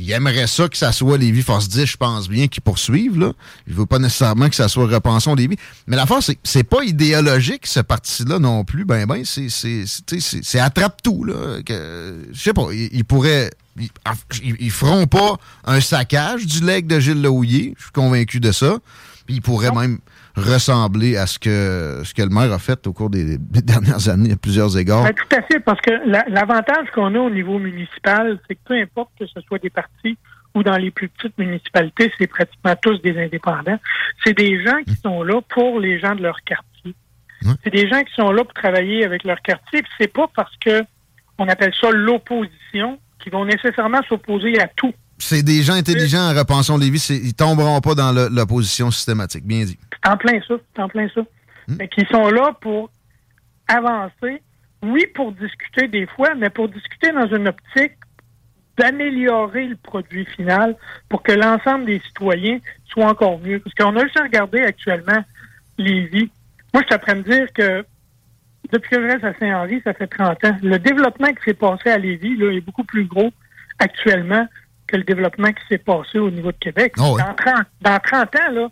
Il 0.00 0.08
aimerait 0.12 0.46
ça 0.46 0.68
que 0.68 0.76
ça 0.76 0.92
soit 0.92 1.18
Lévis 1.18 1.42
Force 1.42 1.68
10, 1.68 1.84
je 1.84 1.96
pense 1.96 2.28
bien, 2.28 2.46
qui 2.46 2.60
poursuivent. 2.60 3.18
Là. 3.18 3.32
Il 3.66 3.74
veut 3.74 3.84
pas 3.84 3.98
nécessairement 3.98 4.48
que 4.48 4.54
ça 4.54 4.68
soit 4.68 4.86
Repensons 4.86 5.34
Lévis. 5.34 5.56
Mais 5.88 5.96
la 5.96 6.06
force, 6.06 6.30
c'est 6.44 6.62
pas 6.62 6.84
idéologique, 6.84 7.66
ce 7.66 7.80
parti-là 7.80 8.38
non 8.38 8.64
plus. 8.64 8.84
Ben, 8.84 9.06
ben, 9.06 9.24
c'est- 9.24 9.48
c'est 9.48 9.86
c'est- 9.86 10.06
tu 10.06 10.20
sais, 10.20 10.36
c'est- 10.36 10.44
c'est 10.44 10.60
attrape-tout. 10.60 11.26
Je 11.66 12.40
sais 12.40 12.52
pas, 12.52 12.68
ils 12.72 13.04
pourraient... 13.04 13.50
Ils, 13.78 13.88
ils- 14.42 14.56
ils 14.60 14.70
feront 14.70 15.06
pas 15.06 15.36
un 15.64 15.80
saccage 15.80 16.46
du 16.46 16.64
leg 16.64 16.86
de 16.86 16.98
Gilles 17.00 17.22
Laouillet. 17.22 17.74
Je 17.76 17.82
suis 17.84 17.92
convaincu 17.92 18.40
de 18.40 18.52
ça. 18.52 18.78
Puis 19.26 19.36
ils 19.36 19.42
pourraient 19.42 19.70
même 19.72 19.98
ressembler 20.36 21.16
à 21.16 21.26
ce 21.26 21.38
que, 21.38 22.02
ce 22.04 22.14
que 22.14 22.22
le 22.22 22.28
maire 22.30 22.52
a 22.52 22.58
fait 22.58 22.86
au 22.86 22.92
cours 22.92 23.10
des, 23.10 23.36
des 23.38 23.60
dernières 23.62 24.08
années 24.08 24.32
à 24.32 24.36
plusieurs 24.36 24.76
égards. 24.78 25.04
Ben, 25.04 25.12
tout 25.14 25.36
à 25.36 25.42
fait, 25.42 25.60
parce 25.60 25.80
que 25.80 25.90
la- 26.06 26.24
l'avantage 26.28 26.86
qu'on 26.94 27.14
a 27.14 27.18
au 27.18 27.30
niveau 27.30 27.58
municipal, 27.58 28.38
c'est 28.48 28.54
que 28.54 28.60
peu 28.64 28.74
importe 28.80 29.10
que 29.18 29.26
ce 29.26 29.40
soit 29.42 29.58
des 29.58 29.70
partis 29.70 30.16
ou 30.54 30.62
dans 30.62 30.76
les 30.78 30.90
plus 30.90 31.08
petites 31.08 31.36
municipalités, 31.38 32.10
c'est 32.18 32.26
pratiquement 32.26 32.74
tous 32.80 32.98
des 33.02 33.18
indépendants. 33.22 33.78
C'est 34.24 34.32
des 34.36 34.64
gens 34.64 34.82
qui 34.86 34.94
sont 34.96 35.22
là 35.22 35.40
pour 35.48 35.78
les 35.80 35.98
gens 36.00 36.14
de 36.14 36.22
leur 36.22 36.40
quartier. 36.42 36.94
C'est 37.62 37.70
des 37.70 37.88
gens 37.88 38.02
qui 38.02 38.12
sont 38.14 38.32
là 38.32 38.42
pour 38.44 38.54
travailler 38.54 39.04
avec 39.04 39.24
leur 39.24 39.40
quartier. 39.42 39.82
C'est 39.98 40.12
pas 40.12 40.26
parce 40.34 40.56
que 40.56 40.82
on 41.38 41.46
appelle 41.48 41.72
ça 41.80 41.90
l'opposition 41.90 42.98
qui 43.22 43.30
vont 43.30 43.44
nécessairement 43.44 44.00
s'opposer 44.08 44.60
à 44.60 44.68
tout. 44.68 44.92
C'est 45.18 45.42
des 45.42 45.62
gens 45.62 45.74
intelligents 45.74 46.30
en 46.30 46.34
repensons 46.38 46.78
Lévis. 46.78 47.00
c'est- 47.00 47.16
Ils 47.16 47.34
tomberont 47.34 47.80
pas 47.80 47.94
dans 47.94 48.12
l'opposition 48.30 48.90
systématique. 48.90 49.44
Bien 49.44 49.64
dit. 49.64 49.78
C'est 50.04 50.10
en 50.10 50.16
plein 50.16 50.38
ça, 50.46 50.54
c'est 50.74 50.82
en 50.82 50.88
plein 50.88 51.08
ça. 51.14 51.22
Mais 51.66 51.88
qui 51.88 52.04
sont 52.10 52.28
là 52.30 52.52
pour 52.60 52.90
avancer, 53.66 54.42
oui, 54.82 55.04
pour 55.14 55.32
discuter 55.32 55.88
des 55.88 56.06
fois, 56.06 56.34
mais 56.36 56.50
pour 56.50 56.68
discuter 56.68 57.10
dans 57.12 57.26
une 57.26 57.48
optique 57.48 57.92
d'améliorer 58.76 59.66
le 59.66 59.76
produit 59.76 60.24
final 60.24 60.76
pour 61.08 61.22
que 61.22 61.32
l'ensemble 61.32 61.86
des 61.86 62.00
citoyens 62.06 62.58
soient 62.88 63.08
encore 63.10 63.38
mieux. 63.40 63.58
Parce 63.60 63.74
qu'on 63.74 63.96
a 63.96 64.04
juste 64.04 64.18
à 64.18 64.22
regarder 64.22 64.60
actuellement 64.60 65.24
les 65.78 66.06
vies. 66.06 66.30
Moi, 66.72 66.82
je 66.84 66.88
t'apprends 66.88 67.12
à 67.12 67.14
me 67.16 67.22
dire 67.22 67.46
que 67.52 67.84
depuis 68.72 68.90
que 68.90 69.02
je 69.02 69.06
reste 69.06 69.24
à 69.24 69.34
Saint-Henri, 69.38 69.80
ça 69.84 69.94
fait 69.94 70.06
30 70.06 70.44
ans. 70.44 70.56
Le 70.62 70.78
développement 70.78 71.28
qui 71.28 71.42
s'est 71.44 71.54
passé 71.54 71.90
à 71.90 71.98
Lévis 71.98 72.36
là, 72.36 72.52
est 72.52 72.60
beaucoup 72.60 72.84
plus 72.84 73.04
gros 73.04 73.30
actuellement 73.78 74.46
que 74.86 74.96
le 74.96 75.04
développement 75.04 75.52
qui 75.52 75.62
s'est 75.68 75.78
passé 75.78 76.18
au 76.18 76.30
niveau 76.30 76.50
de 76.52 76.56
Québec. 76.58 76.94
Ah 76.98 77.02
dans, 77.02 77.34
30, 77.34 77.54
dans 77.82 77.98
30 77.98 78.36
ans, 78.36 78.52
là, 78.52 78.68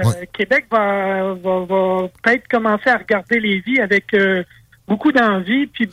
euh, 0.00 0.24
Québec 0.32 0.66
va, 0.70 1.34
va, 1.34 1.60
va 1.60 2.08
peut-être 2.22 2.48
commencer 2.48 2.88
à 2.88 2.96
regarder 2.96 3.40
Lévis 3.40 3.80
avec 3.80 4.12
euh, 4.14 4.42
beaucoup 4.88 5.12
d'envie. 5.12 5.66
Puis 5.66 5.88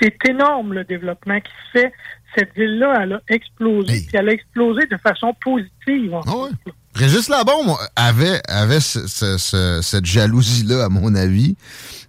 c'est 0.00 0.16
énorme 0.28 0.74
le 0.74 0.84
développement 0.84 1.40
qui 1.40 1.52
se 1.52 1.78
fait. 1.78 1.92
Cette 2.36 2.54
ville-là, 2.54 2.98
elle 3.02 3.12
a 3.14 3.20
explosé. 3.28 4.04
Puis 4.06 4.16
elle 4.16 4.28
a 4.28 4.32
explosé 4.32 4.86
de 4.86 4.96
façon 4.98 5.34
positive. 5.40 6.14
en 6.14 6.22
fait. 6.22 6.72
Régis 6.96 7.28
Labombe 7.28 7.76
avait, 7.94 8.40
avait 8.48 8.80
ce- 8.80 9.06
ce- 9.06 9.36
ce- 9.38 9.80
cette 9.82 10.06
jalousie-là, 10.06 10.84
à 10.86 10.88
mon 10.88 11.14
avis. 11.14 11.56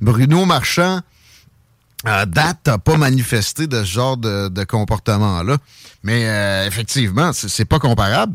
Bruno 0.01 0.45
Marchand 0.45 1.01
à 2.05 2.25
date, 2.25 2.59
t'as 2.63 2.77
pas 2.77 2.95
manifesté 2.95 3.67
de 3.67 3.83
ce 3.83 3.89
genre 3.91 4.17
de, 4.17 4.63
comportement-là. 4.63 5.57
Mais 6.03 6.25
euh, 6.29 6.65
effectivement, 6.67 7.31
c'est 7.33 7.65
pas 7.65 7.79
comparable. 7.79 8.33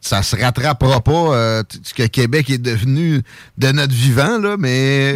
ça 0.00 0.22
se 0.22 0.34
rattrapera 0.36 1.00
pas 1.02 1.12
euh, 1.12 1.62
ce 1.82 1.94
que 1.94 2.06
Québec 2.06 2.50
est 2.50 2.58
devenu 2.58 3.22
de 3.58 3.70
notre 3.70 3.92
vivant, 3.94 4.38
là, 4.38 4.56
mais, 4.58 5.14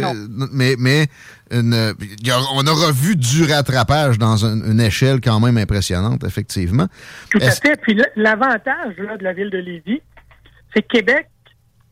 mais, 0.51 0.75
mais 0.77 1.09
on 1.51 2.67
aura 2.67 2.91
vu 2.91 3.15
du 3.15 3.43
rattrapage 3.51 4.17
dans 4.19 4.45
une 4.45 4.79
échelle 4.79 5.19
quand 5.21 5.39
même 5.39 5.57
impressionnante, 5.57 6.23
effectivement. 6.23 6.87
Tout 7.29 7.39
à 7.41 7.51
fait. 7.51 7.75
Puis 7.81 7.99
l'avantage 8.15 8.95
de 8.97 9.23
la 9.23 9.33
ville 9.33 9.49
de 9.49 9.57
Lévis, 9.57 10.01
c'est 10.73 10.81
Québec, 10.83 11.27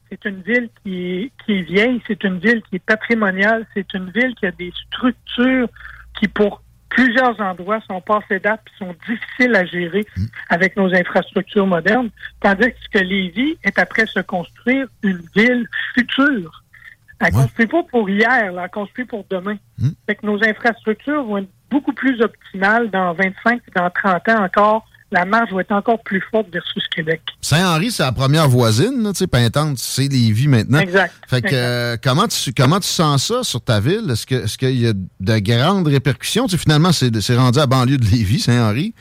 c'est 0.09 0.25
une 0.25 0.41
ville 0.41 0.69
qui 0.83 1.31
est, 1.47 1.61
vieille, 1.61 2.01
c'est 2.07 2.23
une 2.23 2.39
ville 2.39 2.61
qui 2.69 2.77
est 2.77 2.85
patrimoniale, 2.85 3.65
c'est 3.73 3.93
une 3.93 4.09
ville 4.11 4.33
qui 4.35 4.45
a 4.45 4.51
des 4.51 4.71
structures 4.87 5.69
qui, 6.19 6.27
pour 6.27 6.61
plusieurs 6.89 7.39
endroits, 7.39 7.79
sont 7.87 8.01
passées 8.01 8.39
date 8.39 8.61
et 8.65 8.83
sont 8.83 8.95
difficiles 9.07 9.55
à 9.55 9.65
gérer 9.65 10.05
mm. 10.17 10.25
avec 10.49 10.75
nos 10.75 10.93
infrastructures 10.93 11.67
modernes, 11.67 12.09
tandis 12.41 12.73
que 12.91 12.99
Lévis 12.99 13.57
est 13.63 13.77
après 13.77 14.07
se 14.07 14.19
construire 14.19 14.87
une 15.03 15.21
ville 15.35 15.67
future. 15.93 16.63
Elle 17.19 17.33
ne 17.33 17.41
construit 17.41 17.67
pas 17.67 17.83
pour 17.83 18.09
hier, 18.09 18.29
elle 18.31 18.69
construit 18.71 19.05
pour 19.05 19.25
demain. 19.29 19.57
Mm. 19.77 19.89
Fait 20.07 20.15
que 20.15 20.25
nos 20.25 20.43
infrastructures 20.43 21.23
vont 21.23 21.37
être 21.37 21.49
beaucoup 21.69 21.93
plus 21.93 22.19
optimales 22.21 22.89
dans 22.89 23.13
25 23.13 23.61
et 23.67 23.71
dans 23.75 23.89
30 23.89 24.29
ans 24.29 24.43
encore 24.43 24.88
la 25.11 25.25
marge 25.25 25.51
va 25.51 25.61
être 25.61 25.71
encore 25.71 26.01
plus 26.03 26.23
forte 26.31 26.47
versus 26.51 26.83
Québec. 26.87 27.21
Saint-Henri, 27.41 27.91
c'est 27.91 28.03
la 28.03 28.11
première 28.11 28.47
voisine, 28.47 29.09
tu 29.11 29.19
sais, 29.19 29.27
Pintante, 29.27 29.77
c'est 29.77 30.07
Lévis 30.07 30.47
maintenant. 30.47 30.79
Exact. 30.79 31.13
Fait 31.27 31.41
que, 31.41 31.49
euh, 31.53 31.97
comment, 32.01 32.27
tu, 32.27 32.53
comment 32.53 32.79
tu 32.79 32.87
sens 32.87 33.27
ça 33.27 33.43
sur 33.43 33.61
ta 33.61 33.79
ville? 33.79 34.09
Est-ce 34.11 34.57
qu'il 34.57 34.69
est 34.69 34.75
y 34.75 34.87
a 34.87 34.93
de 34.93 35.39
grandes 35.39 35.87
répercussions? 35.87 36.45
Tu 36.45 36.51
sais, 36.51 36.57
finalement, 36.57 36.91
c'est 36.91 37.35
rendu 37.35 37.59
à 37.59 37.65
banlieue 37.65 37.97
de 37.97 38.05
Lévis, 38.05 38.39
Saint-Henri. 38.39 38.93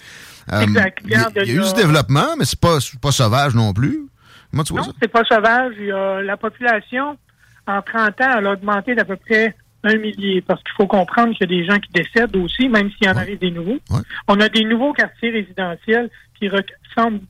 Euh, 0.52 0.62
exact. 0.62 0.98
Il 1.04 1.10
y, 1.10 1.14
a 1.14 1.28
eu 1.44 1.60
du 1.60 1.74
développement, 1.74 2.36
mais 2.38 2.46
c'est 2.46 2.58
pas, 2.58 2.78
pas 3.02 3.12
sauvage 3.12 3.54
non 3.54 3.74
plus. 3.74 4.08
Comment 4.50 4.64
tu 4.64 4.72
vois 4.72 4.82
non, 4.82 4.92
c'est 5.00 5.12
pas 5.12 5.24
sauvage. 5.24 5.74
la 5.78 6.36
population, 6.38 7.18
en 7.66 7.82
30 7.82 8.20
ans, 8.22 8.34
elle 8.38 8.46
a 8.46 8.52
augmenté 8.52 8.94
d'à 8.94 9.04
peu 9.04 9.16
près 9.16 9.54
un 9.84 9.96
millier, 9.96 10.40
parce 10.40 10.62
qu'il 10.62 10.72
faut 10.76 10.86
comprendre 10.86 11.34
qu'il 11.34 11.50
y 11.50 11.54
a 11.54 11.60
des 11.60 11.64
gens 11.64 11.78
qui 11.78 11.90
décèdent 11.92 12.36
aussi, 12.36 12.68
même 12.68 12.90
s'il 12.90 13.06
y 13.06 13.10
en 13.10 13.16
arrive 13.16 13.38
des 13.38 13.50
nouveaux. 13.50 13.78
On 14.26 14.40
a 14.40 14.48
des 14.48 14.64
nouveaux 14.64 14.92
quartiers 14.92 15.30
résidentiels 15.30 16.10
qui 16.38 16.48
ressemblent 16.48 17.20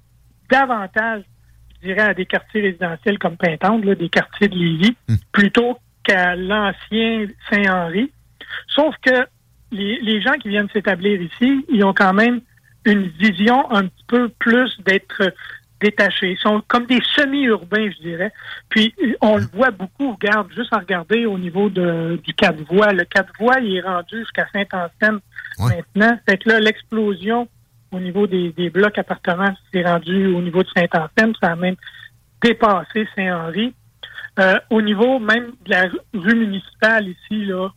davantage, 0.50 1.22
je 1.80 1.88
dirais, 1.88 2.08
à 2.08 2.14
des 2.14 2.26
quartiers 2.26 2.62
résidentiels 2.62 3.18
comme 3.18 3.36
Pintante, 3.36 3.82
des 3.82 4.08
quartiers 4.08 4.48
de 4.48 4.56
Lévis, 4.56 4.96
hmm. 5.08 5.16
plutôt 5.32 5.78
qu'à 6.02 6.36
l'ancien 6.36 7.26
Saint-Henri. 7.50 8.10
Sauf 8.68 8.94
que 9.02 9.26
les, 9.70 10.00
les 10.00 10.22
gens 10.22 10.32
qui 10.40 10.48
viennent 10.48 10.70
s'établir 10.70 11.20
ici, 11.20 11.66
ils 11.68 11.84
ont 11.84 11.92
quand 11.92 12.14
même 12.14 12.40
une 12.86 13.08
vision 13.08 13.70
un 13.70 13.86
petit 13.86 14.04
peu 14.06 14.28
plus 14.30 14.80
d'être 14.86 15.32
détachés. 15.80 16.32
Ils 16.32 16.38
sont 16.38 16.62
comme 16.68 16.86
des 16.86 17.00
semi-urbains, 17.14 17.90
je 17.90 18.02
dirais. 18.02 18.32
Puis, 18.68 18.94
on 19.20 19.36
le 19.36 19.46
voit 19.52 19.70
beaucoup, 19.70 20.12
regarde, 20.12 20.50
juste 20.52 20.72
à 20.72 20.78
regarder 20.78 21.26
au 21.26 21.38
niveau 21.38 21.68
de, 21.68 22.20
du 22.22 22.34
quatre 22.34 22.60
voies. 22.70 22.92
Le 22.92 23.04
quatre 23.04 23.32
voies, 23.38 23.60
il 23.60 23.76
est 23.76 23.80
rendu 23.80 24.18
jusqu'à 24.18 24.46
Saint-Anselme 24.52 25.20
maintenant. 25.58 26.18
Fait 26.28 26.38
que 26.38 26.48
là, 26.48 26.60
l'explosion 26.60 27.48
au 27.90 28.00
niveau 28.00 28.26
des, 28.26 28.52
des 28.52 28.70
blocs 28.70 28.98
appartements, 28.98 29.54
c'est 29.72 29.82
rendu 29.82 30.26
au 30.26 30.42
niveau 30.42 30.62
de 30.62 30.68
Saint-Anselme. 30.76 31.32
Ça 31.40 31.52
a 31.52 31.56
même 31.56 31.76
dépassé 32.42 33.08
Saint-Henri. 33.16 33.74
Euh, 34.38 34.56
au 34.70 34.80
niveau 34.80 35.18
même 35.18 35.52
de 35.64 35.70
la 35.70 35.86
rue 36.14 36.36
municipale 36.36 37.08
ici, 37.08 37.44
là, 37.46 37.70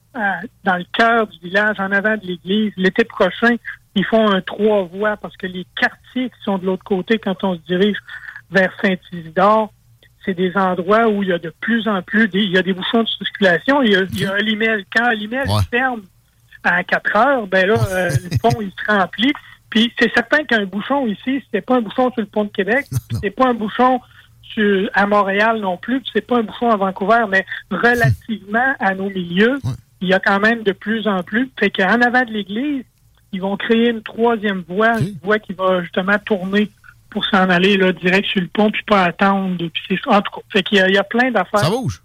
dans 0.64 0.76
le 0.76 0.86
cœur 0.94 1.26
du 1.26 1.40
village, 1.40 1.80
en 1.80 1.92
avant 1.92 2.18
de 2.18 2.28
l'église, 2.28 2.72
l'été 2.78 3.04
prochain, 3.04 3.56
ils 3.96 4.06
font 4.06 4.30
un 4.30 4.42
trois 4.42 4.84
voies 4.84 5.18
parce 5.18 5.36
que 5.38 5.48
les 5.48 5.66
quartiers 5.76 6.30
qui 6.30 6.44
sont 6.44 6.58
de 6.58 6.66
l'autre 6.66 6.84
côté, 6.84 7.20
quand 7.20 7.44
on 7.44 7.56
se 7.56 7.62
dirige 7.62 7.98
vers 8.50 8.72
Saint-Isidore, 8.82 9.72
c'est 10.24 10.34
des 10.34 10.56
endroits 10.56 11.08
où 11.08 11.24
il 11.24 11.30
y 11.30 11.34
a 11.34 11.40
de 11.40 11.54
plus 11.62 11.88
en 11.88 12.02
plus, 12.02 12.28
des, 12.28 12.40
il 12.40 12.52
y 12.52 12.58
a 12.58 12.62
des 12.62 12.74
bouchons 12.74 13.04
de 13.04 13.08
circulation. 13.08 13.82
Il 13.82 13.92
y 13.92 13.96
a, 13.96 14.02
il 14.02 14.20
y 14.20 14.26
a 14.26 14.34
un 14.34 14.38
limel. 14.38 14.86
Quand 14.96 15.06
un 15.06 15.14
limel 15.14 15.48
ferme 15.72 16.02
à 16.64 16.84
4 16.84 17.16
heures, 17.16 17.48
ben 17.48 17.68
là, 17.68 17.76
euh, 17.90 18.10
le 18.32 18.38
pont, 18.38 18.62
il 18.62 18.72
se 18.72 18.92
remplit. 18.92 19.34
Puis 19.70 19.92
c'est 20.00 20.14
certain 20.14 20.44
qu'un 20.44 20.66
bouchon 20.66 21.08
ici, 21.08 21.42
c'était 21.46 21.62
pas 21.62 21.78
un 21.78 21.82
bouchon 21.82 22.12
sur 22.12 22.22
le 22.22 22.26
pont 22.26 22.44
de 22.44 22.50
Québec, 22.50 22.86
c'est 23.22 23.30
pas 23.30 23.48
un 23.48 23.54
bouchon 23.54 24.02
sur, 24.42 24.90
à 24.94 25.08
Montréal 25.08 25.62
non 25.62 25.78
plus, 25.78 26.04
c'est 26.12 26.28
pas 26.28 26.40
un 26.40 26.44
bouchon 26.44 26.70
à 26.70 26.76
Vancouver, 26.76 27.24
mais 27.30 27.46
relativement 27.72 28.76
à 28.80 28.94
nos 28.94 29.10
milieux, 29.10 29.60
il 30.02 30.10
y 30.10 30.14
a 30.14 30.20
quand 30.20 30.42
même 30.42 30.64
de 30.64 30.74
plus 30.74 31.08
en 31.08 31.24
plus. 31.24 31.50
Fait 31.58 31.70
qu'en 31.70 32.02
avant 32.02 32.26
de 32.26 32.32
l'église, 32.32 32.84
ils 33.32 33.42
vont 33.42 33.58
créer 33.58 33.90
une 33.90 34.04
troisième 34.04 34.64
voie, 34.68 35.00
une 35.00 35.18
voie 35.24 35.40
qui 35.40 35.54
va 35.54 35.82
justement 35.82 36.18
tourner 36.20 36.70
pour 37.10 37.26
s'en 37.26 37.50
aller 37.50 37.78
là, 37.78 37.92
direct 37.92 38.28
sur 38.28 38.42
le 38.42 38.48
pont, 38.48 38.72
puis 38.72 38.84
pas 38.84 39.04
attendre. 39.04 39.58
Puis 39.58 40.00
en 40.08 40.22
tout 40.22 40.32
cas, 40.32 40.42
fait 40.50 40.64
qu'il 40.64 40.78
y, 40.78 40.98
a 40.98 41.04
plein 41.04 41.32
d'affaires. 41.32 41.60
Ça 41.60 41.70
bouge. 41.70 42.02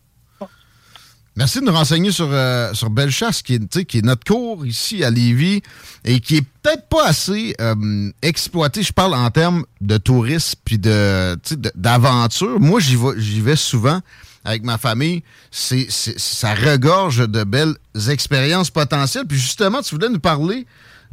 Merci 1.37 1.61
de 1.61 1.67
nous 1.67 1.73
renseigner 1.73 2.13
sur, 2.13 2.29
euh, 2.31 2.73
sur 2.73 2.89
Bellechasse, 2.89 3.43
qui 3.43 3.55
est, 3.55 3.85
qui 3.85 3.99
est 3.99 4.05
notre 4.05 4.25
cours 4.25 4.65
ici 4.65 5.05
à 5.05 5.11
Lévis 5.11 5.61
et 6.05 6.21
qui 6.21 6.39
est 6.39 6.47
peut-être 6.63 6.89
pas 6.89 7.07
assez 7.07 7.55
euh, 7.61 8.11
exploité, 8.23 8.83
je 8.83 8.93
parle 8.93 9.15
en 9.15 9.31
termes 9.31 9.67
de 9.83 9.99
tourisme 9.99 10.59
puis 10.65 10.79
de, 10.79 11.37
d'aventure. 11.75 12.59
Moi, 12.59 12.81
j'y 12.81 12.97
vais, 12.97 13.19
j'y 13.19 13.43
vais 13.43 13.57
souvent 13.57 14.01
avec 14.47 14.63
ma 14.63 14.79
famille. 14.79 15.23
C'est, 15.51 15.91
ça 15.91 16.55
regorge 16.55 17.29
de 17.29 17.45
belles 17.45 17.75
expériences 18.09 18.71
potentielles. 18.71 19.27
Puis 19.27 19.39
justement, 19.39 19.83
tu 19.83 19.95
voulais 19.95 20.09
nous 20.09 20.21
parler 20.21 20.67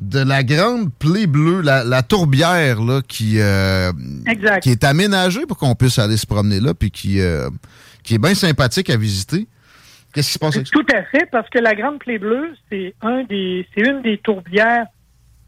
de 0.04 0.20
la 0.20 0.44
grande 0.44 0.94
plaie 0.94 1.28
bleue, 1.28 1.62
la, 1.62 2.04
tourbière 2.04 2.82
là, 2.82 3.02
qui, 3.08 3.40
euh, 3.40 3.92
qui 4.62 4.70
est 4.70 4.84
aménagée 4.84 5.46
pour 5.46 5.58
qu'on 5.58 5.76
puisse 5.76 5.98
aller 5.98 6.18
se 6.18 6.28
promener 6.28 6.60
là, 6.60 6.74
puis 6.74 6.92
qui, 6.92 7.22
euh, 7.22 7.50
qui 8.04 8.16
est 8.16 8.20
bien 8.20 8.36
sympathique 8.36 8.90
à 8.90 8.98
visiter. 8.98 9.48
Qu'est-ce 10.14 10.28
qui 10.28 10.34
se 10.34 10.40
passe 10.40 10.56
avec 10.56 10.70
Tout 10.70 10.86
à 10.94 11.04
fait, 11.04 11.28
parce 11.32 11.50
que 11.50 11.60
la 11.60 11.74
grande 11.74 12.00
plaie 12.00 12.20
bleue, 12.20 12.54
c'est 12.70 12.94
un 13.02 13.24
des 13.24 13.68
c'est 13.74 13.82
une 13.82 14.02
des 14.02 14.18
tourbières 14.20 14.86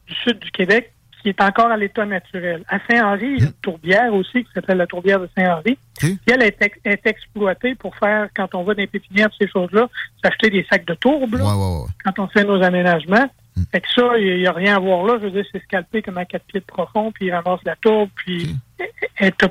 du 0.07 0.15
sud 0.15 0.39
du 0.39 0.49
Québec 0.51 0.91
qui 1.21 1.29
est 1.29 1.41
encore 1.41 1.71
à 1.71 1.77
l'état 1.77 2.05
naturel. 2.05 2.63
À 2.67 2.77
Saint-Henri, 2.87 3.25
il 3.25 3.39
y 3.39 3.43
a 3.43 3.47
une 3.47 3.53
tourbière 3.53 4.13
aussi 4.13 4.43
qui 4.43 4.49
s'appelle 4.53 4.77
la 4.77 4.87
tourbière 4.87 5.19
de 5.19 5.27
Saint-Henri. 5.35 5.77
elle 6.01 6.43
est, 6.43 6.57
est, 6.85 7.07
exploitée 7.07 7.73
pour 7.73 7.95
faire, 7.95 8.29
quand 8.35 8.53
on 8.53 8.63
va 8.63 8.75
dans 8.75 8.81
les 8.81 8.87
pépinières, 8.87 9.29
ces 9.39 9.47
choses-là, 9.47 9.89
s'acheter 10.23 10.51
des 10.51 10.65
sacs 10.69 10.85
de 10.85 10.93
tourbe 10.93 11.35
quand 12.03 12.19
on 12.19 12.27
fait 12.27 12.43
nos 12.43 12.61
aménagements. 12.61 13.27
Hmm. 13.55 13.63
Fait 13.71 13.81
que 13.81 13.87
ça, 13.95 14.17
il 14.17 14.39
n'y 14.39 14.47
a 14.47 14.51
rien 14.51 14.75
à 14.75 14.79
voir 14.79 15.05
là. 15.05 15.17
Je 15.19 15.25
veux 15.25 15.31
dire, 15.31 15.45
c'est 15.51 15.63
scalpé 15.63 16.01
comme 16.01 16.17
à 16.17 16.25
quatre 16.25 16.45
pieds 16.45 16.59
de 16.59 16.65
profond, 16.65 17.11
puis 17.11 17.27
il 17.27 17.31
ramasse 17.31 17.61
la 17.65 17.75
tourbe, 17.77 18.09
puis 18.15 18.55
est, 19.19 19.43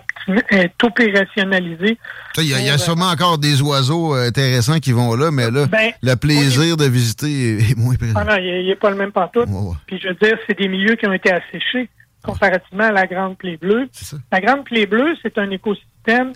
est, 0.51 0.85
opérationnalisé. 0.85 1.99
Il 2.39 2.45
y, 2.45 2.69
a, 2.69 2.79
sûrement 2.79 3.09
encore 3.09 3.39
des 3.39 3.63
oiseaux 3.63 4.15
euh, 4.15 4.29
intéressants 4.29 4.79
qui 4.79 4.93
vont 4.93 5.15
là, 5.15 5.31
mais 5.31 5.51
là, 5.51 5.67
ben, 5.67 5.93
le 6.03 6.15
plaisir 6.17 6.77
de 6.77 6.85
visiter 6.85 7.59
est, 7.59 7.79
moins 7.79 7.95
présent. 7.95 8.15
Ah 8.17 8.25
non, 8.25 8.37
il 8.37 8.67
n'est 8.67 8.77
pas 8.77 8.91
le 8.91 8.97
même 8.97 9.13
partout. 9.13 9.45
Puis 9.87 9.99
je 10.03 10.09
veux 10.09 10.15
dire, 10.15 10.37
c'est 10.47 10.59
des 10.59 10.69
milieux 10.69 10.97
qui 10.97 11.07
ont 11.07 11.13
été 11.13 11.33
asséchés 11.33 11.89
comparativement 12.23 12.85
à 12.85 12.93
la 12.93 13.07
Grande 13.07 13.37
Plaie 13.37 13.57
Bleue. 13.57 13.89
La 14.33 14.41
Grande 14.41 14.65
Plaie 14.65 14.87
Bleue, 14.87 15.15
c'est 15.23 15.39
un 15.39 15.51
écosystème 15.51 16.33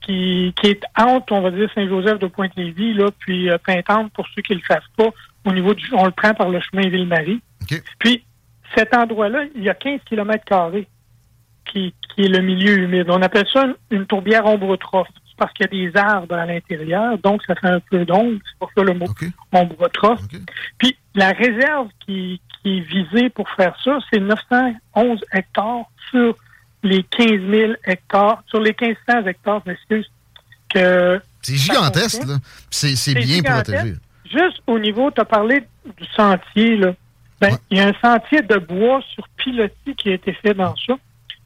qui, 0.00 0.52
qui 0.60 0.66
est 0.68 0.82
entre, 0.98 1.32
on 1.32 1.40
va 1.40 1.50
dire, 1.50 1.70
Saint-Joseph 1.74 2.18
de 2.18 2.26
Pointe-Lévis, 2.26 2.94
là, 2.94 3.10
puis 3.18 3.50
euh, 3.50 3.56
Pintante, 3.64 4.12
pour 4.12 4.26
ceux 4.34 4.42
qui 4.42 4.52
ne 4.52 4.58
le 4.58 4.64
savent 4.68 4.82
pas, 4.96 5.10
au 5.44 5.52
niveau 5.52 5.74
du, 5.74 5.86
on 5.92 6.04
le 6.04 6.10
prend 6.10 6.34
par 6.34 6.48
le 6.48 6.60
chemin 6.60 6.88
Ville-Marie. 6.88 7.40
Puis, 7.98 8.24
cet 8.76 8.94
endroit-là, 8.94 9.44
il 9.54 9.62
y 9.62 9.68
a 9.68 9.74
15 9.74 10.00
km 10.06 10.44
carrés 10.44 10.88
qui, 11.64 11.94
qui 12.14 12.22
est 12.22 12.28
le 12.28 12.40
milieu 12.40 12.78
humide. 12.78 13.06
On 13.08 13.22
appelle 13.22 13.46
ça 13.52 13.66
une, 13.90 14.06
tourbière 14.06 14.46
ombrotrophe 14.46 15.08
parce 15.36 15.52
qu'il 15.52 15.66
y 15.66 15.86
a 15.86 15.90
des 15.90 15.98
arbres 15.98 16.36
à 16.36 16.46
l'intérieur, 16.46 17.18
donc 17.18 17.42
ça 17.44 17.56
fait 17.56 17.66
un 17.66 17.80
peu 17.80 18.04
d'ombre, 18.04 18.38
c'est 18.44 18.58
pour 18.58 18.70
ça 18.76 18.84
le 18.84 18.94
mot 18.94 19.06
ombrotrophe. 19.50 20.20
Puis 20.78 20.96
la 21.16 21.30
réserve 21.30 21.88
qui, 22.06 22.40
qui, 22.62 22.78
est 22.78 22.80
visée 22.80 23.30
pour 23.30 23.50
faire 23.50 23.74
ça, 23.82 23.98
c'est 24.12 24.20
911 24.20 25.20
hectares 25.32 25.90
sur 26.10 26.36
les 26.84 27.02
15 27.02 27.28
000 27.50 27.72
hectares, 27.84 28.44
sur 28.46 28.60
les 28.60 28.76
1500 28.80 29.26
hectares, 29.26 29.62
excuse, 29.66 30.08
que... 30.72 31.20
C'est 31.42 31.56
gigantesque, 31.56 32.24
là. 32.26 32.36
C'est 32.70 33.14
bien 33.14 33.42
protégé 33.42 33.94
juste 34.36 34.62
au 34.66 34.78
niveau, 34.78 35.10
tu 35.10 35.20
as 35.20 35.24
parlé 35.24 35.64
du 35.84 36.06
sentier, 36.16 36.76
là. 36.76 36.92
Ben, 37.40 37.56
il 37.70 37.78
y 37.78 37.80
a 37.80 37.88
un 37.88 37.94
sentier 38.00 38.42
de 38.42 38.56
bois 38.56 39.00
sur 39.12 39.28
pilotis 39.36 39.94
qui 39.96 40.10
a 40.10 40.14
été 40.14 40.32
fait 40.32 40.54
dans 40.54 40.74
ça, 40.76 40.94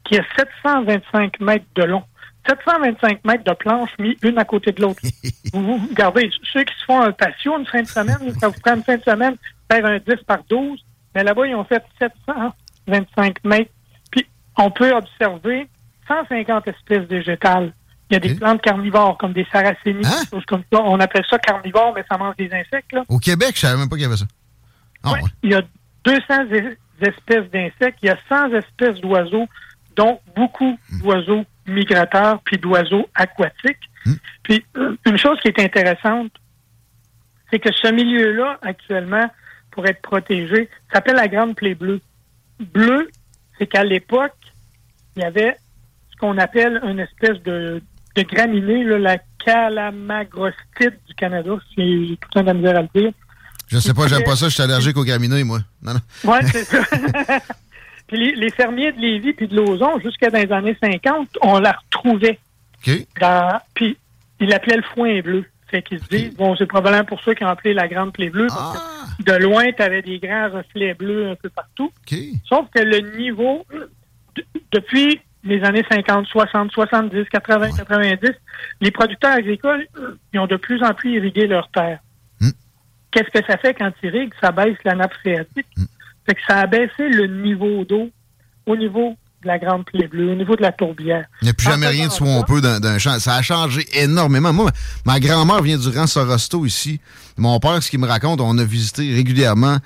qui 0.03 0.17
a 0.17 0.23
725 0.37 1.39
mètres 1.39 1.65
de 1.75 1.83
long. 1.83 2.03
725 2.47 3.25
mètres 3.25 3.43
de 3.43 3.53
planches 3.53 3.91
mis 3.99 4.17
une 4.23 4.37
à 4.37 4.45
côté 4.45 4.71
de 4.71 4.81
l'autre. 4.81 5.01
vous, 5.53 5.79
regardez, 5.89 6.29
ceux 6.43 6.63
qui 6.63 6.73
se 6.79 6.85
font 6.85 7.01
un 7.01 7.11
patio 7.11 7.57
une 7.57 7.65
fin 7.65 7.81
de 7.81 7.87
semaine, 7.87 8.33
ça 8.39 8.47
vous 8.47 8.59
prend 8.63 8.75
une 8.75 8.83
fin 8.83 8.97
de 8.97 9.03
semaine, 9.03 9.35
faire 9.69 9.85
un 9.85 9.97
10 9.97 10.23
par 10.25 10.43
12, 10.49 10.83
mais 11.15 11.23
là-bas, 11.23 11.47
ils 11.47 11.55
ont 11.55 11.63
fait 11.63 11.83
725 11.99 13.43
mètres. 13.43 13.71
Puis, 14.11 14.25
on 14.57 14.71
peut 14.71 14.93
observer 14.93 15.67
150 16.07 16.67
espèces 16.67 17.07
végétales. 17.07 17.73
Il 18.09 18.13
y 18.13 18.17
a 18.17 18.19
des 18.19 18.33
plantes 18.35 18.61
carnivores, 18.61 19.17
comme 19.17 19.33
des 19.33 19.45
saracénies, 19.51 20.05
hein? 20.05 20.23
des 20.23 20.29
choses 20.29 20.45
comme 20.45 20.63
ça. 20.71 20.81
On 20.81 20.99
appelle 20.99 21.23
ça 21.29 21.37
carnivore, 21.37 21.93
mais 21.95 22.03
ça 22.09 22.17
mange 22.17 22.35
des 22.37 22.49
insectes. 22.51 22.91
Là. 22.91 23.03
Au 23.07 23.19
Québec, 23.19 23.51
je 23.55 23.59
savais 23.61 23.77
même 23.77 23.87
pas 23.87 23.95
qu'il 23.95 24.03
y 24.03 24.07
avait 24.07 24.17
ça. 24.17 24.25
Ah, 25.03 25.13
Il 25.43 25.51
y 25.51 25.53
a 25.55 25.61
200 26.03 26.19
es- 26.51 26.77
espèces 27.01 27.49
d'insectes, 27.51 27.99
il 28.01 28.07
y 28.07 28.09
a 28.09 28.17
100 28.27 28.53
espèces 28.55 28.99
d'oiseaux, 28.99 29.47
dont 29.95 30.19
beaucoup 30.35 30.77
d'oiseaux 31.01 31.45
migrateurs 31.67 32.41
puis 32.43 32.57
d'oiseaux 32.57 33.07
aquatiques. 33.13 33.77
Puis 34.43 34.65
euh, 34.77 34.95
une 35.05 35.17
chose 35.17 35.37
qui 35.41 35.49
est 35.49 35.59
intéressante, 35.59 36.31
c'est 37.51 37.59
que 37.59 37.71
ce 37.73 37.91
milieu-là, 37.91 38.57
actuellement, 38.61 39.29
pour 39.71 39.85
être 39.85 40.01
protégé, 40.01 40.69
s'appelle 40.91 41.15
la 41.15 41.27
grande 41.27 41.55
plaie 41.55 41.75
bleue. 41.75 42.01
Bleu, 42.59 43.09
c'est 43.57 43.67
qu'à 43.67 43.83
l'époque, 43.83 44.35
il 45.15 45.21
y 45.21 45.25
avait 45.25 45.55
ce 46.11 46.17
qu'on 46.17 46.37
appelle 46.37 46.79
une 46.83 46.99
espèce 46.99 47.41
de, 47.43 47.81
graminée, 48.23 48.83
là, 48.83 48.97
la 48.97 49.17
calamagrostite 49.43 50.99
du 51.07 51.15
Canada, 51.15 51.51
j'ai 51.77 52.17
tout 52.21 52.29
temps 52.29 52.43
de 52.43 52.53
misère 52.53 52.77
à 52.77 52.81
le 52.81 52.89
dire. 52.93 53.11
Je 53.67 53.77
sais 53.77 53.93
pas, 53.93 54.07
j'aime 54.07 54.23
pas 54.23 54.35
ça, 54.35 54.49
je 54.49 54.53
suis 54.53 54.63
allergique 54.63 54.97
aux 54.97 55.03
graminées, 55.03 55.43
moi. 55.43 55.59
Non, 55.81 55.93
non. 55.93 55.99
Oui, 56.25 56.37
c'est 56.51 56.63
ça. 56.63 56.83
puis 58.07 58.17
les, 58.17 58.35
les 58.35 58.49
fermiers 58.49 58.91
de 58.91 58.99
Lévis 58.99 59.33
puis 59.33 59.47
de 59.47 59.55
Lauson, 59.55 59.99
jusqu'à 60.03 60.29
dans 60.29 60.39
les 60.39 60.51
années 60.51 60.77
50, 60.81 61.37
on 61.41 61.59
la 61.59 61.73
retrouvait. 61.73 62.39
OK. 62.79 63.05
Dans, 63.19 63.59
puis 63.75 63.97
ils 64.39 64.49
l'appelaient 64.49 64.77
le 64.77 64.83
foin 64.83 65.21
bleu. 65.21 65.45
Fait 65.69 65.83
qu'ils 65.83 65.99
se 65.99 66.07
disent, 66.07 66.35
bon, 66.35 66.55
c'est 66.55 66.65
probablement 66.65 67.05
pour 67.05 67.21
ça 67.21 67.35
qu'ils 67.35 67.45
ont 67.45 67.49
appelé 67.49 67.75
la 67.75 67.87
grande 67.87 68.11
plaie 68.11 68.29
bleue, 68.29 68.47
parce 68.47 68.79
que 69.17 69.23
de 69.23 69.33
loin, 69.33 69.71
tu 69.71 69.83
avais 69.83 70.01
des 70.01 70.17
grands 70.17 70.49
reflets 70.49 70.95
bleus 70.95 71.29
un 71.29 71.35
peu 71.35 71.49
partout. 71.49 71.91
Sauf 72.47 72.65
que 72.73 72.79
le 72.79 73.15
niveau, 73.17 73.65
depuis 74.71 75.21
les 75.43 75.63
années 75.63 75.85
50, 75.89 76.27
60, 76.27 76.71
70, 76.71 77.25
80, 77.29 77.71
90, 77.77 78.31
les 78.81 78.91
producteurs 78.91 79.33
agricoles, 79.33 79.87
eux, 79.97 80.19
ils 80.33 80.39
ont 80.39 80.47
de 80.47 80.57
plus 80.57 80.83
en 80.83 80.93
plus 80.93 81.13
irrigué 81.13 81.47
leurs 81.47 81.69
terres. 81.69 81.99
Qu'est-ce 83.11 83.29
que 83.29 83.45
ça 83.45 83.57
fait 83.57 83.73
quand 83.73 83.91
ils 84.03 84.07
irriguent? 84.07 84.33
Ça 84.39 84.51
baisse 84.51 84.77
la 84.83 84.95
nappe 84.95 85.13
phréatique. 85.15 85.67
Fait 86.25 86.35
que 86.35 86.41
ça 86.47 86.59
a 86.59 86.67
baissé 86.67 87.09
le 87.09 87.25
niveau 87.25 87.83
d'eau 87.83 88.11
au 88.65 88.75
niveau 88.75 89.17
de 89.43 89.47
la 89.47 89.57
grande 89.57 89.85
plaie 89.85 90.07
bleue, 90.07 90.31
au 90.31 90.35
niveau 90.35 90.55
de 90.55 90.61
la 90.61 90.71
tourbière. 90.71 91.25
Il 91.41 91.45
n'y 91.45 91.51
a 91.51 91.53
plus 91.53 91.65
jamais 91.65 91.87
rien 91.87 92.07
de 92.07 92.11
swampeux 92.11 92.61
d'un 92.61 92.79
d'un 92.79 92.97
champ. 92.97 93.19
Ça 93.19 93.35
a 93.35 93.41
changé 93.41 93.85
énormément. 93.93 94.51
Moi, 94.51 94.71
ma 95.05 95.19
grand-mère 95.19 95.61
vient 95.61 95.77
du 95.77 95.87
rang 95.89 96.07
Sorosto 96.07 96.65
ici. 96.65 96.99
Mon 97.37 97.59
père, 97.59 97.81
ce 97.81 97.89
qu'il 97.89 97.99
me 97.99 98.07
raconte, 98.07 98.41
on 98.41 98.57
a 98.57 98.63
visité 98.65 99.13
régulièrement 99.13 99.77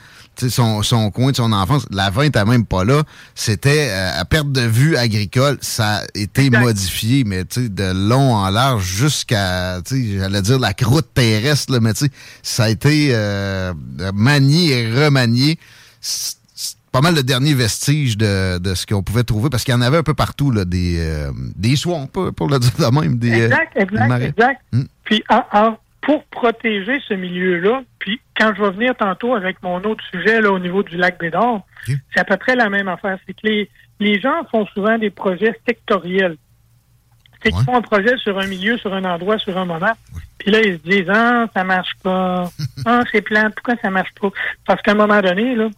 son, 0.49 0.81
son 0.81 1.11
coin 1.11 1.31
de 1.31 1.35
son 1.35 1.51
enfance. 1.51 1.85
La 1.91 2.09
vin 2.09 2.23
n'était 2.23 2.45
même 2.45 2.65
pas 2.65 2.83
là. 2.83 3.03
C'était 3.35 3.89
euh, 3.89 4.19
à 4.19 4.25
perte 4.25 4.51
de 4.51 4.61
vue 4.61 4.97
agricole. 4.97 5.57
Ça 5.61 5.97
a 5.97 6.03
été 6.15 6.49
modifié, 6.49 7.23
mais 7.23 7.45
tu 7.45 7.63
sais, 7.63 7.69
de 7.69 7.91
long 7.93 8.33
en 8.33 8.49
large 8.49 8.83
jusqu'à, 8.83 9.81
tu 9.85 9.95
sais, 9.95 10.17
j'allais 10.17 10.41
dire 10.41 10.59
la 10.59 10.73
croûte 10.73 11.07
terrestre, 11.13 11.71
là, 11.71 11.79
mais 11.79 11.93
tu 11.93 12.05
sais, 12.05 12.11
ça 12.41 12.63
a 12.63 12.69
été 12.69 13.09
euh, 13.11 13.73
manié 14.13 14.79
et 14.79 15.03
remanié. 15.03 15.59
Pas 16.93 17.01
mal 17.01 17.15
le 17.15 17.23
dernier 17.23 17.53
vestige 17.55 18.17
de, 18.17 18.59
de 18.59 18.75
ce 18.75 18.85
qu'on 18.85 19.01
pouvait 19.03 19.23
trouver, 19.23 19.49
parce 19.49 19.63
qu'il 19.63 19.73
y 19.73 19.77
en 19.77 19.81
avait 19.81 19.97
un 19.97 20.03
peu 20.03 20.13
partout, 20.13 20.51
là, 20.51 20.63
des, 20.63 20.97
euh, 20.99 21.31
des 21.55 21.75
swamps, 21.75 22.05
pour 22.07 22.47
le 22.47 22.59
dire 22.59 22.71
de 22.77 23.01
même. 23.01 23.17
Des, 23.17 23.41
euh, 23.41 23.45
Exact, 23.45 23.73
des 23.75 23.81
exact, 23.81 24.21
exact. 24.21 24.61
Hmm. 24.71 24.83
Puis 25.03 25.23
en- 25.29 25.43
en- 25.51 25.77
pour 26.01 26.23
protéger 26.25 26.99
ce 27.07 27.13
milieu-là, 27.15 27.81
puis 27.97 28.19
quand 28.37 28.53
je 28.55 28.61
vais 28.61 28.71
venir 28.71 28.95
tantôt 28.95 29.33
avec 29.35 29.61
mon 29.63 29.77
autre 29.83 30.03
sujet 30.11 30.39
là, 30.41 30.51
au 30.51 30.59
niveau 30.59 30.83
du 30.83 30.95
lac 30.97 31.17
Bédard, 31.19 31.61
c'est 31.87 32.19
à 32.19 32.23
peu 32.25 32.37
près 32.37 32.55
la 32.55 32.69
même 32.69 32.87
affaire. 32.89 33.17
C'est 33.25 33.33
que 33.33 33.47
les, 33.47 33.69
les 33.99 34.19
gens 34.19 34.43
font 34.51 34.65
souvent 34.67 34.97
des 34.97 35.09
projets 35.09 35.57
sectoriels. 35.67 36.35
C'est 37.41 37.51
qu'ils 37.51 37.63
font 37.63 37.75
un 37.75 37.81
projet 37.81 38.15
sur 38.17 38.37
un 38.37 38.47
milieu, 38.47 38.77
sur 38.77 38.93
un 38.93 39.03
endroit, 39.05 39.37
sur 39.39 39.57
un 39.57 39.65
moment. 39.65 39.91
Puis 40.39 40.51
là, 40.51 40.59
ils 40.61 40.77
se 40.77 40.89
disent 40.89 41.09
Ah, 41.09 41.47
ça 41.55 41.63
marche 41.63 41.91
pas. 42.03 42.49
ah, 42.85 43.01
c'est 43.11 43.21
plein, 43.21 43.49
pourquoi 43.49 43.75
ça 43.81 43.89
marche 43.89 44.13
pas? 44.21 44.29
Parce 44.67 44.81
qu'à 44.81 44.91
un 44.91 44.95
moment 44.95 45.21
donné, 45.21 45.55
là, 45.55 45.69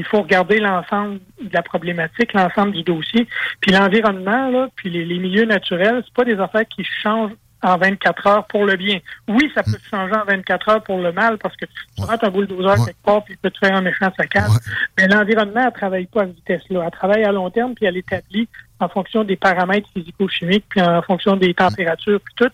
il 0.00 0.06
faut 0.06 0.22
regarder 0.22 0.58
l'ensemble 0.60 1.20
de 1.42 1.52
la 1.52 1.62
problématique, 1.62 2.32
l'ensemble 2.32 2.72
du 2.72 2.82
dossier. 2.82 3.28
Puis 3.60 3.72
l'environnement, 3.72 4.48
là, 4.48 4.68
puis 4.74 4.88
les, 4.88 5.04
les 5.04 5.18
milieux 5.18 5.44
naturels, 5.44 6.02
c'est 6.04 6.14
pas 6.14 6.24
des 6.24 6.40
affaires 6.40 6.66
qui 6.68 6.84
changent 7.02 7.36
en 7.62 7.76
24 7.76 8.26
heures 8.26 8.46
pour 8.46 8.64
le 8.64 8.76
bien. 8.76 9.00
Oui, 9.28 9.52
ça 9.54 9.62
peut 9.62 9.76
changer 9.90 10.14
en 10.14 10.24
24 10.24 10.68
heures 10.70 10.82
pour 10.82 10.98
le 10.98 11.12
mal 11.12 11.36
parce 11.36 11.54
que 11.56 11.66
tu 11.66 12.02
rentres 12.02 12.24
un 12.24 12.30
bulldozer 12.30 12.76
quelque 12.86 13.02
part 13.04 13.22
puis 13.24 13.34
il 13.34 13.36
peut 13.36 13.50
te 13.50 13.58
faire 13.58 13.76
un 13.76 13.82
méchant 13.82 14.10
saccage. 14.16 14.50
Mais 14.96 15.06
l'environnement, 15.06 15.66
elle 15.66 15.72
travaille 15.72 16.06
pas 16.06 16.22
à 16.22 16.26
cette 16.26 16.36
vitesse-là. 16.36 16.82
Elle 16.84 16.90
travaille 16.90 17.24
à 17.24 17.32
long 17.32 17.50
terme 17.50 17.74
puis 17.74 17.84
elle 17.84 17.98
établit 17.98 18.48
en 18.78 18.88
fonction 18.88 19.24
des 19.24 19.36
paramètres 19.36 19.90
physico-chimiques 19.92 20.64
puis 20.70 20.80
en 20.80 21.02
fonction 21.02 21.36
des 21.36 21.52
températures 21.52 22.20
puis 22.20 22.34
tout. 22.36 22.50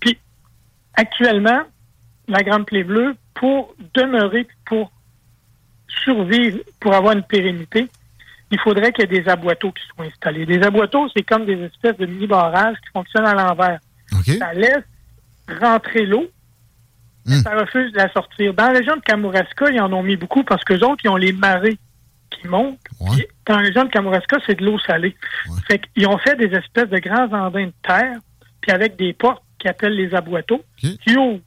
Puis 0.00 0.18
actuellement, 0.94 1.62
la 2.26 2.42
grande 2.42 2.66
plaie 2.66 2.84
bleue, 2.84 3.14
pour 3.34 3.74
demeurer, 3.94 4.46
pour 4.66 4.90
survivre, 6.04 6.58
pour 6.80 6.94
avoir 6.94 7.12
une 7.14 7.22
pérennité, 7.22 7.88
il 8.50 8.58
faudrait 8.60 8.92
qu'il 8.92 9.10
y 9.10 9.16
ait 9.16 9.20
des 9.22 9.28
aboiteaux 9.28 9.70
qui 9.72 9.82
soient 9.94 10.06
installés. 10.06 10.46
Des 10.46 10.62
aboiteaux, 10.62 11.08
c'est 11.14 11.22
comme 11.22 11.46
des 11.46 11.60
espèces 11.62 11.96
de 11.98 12.06
mini-barrages 12.06 12.76
qui 12.84 12.90
fonctionnent 12.92 13.26
à 13.26 13.34
l'envers. 13.34 13.78
Ça 14.38 14.52
laisse 14.52 14.84
rentrer 15.60 16.06
l'eau, 16.06 16.28
mais 17.26 17.36
ça 17.40 17.56
refuse 17.58 17.92
de 17.92 17.98
la 17.98 18.10
sortir. 18.12 18.54
Dans 18.54 18.66
la 18.66 18.78
région 18.78 18.96
de 18.96 19.02
Kamouraska, 19.02 19.70
ils 19.70 19.80
en 19.80 19.92
ont 19.92 20.02
mis 20.02 20.16
beaucoup 20.16 20.42
parce 20.42 20.64
que 20.64 20.74
autres, 20.74 21.00
ils 21.04 21.08
ont 21.08 21.16
les 21.16 21.32
marées 21.32 21.78
qui 22.30 22.48
montent. 22.48 22.78
Dans 23.46 23.56
la 23.56 23.62
région 23.62 23.84
de 23.84 23.90
Kamouraska, 23.90 24.38
c'est 24.46 24.56
de 24.56 24.64
l'eau 24.64 24.78
salée. 24.80 25.16
Fait 25.68 25.80
qu'ils 25.94 26.06
ont 26.08 26.18
fait 26.18 26.36
des 26.36 26.54
espèces 26.56 26.88
de 26.88 26.98
grands 26.98 27.32
andins 27.32 27.66
de 27.66 27.72
terre, 27.82 28.18
puis 28.60 28.72
avec 28.72 28.96
des 28.96 29.12
portes 29.12 29.42
qui 29.58 29.68
appellent 29.68 29.96
les 29.96 30.14
aboiteaux, 30.14 30.62
qui 30.76 31.16
ouvrent. 31.16 31.40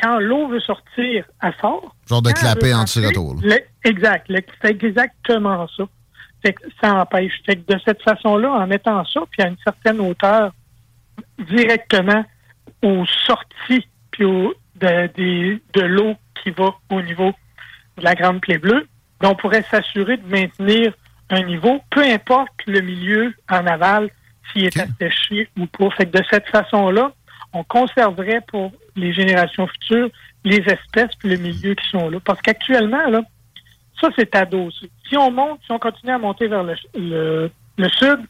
Quand 0.00 0.18
l'eau 0.20 0.48
veut 0.48 0.60
sortir, 0.60 1.24
elle 1.42 1.54
sort. 1.60 1.94
Genre 2.08 2.22
de 2.22 2.30
clapet 2.30 2.72
en 2.72 2.86
là. 3.34 3.56
le- 3.56 3.88
exact. 3.88 4.30
C'est 4.62 4.82
exactement 4.82 5.66
ça. 5.76 5.84
Fait 6.42 6.52
que 6.52 6.62
ça 6.80 6.94
empêche. 6.94 7.32
Fait 7.44 7.56
que 7.56 7.74
de 7.74 7.80
cette 7.84 8.02
façon-là, 8.02 8.50
en 8.52 8.66
mettant 8.66 9.04
ça, 9.06 9.20
puis 9.30 9.42
à 9.42 9.48
une 9.48 9.56
certaine 9.64 10.00
hauteur, 10.00 10.52
directement 11.38 12.24
aux 12.82 13.04
sorties 13.26 13.86
puis 14.12 14.24
au, 14.24 14.54
de, 14.76 15.60
de 15.74 15.80
l'eau 15.82 16.14
qui 16.42 16.50
va 16.50 16.74
au 16.90 17.00
niveau 17.02 17.32
de 17.96 18.04
la 18.04 18.14
grande 18.14 18.40
plaie 18.40 18.58
bleue, 18.58 18.86
on 19.22 19.34
pourrait 19.34 19.64
s'assurer 19.70 20.16
de 20.16 20.26
maintenir 20.28 20.92
un 21.30 21.42
niveau, 21.42 21.80
peu 21.90 22.02
importe 22.02 22.52
le 22.66 22.80
milieu 22.80 23.34
en 23.50 23.66
aval, 23.66 24.08
s'il 24.52 24.64
est 24.66 24.78
asséché 24.78 25.48
ou 25.58 25.66
pas. 25.66 25.90
Fait 25.90 26.06
que 26.06 26.16
de 26.18 26.24
cette 26.30 26.48
façon-là, 26.48 27.12
on 27.52 27.64
conserverait 27.64 28.40
pour 28.48 28.72
les 28.98 29.12
générations 29.12 29.66
futures 29.66 30.10
les 30.44 30.58
espèces 30.58 31.14
puis 31.18 31.28
le 31.28 31.36
milieu 31.36 31.74
qui 31.74 31.88
sont 31.88 32.08
là. 32.08 32.18
Parce 32.24 32.40
qu'actuellement, 32.40 33.08
là, 33.08 33.22
ça, 34.00 34.08
c'est 34.16 34.34
adossé. 34.34 34.90
Si 35.08 35.16
on 35.16 35.30
monte, 35.30 35.60
si 35.64 35.72
on 35.72 35.78
continue 35.78 36.12
à 36.12 36.18
monter 36.18 36.46
vers 36.46 36.62
le, 36.62 36.74
le, 36.94 37.50
le 37.76 37.88
sud, 37.90 38.20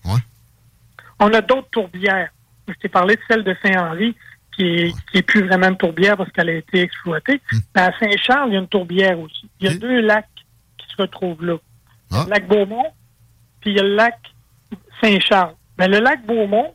on 1.20 1.32
a 1.32 1.40
d'autres 1.40 1.68
tourbières. 1.70 2.30
Je 2.66 2.74
t'ai 2.74 2.88
parlé 2.88 3.16
de 3.16 3.20
celle 3.28 3.44
de 3.44 3.54
Saint-Henri, 3.62 4.14
qui 4.54 4.62
est, 4.64 5.10
qui 5.10 5.18
est 5.18 5.22
plus 5.22 5.46
vraiment 5.46 5.68
une 5.68 5.76
tourbière 5.76 6.16
parce 6.16 6.30
qu'elle 6.32 6.48
a 6.48 6.54
été 6.54 6.80
exploitée. 6.80 7.40
Mais 7.74 7.82
à 7.82 7.92
Saint-Charles, 7.98 8.50
il 8.50 8.54
y 8.54 8.56
a 8.56 8.60
une 8.60 8.68
tourbière 8.68 9.18
aussi. 9.18 9.48
Il 9.60 9.70
y 9.70 9.74
a 9.74 9.76
deux 9.76 10.00
lacs 10.00 10.26
qui 10.78 10.86
se 10.88 11.00
retrouvent 11.00 11.44
là. 11.44 11.56
Le 12.10 12.30
lac 12.30 12.48
Beaumont, 12.48 12.86
puis 13.60 13.70
il 13.70 13.76
y 13.76 13.80
a 13.80 13.82
le 13.82 13.94
lac 13.94 14.18
Saint-Charles. 15.02 15.54
Mais 15.78 15.88
le 15.88 16.00
lac 16.00 16.24
Beaumont, 16.26 16.74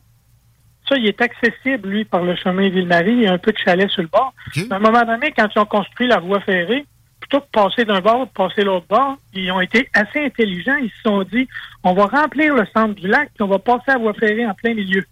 ça, 0.88 0.96
il 0.96 1.06
est 1.06 1.20
accessible, 1.20 1.88
lui, 1.88 2.04
par 2.04 2.22
le 2.22 2.36
chemin 2.36 2.68
Ville-Marie. 2.68 3.12
Il 3.12 3.22
y 3.22 3.26
a 3.26 3.32
un 3.32 3.38
peu 3.38 3.52
de 3.52 3.58
chalet 3.58 3.90
sur 3.90 4.02
le 4.02 4.08
bord. 4.08 4.34
Mais 4.56 4.72
À 4.72 4.76
un 4.76 4.78
moment 4.78 5.04
donné, 5.04 5.32
quand 5.36 5.48
ils 5.54 5.58
ont 5.58 5.64
construit 5.64 6.06
la 6.06 6.20
voie 6.20 6.40
ferrée, 6.40 6.84
plutôt 7.20 7.40
que 7.40 7.46
de 7.46 7.50
passer 7.50 7.84
d'un 7.84 8.00
bord, 8.00 8.26
de 8.26 8.32
passer 8.32 8.64
l'autre 8.64 8.86
bord, 8.88 9.16
ils 9.32 9.50
ont 9.50 9.60
été 9.60 9.88
assez 9.94 10.24
intelligents. 10.24 10.76
Ils 10.76 10.90
se 10.90 11.02
sont 11.04 11.22
dit, 11.22 11.48
on 11.82 11.94
va 11.94 12.06
remplir 12.06 12.54
le 12.54 12.66
centre 12.74 12.94
du 12.94 13.08
lac, 13.08 13.30
puis 13.34 13.42
on 13.42 13.48
va 13.48 13.58
passer 13.58 13.84
la 13.88 13.98
voie 13.98 14.14
ferrée 14.14 14.46
en 14.46 14.54
plein 14.54 14.74
milieu. 14.74 15.04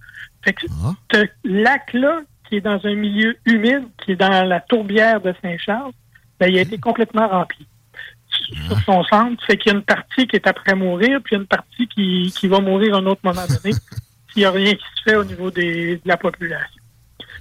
Fait 0.45 0.53
que 0.53 0.67
ce 1.13 1.25
lac-là, 1.45 2.21
qui 2.49 2.57
est 2.57 2.61
dans 2.61 2.85
un 2.85 2.95
milieu 2.95 3.37
humide, 3.47 3.85
qui 4.05 4.13
est 4.13 4.17
dans 4.17 4.47
la 4.47 4.61
tourbière 4.61 5.21
de 5.21 5.35
Saint-Charles, 5.41 5.93
ben, 6.39 6.49
il 6.49 6.59
a 6.59 6.63
été 6.63 6.77
complètement 6.77 7.29
rempli 7.29 7.67
sur 8.67 8.79
son 8.81 9.05
centre. 9.05 9.43
Fait 9.47 9.57
qu'il 9.57 9.73
y 9.73 9.75
a 9.75 9.79
une 9.79 9.85
partie 9.85 10.27
qui 10.27 10.37
est 10.37 10.47
après 10.47 10.75
mourir, 10.75 11.21
puis 11.23 11.35
il 11.35 11.37
y 11.37 11.39
a 11.39 11.41
une 11.41 11.47
partie 11.47 11.87
qui, 11.89 12.33
qui 12.37 12.49
va 12.49 12.61
mourir 12.61 12.95
à 12.95 12.99
un 12.99 13.07
autre 13.07 13.21
moment 13.25 13.47
donné 13.47 13.75
s'il 14.33 14.43
n'y 14.43 14.47
a 14.47 14.51
rien 14.51 14.75
qui 14.75 14.85
se 14.97 15.03
fait 15.11 15.17
au 15.17 15.25
niveau 15.25 15.51
des, 15.51 15.97
de 15.97 16.03
la 16.05 16.17
population. 16.17 16.81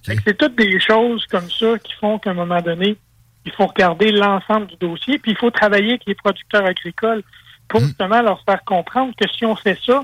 Fait 0.03 0.15
que 0.15 0.21
c'est 0.25 0.37
toutes 0.37 0.55
des 0.55 0.79
choses 0.79 1.25
comme 1.27 1.49
ça 1.49 1.77
qui 1.79 1.93
font 1.93 2.17
qu'à 2.17 2.31
un 2.31 2.33
moment 2.33 2.61
donné, 2.61 2.97
il 3.45 3.51
faut 3.51 3.67
regarder 3.67 4.11
l'ensemble 4.11 4.67
du 4.67 4.75
dossier, 4.77 5.19
puis 5.19 5.31
il 5.31 5.37
faut 5.37 5.51
travailler 5.51 5.91
avec 5.91 6.05
les 6.05 6.15
producteurs 6.15 6.65
agricoles 6.65 7.23
pour 7.67 7.81
justement 7.81 8.21
leur 8.21 8.41
faire 8.43 8.63
comprendre 8.65 9.13
que 9.19 9.27
si 9.29 9.45
on 9.45 9.55
fait 9.55 9.79
ça, 9.85 10.03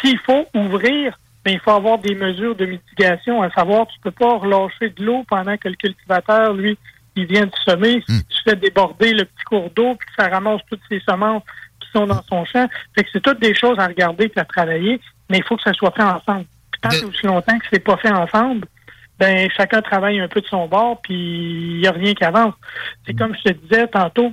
s'il 0.00 0.18
faut 0.20 0.46
ouvrir, 0.54 1.18
ben, 1.44 1.52
il 1.52 1.60
faut 1.60 1.72
avoir 1.72 1.98
des 1.98 2.14
mesures 2.14 2.56
de 2.56 2.66
mitigation, 2.66 3.42
à 3.42 3.50
savoir, 3.50 3.86
tu 3.86 4.00
peux 4.00 4.10
pas 4.10 4.38
relâcher 4.38 4.90
de 4.90 5.04
l'eau 5.04 5.24
pendant 5.28 5.56
que 5.56 5.68
le 5.68 5.76
cultivateur, 5.76 6.54
lui, 6.54 6.76
il 7.14 7.26
vient 7.26 7.46
de 7.46 7.52
semer. 7.64 8.02
Si 8.08 8.24
tu 8.24 8.42
fais 8.44 8.56
déborder 8.56 9.12
le 9.12 9.24
petit 9.24 9.44
cours 9.44 9.70
d'eau, 9.70 9.94
puis 9.94 10.08
que 10.08 10.22
ça 10.22 10.28
ramasse 10.28 10.60
toutes 10.68 10.80
ces 10.88 11.00
semences 11.00 11.42
qui 11.80 11.88
sont 11.92 12.06
dans 12.06 12.22
son 12.24 12.44
champ. 12.44 12.68
Fait 12.94 13.04
que 13.04 13.10
c'est 13.12 13.22
toutes 13.22 13.40
des 13.40 13.54
choses 13.54 13.78
à 13.78 13.86
regarder 13.86 14.30
et 14.34 14.40
à 14.40 14.44
travailler, 14.44 15.00
mais 15.28 15.38
il 15.38 15.44
faut 15.44 15.56
que 15.56 15.62
ça 15.62 15.72
soit 15.72 15.92
fait 15.92 16.02
ensemble. 16.02 16.46
Puis 16.70 16.80
tant 16.80 16.88
que 16.90 17.04
aussi 17.06 17.26
longtemps 17.26 17.58
que 17.58 17.66
c'est 17.70 17.80
pas 17.80 17.96
fait 17.96 18.10
ensemble, 18.10 18.66
ben 19.18 19.48
chacun 19.56 19.80
travaille 19.80 20.20
un 20.20 20.28
peu 20.28 20.40
de 20.40 20.46
son 20.46 20.66
bord, 20.66 21.00
puis 21.00 21.14
il 21.14 21.80
n'y 21.80 21.86
a 21.86 21.92
rien 21.92 22.14
qui 22.14 22.24
avance. 22.24 22.54
C'est 23.06 23.14
comme 23.14 23.34
je 23.34 23.50
te 23.50 23.52
disais 23.52 23.86
tantôt, 23.88 24.32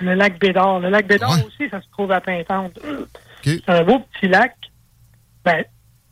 le 0.00 0.14
lac 0.14 0.38
Bédard. 0.38 0.80
Le 0.80 0.88
lac 0.88 1.06
Bédard 1.06 1.38
aussi, 1.46 1.68
ça 1.70 1.80
se 1.80 1.88
trouve 1.90 2.12
à 2.12 2.20
Pintante. 2.20 2.78
C'est 3.44 3.68
un 3.68 3.84
beau 3.84 4.00
petit 4.00 4.28
lac. 4.28 4.56
Ben, 5.44 5.64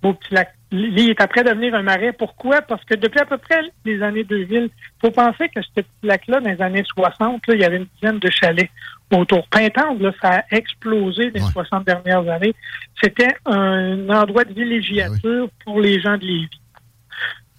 beau 0.02 0.14
petit 0.14 0.34
lac. 0.34 0.54
Il 0.76 1.10
est 1.10 1.20
après 1.20 1.44
devenir 1.44 1.74
un 1.74 1.82
marais. 1.82 2.12
Pourquoi? 2.12 2.60
Parce 2.62 2.84
que 2.84 2.94
depuis 2.94 3.20
à 3.20 3.26
peu 3.26 3.38
près 3.38 3.60
les 3.84 4.02
années 4.02 4.24
2000, 4.24 4.64
il 4.64 4.70
faut 5.00 5.12
penser 5.12 5.48
que 5.48 5.62
ce 5.62 5.68
petit 5.74 5.88
lac-là, 6.02 6.40
dans 6.40 6.50
les 6.50 6.60
années 6.60 6.82
60, 6.84 7.42
il 7.48 7.60
y 7.60 7.64
avait 7.64 7.76
une 7.76 7.86
dizaine 7.94 8.18
de 8.18 8.28
chalets 8.30 8.70
autour. 9.12 9.46
Pintante, 9.48 10.00
là, 10.00 10.12
ça 10.20 10.28
a 10.38 10.42
explosé 10.50 11.30
dans 11.30 11.46
les 11.46 11.52
60 11.52 11.84
dernières 11.84 12.28
années. 12.28 12.54
C'était 13.00 13.36
un 13.46 14.08
endroit 14.08 14.44
de 14.44 14.52
villégiature 14.52 15.48
pour 15.64 15.80
les 15.80 16.00
gens 16.00 16.16
de 16.16 16.24
Lévis. 16.24 16.60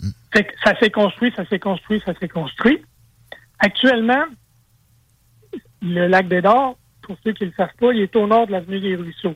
Mm. 0.01 0.09
ça 0.63 0.77
s'est 0.79 0.89
construit, 0.89 1.31
ça 1.35 1.45
s'est 1.45 1.59
construit, 1.59 2.01
ça 2.05 2.13
s'est 2.19 2.27
construit. 2.27 2.81
Actuellement, 3.59 4.25
le 5.81 6.07
lac 6.07 6.27
des 6.27 6.41
Dors, 6.41 6.77
pour 7.01 7.15
ceux 7.23 7.31
qui 7.31 7.45
ne 7.45 7.49
le 7.49 7.55
savent 7.55 7.69
pas, 7.79 7.93
il 7.93 8.01
est 8.01 8.15
au 8.15 8.27
nord 8.27 8.47
de 8.47 8.51
l'avenue 8.51 8.79
des 8.79 8.95
Ruisseaux. 8.95 9.35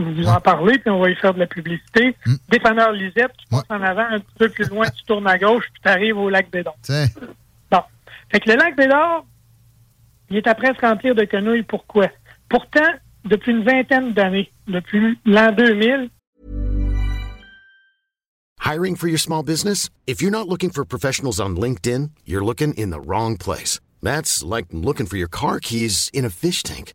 Vous 0.00 0.14
vous 0.14 0.28
en 0.28 0.40
parlez, 0.40 0.78
puis 0.78 0.90
on 0.90 1.00
va 1.00 1.10
y 1.10 1.14
faire 1.16 1.34
de 1.34 1.38
la 1.38 1.46
publicité. 1.46 2.16
Mm. 2.26 2.34
Dépanneur 2.48 2.92
Lisette, 2.92 3.32
tu 3.38 3.46
passes 3.48 3.64
en 3.68 3.82
avant 3.82 4.06
un 4.10 4.18
petit 4.20 4.34
peu 4.38 4.48
plus 4.48 4.68
loin, 4.68 4.88
tu 4.90 5.04
tournes 5.04 5.26
à 5.26 5.38
gauche, 5.38 5.64
puis 5.72 5.82
tu 5.82 5.88
arrives 5.88 6.18
au 6.18 6.28
lac 6.28 6.50
des 6.50 6.62
Dors. 6.62 6.76
Bon. 7.70 7.82
Fait 8.30 8.40
que 8.40 8.50
le 8.50 8.56
lac 8.56 8.76
des 8.76 8.86
Dors, 8.86 9.24
il 10.30 10.36
est 10.36 10.46
à 10.46 10.54
presque 10.54 10.80
remplir 10.80 11.14
de 11.14 11.24
quenouilles. 11.24 11.62
Pourquoi? 11.62 12.08
Pourtant, 12.48 12.88
depuis 13.24 13.52
une 13.52 13.64
vingtaine 13.64 14.12
d'années, 14.12 14.50
depuis 14.66 15.18
l'an 15.24 15.52
2000, 15.52 16.08
Hiring 18.70 18.94
for 18.94 19.08
your 19.08 19.18
small 19.18 19.42
business? 19.42 19.90
If 20.06 20.22
you're 20.22 20.30
not 20.30 20.46
looking 20.46 20.70
for 20.70 20.84
professionals 20.84 21.40
on 21.40 21.56
LinkedIn, 21.56 22.10
you're 22.24 22.44
looking 22.44 22.72
in 22.74 22.90
the 22.90 23.00
wrong 23.00 23.36
place. 23.36 23.80
That's 24.00 24.44
like 24.44 24.66
looking 24.70 25.06
for 25.06 25.16
your 25.16 25.28
car 25.28 25.58
keys 25.58 26.08
in 26.12 26.24
a 26.24 26.30
fish 26.30 26.62
tank. 26.62 26.94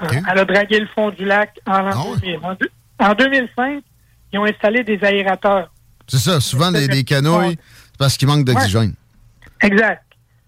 Elle 0.00 0.38
a 0.38 0.44
dragué 0.44 0.80
le 0.80 0.86
fond 0.86 1.10
du 1.10 1.24
lac 1.24 1.58
en 1.66 1.82
l'an 1.82 2.14
2000. 2.16 2.38
En, 3.00 3.14
2005, 3.14 3.82
ils 4.32 4.38
ont 4.38 4.44
installé 4.44 4.82
des 4.84 5.02
aérateurs. 5.02 5.70
C'est 6.06 6.18
ça, 6.18 6.40
souvent 6.40 6.72
des, 6.72 6.88
des 6.88 7.04
canouilles, 7.04 7.58
parce 7.98 8.16
qu'il 8.16 8.28
manque 8.28 8.44
d'oxygène. 8.44 8.94
Ouais. 9.62 9.68
Exact. 9.68 10.04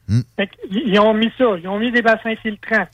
Hmm. 0.08 0.22
Ils 0.70 0.98
ont 0.98 1.14
mis 1.14 1.30
ça, 1.38 1.44
ils 1.58 1.68
ont 1.68 1.78
mis 1.78 1.92
des 1.92 2.02
bassins 2.02 2.34
filtrants. 2.42 2.86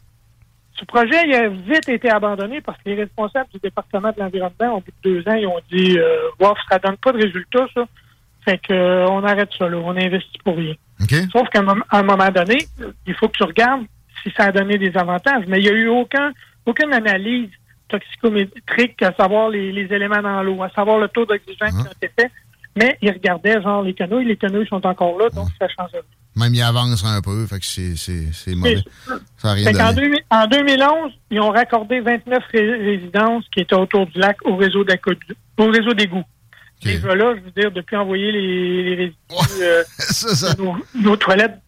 Ce 0.78 0.84
projet 0.84 1.26
il 1.26 1.34
a 1.34 1.48
vite 1.48 1.88
été 1.88 2.11
abandonné 2.11 2.61
parce 2.61 2.76
que 2.78 2.90
les 2.90 2.96
responsables 2.96 3.48
du 3.52 3.59
département 3.59 4.11
de 4.12 4.20
l'environnement, 4.20 4.76
au 4.76 4.80
bout 4.80 4.92
de 5.02 5.11
deux 5.11 5.28
ans, 5.30 5.34
ils 5.34 5.46
ont 5.46 5.61
dit 5.72 5.98
euh, 5.98 6.18
wow, 6.38 6.54
ça 6.68 6.78
donne 6.78 6.98
pas 6.98 7.12
de 7.12 7.22
résultats, 7.22 7.66
ça. 7.72 7.86
Fait 8.44 8.59
que 8.59 8.72
euh, 8.72 9.09
on 9.09 9.24
arrête 9.24 9.48
ça, 9.59 9.68
là. 9.68 9.78
On 9.78 9.96
investit 9.96 10.38
pour 10.44 10.57
rien. 10.57 10.74
Sauf 11.32 11.48
qu'à 11.48 11.61
un, 11.90 12.02
moment 12.02 12.28
donné, 12.30 12.66
il 13.07 13.14
faut 13.14 13.28
que 13.28 13.36
tu 13.36 13.42
regardes 13.44 13.84
si 14.22 14.30
ça 14.36 14.44
a 14.44 14.52
donné 14.52 14.78
des 14.78 14.96
avantages. 14.96 15.44
Mais 15.48 15.58
il 15.60 15.64
n'y 15.64 15.70
a 15.70 15.72
eu 15.72 15.88
aucun, 15.88 16.32
aucune 16.64 16.92
analyse 16.92 17.50
toxicométrique 17.88 19.02
à 19.02 19.12
savoir 19.14 19.50
les, 19.50 19.86
éléments 19.90 20.22
dans 20.22 20.42
l'eau, 20.42 20.62
à 20.62 20.70
savoir 20.70 20.98
le 20.98 21.08
taux 21.08 21.24
d'oxygène 21.24 21.70
qui 21.70 21.86
a 21.86 21.92
été 22.02 22.12
fait. 22.18 22.30
Mais 22.76 22.98
ils 23.00 23.10
regardaient, 23.10 23.60
genre, 23.62 23.82
les 23.82 23.94
canaux, 23.94 24.20
les 24.20 24.36
canaux 24.36 24.64
sont 24.66 24.84
encore 24.86 25.18
là, 25.18 25.30
donc 25.30 25.48
ça 25.58 25.66
change 25.68 25.90
rien. 25.92 26.02
Même 26.36 26.54
ils 26.54 26.62
avancent 26.62 27.02
un 27.02 27.22
peu, 27.22 27.46
fait 27.46 27.58
que 27.58 27.64
c'est 27.64 28.54
mauvais. 28.54 28.82
Ça 29.38 29.48
n'a 29.48 29.52
rien. 29.54 30.24
En, 30.30 30.42
en, 30.42 30.46
2011, 30.46 31.12
ils 31.30 31.40
ont 31.40 31.50
raccordé 31.50 32.00
29 32.00 32.44
résidences 32.52 33.44
qui 33.54 33.60
étaient 33.60 33.74
autour 33.74 34.06
du 34.06 34.18
lac 34.18 34.36
au 34.44 34.56
réseau 34.56 34.84
au 35.56 35.70
réseau 35.70 35.94
d'égouts. 35.94 36.24
Déjà 36.82 37.14
là, 37.14 37.34
je 37.36 37.40
veux 37.40 37.50
dire, 37.50 37.72
depuis 37.72 37.96
envoyer 37.96 38.32
les, 38.32 38.82
les 38.82 38.94
résidus, 38.96 39.62
euh, 39.62 39.82
Nos, 41.02 41.16
toilettes 41.16 41.58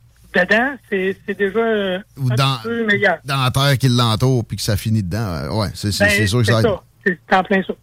dedans, 0.45 0.77
c'est 0.91 1.39
déjà 1.39 1.59
euh, 1.59 1.99
un 2.19 2.35
dans, 2.35 2.59
peu 2.63 2.85
meilleur. 2.85 3.19
Dans 3.25 3.43
la 3.43 3.51
terre 3.51 3.79
qui 3.79 3.89
l'entoure 3.89 4.45
puis 4.45 4.57
que 4.57 4.63
ça 4.63 4.77
finit 4.77 5.03
dedans, 5.03 5.19
euh, 5.19 5.51
ouais, 5.51 5.69
c'est 5.75 5.97
ben, 5.99 6.27
sûr 6.27 6.41
que 6.41 6.47
ça, 6.47 6.63
ça 6.63 6.83
C'est 7.05 7.35
en 7.35 7.43
plein 7.43 7.63
ça. 7.63 7.75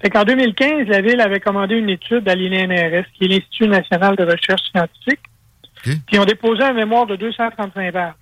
Fait 0.00 0.10
qu'en 0.10 0.24
2015, 0.24 0.88
la 0.88 1.00
Ville 1.00 1.20
avait 1.20 1.40
commandé 1.40 1.74
une 1.76 1.88
étude 1.88 2.28
à 2.28 2.34
l'INRS, 2.34 3.06
qui 3.14 3.24
est 3.24 3.28
l'Institut 3.28 3.68
national 3.68 4.16
de 4.16 4.24
recherche 4.24 4.62
scientifique, 4.70 5.20
qui 6.08 6.18
ont 6.18 6.24
déposé 6.24 6.62
un 6.62 6.72
mémoire 6.72 7.06
de 7.06 7.16
235 7.16 7.92
pages. 7.92 8.12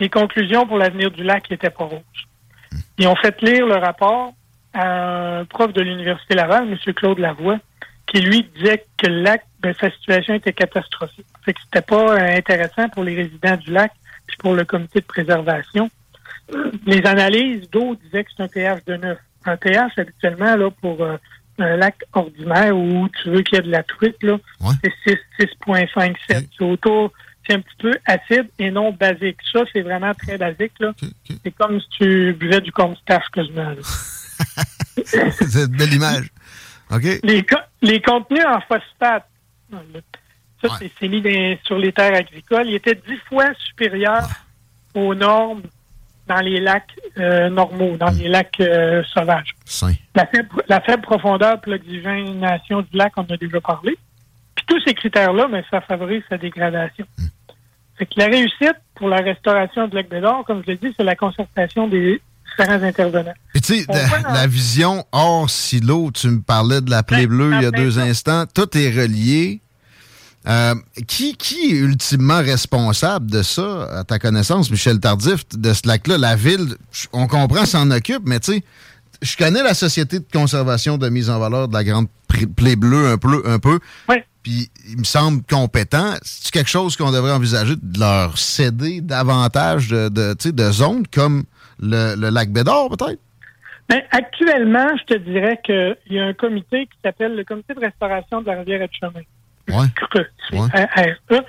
Les 0.00 0.08
conclusions 0.08 0.66
pour 0.66 0.78
l'avenir 0.78 1.10
du 1.10 1.22
lac 1.22 1.48
n'étaient 1.50 1.70
pas 1.70 1.84
roses. 1.84 2.00
Ils 2.98 3.06
ont 3.06 3.16
fait 3.16 3.40
lire 3.40 3.66
le 3.66 3.76
rapport 3.76 4.34
à 4.74 5.38
un 5.38 5.44
prof 5.44 5.72
de 5.72 5.80
l'Université 5.80 6.34
Laval, 6.34 6.68
M. 6.68 6.94
Claude 6.94 7.18
Lavoie, 7.18 7.58
qui 8.06 8.20
lui 8.20 8.46
disait 8.56 8.84
que 8.98 9.06
le 9.06 9.22
lac, 9.22 9.44
ben, 9.60 9.74
sa 9.80 9.90
situation 9.90 10.34
était 10.34 10.52
catastrophique. 10.52 11.26
Fait 11.44 11.52
que 11.52 11.60
c'était 11.64 11.82
pas 11.82 12.14
euh, 12.14 12.36
intéressant 12.36 12.88
pour 12.88 13.04
les 13.04 13.14
résidents 13.14 13.56
du 13.56 13.70
lac 13.70 13.92
puis 14.26 14.36
pour 14.38 14.54
le 14.54 14.64
comité 14.64 15.00
de 15.00 15.04
préservation. 15.04 15.90
Les 16.86 17.04
analyses 17.04 17.68
d'eau 17.70 17.96
disaient 18.04 18.24
que 18.24 18.30
c'est 18.36 18.42
un 18.42 18.48
pH 18.48 18.84
de 18.84 18.96
9. 18.96 19.18
Un 19.44 19.56
pH, 19.56 19.98
habituellement, 19.98 20.54
là, 20.56 20.70
pour 20.80 21.02
euh, 21.02 21.16
un 21.58 21.76
lac 21.76 21.96
ordinaire 22.12 22.76
où 22.76 23.08
tu 23.08 23.30
veux 23.30 23.42
qu'il 23.42 23.56
y 23.56 23.58
ait 23.58 23.64
de 23.64 23.70
la 23.70 23.82
truite, 23.82 24.22
là, 24.22 24.38
c'est 24.82 25.18
6,57. 25.40 26.16
C'est 26.28 26.64
autour, 26.64 27.12
c'est 27.46 27.54
un 27.54 27.60
petit 27.60 27.76
peu 27.78 27.92
acide 28.06 28.48
et 28.58 28.70
non 28.70 28.92
basique. 28.92 29.38
Ça, 29.52 29.60
c'est 29.72 29.82
vraiment 29.82 30.14
très 30.14 30.38
basique. 30.38 30.72
Là. 30.78 30.92
C'est 31.44 31.50
comme 31.52 31.80
si 31.80 31.88
tu 31.98 32.32
buvais 32.34 32.60
du 32.60 32.70
cornstarch 32.72 33.28
quasiment. 33.32 33.74
c'est 35.04 35.64
une 35.64 35.76
belle 35.76 35.94
image. 35.94 36.30
OK. 36.90 37.04
Les, 37.22 37.44
les 37.80 38.00
contenus 38.00 38.44
en 38.46 38.60
phosphate, 38.60 39.26
ça, 40.62 40.78
c'est 40.78 41.08
mis 41.08 41.22
sur 41.64 41.78
les 41.78 41.92
terres 41.92 42.14
agricoles, 42.14 42.68
ils 42.68 42.76
étaient 42.76 42.94
dix 42.94 43.18
fois 43.28 43.46
supérieurs 43.54 44.28
aux 44.94 45.14
normes 45.14 45.62
dans 46.28 46.40
les 46.40 46.60
lacs 46.60 46.94
euh, 47.18 47.50
normaux, 47.50 47.96
dans 47.96 48.10
les 48.10 48.28
lacs 48.28 48.60
euh, 48.60 49.02
sauvages. 49.12 49.54
La 50.14 50.26
faible, 50.26 50.48
la 50.68 50.80
faible 50.80 51.02
profondeur 51.02 51.60
pour 51.60 51.72
l'oxygénation 51.72 52.82
du 52.82 52.96
lac, 52.96 53.12
on 53.16 53.22
en 53.22 53.34
a 53.34 53.36
déjà 53.36 53.60
parlé. 53.60 53.96
Puis 54.54 54.64
tous 54.66 54.80
ces 54.86 54.94
critères-là, 54.94 55.48
mais 55.50 55.64
ça 55.70 55.80
favorise 55.80 56.22
sa 56.28 56.38
dégradation. 56.38 57.04
Hmm. 57.18 57.26
Fait 57.96 58.06
que 58.06 58.12
la 58.16 58.26
réussite 58.26 58.76
pour 58.94 59.08
la 59.08 59.18
restauration 59.18 59.88
du 59.88 59.96
lac 59.96 60.08
Bédard, 60.08 60.44
comme 60.46 60.62
je 60.62 60.72
l'ai 60.72 60.76
dit, 60.76 60.94
c'est 60.96 61.04
la 61.04 61.16
concertation 61.16 61.88
des 61.88 62.20
différents 62.50 62.82
intervenants. 62.82 63.34
Puis 63.52 63.62
tu 63.62 63.74
sais, 63.82 63.86
la, 64.32 64.46
vision 64.46 65.04
hors 65.12 65.48
silo, 65.50 66.10
tu 66.12 66.28
me 66.28 66.40
parlais 66.40 66.80
de 66.80 66.90
la 66.90 67.02
plaie 67.02 67.26
bleue 67.26 67.52
il 67.54 67.62
y 67.62 67.66
a 67.66 67.70
deux 67.70 67.98
instants, 67.98 68.44
tout 68.46 68.76
est 68.76 68.90
relié. 68.90 69.60
Euh, 70.48 70.74
qui, 71.06 71.36
qui 71.36 71.72
est 71.72 71.78
ultimement 71.78 72.38
responsable 72.38 73.30
de 73.30 73.42
ça, 73.42 73.84
à 74.00 74.04
ta 74.04 74.18
connaissance, 74.18 74.70
Michel 74.70 74.98
Tardif, 74.98 75.44
de 75.54 75.72
ce 75.72 75.86
lac-là? 75.86 76.18
La 76.18 76.34
ville, 76.34 76.74
on 77.12 77.28
comprend, 77.28 77.64
s'en 77.64 77.90
occupe, 77.92 78.22
mais 78.26 78.40
tu 78.40 78.54
sais, 78.54 78.64
je 79.22 79.36
connais 79.36 79.62
la 79.62 79.74
Société 79.74 80.18
de 80.18 80.26
conservation 80.32 80.98
de 80.98 81.08
mise 81.08 81.30
en 81.30 81.38
valeur 81.38 81.68
de 81.68 81.74
la 81.74 81.84
Grande 81.84 82.08
Plaie 82.26 82.76
Bleue 82.76 83.06
un 83.06 83.18
peu. 83.18 83.42
Un 83.46 83.60
peu. 83.60 83.78
Puis 84.42 84.68
il 84.88 84.98
me 84.98 85.04
semble 85.04 85.42
compétent. 85.48 86.14
C'est 86.22 86.50
quelque 86.52 86.70
chose 86.70 86.96
qu'on 86.96 87.12
devrait 87.12 87.30
envisager 87.30 87.74
de 87.80 88.00
leur 88.00 88.36
céder 88.36 89.00
davantage 89.00 89.88
de, 89.88 90.08
de, 90.08 90.50
de 90.50 90.70
zones 90.72 91.06
comme 91.06 91.44
le, 91.78 92.30
lac 92.30 92.50
Bédard, 92.50 92.88
peut-être? 92.88 93.20
Ben, 93.88 94.02
actuellement, 94.10 94.88
je 94.98 95.14
te 95.14 95.18
dirais 95.18 95.60
qu'il 95.64 95.96
y 96.10 96.18
a 96.18 96.24
un 96.24 96.32
comité 96.32 96.86
qui 96.86 96.98
s'appelle 97.04 97.36
le 97.36 97.44
Comité 97.44 97.74
de 97.74 97.80
restauration 97.80 98.40
de 98.40 98.46
la 98.46 98.58
rivière 98.58 98.88
chemin 98.98 99.20
Ouais. 99.68 99.86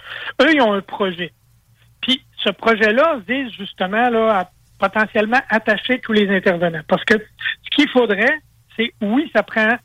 Eux, 0.41 0.53
ils 0.53 0.61
ont 0.61 0.73
un 0.73 0.81
projet. 0.81 1.31
Puis 2.01 2.21
ce 2.43 2.49
projet-là 2.49 3.19
vise 3.27 3.51
justement 3.53 4.09
là, 4.09 4.39
à 4.39 4.49
potentiellement 4.79 5.39
attacher 5.49 5.99
tous 5.99 6.13
les 6.13 6.29
intervenants. 6.29 6.81
Parce 6.87 7.03
que 7.05 7.15
ce 7.15 7.69
qu'il 7.75 7.89
faudrait, 7.89 8.39
c'est, 8.75 8.93
oui, 9.01 9.31
ça 9.33 9.43
prend 9.43 9.77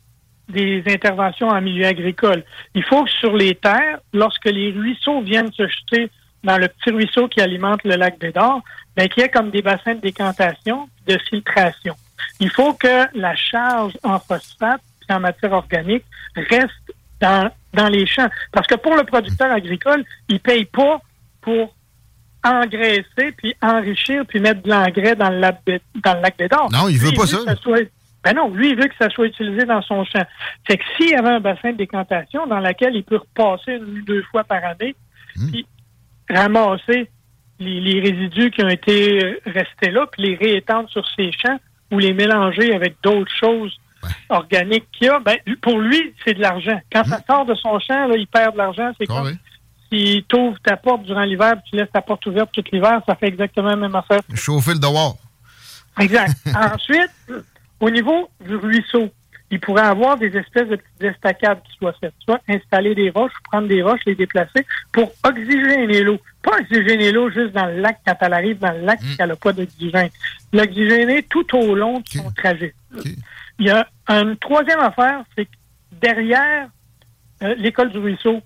des 0.49 0.83
interventions 0.87 1.47
en 1.47 1.61
milieu 1.61 1.85
agricole. 1.85 2.43
Il 2.73 2.83
faut 2.83 3.03
que 3.03 3.11
sur 3.11 3.35
les 3.35 3.55
terres, 3.55 3.99
lorsque 4.13 4.45
les 4.45 4.71
ruisseaux 4.71 5.21
viennent 5.21 5.51
se 5.53 5.67
jeter 5.67 6.09
dans 6.43 6.57
le 6.57 6.67
petit 6.67 6.91
ruisseau 6.91 7.27
qui 7.27 7.41
alimente 7.41 7.83
le 7.83 7.95
lac 7.95 8.17
Bédard, 8.19 8.61
ben, 8.95 9.07
qu'il 9.07 9.23
y 9.23 9.25
ait 9.25 9.29
comme 9.29 9.51
des 9.51 9.61
bassins 9.61 9.95
de 9.95 10.01
décantation, 10.01 10.89
de 11.05 11.17
filtration. 11.29 11.95
Il 12.39 12.49
faut 12.49 12.73
que 12.73 13.05
la 13.17 13.35
charge 13.35 13.97
en 14.03 14.19
phosphate 14.19 14.81
et 15.09 15.13
en 15.13 15.19
matière 15.19 15.53
organique 15.53 16.05
reste 16.35 16.93
dans, 17.19 17.49
dans 17.73 17.87
les 17.87 18.05
champs. 18.05 18.29
Parce 18.51 18.67
que 18.67 18.75
pour 18.75 18.95
le 18.95 19.03
producteur 19.03 19.51
agricole, 19.51 20.03
il 20.27 20.39
paye 20.39 20.65
pas 20.65 20.99
pour 21.41 21.75
engraisser, 22.43 23.33
puis 23.37 23.53
enrichir, 23.61 24.25
puis 24.25 24.39
mettre 24.39 24.61
de 24.63 24.69
l'engrais 24.69 25.15
dans 25.15 25.29
le 25.29 25.39
lac, 25.39 25.61
dans 25.65 26.13
le 26.13 26.21
lac 26.21 26.37
Bédard. 26.37 26.69
Non, 26.71 26.87
il 26.87 26.97
veut 26.97 27.11
pas 27.11 27.27
ça. 27.27 27.39
ben 28.23 28.33
non, 28.33 28.49
lui, 28.53 28.71
il 28.71 28.75
veut 28.75 28.87
que 28.87 28.95
ça 28.99 29.09
soit 29.09 29.27
utilisé 29.27 29.65
dans 29.65 29.81
son 29.81 30.03
champ. 30.05 30.25
Fait 30.67 30.77
que 30.77 30.83
s'il 30.95 31.09
y 31.09 31.15
avait 31.15 31.29
un 31.29 31.39
bassin 31.39 31.71
de 31.71 31.77
décantation 31.77 32.47
dans 32.47 32.59
lequel 32.59 32.95
il 32.95 33.03
peut 33.03 33.17
repasser 33.17 33.73
une 33.73 33.99
ou 33.99 34.01
deux 34.03 34.23
fois 34.23 34.43
par 34.43 34.63
année, 34.63 34.95
hmm. 35.35 35.51
puis 35.51 35.65
ramasser 36.29 37.09
les, 37.59 37.99
résidus 37.99 38.51
qui 38.51 38.63
ont 38.63 38.69
été 38.69 39.39
restés 39.45 39.91
là, 39.91 40.07
puis 40.11 40.23
les 40.23 40.35
réétendre 40.35 40.89
sur 40.89 41.05
ses 41.15 41.31
champs 41.31 41.59
ou 41.91 41.99
les 41.99 42.13
mélanger 42.13 42.73
avec 42.73 42.95
d'autres 43.03 43.33
choses 43.33 43.77
organiques 44.29 44.89
qu'il 44.91 45.07
y 45.07 45.09
a, 45.09 45.19
ben, 45.19 45.37
pour 45.61 45.79
lui, 45.79 46.13
c'est 46.23 46.33
de 46.33 46.41
l'argent. 46.41 46.79
Quand 46.91 47.03
ça 47.03 47.17
hmm. 47.17 47.23
sort 47.27 47.45
de 47.45 47.55
son 47.55 47.79
champ, 47.79 48.07
là, 48.07 48.15
il 48.15 48.27
perd 48.27 48.53
de 48.53 48.57
l'argent. 48.57 48.91
C'est 48.99 49.05
comme 49.05 49.37
si 49.91 50.25
tu 50.27 50.35
ouvres 50.35 50.59
ta 50.63 50.77
porte 50.77 51.03
durant 51.03 51.23
l'hiver 51.23 51.55
tu 51.69 51.75
laisses 51.75 51.91
ta 51.91 52.01
porte 52.01 52.25
ouverte 52.27 52.51
tout 52.51 52.63
l'hiver, 52.71 53.01
ça 53.07 53.15
fait 53.15 53.27
exactement 53.27 53.69
la 53.69 53.75
même 53.75 53.95
affaire. 53.95 54.21
Chauffer 54.35 54.73
le 54.73 54.79
devoir. 54.79 55.15
Exact. 55.99 56.35
Ensuite, 56.55 57.11
au 57.79 57.89
niveau 57.89 58.29
du 58.45 58.55
ruisseau, 58.55 59.09
il 59.51 59.59
pourrait 59.59 59.83
avoir 59.83 60.17
des 60.17 60.27
espèces 60.27 60.67
de 60.67 60.75
petites 60.75 61.15
estacades 61.15 61.59
qui 61.63 61.77
soient 61.77 61.95
faites. 61.99 62.13
Soit 62.23 62.39
installer 62.47 62.93
des 62.93 63.09
roches, 63.09 63.31
prendre 63.45 63.67
des 63.67 63.81
roches, 63.81 64.01
les 64.05 64.15
déplacer 64.15 64.65
pour 64.91 65.11
oxygéner 65.23 66.03
l'eau. 66.03 66.19
Pas 66.43 66.57
oxygéner 66.59 67.11
l'eau 67.11 67.31
juste 67.31 67.53
dans 67.53 67.65
le 67.65 67.81
lac 67.81 67.99
quand 68.05 68.15
elle 68.21 68.33
arrive 68.33 68.59
dans 68.59 68.71
le 68.71 68.81
lac 68.81 69.01
mm. 69.01 69.15
qu'elle 69.17 69.29
n'a 69.29 69.35
pas 69.35 69.53
d'oxygène. 69.53 70.09
L'oxygéner 70.53 71.23
tout 71.23 71.55
au 71.55 71.73
long 71.73 71.99
de 71.99 72.07
son 72.07 72.31
trajet. 72.31 72.75
Il 73.59 73.67
y 73.67 73.69
a 73.69 73.87
une 74.07 74.37
troisième 74.37 74.79
affaire, 74.79 75.23
c'est 75.35 75.45
que 75.45 75.51
derrière 75.91 76.69
euh, 77.43 77.55
l'école 77.55 77.91
du 77.91 77.97
ruisseau, 77.97 78.41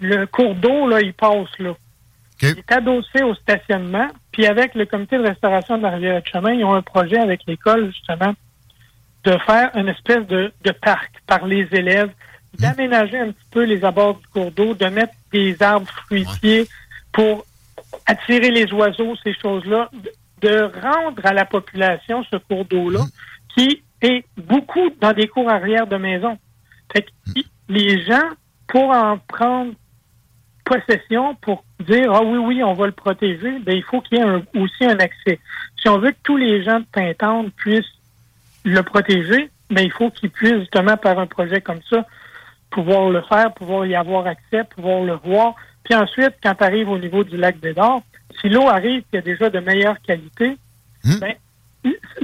le 0.00 0.26
cours 0.26 0.54
d'eau, 0.54 0.86
là, 0.88 1.00
il 1.00 1.14
passe 1.14 1.58
là. 1.58 1.74
Il 2.42 2.58
est 2.58 2.72
adossé 2.72 3.22
au 3.22 3.34
stationnement. 3.34 4.08
Puis 4.32 4.46
avec 4.46 4.74
le 4.74 4.84
comité 4.84 5.16
de 5.16 5.22
restauration 5.22 5.78
de 5.78 5.82
la 5.82 5.90
rivière 5.90 6.22
de 6.22 6.26
chemin, 6.26 6.52
ils 6.52 6.64
ont 6.64 6.74
un 6.74 6.82
projet 6.82 7.18
avec 7.18 7.42
l'école, 7.46 7.86
justement, 7.92 8.34
de 9.24 9.38
faire 9.46 9.70
une 9.76 9.88
espèce 9.88 10.26
de, 10.26 10.52
parc 10.80 11.12
par 11.26 11.46
les 11.46 11.68
élèves, 11.70 12.10
d'aménager 12.58 13.18
un 13.18 13.30
petit 13.30 13.46
peu 13.50 13.62
les 13.62 13.84
abords 13.84 14.16
du 14.16 14.26
cours 14.28 14.50
d'eau, 14.50 14.74
de 14.74 14.86
mettre 14.86 15.14
des 15.32 15.62
arbres 15.62 15.88
fruitiers 16.06 16.66
pour 17.12 17.44
attirer 18.06 18.50
les 18.50 18.72
oiseaux, 18.72 19.14
ces 19.22 19.34
choses-là, 19.34 19.90
de 20.40 20.70
rendre 20.82 21.24
à 21.24 21.32
la 21.32 21.44
population 21.44 22.24
ce 22.24 22.36
cours 22.36 22.64
d'eau-là, 22.64 23.04
qui 23.54 23.82
est 24.02 24.24
beaucoup 24.36 24.90
dans 25.00 25.12
des 25.12 25.28
cours 25.28 25.48
arrière 25.48 25.86
de 25.86 25.96
maison. 25.96 26.38
Fait 26.92 27.02
que 27.02 27.40
les 27.68 28.04
gens, 28.04 28.28
pour 28.66 28.90
en 28.90 29.18
prendre 29.18 29.72
possession, 30.64 31.34
pour 31.36 31.64
dire 31.80 32.12
ah 32.12 32.22
oui, 32.22 32.38
oui, 32.38 32.62
on 32.62 32.74
va 32.74 32.86
le 32.86 32.92
protéger, 32.92 33.58
ben, 33.60 33.76
il 33.76 33.82
faut 33.82 34.00
qu'il 34.00 34.18
y 34.18 34.20
ait 34.20 34.60
aussi 34.60 34.84
un 34.84 34.98
accès. 34.98 35.38
Si 35.80 35.88
on 35.88 35.98
veut 35.98 36.10
que 36.10 36.22
tous 36.22 36.36
les 36.36 36.62
gens 36.62 36.80
de 36.80 36.86
Pintante 36.92 37.52
puissent 37.56 37.98
le 38.64 38.82
protéger, 38.82 39.50
mais 39.70 39.84
il 39.84 39.92
faut 39.92 40.10
qu'il 40.10 40.30
puisse 40.30 40.60
justement 40.60 40.96
par 40.96 41.18
un 41.18 41.26
projet 41.26 41.60
comme 41.60 41.80
ça 41.88 42.06
pouvoir 42.70 43.10
le 43.10 43.22
faire, 43.22 43.52
pouvoir 43.52 43.86
y 43.86 43.94
avoir 43.94 44.26
accès, 44.26 44.64
pouvoir 44.64 45.02
le 45.02 45.14
voir. 45.14 45.54
Puis 45.84 45.94
ensuite, 45.94 46.34
quand 46.42 46.54
tu 46.54 46.64
arrives 46.64 46.88
au 46.88 46.98
niveau 46.98 47.24
du 47.24 47.36
lac 47.36 47.58
Bédard, 47.58 48.02
si 48.40 48.48
l'eau 48.48 48.68
arrive 48.68 49.02
qui 49.10 49.18
a 49.18 49.20
déjà 49.20 49.50
de 49.50 49.58
meilleure 49.60 50.00
qualité, 50.00 50.56
hmm. 51.04 51.18
ben, 51.20 51.34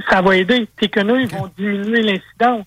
ça 0.09 0.21
va 0.21 0.37
aider. 0.37 0.67
Tes 0.79 0.89
quenouilles 0.89 1.27
vont 1.27 1.49
diminuer 1.57 2.01
l'incidence. 2.01 2.65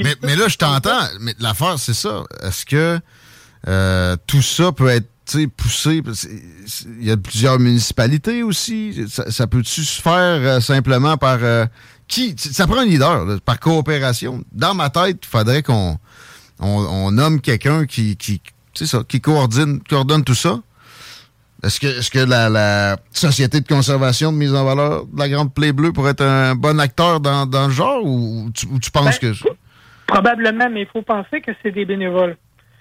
Mais, 0.00 0.36
là, 0.36 0.48
je 0.48 0.56
t'entends. 0.56 1.00
Mais 1.20 1.34
l'affaire, 1.40 1.78
c'est 1.78 1.94
ça. 1.94 2.24
Est-ce 2.42 2.64
que 2.64 3.00
euh, 3.66 4.16
tout 4.26 4.42
ça 4.42 4.72
peut 4.72 4.88
être 4.88 5.08
poussé? 5.56 6.02
Il 7.00 7.04
y 7.04 7.10
a 7.10 7.16
plusieurs 7.16 7.58
municipalités 7.58 8.42
aussi. 8.42 9.04
Ça, 9.08 9.46
peut-tu 9.46 9.82
se 9.82 10.00
faire 10.00 10.12
euh, 10.12 10.60
simplement 10.60 11.16
par 11.16 11.38
euh, 11.42 11.66
qui, 12.06 12.34
ça 12.38 12.66
prend 12.66 12.80
un 12.80 12.86
leader, 12.86 13.40
par 13.44 13.58
coopération. 13.58 14.44
Dans 14.52 14.74
ma 14.74 14.90
tête, 14.90 15.18
il 15.22 15.28
faudrait 15.28 15.62
qu'on 15.62 15.98
on, 16.60 17.10
nomme 17.10 17.40
quelqu'un 17.40 17.86
qui, 17.86 18.16
qui, 18.16 18.40
ça, 18.74 19.02
qui 19.06 19.20
coordonne, 19.20 19.80
coordonne 19.88 20.24
tout 20.24 20.34
ça. 20.34 20.60
Est-ce 21.62 21.80
que, 21.80 21.86
est-ce 21.86 22.10
que 22.10 22.20
la, 22.20 22.96
Société 23.10 23.60
de 23.60 23.66
conservation 23.66 24.32
de 24.32 24.36
mise 24.36 24.54
en 24.54 24.64
valeur 24.64 25.06
de 25.06 25.18
la 25.18 25.28
Grande 25.28 25.52
Plaie 25.52 25.72
Bleue 25.72 25.92
pourrait 25.92 26.12
être 26.12 26.24
un 26.24 26.54
bon 26.54 26.78
acteur 26.78 27.20
dans, 27.20 27.46
dans 27.46 27.66
le 27.66 27.72
genre 27.72 28.04
ou 28.04 28.50
tu, 28.54 28.90
penses 28.92 29.20
ben, 29.20 29.32
que... 29.32 29.48
Probablement, 30.06 30.70
mais 30.70 30.82
il 30.82 30.86
faut 30.86 31.02
penser 31.02 31.40
que 31.40 31.50
c'est 31.62 31.72
des 31.72 31.84
bénévoles. 31.84 32.36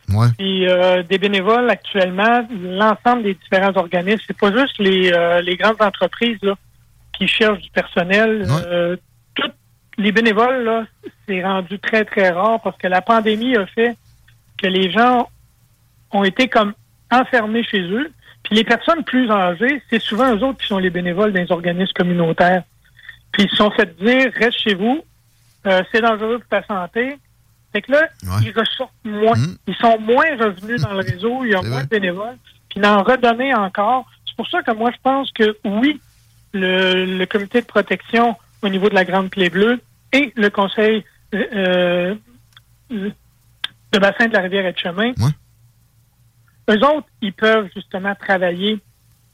Ouais. 0.09 0.27
Puis 0.37 0.67
euh, 0.67 1.03
des 1.03 1.17
bénévoles 1.17 1.69
actuellement, 1.69 2.47
l'ensemble 2.61 3.23
des 3.23 3.33
différents 3.33 3.75
organismes, 3.75 4.23
c'est 4.27 4.37
pas 4.37 4.55
juste 4.55 4.77
les, 4.79 5.11
euh, 5.11 5.41
les 5.41 5.57
grandes 5.57 5.81
entreprises 5.81 6.37
là, 6.41 6.55
qui 7.17 7.27
cherchent 7.27 7.61
du 7.61 7.69
personnel. 7.71 8.47
Euh, 8.67 8.95
les 9.97 10.11
bénévoles, 10.11 10.63
là, 10.63 10.85
c'est 11.27 11.43
rendu 11.43 11.79
très, 11.79 12.05
très 12.05 12.29
rare 12.29 12.61
parce 12.61 12.77
que 12.77 12.87
la 12.87 13.01
pandémie 13.01 13.57
a 13.57 13.65
fait 13.65 13.97
que 14.61 14.67
les 14.67 14.91
gens 14.91 15.27
ont 16.11 16.23
été 16.23 16.47
comme 16.47 16.73
enfermés 17.11 17.63
chez 17.63 17.81
eux. 17.81 18.11
Puis 18.47 18.55
les 18.55 18.63
personnes 18.63 19.03
plus 19.03 19.29
âgées, 19.29 19.81
c'est 19.89 20.01
souvent 20.01 20.33
eux 20.33 20.41
autres 20.41 20.59
qui 20.59 20.67
sont 20.67 20.77
les 20.77 20.89
bénévoles 20.89 21.33
des 21.33 21.51
organismes 21.51 21.91
communautaires. 21.93 22.63
Puis 23.33 23.43
ils 23.43 23.49
se 23.49 23.57
sont 23.57 23.69
fait 23.71 23.93
dire, 24.01 24.31
reste 24.35 24.57
chez 24.59 24.73
vous, 24.73 25.03
euh, 25.65 25.83
c'est 25.91 25.99
dangereux 25.99 26.39
pour 26.39 26.47
ta 26.47 26.63
santé. 26.65 27.17
Fait 27.73 27.81
que 27.81 27.91
là, 27.91 28.07
ils 28.41 28.57
ressortent 28.57 28.93
moins. 29.03 29.35
Mmh. 29.35 29.57
Ils 29.67 29.75
sont 29.75 29.99
moins 29.99 30.37
revenus 30.39 30.81
dans 30.81 30.93
le 30.93 30.99
réseau, 31.11 31.43
il 31.43 31.51
y 31.51 31.55
a 31.55 31.61
moins 31.61 31.83
de 31.83 31.89
bénévoles. 31.89 32.37
Puis 32.69 32.79
d'en 32.79 33.03
redonner 33.03 33.53
encore. 33.53 34.09
C'est 34.25 34.37
pour 34.37 34.47
ça 34.49 34.63
que 34.63 34.71
moi, 34.71 34.91
je 34.91 34.97
pense 35.03 35.29
que 35.33 35.57
oui, 35.65 35.99
le, 36.53 37.17
le 37.17 37.25
comité 37.25 37.59
de 37.59 37.65
protection 37.65 38.37
au 38.61 38.69
niveau 38.69 38.87
de 38.87 38.95
la 38.95 39.03
Grande 39.03 39.29
Plaie 39.29 39.49
Bleue 39.49 39.81
et 40.13 40.31
le 40.37 40.49
conseil 40.49 41.03
euh, 41.35 42.15
euh, 42.91 43.09
de 43.91 43.99
bassin 43.99 44.27
de 44.27 44.33
la 44.33 44.39
rivière 44.39 44.65
et 44.65 44.71
de 44.71 44.77
chemin. 44.77 45.11
Eux 46.69 46.79
autres, 46.85 47.07
ils 47.21 47.33
peuvent 47.33 47.69
justement 47.75 48.13
travailler 48.15 48.79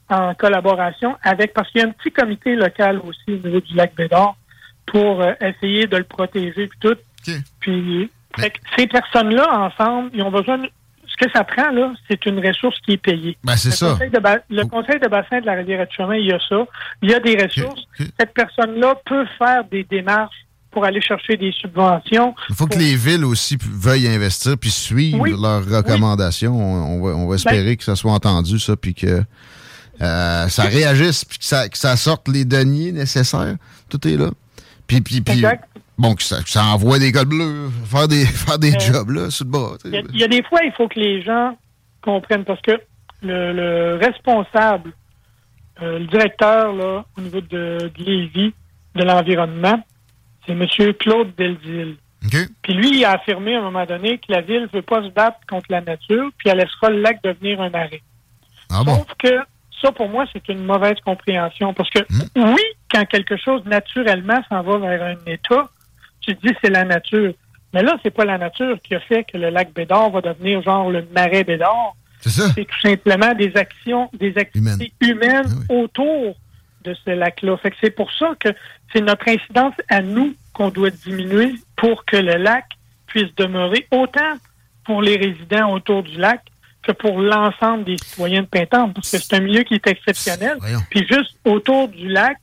en 0.08 0.34
collaboration 0.34 1.16
avec, 1.22 1.54
parce 1.54 1.70
qu'il 1.70 1.80
y 1.80 1.84
a 1.84 1.88
un 1.88 1.92
petit 1.92 2.12
comité 2.12 2.54
local 2.54 3.00
aussi 3.00 3.24
au 3.28 3.46
niveau 3.46 3.60
du 3.60 3.74
lac 3.74 3.94
Bédard 3.94 4.36
pour 4.86 5.22
euh, 5.22 5.32
essayer 5.40 5.86
de 5.86 5.96
le 5.96 6.04
protéger 6.04 6.68
puis 6.68 6.78
tout. 6.80 6.96
Puis 7.60 8.10
ces 8.76 8.86
personnes-là, 8.86 9.48
ensemble, 9.60 10.10
ils 10.12 10.22
ont 10.22 10.30
besoin 10.30 10.58
de, 10.58 10.68
ce 11.06 11.24
que 11.24 11.30
ça 11.32 11.44
prend, 11.44 11.70
là, 11.70 11.92
c'est 12.08 12.26
une 12.26 12.44
ressource 12.44 12.78
qui 12.80 12.92
est 12.92 12.98
payée. 12.98 13.36
Ben, 13.44 13.56
c'est 13.56 13.70
ça. 13.70 13.96
le 14.50 14.64
conseil 14.64 14.98
de 14.98 15.08
bassin 15.08 15.40
de 15.40 15.46
la 15.46 15.54
rivière 15.54 15.86
de 15.86 15.92
chemin, 15.92 16.16
il 16.16 16.26
y 16.26 16.32
a 16.32 16.38
ça. 16.40 16.66
Il 17.02 17.10
y 17.10 17.14
a 17.14 17.20
des 17.20 17.40
ressources. 17.42 17.86
Cette 18.18 18.34
personne-là 18.34 18.96
peut 19.04 19.26
faire 19.38 19.64
des 19.64 19.84
démarches 19.84 20.44
pour 20.74 20.84
aller 20.84 21.00
chercher 21.00 21.36
des 21.36 21.52
subventions. 21.52 22.34
Il 22.50 22.56
faut 22.56 22.66
que 22.66 22.76
les 22.76 22.96
villes 22.96 23.24
aussi 23.24 23.56
veuillent 23.60 24.08
investir 24.08 24.58
puis 24.58 24.70
suivre 24.70 25.24
leurs 25.24 25.64
recommandations. 25.64 26.52
On, 26.52 27.00
va, 27.00 27.14
on, 27.14 27.28
va, 27.28 27.36
espérer 27.36 27.64
ben 27.64 27.76
que 27.76 27.84
ça 27.84 27.94
soit 27.94 28.12
entendu, 28.12 28.58
ça, 28.58 28.76
puis 28.76 28.92
que 28.92 29.22
euh, 30.02 30.48
ça 30.48 30.64
réagisse, 30.64 31.24
puis 31.24 31.38
que 31.38 31.44
ça, 31.44 31.68
que 31.68 31.78
ça, 31.78 31.96
sorte 31.96 32.26
les 32.26 32.44
deniers 32.44 32.90
nécessaires. 32.90 33.54
Tout 33.88 34.06
est 34.08 34.16
là. 34.16 34.30
Puis, 34.88 35.00
puis, 35.00 35.20
puis 35.20 35.44
bon, 35.96 36.16
que 36.16 36.24
ça, 36.24 36.38
ça, 36.44 36.64
envoie 36.64 36.98
des 36.98 37.12
cols 37.12 37.26
bleus, 37.26 37.70
faire 37.86 38.08
des, 38.08 38.24
faire 38.26 38.58
des 38.58 38.74
euh, 38.74 38.80
jobs, 38.80 39.10
là, 39.10 39.30
sous 39.30 39.44
le 39.44 39.50
bas. 39.50 39.68
Il 39.84 40.18
y, 40.18 40.24
a 40.24 40.28
des 40.28 40.42
fois, 40.42 40.58
il 40.64 40.72
faut 40.72 40.88
que 40.88 40.98
les 40.98 41.22
gens 41.22 41.56
comprennent, 42.02 42.44
parce 42.44 42.60
que 42.62 42.80
le, 43.22 43.96
responsable, 44.02 44.92
euh, 45.80 46.00
le 46.00 46.06
directeur, 46.06 46.72
là, 46.72 47.04
au 47.16 47.20
niveau 47.20 47.40
de, 47.40 47.92
de 47.96 48.04
Lévis, 48.04 48.52
de 48.96 49.04
l'environnement, 49.04 49.80
c'est 50.46 50.52
M. 50.52 50.94
Claude 50.94 51.34
Deldil. 51.36 51.96
Puis 52.62 52.74
lui, 52.74 52.98
il 52.98 53.04
a 53.04 53.12
affirmé 53.12 53.54
à 53.54 53.58
un 53.58 53.62
moment 53.62 53.84
donné 53.84 54.18
que 54.18 54.32
la 54.32 54.40
ville 54.40 54.62
ne 54.62 54.66
veut 54.68 54.82
pas 54.82 55.02
se 55.02 55.08
battre 55.08 55.38
contre 55.48 55.66
la 55.68 55.80
nature, 55.80 56.30
puis 56.38 56.48
elle 56.48 56.58
laissera 56.58 56.90
le 56.90 57.00
lac 57.00 57.22
devenir 57.22 57.60
un 57.60 57.72
arrêt. 57.74 58.02
Ah 58.70 58.82
Sauf 58.84 59.06
que 59.18 59.40
ça, 59.82 59.92
pour 59.92 60.08
moi, 60.08 60.24
c'est 60.32 60.48
une 60.48 60.64
mauvaise 60.64 60.98
compréhension. 61.04 61.74
Parce 61.74 61.90
que 61.90 62.00
hmm? 62.00 62.54
oui, 62.54 62.62
quand 62.92 63.04
quelque 63.04 63.36
chose 63.36 63.62
naturellement 63.66 64.40
s'en 64.48 64.62
va 64.62 64.78
vers 64.78 65.02
un 65.02 65.30
état, 65.30 65.68
tu 66.20 66.34
dis 66.34 66.52
c'est 66.62 66.70
la 66.70 66.84
nature. 66.84 67.34
Mais 67.74 67.82
là, 67.82 67.98
c'est 68.02 68.10
pas 68.10 68.24
la 68.24 68.38
nature 68.38 68.78
qui 68.82 68.94
a 68.94 69.00
fait 69.00 69.24
que 69.24 69.36
le 69.36 69.50
lac 69.50 69.72
Bédard 69.74 70.10
va 70.10 70.20
devenir 70.20 70.62
genre 70.62 70.90
le 70.90 71.06
marais 71.14 71.44
Bédard. 71.44 71.94
C'est 72.20 72.30
ça. 72.30 72.48
C'est 72.54 72.64
tout 72.64 72.80
simplement 72.80 73.34
des 73.34 73.54
actions, 73.56 74.08
des 74.14 74.38
activités 74.38 74.92
humaines, 75.00 75.66
ah 75.68 75.74
autour 75.74 76.36
de 76.84 76.94
ce 77.04 77.10
lac-là. 77.10 77.56
Fait 77.56 77.70
que 77.70 77.76
c'est 77.80 77.90
pour 77.90 78.12
ça 78.12 78.34
que 78.38 78.48
c'est 78.92 79.00
notre 79.00 79.28
incidence 79.28 79.74
à 79.88 80.02
nous 80.02 80.34
qu'on 80.52 80.68
doit 80.70 80.90
diminuer 80.90 81.54
pour 81.76 82.04
que 82.04 82.16
le 82.16 82.36
lac 82.36 82.66
puisse 83.06 83.34
demeurer 83.36 83.86
autant 83.90 84.34
pour 84.84 85.02
les 85.02 85.16
résidents 85.16 85.72
autour 85.72 86.02
du 86.02 86.16
lac 86.16 86.42
que 86.82 86.92
pour 86.92 87.18
l'ensemble 87.18 87.84
des 87.84 87.96
citoyens 87.96 88.42
de 88.42 88.46
Pintemps, 88.46 88.90
parce 88.90 89.10
que 89.10 89.18
c'est 89.18 89.34
un 89.34 89.40
milieu 89.40 89.62
qui 89.62 89.74
est 89.74 89.86
exceptionnel. 89.86 90.58
Puis 90.90 91.06
juste 91.10 91.36
autour 91.44 91.88
du 91.88 92.08
lac, 92.08 92.36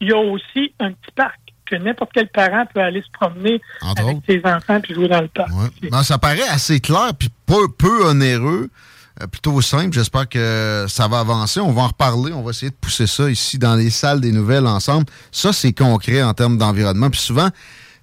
il 0.00 0.08
y 0.08 0.12
a 0.12 0.18
aussi 0.18 0.74
un 0.80 0.90
petit 0.92 1.12
parc 1.14 1.38
que 1.64 1.76
n'importe 1.76 2.10
quel 2.14 2.28
parent 2.28 2.64
peut 2.72 2.80
aller 2.80 3.02
se 3.02 3.10
promener 3.12 3.60
avec 3.96 4.18
ses 4.28 4.40
enfants 4.44 4.80
puis 4.80 4.94
jouer 4.94 5.08
dans 5.08 5.20
le 5.20 5.28
parc. 5.28 5.50
Ben, 5.90 6.02
ça 6.02 6.18
paraît 6.18 6.48
assez 6.48 6.80
clair 6.80 7.12
puis 7.18 7.28
peu, 7.46 7.68
peu 7.68 8.06
onéreux. 8.08 8.70
Euh, 9.22 9.26
plutôt 9.26 9.60
simple. 9.60 9.94
J'espère 9.94 10.28
que 10.28 10.86
ça 10.88 11.08
va 11.08 11.20
avancer. 11.20 11.60
On 11.60 11.72
va 11.72 11.82
en 11.82 11.88
reparler. 11.88 12.32
On 12.32 12.42
va 12.42 12.50
essayer 12.50 12.70
de 12.70 12.76
pousser 12.76 13.06
ça 13.06 13.30
ici 13.30 13.58
dans 13.58 13.74
les 13.74 13.90
salles 13.90 14.20
des 14.20 14.32
nouvelles 14.32 14.66
ensemble. 14.66 15.06
Ça, 15.32 15.52
c'est 15.52 15.72
concret 15.72 16.22
en 16.22 16.34
termes 16.34 16.58
d'environnement. 16.58 17.08
Puis 17.10 17.20
souvent, 17.20 17.50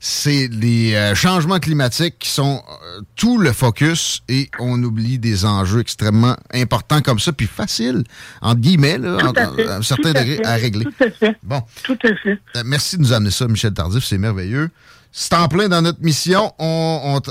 c'est 0.06 0.50
les 0.52 0.96
euh, 0.96 1.16
changements 1.16 1.60
climatiques 1.60 2.20
qui 2.20 2.28
sont 2.28 2.62
euh, 2.68 3.00
tout 3.16 3.38
le 3.38 3.54
focus 3.54 4.22
et 4.28 4.50
on 4.60 4.84
oublie 4.84 5.18
des 5.18 5.46
enjeux 5.46 5.80
extrêmement 5.80 6.36
importants 6.54 7.02
comme 7.02 7.20
ça, 7.20 7.32
puis 7.32 7.48
faciles, 7.48 8.04
entre 8.42 8.60
guillemets, 8.60 8.98
là, 8.98 9.18
à, 9.18 9.76
un 9.78 9.82
certain 9.82 10.12
degré, 10.12 10.44
à, 10.44 10.56
régler. 10.56 10.84
Tout 10.84 11.06
à 11.06 11.10
fait. 11.10 11.38
Bon. 11.42 11.62
Tout 11.84 11.98
à 12.04 12.14
fait. 12.16 12.38
Euh, 12.58 12.64
merci 12.66 12.98
de 12.98 13.02
nous 13.04 13.14
amener 13.14 13.32
ça, 13.32 13.48
Michel 13.48 13.74
Tardif, 13.74 14.04
c'est 14.04 14.18
merveilleux. 14.18 14.70
C'est 15.14 15.36
en 15.36 15.48
plein 15.48 15.70
dans 15.70 15.82
notre 15.82 16.02
mission, 16.02 16.52
on, 16.60 17.22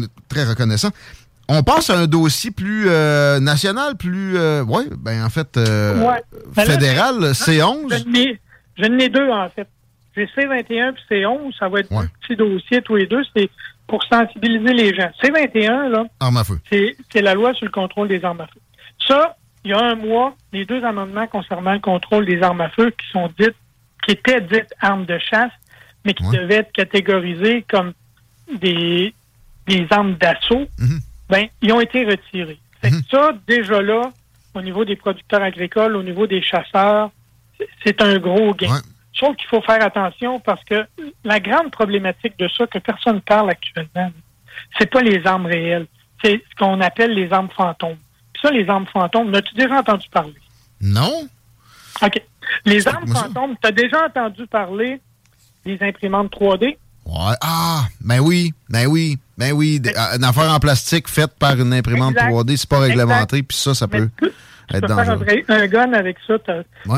est 0.00 0.08
très 0.28 0.44
reconnaissant. 0.44 0.90
On 1.52 1.62
passe 1.62 1.90
à 1.90 1.98
un 1.98 2.06
dossier 2.06 2.50
plus 2.50 2.86
national, 3.40 3.96
plus, 3.96 4.34
ouais, 4.38 4.84
ben 4.98 5.24
en 5.24 5.30
fait, 5.30 5.48
ben 5.54 6.64
fédéral, 6.64 7.32
C11. 7.32 8.38
Je 8.78 8.86
n'ai 8.86 9.08
deux, 9.08 9.28
en 9.30 9.48
fait. 9.50 9.68
J'ai 10.16 10.26
C21 10.26 10.92
puis 10.92 11.04
C11, 11.10 11.56
ça 11.58 11.68
va 11.68 11.80
être 11.80 11.92
un 11.92 12.06
petit 12.22 12.36
dossier 12.36 12.82
tous 12.82 12.96
les 12.96 13.06
deux. 13.06 13.22
C'est 13.34 13.48
pour 13.86 14.02
sensibiliser 14.04 14.72
les 14.72 14.94
gens. 14.94 15.10
C21, 15.22 15.88
là, 15.88 16.06
c'est 16.70 17.22
la 17.22 17.34
loi 17.34 17.54
sur 17.54 17.66
le 17.66 17.72
contrôle 17.72 18.08
des 18.08 18.24
armes 18.24 18.40
à 18.40 18.46
feu. 18.46 18.60
Ça, 19.06 19.36
il 19.64 19.70
y 19.70 19.74
a 19.74 19.80
un 19.80 19.94
mois, 19.94 20.34
les 20.52 20.64
deux 20.64 20.84
amendements 20.84 21.26
concernant 21.26 21.72
le 21.72 21.80
contrôle 21.80 22.24
des 22.24 22.42
armes 22.42 22.60
à 22.60 22.70
feu 22.70 22.90
qui 22.90 23.06
sont 23.12 23.28
dites, 23.38 23.56
qui 24.04 24.12
étaient 24.12 24.40
dites 24.40 24.72
armes 24.80 25.06
de 25.06 25.18
chasse, 25.18 25.52
mais 26.04 26.14
qui 26.14 26.24
devaient 26.30 26.56
être 26.56 26.72
catégorisées 26.72 27.64
comme 27.68 27.92
des, 28.60 29.14
des 29.66 29.86
armes 29.90 30.14
d'assaut, 30.14 30.66
mm-hmm. 30.78 31.00
Ben, 31.30 31.46
ils 31.62 31.72
ont 31.72 31.80
été 31.80 32.04
retirés. 32.04 32.58
Mm-hmm. 32.82 33.10
ça, 33.10 33.32
déjà 33.46 33.80
là, 33.82 34.10
au 34.54 34.62
niveau 34.62 34.84
des 34.84 34.96
producteurs 34.96 35.42
agricoles, 35.42 35.96
au 35.96 36.02
niveau 36.02 36.26
des 36.26 36.42
chasseurs, 36.42 37.10
c'est 37.84 38.00
un 38.02 38.18
gros 38.18 38.54
gain. 38.54 38.80
Sauf 39.12 39.36
qu'il 39.36 39.48
faut 39.48 39.60
faire 39.62 39.84
attention 39.84 40.40
parce 40.40 40.64
que 40.64 40.86
la 41.24 41.40
grande 41.40 41.70
problématique 41.70 42.38
de 42.38 42.48
ça 42.48 42.66
que 42.66 42.78
personne 42.78 43.16
ne 43.16 43.20
parle 43.20 43.50
actuellement, 43.50 44.10
c'est 44.78 44.90
pas 44.90 45.02
les 45.02 45.26
armes 45.26 45.46
réelles. 45.46 45.86
C'est 46.22 46.42
ce 46.50 46.56
qu'on 46.56 46.80
appelle 46.80 47.12
les 47.12 47.32
armes 47.32 47.50
fantômes. 47.54 47.98
Puis 48.32 48.42
ça, 48.42 48.50
les 48.50 48.68
armes 48.68 48.86
fantômes, 48.86 49.34
as-tu 49.34 49.54
déjà 49.54 49.78
entendu 49.78 50.08
parler? 50.10 50.34
Non. 50.80 51.28
OK. 52.02 52.22
Les 52.64 52.88
armes 52.88 53.08
fantômes, 53.08 53.56
tu 53.60 53.68
as 53.68 53.72
déjà 53.72 54.06
entendu 54.06 54.46
parler 54.46 55.00
des 55.64 55.78
imprimantes 55.82 56.32
3D? 56.32 56.76
Ouais. 57.06 57.34
Ah, 57.40 57.84
ben 58.00 58.20
oui, 58.20 58.52
ben 58.68 58.86
oui, 58.86 59.18
ben 59.40 59.52
oui. 59.52 59.80
Une 60.16 60.24
affaire 60.24 60.52
en 60.52 60.60
plastique 60.60 61.08
faite 61.08 61.32
par 61.38 61.58
une 61.58 61.72
imprimante 61.72 62.14
3D, 62.14 62.56
c'est 62.56 62.68
pas 62.68 62.80
réglementé, 62.80 63.42
puis 63.42 63.56
ça, 63.56 63.74
ça 63.74 63.88
peut 63.88 64.08
être 64.72 64.86
dangereux. 64.86 65.24
Faire 65.24 65.44
un, 65.48 65.62
un, 65.62 65.66
gun 65.66 65.92
avec 65.94 66.18
ça. 66.26 66.34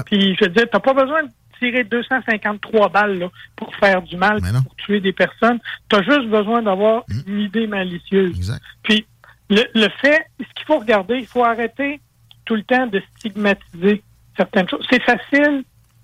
Puis 0.04 0.36
je 0.38 0.44
veux 0.44 0.50
dire, 0.50 0.66
t'as 0.70 0.80
pas 0.80 0.92
besoin 0.92 1.22
de 1.22 1.28
tirer 1.62 1.84
253 1.84 2.88
balles 2.88 3.28
pour 3.56 3.74
faire 3.76 4.02
du 4.02 4.16
mal, 4.16 4.40
pour 4.40 4.74
tuer 4.76 5.00
des 5.00 5.12
personnes. 5.12 5.60
Tu 5.88 5.96
as 5.96 6.02
juste 6.02 6.28
besoin 6.28 6.62
d'avoir 6.62 7.04
mmh. 7.08 7.20
une 7.28 7.40
idée 7.40 7.66
malicieuse. 7.66 8.58
Puis, 8.82 9.06
le, 9.48 9.88
fait, 10.00 10.26
ce 10.40 10.54
qu'il 10.56 10.66
faut 10.66 10.78
regarder, 10.78 11.18
il 11.18 11.26
faut 11.26 11.44
arrêter 11.44 12.00
tout 12.44 12.56
le 12.56 12.64
temps 12.64 12.86
de 12.86 13.00
stigmatiser 13.16 14.02
certaines 14.36 14.68
choses. 14.68 14.84
C'est 14.90 15.02
facile 15.02 15.62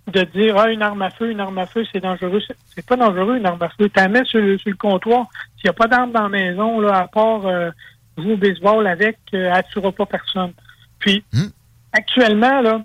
de 0.08 0.22
dire 0.22 0.56
ah, 0.58 0.70
une 0.70 0.82
arme 0.82 1.02
à 1.02 1.10
feu, 1.10 1.30
une 1.30 1.40
arme 1.40 1.58
à 1.58 1.66
feu, 1.66 1.84
c'est 1.92 2.00
dangereux. 2.00 2.40
C'est 2.74 2.86
pas 2.86 2.96
dangereux, 2.96 3.36
une 3.36 3.46
arme 3.46 3.62
à 3.62 3.68
feu. 3.68 3.88
Tu 3.88 4.00
la 4.00 4.08
mets 4.08 4.24
sur, 4.24 4.40
le 4.40 4.76
comptoir. 4.76 5.26
S'il 5.56 5.64
n'y 5.64 5.70
a 5.70 5.74
pas 5.74 5.86
d'arme 5.86 6.12
dans 6.12 6.22
la 6.22 6.28
maison, 6.28 6.80
là, 6.80 6.98
à 6.98 7.08
part 7.08 7.46
euh, 7.46 7.70
jouer 8.16 8.32
au 8.32 8.36
baseball 8.36 8.86
avec, 8.86 9.18
euh, 9.34 9.50
elle 9.52 9.56
ne 9.56 9.72
tuera 9.72 9.92
pas 9.92 10.06
personne. 10.06 10.52
Puis, 10.98 11.24
mmh. 11.32 11.46
actuellement, 11.92 12.60
là, 12.60 12.84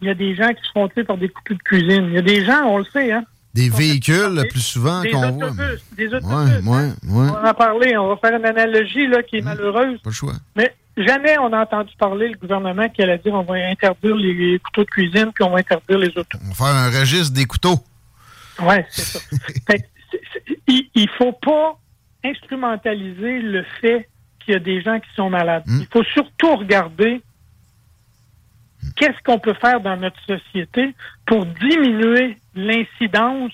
il 0.00 0.08
y 0.08 0.10
a 0.10 0.14
des 0.14 0.34
gens 0.34 0.48
qui 0.48 0.62
se 0.62 0.72
font 0.72 0.88
tuer 0.88 1.04
par 1.04 1.16
des 1.16 1.28
couteaux 1.28 1.54
de 1.54 1.62
cuisine. 1.62 2.06
Il 2.08 2.14
y 2.14 2.18
a 2.18 2.22
des 2.22 2.44
gens, 2.44 2.64
on 2.66 2.78
le 2.78 2.84
sait, 2.84 3.12
hein. 3.12 3.24
Des 3.54 3.68
véhicules, 3.68 4.34
le 4.34 4.48
plus 4.48 4.62
souvent 4.62 5.02
qu'on 5.02 5.30
voit. 5.32 5.50
Des 5.96 6.06
autobus. 6.06 6.66
Ouais, 6.66 6.74
hein. 6.74 6.94
On 7.10 7.22
va 7.24 7.50
en 7.50 7.54
parler. 7.54 7.96
On 7.98 8.08
va 8.08 8.16
faire 8.16 8.38
une 8.38 8.46
analogie 8.46 9.06
là, 9.06 9.22
qui 9.22 9.36
est 9.36 9.42
malheureuse. 9.42 10.00
Pas 10.00 10.08
le 10.08 10.14
choix. 10.14 10.32
Mais 10.56 10.74
jamais 10.96 11.38
on 11.38 11.52
a 11.52 11.62
entendu 11.62 11.92
parler 11.98 12.28
le 12.28 12.36
gouvernement 12.36 12.88
qui 12.88 13.02
allait 13.02 13.18
dire 13.18 13.34
on 13.34 13.42
va 13.42 13.54
interdire 13.54 14.16
les 14.16 14.58
couteaux 14.58 14.84
de 14.84 14.90
cuisine 14.90 15.30
puis 15.34 15.44
on 15.44 15.50
va 15.50 15.58
interdire 15.58 15.98
les 15.98 16.16
autos. 16.16 16.38
On 16.44 16.48
va 16.48 16.54
faire 16.54 16.66
un 16.66 17.00
registre 17.00 17.34
des 17.34 17.44
couteaux. 17.44 17.78
Oui, 18.60 18.76
c'est 18.90 19.18
ça. 19.18 19.20
il 20.68 20.88
ne 20.94 21.06
faut 21.18 21.32
pas 21.32 21.78
instrumentaliser 22.24 23.40
le 23.40 23.64
fait 23.80 24.08
qu'il 24.40 24.54
y 24.54 24.56
a 24.56 24.60
des 24.60 24.82
gens 24.82 24.98
qui 25.00 25.08
sont 25.16 25.30
malades. 25.30 25.64
Hmm. 25.66 25.80
Il 25.80 25.86
faut 25.86 26.04
surtout 26.04 26.56
regarder 26.56 27.22
qu'est-ce 28.96 29.22
qu'on 29.24 29.38
peut 29.38 29.54
faire 29.54 29.80
dans 29.80 29.96
notre 29.96 30.20
société 30.26 30.94
pour 31.26 31.46
diminuer 31.46 32.36
l'incidence 32.54 33.52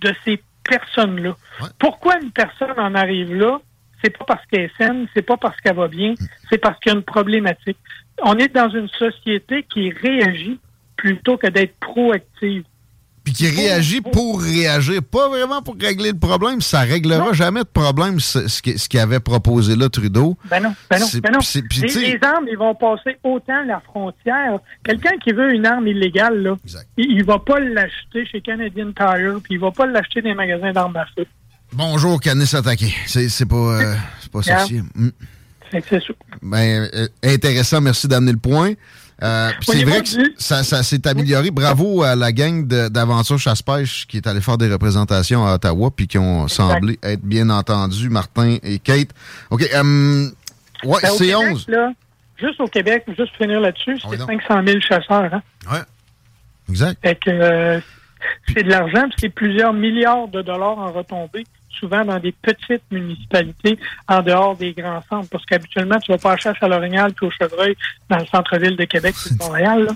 de 0.00 0.12
ces 0.24 0.42
personnes-là. 0.64 1.36
Pourquoi 1.78 2.18
une 2.20 2.30
personne 2.30 2.78
en 2.78 2.94
arrive 2.94 3.34
là? 3.34 3.60
C'est 4.02 4.16
pas 4.16 4.24
parce 4.24 4.44
qu'elle 4.46 4.62
est 4.62 4.76
saine, 4.76 5.06
c'est 5.14 5.22
pas 5.22 5.36
parce 5.36 5.60
qu'elle 5.60 5.76
va 5.76 5.88
bien, 5.88 6.14
c'est 6.50 6.58
parce 6.58 6.78
qu'il 6.80 6.92
y 6.92 6.94
a 6.94 6.98
une 6.98 7.04
problématique. 7.04 7.78
On 8.22 8.36
est 8.38 8.52
dans 8.54 8.68
une 8.68 8.88
société 8.88 9.64
qui 9.72 9.90
réagit 9.90 10.58
plutôt 10.96 11.36
que 11.36 11.48
d'être 11.48 11.74
proactive. 11.80 12.64
Puis 13.24 13.34
qui 13.34 13.48
réagit 13.48 14.00
pour 14.00 14.42
réagir, 14.42 15.00
pas 15.02 15.28
vraiment 15.28 15.62
pour 15.62 15.76
régler 15.80 16.10
le 16.10 16.18
problème. 16.18 16.60
Ça 16.60 16.80
réglera 16.80 17.32
jamais 17.32 17.60
de 17.60 17.68
problème, 17.72 18.18
ce, 18.18 18.60
qu'il 18.88 19.00
avait 19.00 19.20
proposé 19.20 19.76
là, 19.76 19.88
Trudeau. 19.88 20.36
Ben 20.50 20.60
non, 20.60 20.74
ben 20.90 20.98
non, 20.98 21.06
ben 21.22 21.32
non. 21.32 21.38
les, 21.38 22.18
armes, 22.22 22.46
ils 22.50 22.58
vont 22.58 22.74
passer 22.74 23.16
autant 23.22 23.62
la 23.64 23.78
frontière. 23.80 24.58
Quelqu'un 24.84 25.16
qui 25.18 25.32
veut 25.32 25.54
une 25.54 25.66
arme 25.66 25.86
illégale, 25.86 26.42
là, 26.42 26.56
il, 26.96 27.16
ne 27.16 27.24
va 27.24 27.38
pas 27.38 27.60
l'acheter 27.60 28.26
chez 28.26 28.40
Canadian 28.40 28.90
Tire, 28.92 29.38
puis 29.42 29.54
il 29.54 29.60
va 29.60 29.70
pas 29.70 29.86
l'acheter 29.86 30.20
dans 30.20 30.30
les 30.30 30.34
magasins 30.34 30.72
d'armes 30.72 30.96
à 30.96 31.06
feu. 31.16 31.26
Bonjour, 31.74 32.20
Canis 32.20 32.54
Attaqué. 32.54 32.92
C'est 33.06 33.48
pas, 33.48 33.56
euh, 33.56 33.94
pas 34.30 34.42
sorcier. 34.42 34.82
Mm. 34.94 35.08
C'est 35.70 35.88
ça. 35.88 36.12
Ben, 36.42 36.88
euh, 36.92 37.08
intéressant, 37.22 37.80
merci 37.80 38.06
d'amener 38.06 38.32
le 38.32 38.38
point. 38.38 38.72
Euh, 39.22 39.50
c'est 39.62 39.84
vrai 39.84 40.02
que 40.02 40.08
ça, 40.36 40.62
s'est 40.64 41.06
amélioré. 41.06 41.50
Bravo 41.50 42.02
à 42.02 42.14
la 42.14 42.32
gang 42.32 42.66
d'Aventure 42.66 43.38
Chasse-Pêche 43.38 44.06
qui 44.06 44.18
est 44.18 44.26
allé 44.26 44.40
faire 44.40 44.58
des 44.58 44.70
représentations 44.70 45.46
à 45.46 45.54
Ottawa 45.54 45.90
puis 45.94 46.08
qui 46.08 46.18
ont 46.18 46.46
semblé 46.48 46.98
être 47.02 47.22
bien 47.22 47.48
entendus, 47.48 48.10
Martin 48.10 48.56
et 48.62 48.78
Kate. 48.78 49.10
OK. 49.50 49.62
Euh, 49.72 50.28
ouais, 50.84 50.98
ben, 51.02 51.10
c'est 51.16 51.34
11. 51.34 51.66
juste 52.36 52.60
au 52.60 52.66
Québec, 52.66 53.04
juste 53.16 53.34
finir 53.38 53.60
là-dessus, 53.60 53.98
c'est 54.10 54.18
500 54.18 54.66
000 54.66 54.80
chasseurs. 54.80 55.32
Hein? 55.32 55.42
Ouais. 55.70 55.82
Exact. 56.68 56.98
C'est 58.48 58.62
de 58.62 58.68
l'argent, 58.68 59.04
c'est 59.16 59.30
plusieurs 59.30 59.72
milliards 59.72 60.28
de 60.28 60.42
dollars 60.42 60.78
en 60.78 60.92
retombées 60.92 61.44
souvent 61.78 62.04
dans 62.04 62.18
des 62.18 62.32
petites 62.32 62.82
municipalités 62.90 63.78
en 64.08 64.22
dehors 64.22 64.56
des 64.56 64.72
grands 64.72 65.02
centres. 65.08 65.28
Parce 65.30 65.44
qu'habituellement, 65.46 65.98
tu 66.00 66.12
vas 66.12 66.18
pas 66.18 66.32
à 66.32 66.36
chasse 66.36 66.56
à 66.60 66.68
l'orignal 66.68 67.12
puis 67.14 67.26
au 67.26 67.30
chevreuil 67.30 67.76
dans 68.08 68.18
le 68.18 68.26
centre-ville 68.26 68.76
de 68.76 68.84
Québec 68.84 69.14
ou 69.26 69.28
de 69.34 69.38
Montréal. 69.38 69.88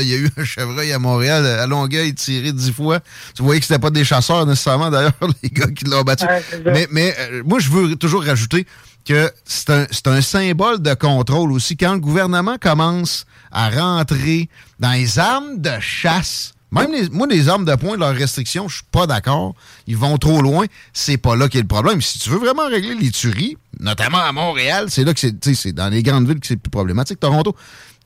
il 0.00 0.08
y 0.08 0.14
a 0.14 0.18
eu 0.18 0.30
un 0.36 0.44
chevreuil 0.44 0.92
à 0.92 0.98
Montréal, 0.98 1.46
à 1.46 1.66
Longueuil, 1.66 2.14
tiré 2.14 2.52
dix 2.52 2.72
fois. 2.72 3.00
Tu 3.34 3.42
voyais 3.42 3.60
que 3.60 3.66
c'était 3.66 3.80
pas 3.80 3.90
des 3.90 4.04
chasseurs 4.04 4.46
nécessairement, 4.46 4.90
d'ailleurs, 4.90 5.12
les 5.42 5.50
gars 5.50 5.68
qui 5.68 5.84
l'ont 5.84 6.02
battu. 6.02 6.26
mais 6.64 6.86
mais 6.90 7.14
euh, 7.18 7.42
moi, 7.44 7.58
je 7.58 7.70
veux 7.70 7.96
toujours 7.96 8.24
rajouter 8.24 8.66
que 9.04 9.30
c'est 9.44 9.70
un, 9.70 9.86
un 10.06 10.20
symbole 10.22 10.80
de 10.80 10.94
contrôle 10.94 11.52
aussi. 11.52 11.76
Quand 11.76 11.92
le 11.92 12.00
gouvernement 12.00 12.56
commence 12.58 13.26
à 13.52 13.68
rentrer 13.70 14.48
dans 14.80 14.92
les 14.92 15.18
armes 15.18 15.60
de 15.60 15.78
chasse, 15.80 16.53
même 16.82 16.92
les, 16.92 17.08
moi, 17.10 17.26
les 17.26 17.48
armes 17.48 17.64
de 17.64 17.74
poing, 17.74 17.96
leurs 17.96 18.14
restrictions, 18.14 18.68
je 18.68 18.76
suis 18.76 18.86
pas 18.90 19.06
d'accord. 19.06 19.54
Ils 19.86 19.96
vont 19.96 20.16
trop 20.18 20.40
loin. 20.40 20.66
C'est 20.92 21.16
pas 21.16 21.36
là 21.36 21.48
qu'est 21.48 21.60
le 21.60 21.66
problème. 21.66 22.00
Si 22.00 22.18
tu 22.18 22.30
veux 22.30 22.38
vraiment 22.38 22.66
régler 22.66 22.94
les 22.94 23.10
tueries, 23.10 23.56
notamment 23.80 24.18
à 24.18 24.32
Montréal, 24.32 24.86
c'est 24.88 25.04
là 25.04 25.14
que 25.14 25.20
c'est, 25.20 25.54
c'est 25.54 25.72
dans 25.72 25.88
les 25.88 26.02
grandes 26.02 26.28
villes 26.28 26.40
que 26.40 26.46
c'est 26.46 26.56
plus 26.56 26.70
problématique. 26.70 27.20
Toronto, 27.20 27.54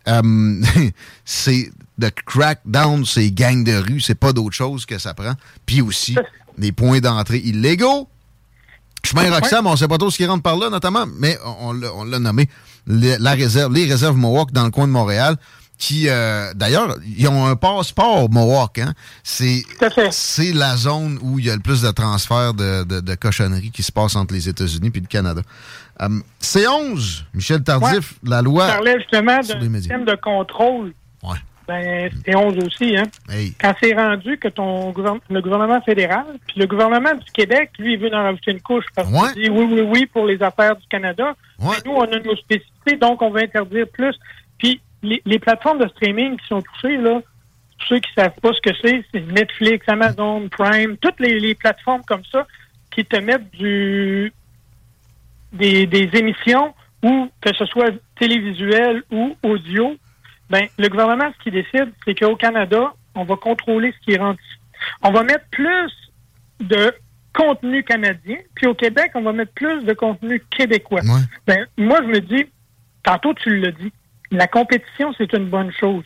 euh, 0.09 0.63
c'est 1.25 1.71
de 1.99 2.11
crack 2.27 2.61
down 2.65 3.05
ces 3.05 3.33
gangs 3.33 3.65
de 3.65 3.75
rue. 3.75 4.01
C'est 4.01 4.15
pas 4.15 4.33
d'autre 4.33 4.55
chose 4.55 4.87
que 4.87 4.99
ça 4.99 5.15
prend. 5.15 5.35
Puis 5.67 5.81
aussi, 5.81 6.17
des 6.57 6.73
points 6.73 7.01
d'entrée 7.01 7.39
illégaux. 7.39 8.09
Chemin 9.05 9.31
Roxham, 9.31 9.67
on 9.67 9.77
sait 9.77 9.89
pas 9.89 9.97
trop 9.97 10.11
ce 10.11 10.17
qui 10.17 10.27
rentre 10.27 10.43
par 10.43 10.57
là, 10.57 10.71
notamment, 10.71 11.07
mais 11.19 11.39
on, 11.61 11.73
l'a 11.73 12.19
nommé 12.19 12.49
la 12.87 13.33
réserve, 13.33 13.73
les 13.73 13.87
réserves 13.87 14.17
Mohawk 14.17 14.53
dans 14.53 14.65
le 14.65 14.71
coin 14.71 14.87
de 14.87 14.93
Montréal 14.93 15.37
qui, 15.79 16.09
euh, 16.09 16.53
d'ailleurs, 16.55 16.97
ils 17.07 17.29
ont 17.29 17.47
un 17.47 17.55
passeport 17.55 18.29
Mohawk. 18.29 18.79
Hein? 18.79 18.95
C'est, 19.23 19.63
c'est 20.11 20.53
la 20.53 20.77
zone 20.77 21.19
où 21.23 21.39
il 21.39 21.47
y 21.47 21.51
a 21.51 21.55
le 21.55 21.63
plus 21.63 21.83
de 21.83 21.91
transferts 21.93 22.53
de, 22.55 22.83
de, 22.83 23.15
cochonneries 23.15 23.71
qui 23.71 23.85
se 23.85 23.93
passent 23.93 24.17
entre 24.17 24.35
les 24.35 24.49
États-Unis 24.49 24.91
et 24.93 25.01
le 25.01 25.07
Canada. 25.07 25.41
Euh, 26.03 26.09
C11, 26.43 27.23
Michel 27.33 27.63
Tardif, 27.63 28.15
la 28.25 28.43
loi. 28.43 28.67
Je 28.67 28.73
parlais 28.73 28.99
justement 28.99 29.39
d'un 29.39 29.79
système 29.79 30.05
de 30.05 30.17
contrôle. 30.17 30.93
Ouais. 31.23 31.37
Ben, 31.69 32.11
C11 32.27 32.67
aussi, 32.67 32.97
hein. 32.97 33.05
Quand 33.61 33.75
c'est 33.81 33.95
rendu 33.95 34.39
que 34.39 34.49
ton 34.49 34.93
le 35.29 35.41
gouvernement 35.43 35.81
fédéral, 35.83 36.25
puis 36.47 36.59
le 36.59 36.67
gouvernement 36.67 37.15
du 37.15 37.31
Québec, 37.33 37.73
lui, 37.79 37.93
il 37.93 37.99
veut 38.01 38.13
en 38.13 38.23
rajouter 38.23 38.53
une 38.53 38.63
couche 38.63 38.87
parce 38.97 39.07
qu'il 39.07 39.43
dit 39.43 39.51
oui, 39.51 39.69
oui, 39.71 39.81
oui 39.83 40.07
pour 40.07 40.27
les 40.27 40.43
affaires 40.43 40.77
du 40.77 40.87
Canada. 40.89 41.37
Mais 41.61 41.77
nous, 41.85 41.93
on 41.93 42.05
a 42.05 42.19
nos 42.19 42.37
spécificités, 42.37 42.97
donc 42.97 43.21
on 43.21 43.31
veut 43.31 43.43
interdire 43.43 43.87
plus. 43.93 44.15
Puis 44.57 44.81
les, 45.03 45.39
plateformes 45.39 45.79
de 45.79 45.89
streaming 45.89 46.37
qui 46.37 46.47
sont 46.47 46.63
touchées, 46.63 46.97
là, 46.97 47.21
pour 47.21 47.87
ceux 47.89 47.99
qui 48.01 48.11
ne 48.17 48.23
savent 48.23 48.41
pas 48.41 48.53
ce 48.53 48.61
que 48.61 48.77
c'est, 48.83 49.05
c'est 49.13 49.21
Netflix, 49.33 49.89
Amazon, 49.89 50.49
Prime, 50.49 50.97
toutes 50.99 51.21
les, 51.21 51.55
plateformes 51.55 52.03
comme 52.07 52.25
ça 52.31 52.47
qui 52.91 53.05
te 53.05 53.17
mettent 53.17 53.51
du 53.53 54.33
des, 55.53 55.87
des 55.87 56.11
émissions 56.15 56.75
ou 57.03 57.31
que 57.41 57.55
ce 57.55 57.65
soit 57.67 57.93
télévisuel 58.19 59.03
ou 59.11 59.37
audio, 59.43 59.97
ben 60.51 60.67
le 60.79 60.89
gouvernement, 60.89 61.31
ce 61.39 61.45
qui 61.45 61.51
décide, 61.51 61.93
c'est 62.05 62.15
qu'au 62.15 62.37
Canada, 62.37 62.93
on 63.15 63.25
va 63.25 63.37
contrôler 63.37 63.93
ce 63.93 64.05
qui 64.05 64.13
est 64.13 64.19
rendu. 64.19 64.43
On 65.03 65.11
va 65.11 65.23
mettre 65.23 65.45
plus 65.51 65.93
de 66.61 66.93
contenu 67.35 67.85
canadien, 67.85 68.37
puis 68.55 68.67
au 68.67 68.75
Québec, 68.75 69.13
on 69.15 69.23
va 69.23 69.33
mettre 69.33 69.53
plus 69.53 69.85
de 69.85 69.93
contenu 69.93 70.43
québécois. 70.51 71.03
Ben, 71.47 71.67
moi, 71.77 72.01
je 72.03 72.09
me 72.09 72.21
dis, 72.21 72.47
tantôt 73.05 73.35
tu 73.35 73.59
l'as 73.61 73.71
dit, 73.73 73.93
la 74.31 74.47
compétition, 74.47 75.13
c'est 75.17 75.33
une 75.33 75.49
bonne 75.49 75.73
chose. 75.73 76.05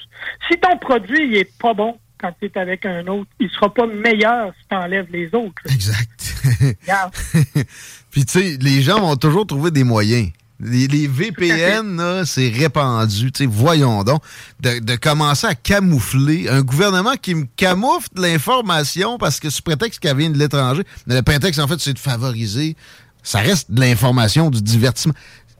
Si 0.49 0.59
ton 0.59 0.77
produit 0.79 1.27
il 1.27 1.37
est 1.37 1.59
pas 1.59 1.75
bon 1.75 1.99
quand 2.19 2.33
tu 2.41 2.47
es 2.47 2.59
avec 2.59 2.87
un 2.87 3.07
autre, 3.09 3.29
il 3.41 3.51
sera 3.51 3.73
pas 3.73 3.87
meilleur 3.87 4.53
si 4.61 4.69
tu 4.69 4.77
enlèves 4.77 5.09
les 5.11 5.27
autres. 5.35 5.63
Exact. 5.69 6.35
Puis 8.11 8.25
tu 8.25 8.33
sais, 8.33 8.59
les 8.61 8.83
gens 8.83 9.01
vont 9.01 9.17
toujours 9.17 9.47
trouver 9.47 9.71
des 9.71 9.85
moyens. 9.85 10.31
Les, 10.65 11.09
VPN, 11.09 12.25
c'est 12.25 12.49
répandu. 12.49 13.33
voyons 13.49 14.05
donc, 14.05 14.23
de, 14.61 14.95
commencer 14.95 15.49
à 15.49 15.57
camoufler 15.57 16.49
un 16.49 16.63
gouvernement 16.63 17.15
qui 17.21 17.35
me 17.35 17.47
camoufle 17.57 18.11
l'information 18.15 19.19
parce 19.19 19.41
que 19.41 19.51
sous 19.51 19.63
prétexte 19.63 19.99
qu'elle 19.99 20.17
vient 20.17 20.31
de 20.31 20.39
l'étranger. 20.39 20.85
Mais 21.09 21.17
le 21.17 21.23
prétexte, 21.23 21.59
en 21.59 21.67
fait, 21.67 21.81
c'est 21.81 21.95
de 21.95 21.99
favoriser. 21.99 22.77
Ça 23.25 23.41
reste 23.41 23.73
de 23.73 23.81
l'information, 23.81 24.51
du 24.51 24.63
divertissement. 24.63 25.15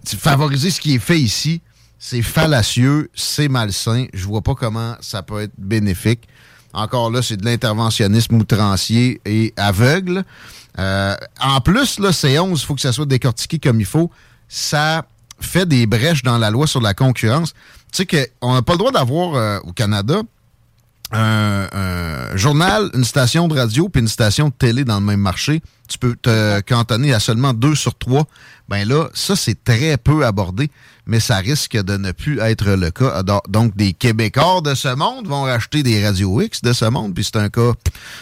Favoriser 0.07 0.71
ce 0.71 0.81
qui 0.81 0.95
est 0.95 1.01
fait 1.01 1.19
ici 1.19 1.63
c'est 2.05 2.23
fallacieux, 2.23 3.09
c'est 3.15 3.47
malsain. 3.47 4.07
Je 4.13 4.27
vois 4.27 4.43
pas 4.43 4.57
comment 4.57 4.97
ça 5.01 5.23
peut 5.23 5.41
être 5.41 5.53
bénéfique. 5.57 6.27
Encore 6.73 7.13
là, 7.13 7.23
c'est 7.23 7.37
de 7.37 7.45
l'interventionnisme 7.45 8.35
outrancier 8.35 9.21
et 9.25 9.55
aveugle. 9.57 10.25
Euh, 10.81 11.15
en 11.41 11.61
plus, 11.61 12.01
là, 12.01 12.11
C11, 12.11 12.51
il 12.51 12.59
faut 12.59 12.75
que 12.75 12.81
ça 12.81 12.91
soit 12.91 13.07
décortiqué 13.07 13.61
comme 13.61 13.79
il 13.79 13.87
faut. 13.87 14.11
Ça 14.49 15.05
fait 15.39 15.65
des 15.65 15.87
brèches 15.87 16.25
dans 16.25 16.39
la 16.39 16.51
loi 16.51 16.67
sur 16.67 16.81
la 16.81 16.93
concurrence. 16.93 17.55
Tu 17.93 18.05
sais 18.05 18.29
qu'on 18.41 18.53
n'a 18.53 18.63
pas 18.63 18.73
le 18.73 18.79
droit 18.79 18.93
d'avoir 18.93 19.37
euh, 19.37 19.61
au 19.63 19.73
Canada 19.73 20.23
un, 21.13 22.37
journal, 22.37 22.91
une 22.95 23.05
station 23.05 23.47
de 23.47 23.55
radio 23.55 23.89
puis 23.89 24.03
une 24.03 24.09
station 24.09 24.49
de 24.49 24.55
télé 24.55 24.85
dans 24.85 24.99
le 24.99 25.07
même 25.07 25.21
marché. 25.21 25.63
Tu 25.89 25.99
peux 25.99 26.17
te 26.17 26.61
cantonner 26.63 27.13
à 27.13 27.21
seulement 27.21 27.53
deux 27.53 27.77
sur 27.77 27.95
trois. 27.95 28.25
Ben 28.69 28.89
là, 28.89 29.09
ça, 29.15 29.37
c'est 29.37 29.63
très 29.63 29.97
peu 29.99 30.27
abordé 30.27 30.69
mais 31.07 31.21
ça 31.21 31.37
risque 31.37 31.77
de 31.77 31.97
ne 31.97 32.13
plus 32.13 32.39
être 32.41 32.71
le 32.71 32.91
cas. 32.91 33.23
Donc, 33.49 33.77
des 33.77 33.93
Québécois 33.93 34.61
de 34.63 34.75
ce 34.75 34.95
monde 34.95 35.27
vont 35.27 35.43
racheter 35.43 35.83
des 35.83 36.05
Radio 36.05 36.41
X 36.41 36.63
de 36.63 36.73
ce 36.73 36.85
monde, 36.85 37.15
puis 37.15 37.25
c'est 37.25 37.37
un 37.37 37.49
cas 37.49 37.73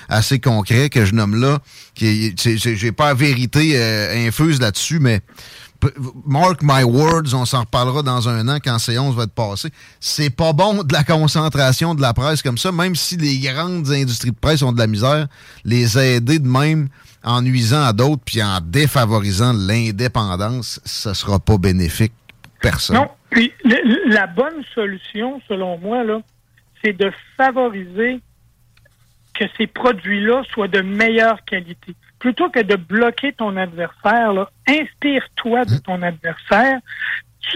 assez 0.08 0.40
concret 0.40 0.88
que 0.88 1.04
je 1.04 1.14
nomme 1.14 1.40
là. 1.40 1.58
J'ai 1.94 2.92
pas 2.92 3.14
vérité 3.14 3.72
euh, 3.74 4.26
infuse 4.26 4.60
là-dessus, 4.60 4.98
mais 4.98 5.20
mark 6.26 6.60
my 6.62 6.82
words, 6.82 7.34
on 7.34 7.44
s'en 7.44 7.60
reparlera 7.60 8.02
dans 8.02 8.28
un 8.28 8.48
an 8.48 8.58
quand 8.62 8.76
C11 8.76 9.14
va 9.14 9.24
être 9.24 9.32
passé. 9.32 9.70
C'est 9.98 10.30
pas 10.30 10.52
bon 10.52 10.82
de 10.82 10.92
la 10.92 11.04
concentration 11.04 11.94
de 11.94 12.00
la 12.00 12.14
presse 12.14 12.42
comme 12.42 12.58
ça, 12.58 12.72
même 12.72 12.94
si 12.94 13.16
les 13.16 13.38
grandes 13.38 13.90
industries 13.90 14.30
de 14.30 14.36
presse 14.36 14.62
ont 14.62 14.72
de 14.72 14.78
la 14.78 14.86
misère, 14.86 15.28
les 15.64 15.98
aider 15.98 16.38
de 16.38 16.48
même 16.48 16.88
en 17.22 17.42
nuisant 17.42 17.82
à 17.82 17.92
d'autres 17.92 18.22
puis 18.24 18.42
en 18.42 18.60
défavorisant 18.62 19.52
l'indépendance, 19.52 20.80
ce 20.84 21.12
sera 21.12 21.38
pas 21.38 21.58
bénéfique 21.58 22.12
non. 22.90 23.08
Puis 23.30 23.52
la 24.06 24.26
bonne 24.26 24.64
solution, 24.74 25.40
selon 25.48 25.78
moi, 25.78 26.04
là, 26.04 26.20
c'est 26.82 26.92
de 26.92 27.12
favoriser 27.36 28.20
que 29.34 29.44
ces 29.56 29.66
produits-là 29.66 30.42
soient 30.52 30.68
de 30.68 30.80
meilleure 30.80 31.44
qualité. 31.44 31.94
Plutôt 32.18 32.50
que 32.50 32.60
de 32.60 32.76
bloquer 32.76 33.32
ton 33.32 33.56
adversaire, 33.56 34.32
inspire-toi 34.68 35.64
de 35.64 35.78
ton 35.78 36.02
adversaire. 36.02 36.78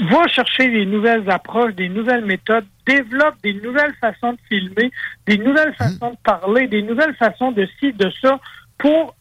Vas 0.09 0.26
chercher 0.28 0.70
des 0.70 0.86
nouvelles 0.86 1.28
approches, 1.31 1.74
des 1.74 1.90
nouvelles 1.90 2.24
méthodes, 2.24 2.64
développe 2.86 3.36
des 3.43 3.55
nouvelles 3.55 3.94
façons 4.01 4.32
de 4.32 4.39
filmer, 4.48 4.90
des 5.26 5.36
nouvelles 5.36 5.74
façons 5.74 6.10
de 6.10 6.16
parler, 6.24 6.66
des 6.68 6.82
nouvelles 6.82 7.14
façons 7.16 7.52
de 7.52 7.68
ci, 7.78 7.93
de 7.93 8.10
ça, 8.22 8.40
pour 8.78 9.14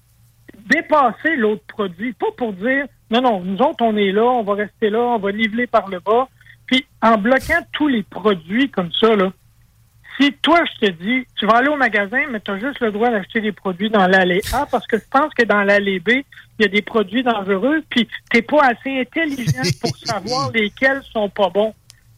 dépasser 0.66 1.36
l'autre 1.36 1.64
produit. 1.68 2.14
Pas 2.14 2.32
pour 2.38 2.54
dire 2.54 2.86
non, 3.14 3.22
non, 3.22 3.42
nous 3.42 3.58
autres, 3.60 3.84
on 3.84 3.96
est 3.96 4.12
là, 4.12 4.24
on 4.24 4.42
va 4.42 4.56
rester 4.56 4.90
là, 4.90 5.00
on 5.00 5.20
va 5.20 5.32
niveler 5.32 5.68
par 5.68 5.88
le 5.88 6.00
bas. 6.00 6.28
Puis 6.66 6.84
en 7.00 7.18
bloquant 7.18 7.62
tous 7.72 7.88
les 7.88 8.02
produits 8.02 8.72
comme 8.72 8.92
ça, 8.92 9.16
là, 9.16 9.32
si 10.20 10.34
toi, 10.42 10.62
je 10.66 10.88
te 10.88 10.92
dis, 10.92 11.28
tu 11.36 11.46
vas 11.46 11.58
aller 11.58 11.70
au 11.70 11.76
magasin, 11.76 12.24
mais 12.32 12.40
tu 12.40 12.50
as 12.50 12.60
juste 12.60 12.80
le 12.80 12.92
droit 12.92 13.12
d'acheter 13.12 13.40
des 13.40 13.52
produits 13.52 13.92
dans 13.92 14.08
l'allée 14.08 14.42
A 14.52 14.66
parce 14.66 14.88
que 14.88 14.98
je 14.98 15.04
pense 15.12 15.32
que 15.36 15.44
dans 15.44 15.62
l'allée 15.62 16.00
B, 16.00 16.10
il 16.10 16.62
y 16.62 16.66
a 16.66 16.68
des 16.68 16.82
produits 16.82 17.22
dangereux, 17.22 17.84
puis 17.90 18.08
tu 18.32 18.42
pas 18.42 18.70
assez 18.70 19.00
intelligent 19.00 19.62
pour 19.80 19.96
savoir 20.04 20.52
lesquels 20.52 21.02
sont 21.12 21.30
pas 21.30 21.50
bons. 21.50 21.74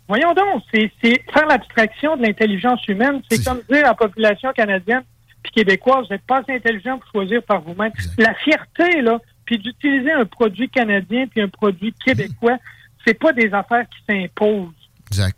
Voyons 0.08 0.34
donc, 0.34 0.64
c'est 0.72 0.92
faire 1.02 1.48
l'abstraction 1.48 2.16
de 2.16 2.22
l'intelligence 2.22 2.88
humaine. 2.88 3.22
C'est 3.30 3.44
comme 3.44 3.62
dire 3.70 3.86
à 3.86 3.90
la 3.90 3.96
population 3.96 4.54
canadienne 4.54 5.04
puis 5.44 5.52
québécoise, 5.52 6.08
vous 6.08 6.14
n'êtes 6.14 6.26
pas 6.26 6.40
assez 6.40 6.54
intelligent 6.54 6.98
pour 7.00 7.12
choisir 7.12 7.44
par 7.44 7.62
vous-même. 7.62 7.92
La 8.18 8.34
fierté, 8.36 9.02
là, 9.02 9.20
puis 9.46 9.58
d'utiliser 9.58 10.12
un 10.12 10.26
produit 10.26 10.70
canadien 10.70 11.28
puis 11.28 11.42
un 11.42 11.50
produit 11.50 11.94
québécois, 12.04 12.58
c'est 13.06 13.14
pas 13.14 13.34
des 13.34 13.54
affaires 13.54 13.86
qui 13.90 13.98
s'imposent. 14.08 14.74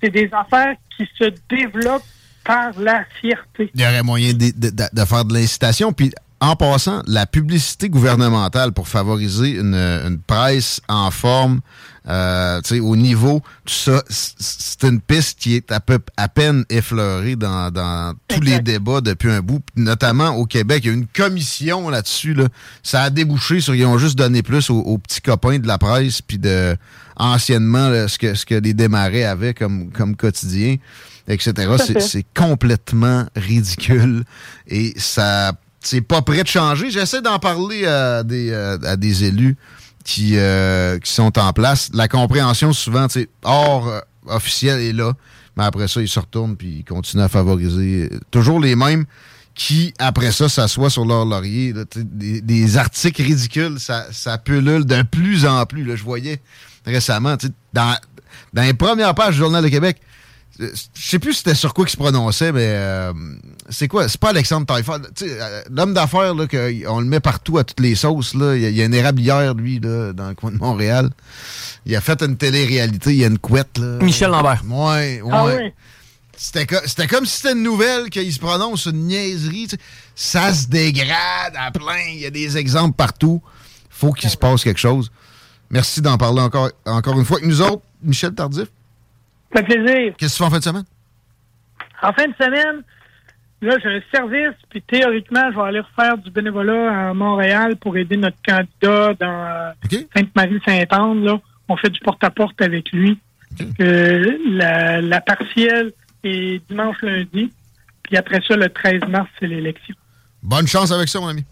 C'est 0.01 0.09
des 0.09 0.29
affaires 0.31 0.75
qui 0.95 1.07
se 1.19 1.31
développent 1.49 2.05
par 2.43 2.79
la 2.79 3.03
fierté. 3.19 3.69
Il 3.75 3.81
y 3.81 3.85
aurait 3.85 4.03
moyen 4.03 4.33
de, 4.33 4.51
de 4.51 5.05
faire 5.05 5.25
de 5.25 5.33
l'incitation. 5.33 5.91
Puis 5.91 6.11
en 6.39 6.55
passant, 6.55 7.01
la 7.07 7.25
publicité 7.25 7.89
gouvernementale 7.89 8.71
pour 8.71 8.87
favoriser 8.87 9.51
une, 9.51 10.19
presse 10.27 10.81
en 10.87 11.09
forme, 11.09 11.61
euh, 12.07 12.61
au 12.81 12.95
niveau, 12.95 13.41
tout 13.65 13.73
ça, 13.73 14.03
c'est 14.07 14.83
une 14.83 15.01
piste 15.01 15.39
qui 15.39 15.55
est 15.55 15.71
à, 15.71 15.79
peu, 15.79 15.99
à 16.15 16.29
peine 16.29 16.63
effleurée 16.69 17.35
dans, 17.35 18.13
tous 18.27 18.41
les 18.41 18.59
débats 18.59 19.01
depuis 19.01 19.31
un 19.31 19.41
bout, 19.41 19.61
notamment 19.75 20.29
au 20.35 20.45
Québec. 20.45 20.83
Il 20.83 20.87
y 20.87 20.91
a 20.91 20.93
une 20.93 21.07
commission 21.07 21.89
là-dessus. 21.89 22.33
Là. 22.33 22.47
Ça 22.83 23.03
a 23.03 23.09
débouché 23.09 23.59
sur, 23.59 23.73
ils 23.73 23.85
ont 23.85 23.97
juste 23.97 24.17
donné 24.17 24.43
plus 24.43 24.69
aux, 24.69 24.97
petits 24.99 25.21
copains 25.21 25.57
de 25.57 25.67
la 25.67 25.77
presse, 25.77 26.21
puis 26.21 26.37
de 26.37 26.77
anciennement 27.17 27.89
ce, 28.07 28.17
que, 28.19 28.35
ce 28.35 28.45
que 28.45 28.55
les 28.55 28.75
démarrais 28.75 29.23
avaient 29.23 29.55
comme, 29.55 29.91
comme 29.91 30.15
quotidien, 30.15 30.75
etc. 31.27 31.95
C'est 31.99 32.25
complètement 32.35 33.25
ridicule 33.35 34.23
et 34.67 34.93
ça 34.97 35.53
c'est 35.87 36.01
pas 36.01 36.21
prêt 36.21 36.43
de 36.43 36.47
changer. 36.47 36.91
J'essaie 36.91 37.21
d'en 37.21 37.39
parler 37.39 37.85
à 37.85 38.23
des, 38.23 38.51
euh, 38.51 38.77
à 38.83 38.97
des 38.97 39.23
élus 39.23 39.55
qui, 40.03 40.33
euh, 40.35 40.99
qui 40.99 41.11
sont 41.11 41.39
en 41.39 41.53
place. 41.53 41.89
La 41.93 42.09
compréhension, 42.09 42.73
souvent, 42.73 43.07
hors 43.43 43.87
euh, 43.87 43.99
officiel 44.27 44.81
est 44.81 44.91
là. 44.91 45.13
Mais 45.55 45.63
après 45.63 45.87
ça, 45.87 46.01
ils 46.01 46.09
se 46.09 46.19
retournent 46.19 46.57
puis 46.57 46.79
ils 46.79 46.83
continuent 46.83 47.23
à 47.23 47.29
favoriser 47.29 48.09
toujours 48.31 48.59
les 48.59 48.75
mêmes 48.75 49.05
qui, 49.55 49.93
après 49.97 50.31
ça, 50.31 50.49
s'assoient 50.49 50.89
sur 50.89 51.05
leur 51.05 51.25
laurier. 51.25 51.73
des, 51.95 52.77
articles 52.77 53.23
ridicules, 53.23 53.79
ça, 53.79 54.05
ça 54.11 54.37
pullule 54.37 54.85
de 54.85 55.01
plus 55.03 55.45
en 55.45 55.65
plus. 55.65 55.97
Je 55.97 56.03
voyais 56.03 56.41
récemment, 56.85 57.37
dans, 57.73 57.95
dans 58.53 58.61
les 58.61 58.73
premières 58.73 59.15
pages 59.15 59.33
du 59.33 59.39
Journal 59.39 59.63
de 59.63 59.69
Québec, 59.69 59.99
je 60.59 61.09
sais 61.09 61.19
plus 61.19 61.33
c'était 61.33 61.55
sur 61.55 61.73
quoi 61.73 61.85
il 61.87 61.91
se 61.91 61.97
prononçait, 61.97 62.51
mais 62.51 62.65
euh, 62.65 63.13
c'est 63.69 63.87
quoi? 63.87 64.09
C'est 64.09 64.19
pas 64.19 64.29
Alexandre 64.29 64.65
Taillefer. 64.65 64.93
Euh, 65.21 65.61
l'homme 65.69 65.93
d'affaires, 65.93 66.33
là, 66.33 66.45
on 66.87 66.99
le 66.99 67.05
met 67.05 67.19
partout 67.19 67.57
à 67.57 67.63
toutes 67.63 67.79
les 67.79 67.95
sauces. 67.95 68.33
Là. 68.33 68.55
Il, 68.55 68.75
y 68.75 68.81
a, 68.81 68.85
une 68.85 68.93
érablière, 68.93 69.53
lui, 69.53 69.79
là, 69.79 70.13
dans 70.13 70.29
le 70.29 70.35
coin 70.35 70.51
de 70.51 70.57
Montréal. 70.57 71.09
Il 71.85 71.95
a 71.95 72.01
fait 72.01 72.21
une 72.21 72.37
télé-réalité, 72.37 73.11
il 73.11 73.17
y 73.17 73.23
a 73.23 73.27
une 73.27 73.39
couette. 73.39 73.77
Là. 73.77 73.99
Michel 74.01 74.31
Lambert. 74.31 74.63
Ouais, 74.67 75.21
ouais. 75.21 75.31
Ah 75.31 75.47
c'était, 76.39 76.67
comme 77.07 77.25
si 77.25 77.37
c'était 77.37 77.53
une 77.53 77.63
nouvelle 77.63 78.11
qu'il 78.11 78.31
se 78.31 78.39
prononce 78.39 78.85
une 78.85 79.07
niaiserie. 79.07 79.67
Ça 80.15 80.53
se 80.53 80.67
dégrade 80.67 81.55
à 81.57 81.71
plein. 81.71 82.09
Il 82.13 82.19
y 82.19 82.25
a 82.25 82.29
des 82.29 82.57
exemples 82.57 82.95
partout. 82.95 83.41
faut 83.89 84.11
qu'il 84.11 84.29
se 84.29 84.37
passe 84.37 84.63
quelque 84.63 84.79
chose. 84.79 85.11
Merci 85.69 86.01
d'en 86.01 86.17
parler 86.17 86.41
encore, 86.41 86.69
encore 86.85 87.19
une 87.19 87.25
fois 87.25 87.37
avec 87.37 87.49
nous 87.49 87.61
autres. 87.61 87.81
Michel 88.03 88.33
Tardif. 88.33 88.67
Ça 89.53 89.63
fait 89.63 89.77
plaisir. 89.77 90.13
Qu'est-ce 90.17 90.33
que 90.33 90.37
tu 90.37 90.37
fais 90.37 90.43
en 90.43 90.49
fin 90.49 90.59
de 90.59 90.63
semaine? 90.63 90.83
En 92.01 92.13
fin 92.13 92.27
de 92.27 92.33
semaine, 92.39 92.83
là, 93.61 93.77
j'ai 93.81 93.89
un 93.89 94.01
service, 94.13 94.55
puis 94.69 94.81
théoriquement, 94.81 95.49
je 95.51 95.55
vais 95.57 95.63
aller 95.63 95.79
refaire 95.79 96.17
du 96.17 96.29
bénévolat 96.29 97.09
à 97.09 97.13
Montréal 97.13 97.75
pour 97.77 97.97
aider 97.97 98.17
notre 98.17 98.37
candidat 98.45 99.13
dans 99.19 99.73
Sainte-Marie-Saint-Anne. 100.15 101.23
Là. 101.23 101.39
On 101.69 101.75
fait 101.77 101.89
du 101.89 101.99
porte-à-porte 102.01 102.61
avec 102.61 102.91
lui. 102.91 103.17
Euh, 103.79 104.37
la, 104.49 105.01
la 105.01 105.21
partielle 105.21 105.91
est 106.23 106.61
dimanche 106.69 107.01
lundi, 107.01 107.51
puis 108.03 108.17
après 108.17 108.41
ça, 108.47 108.55
le 108.55 108.69
13 108.69 109.01
mars, 109.07 109.27
c'est 109.39 109.47
l'élection. 109.47 109.95
Bonne 110.43 110.67
chance 110.67 110.91
avec 110.91 111.09
ça, 111.09 111.19
mon 111.19 111.27
ami. 111.29 111.43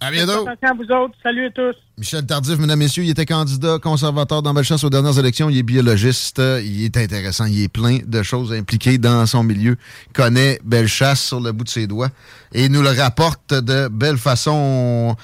À 0.00 0.10
bientôt. 0.10 0.48
Attention 0.48 0.68
à 0.68 0.74
vous 0.74 1.04
autres. 1.04 1.14
Salut 1.22 1.46
à 1.46 1.50
tous. 1.50 1.76
Michel 1.96 2.26
Tardif, 2.26 2.58
mesdames, 2.58 2.78
messieurs, 2.78 3.04
il 3.04 3.10
était 3.10 3.24
candidat 3.24 3.78
conservateur 3.78 4.42
dans 4.42 4.52
Bellechasse 4.52 4.82
aux 4.82 4.90
dernières 4.90 5.18
élections. 5.18 5.48
Il 5.48 5.58
est 5.58 5.62
biologiste. 5.62 6.42
Il 6.64 6.84
est 6.84 6.96
intéressant. 6.96 7.44
Il 7.44 7.62
est 7.62 7.68
plein 7.68 7.98
de 8.04 8.22
choses 8.24 8.52
impliquées 8.52 8.98
dans 8.98 9.26
son 9.26 9.44
milieu. 9.44 9.76
Il 10.08 10.12
connaît 10.12 10.58
Bellechasse 10.64 11.22
sur 11.22 11.40
le 11.40 11.52
bout 11.52 11.64
de 11.64 11.68
ses 11.68 11.86
doigts 11.86 12.10
et 12.52 12.64
il 12.64 12.72
nous 12.72 12.82
le 12.82 12.90
rapporte 12.90 13.54
de 13.54 13.88
belle 13.88 14.18
façon. 14.18 15.16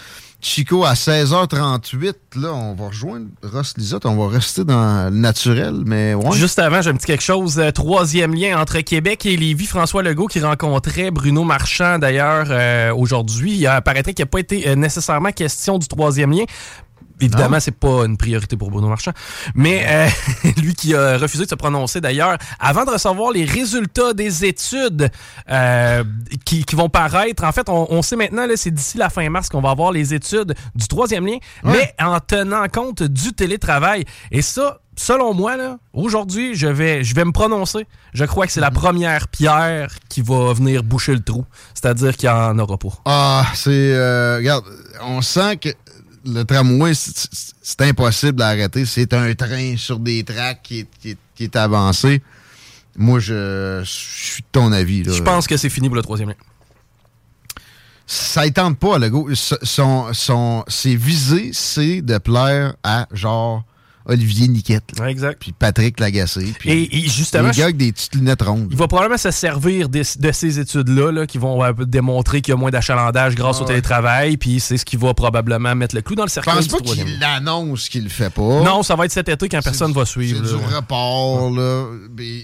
Chico, 0.43 0.85
à 0.85 0.95
16h38, 0.95 2.15
là, 2.37 2.55
on 2.55 2.75
va 2.75 2.87
rejoindre 2.87 3.27
Ross 3.43 3.75
Lisotte. 3.77 4.07
On 4.07 4.17
va 4.17 4.33
rester 4.33 4.65
dans 4.65 5.11
le 5.11 5.17
naturel, 5.17 5.83
mais 5.85 6.15
ouais. 6.15 6.33
Juste 6.33 6.59
avant, 6.59 6.81
j'ai 6.81 6.91
un 6.91 6.95
petit 6.95 7.07
quelque 7.07 7.23
chose. 7.23 7.59
Euh, 7.59 7.71
troisième 7.73 8.35
lien 8.35 8.59
entre 8.59 8.81
Québec 8.81 9.27
et 9.27 9.37
Lévis. 9.37 9.67
François 9.67 10.03
Legault 10.03 10.29
qui 10.29 10.41
rencontrait 10.41 11.11
Bruno 11.11 11.45
Marchand, 11.45 11.99
d'ailleurs, 11.99 12.47
euh, 12.49 12.95
aujourd'hui. 12.95 13.53
Il 13.53 13.67
apparaîtrait 13.67 14.15
qu'il 14.15 14.23
n'a 14.23 14.31
pas 14.31 14.41
été 14.41 14.67
euh, 14.67 14.77
nécessairement 14.77 15.31
question 15.31 15.77
du 15.77 15.89
troisième 15.89 16.33
lien. 16.33 16.45
Évidemment, 17.21 17.61
c'est 17.61 17.71
pas 17.71 18.05
une 18.05 18.17
priorité 18.17 18.57
pour 18.57 18.71
Bruno 18.71 18.89
Marchand. 18.89 19.13
Mais 19.55 19.85
euh, 19.87 20.09
lui 20.61 20.75
qui 20.75 20.95
a 20.95 21.19
refusé 21.19 21.45
de 21.45 21.51
se 21.51 21.55
prononcer 21.55 22.01
d'ailleurs, 22.01 22.37
avant 22.59 22.85
de 22.85 22.91
recevoir 22.91 23.33
les 23.33 23.45
résultats 23.45 24.13
des 24.13 24.45
études 24.45 25.11
euh, 25.51 26.05
qui, 26.45 26.65
qui, 26.65 26.77
vont 26.77 26.89
paraître, 26.89 27.45
en 27.45 27.53
fait, 27.53 27.69
on, 27.69 27.87
on 27.91 28.03
sait 28.03 28.17
maintenant, 28.17 28.47
là, 28.47 28.57
c'est 28.57 28.71
d'ici 28.71 28.99
la 28.99 29.11
fin 29.11 29.29
mars 29.29 29.49
qu'on 29.49 29.61
va 29.61 29.71
avoir 29.71 29.93
les 29.93 30.15
études 30.15 30.55
du 30.75 30.89
troisième 30.89 31.27
lien, 31.27 31.39
mais 31.65 31.95
en 32.01 32.19
tenant 32.21 32.67
compte 32.69 33.03
du 33.03 33.33
télétravail. 33.33 34.05
Et 34.31 34.43
ça, 34.43 34.81
selon 34.97 35.35
moi, 35.35 35.57
là, 35.57 35.79
aujourd'hui, 35.93 36.55
je 36.55 36.67
vais, 36.67 37.03
je 37.03 37.15
vais 37.15 37.25
me 37.25 37.33
prononcer. 37.33 37.87
Je 38.13 38.25
crois 38.25 38.47
que 38.47 38.53
c'est 38.53 38.61
la 38.61 38.71
première 38.71 39.29
pierre 39.29 39.95
qui 40.09 40.21
va 40.21 40.53
venir 40.53 40.83
boucher 40.83 41.15
le 41.15 41.21
trou. 41.21 41.45
C'est-à-dire 41.75 42.17
qu'il 42.17 42.29
n'y 42.29 42.35
en 42.35 42.59
aura 42.59 42.77
pas. 42.77 42.89
Ah, 43.07 43.47
c'est. 43.55 43.71
Euh, 43.71 44.37
regarde, 44.37 44.65
on 45.03 45.23
sent 45.23 45.57
que 45.57 45.69
le 46.25 46.43
tramway, 46.45 46.93
c'est 46.95 47.81
impossible 47.83 48.43
à 48.43 48.49
arrêter. 48.49 48.85
C'est 48.87 49.13
un 49.15 49.35
train 49.35 49.77
sur 49.77 49.99
des 49.99 50.23
tracks 50.25 50.61
qui 50.63 50.81
est, 50.81 50.87
qui 51.01 51.11
est, 51.11 51.19
qui 51.35 51.45
est 51.45 51.57
avancé. 51.57 52.23
Moi, 52.97 53.21
je, 53.21 53.81
je 53.85 53.91
suis 53.91 54.43
de 54.43 54.49
ton 54.53 54.73
avis. 54.73 55.03
là. 55.05 55.13
Je 55.13 55.23
pense 55.23 55.47
que 55.47 55.57
c'est 55.57 55.71
fini 55.71 55.89
pour 55.89 55.97
le 55.97 56.03
troisième 56.03 56.29
lien. 56.31 56.35
Ça 58.07 58.45
ne 58.45 58.51
tente 58.51 58.79
pas, 58.79 58.99
Legault. 58.99 59.29
Son, 59.35 60.13
son, 60.13 60.65
ses 60.67 60.97
visées, 60.97 61.51
c'est 61.53 62.03
de 62.03 62.19
plaire 62.19 62.75
à 62.83 63.07
genre 63.13 63.65
Olivier 64.11 64.49
Niquette. 64.49 64.99
là. 64.99 65.09
exact. 65.09 65.41
Puis 65.41 65.53
Patrick 65.53 65.99
Lagacé. 66.01 66.53
Puis 66.59 66.71
Et, 66.71 66.97
et 66.99 67.09
justement, 67.09 67.49
les 67.51 67.57
gars 67.57 67.65
avec 67.65 67.77
des 67.77 67.93
petites 67.93 68.15
lunettes 68.15 68.43
rondes. 68.43 68.69
il 68.71 68.77
va 68.77 68.89
probablement 68.89 69.17
se 69.17 69.31
servir 69.31 69.89
des- 69.89 70.03
de, 70.19 70.33
ces 70.33 70.59
études-là 70.59 71.13
là, 71.13 71.27
qui 71.27 71.39
vont 71.39 71.63
euh, 71.65 71.73
démontrer 71.87 72.41
qu'il 72.43 72.53
y 72.53 72.55
a 72.55 72.59
moins 72.59 72.71
d'achalandage 72.71 73.35
grâce 73.37 73.59
Ah 73.61 73.63
au 73.63 73.67
télétravail, 73.67 74.37
puis 74.37 74.61
c'est 74.61 74.77
ce 74.77 74.85
qui 74.85 74.97
va 74.97 75.15
probablement 75.15 75.75
mettre 75.75 75.95
le 75.95 76.03
clou 76.03 76.17
dans 76.17 76.25
le 76.25 76.29
Je 76.29 76.35
cercueil 76.35 76.55
pense 76.55 76.69
pas 76.69 76.79
qu'il 76.79 77.19
l'annonce 77.21 77.89
qu'il 77.89 78.03
le 78.05 78.11
fait 78.11 78.31
pas. 78.31 78.63
Non, 78.63 78.83
ça 78.83 78.97
va 78.97 79.05
être 79.07 79.13
cet 79.13 79.29
été 79.29 79.49
quand 79.49 79.63
personne 79.63 79.93
va 79.93 80.05
suivre. 80.05 80.45
C'est 80.45 80.55
du 80.57 80.61
ouais. 80.61 80.75
report, 80.77 81.51
là. 81.53 81.87
Mais 82.17 82.43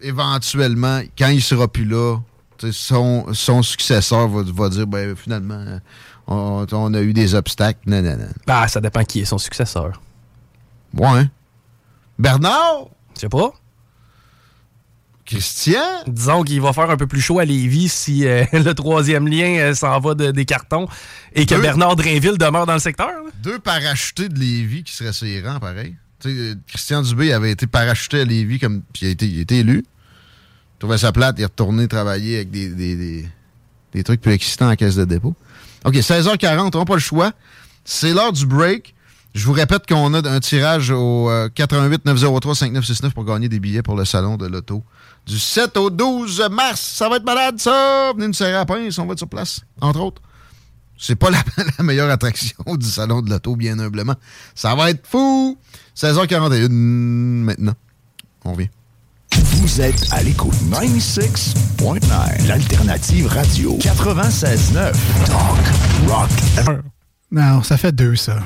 éventuellement, 0.00 1.00
quand 1.16 1.28
il 1.28 1.42
sera 1.42 1.68
plus 1.68 1.84
là, 1.84 2.18
son, 2.72 3.26
son 3.32 3.62
successeur 3.62 4.28
va, 4.28 4.42
va 4.42 4.68
dire 4.68 4.86
ben 4.86 5.14
finalement, 5.16 5.64
on, 6.26 6.66
on 6.72 6.94
a 6.94 7.00
eu 7.00 7.12
des 7.12 7.34
obstacles. 7.34 7.80
Non, 7.86 8.02
non, 8.02 8.16
non. 8.16 8.28
Bah, 8.46 8.66
ça 8.68 8.80
dépend 8.80 9.04
qui 9.04 9.20
est 9.20 9.24
son 9.24 9.38
successeur. 9.38 10.00
Ouais. 10.94 11.26
Bernard? 12.18 12.86
Je 13.14 13.20
sais 13.22 13.28
pas. 13.28 13.52
Christian? 15.26 15.82
Disons 16.06 16.42
qu'il 16.42 16.60
va 16.62 16.72
faire 16.72 16.88
un 16.90 16.96
peu 16.96 17.06
plus 17.06 17.20
chaud 17.20 17.38
à 17.38 17.44
Lévis 17.44 17.88
si 17.90 18.26
euh, 18.26 18.44
le 18.52 18.72
troisième 18.72 19.28
lien 19.28 19.58
euh, 19.58 19.74
s'en 19.74 20.00
va 20.00 20.14
de- 20.14 20.30
des 20.30 20.46
cartons 20.46 20.88
et 21.34 21.44
que 21.44 21.54
Deux. 21.54 21.60
Bernard 21.60 21.96
Drainville 21.96 22.38
demeure 22.38 22.64
dans 22.64 22.72
le 22.72 22.78
secteur. 22.78 23.08
là. 23.08 23.30
Deux 23.42 23.58
parachutés 23.58 24.28
de 24.30 24.38
Lévis 24.38 24.84
qui 24.84 24.94
seraient 24.94 25.12
ses 25.12 25.42
rangs, 25.42 25.60
pareil. 25.60 25.96
Tu 26.20 26.30
sais, 26.30 26.34
euh, 26.34 26.54
Christian 26.66 27.02
Dubé 27.02 27.32
avait 27.32 27.50
été 27.50 27.66
parachuté 27.66 28.20
à 28.22 28.24
Lévis, 28.24 28.58
comme, 28.58 28.80
puis 28.92 29.02
il 29.04 29.08
a 29.08 29.10
été, 29.10 29.26
il 29.28 29.38
a 29.38 29.42
été 29.42 29.58
élu. 29.58 29.84
Il 29.84 30.78
trouvait 30.78 30.98
sa 30.98 31.12
plate, 31.12 31.36
il 31.38 31.42
est 31.42 31.46
retourné 31.46 31.86
travailler 31.88 32.36
avec 32.36 32.50
des, 32.50 32.68
des, 32.70 32.96
des, 32.96 33.28
des 33.92 34.04
trucs 34.04 34.20
plus 34.22 34.32
excitants 34.32 34.70
en 34.70 34.76
caisse 34.76 34.96
de 34.96 35.04
dépôt. 35.04 35.34
OK, 35.84 35.94
16h40, 35.94 36.70
on 36.74 36.78
n'a 36.78 36.84
pas 36.86 36.94
le 36.94 37.00
choix. 37.00 37.32
C'est 37.84 38.14
l'heure 38.14 38.32
du 38.32 38.46
break. 38.46 38.94
Je 39.34 39.44
vous 39.44 39.52
répète 39.52 39.86
qu'on 39.86 40.14
a 40.14 40.28
un 40.28 40.40
tirage 40.40 40.90
au 40.90 41.30
euh, 41.30 41.48
88 41.54 42.04
903 42.06 42.54
5969 42.54 43.14
pour 43.14 43.24
gagner 43.24 43.48
des 43.48 43.60
billets 43.60 43.82
pour 43.82 43.96
le 43.96 44.04
salon 44.04 44.36
de 44.36 44.46
l'auto. 44.46 44.82
Du 45.26 45.38
7 45.38 45.76
au 45.76 45.90
12 45.90 46.48
mars. 46.50 46.80
Ça 46.80 47.08
va 47.08 47.16
être 47.16 47.24
malade, 47.24 47.58
ça! 47.58 48.12
Venez 48.14 48.28
nous 48.28 48.32
serrer 48.32 48.54
à 48.54 48.58
la 48.58 48.66
pince, 48.66 48.98
on 48.98 49.06
va 49.06 49.12
être 49.12 49.18
sur 49.18 49.28
place, 49.28 49.60
entre 49.80 50.00
autres. 50.00 50.22
C'est 50.98 51.14
pas 51.14 51.30
la, 51.30 51.38
la 51.78 51.84
meilleure 51.84 52.10
attraction 52.10 52.56
du 52.76 52.86
salon 52.86 53.20
de 53.22 53.30
l'auto, 53.30 53.54
bien 53.54 53.78
humblement. 53.78 54.16
Ça 54.54 54.74
va 54.74 54.90
être 54.90 55.06
fou! 55.06 55.58
16h41 55.96 56.68
maintenant. 56.70 57.74
On 58.44 58.52
revient. 58.52 58.68
Vous 59.32 59.80
êtes 59.80 60.06
à 60.12 60.22
l'écoute 60.22 60.54
96.9, 60.70 62.46
l'alternative 62.48 63.26
radio 63.26 63.76
96.9. 63.78 64.92
Talk, 65.26 66.08
rock, 66.08 66.30
Non, 67.30 67.62
ça 67.62 67.76
fait 67.76 67.92
deux, 67.92 68.16
ça. 68.16 68.38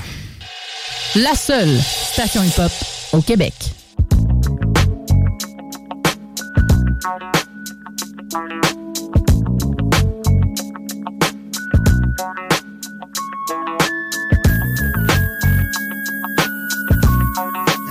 La 1.16 1.34
seule 1.34 1.78
station 1.80 2.42
hip-hop 2.42 2.72
au 3.12 3.20
Québec. 3.22 3.52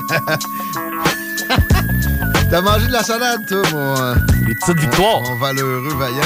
T'as 2.50 2.62
mangé 2.62 2.88
de 2.88 2.92
la 2.92 3.04
salade, 3.04 3.46
toi, 3.48 3.62
mon. 3.72 4.02
euh, 4.02 4.16
Les 4.48 4.56
petites 4.56 4.80
victoires. 4.80 5.22
Mon 5.22 5.36
valeureux 5.36 5.94
vaillant. 5.98 6.22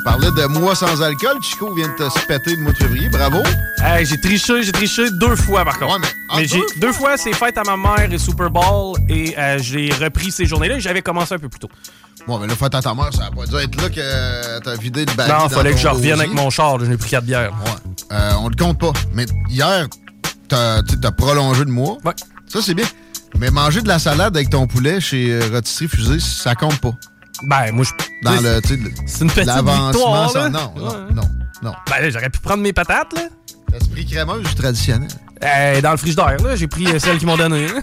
Parlait 0.09 0.30
de 0.30 0.47
mois 0.47 0.74
sans 0.74 1.02
alcool. 1.02 1.36
Chico 1.43 1.74
vient 1.74 1.86
de 1.86 1.93
te 1.93 2.09
se 2.09 2.24
péter 2.26 2.56
le 2.56 2.62
mois 2.62 2.72
de 2.72 2.78
février. 2.78 3.10
Bravo. 3.10 3.43
Hey, 3.76 4.06
j'ai 4.06 4.18
triché, 4.18 4.62
j'ai 4.62 4.72
triché 4.72 5.10
deux 5.10 5.36
fois 5.36 5.66
par 5.66 5.78
contre. 5.78 6.09
mais 6.35 6.47
j'ai 6.47 6.62
deux 6.80 6.94
fois, 6.94 7.18
c'est 7.18 7.35
fête 7.35 7.59
à 7.59 7.62
ma 7.62 7.76
mère 7.76 8.10
et 8.10 8.16
Super 8.16 8.48
Bowl 8.48 8.97
et 9.10 9.39
euh, 9.39 9.59
j'ai 9.60 9.93
repris 9.93 10.30
ces 10.30 10.47
journées-là 10.47 10.76
et 10.76 10.80
j'avais 10.80 11.02
commencé 11.02 11.35
un 11.35 11.39
peu 11.39 11.51
plus 11.51 11.59
tôt. 11.59 11.68
Bon, 12.26 12.39
mais 12.39 12.47
là, 12.47 12.56
fête 12.56 12.74
à 12.74 12.80
ta 12.80 12.94
mère, 12.94 13.12
ça 13.12 13.26
a 13.26 13.30
pas 13.30 13.44
dû 13.44 13.55
être 13.56 13.82
là 13.82 13.90
que 13.90 14.60
t'as 14.60 14.76
vidé 14.76 15.05
le 15.05 15.12
bagage. 15.12 15.43
non, 15.43 15.48
fallait 15.51 15.72
que 15.72 15.78
je 15.78 15.89
revienne 15.89 16.20
avec 16.20 16.32
mon 16.32 16.48
char, 16.48 16.82
j'ai 16.82 16.97
pris 16.97 17.10
quatre 17.10 17.24
bières. 17.24 17.52
Ouais. 17.66 18.16
Euh, 18.16 18.32
on 18.40 18.48
le 18.48 18.56
compte 18.56 18.80
pas. 18.80 18.93
Mais 19.12 19.26
hier, 19.51 19.89
t'as 20.48 20.80
t'as 20.82 21.10
prolongé 21.10 21.66
le 21.66 21.70
mois. 21.70 21.98
Ouais. 22.06 22.14
Ça, 22.47 22.60
c'est 22.62 22.72
bien. 22.72 22.86
Mais 23.36 23.51
manger 23.51 23.82
de 23.82 23.89
la 23.89 23.98
salade 23.98 24.35
avec 24.35 24.48
ton 24.48 24.66
poulet 24.66 25.01
chez 25.01 25.32
euh, 25.32 25.51
Rotisserie 25.52 25.89
Fusée, 25.89 26.18
ça 26.20 26.55
compte 26.55 26.80
pas. 26.80 26.94
Ben, 27.44 27.73
moi, 27.73 27.85
je. 27.85 27.90
Dans 28.24 28.32
le. 28.40 28.60
tu 28.60 28.69
sais, 28.69 28.77
le- 28.77 28.90
C'est 29.06 29.24
une 29.24 29.31
petite 29.31 29.47
l'avancement, 29.47 29.90
victoire, 29.90 30.32
là. 30.35 30.48
Non, 30.48 30.73
non, 30.77 30.85
Ouais. 30.89 30.93
non, 31.15 31.23
non. 31.62 31.73
Ben, 31.89 32.01
là, 32.02 32.10
j'aurais 32.10 32.31
pu 32.31 32.40
prendre 32.40 32.62
mes 32.62 32.73
patates, 32.73 33.12
là. 33.15 33.23
L'esprit 33.73 34.06
crémeuse 34.06 34.43
du 34.48 34.55
traditionnel. 34.55 35.09
Euh, 35.44 35.81
dans 35.81 35.93
le 35.93 35.97
frigidaire, 35.98 36.36
là, 36.43 36.56
j'ai 36.56 36.66
pris 36.66 36.86
euh, 36.89 36.98
celles 36.98 37.19
qu'ils 37.19 37.28
m'ont 37.28 37.36
données. 37.36 37.69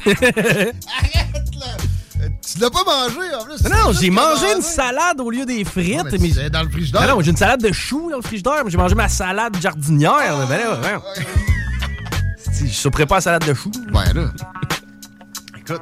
Tu 2.41 2.59
l'as 2.59 2.69
pas 2.69 2.83
mangé, 2.83 3.35
en 3.39 3.43
plus. 3.43 3.63
non, 3.69 3.91
j'ai 3.99 4.09
mangé 4.09 4.45
une 4.55 4.61
salade 4.61 5.19
au 5.19 5.29
lieu 5.29 5.45
des 5.45 5.63
frites. 5.65 6.05
mais 6.19 6.49
dans 6.49 6.63
le 6.63 6.69
frigidaire. 6.69 7.01
Ben 7.01 7.07
non, 7.09 7.21
j'ai 7.21 7.31
une 7.31 7.37
salade 7.37 7.61
de 7.61 7.71
choux 7.71 8.09
dans 8.09 8.17
le 8.17 8.21
frigidaire, 8.23 8.63
mais 8.63 8.71
j'ai 8.71 8.77
mangé 8.77 8.95
ma 8.95 9.09
salade 9.09 9.55
jardinière. 9.61 10.37
là. 10.39 10.45
Ben 10.47 10.57
là, 10.59 10.75
voyons. 10.81 11.01
Si, 12.53 12.67
Je 12.67 12.73
souperais 12.73 13.05
pas 13.05 13.15
à 13.15 13.17
la 13.17 13.21
salade 13.21 13.45
de 13.47 13.53
choux. 13.53 13.71
Ouais, 13.93 14.13
là. 14.13 14.31
Écoute. 15.57 15.81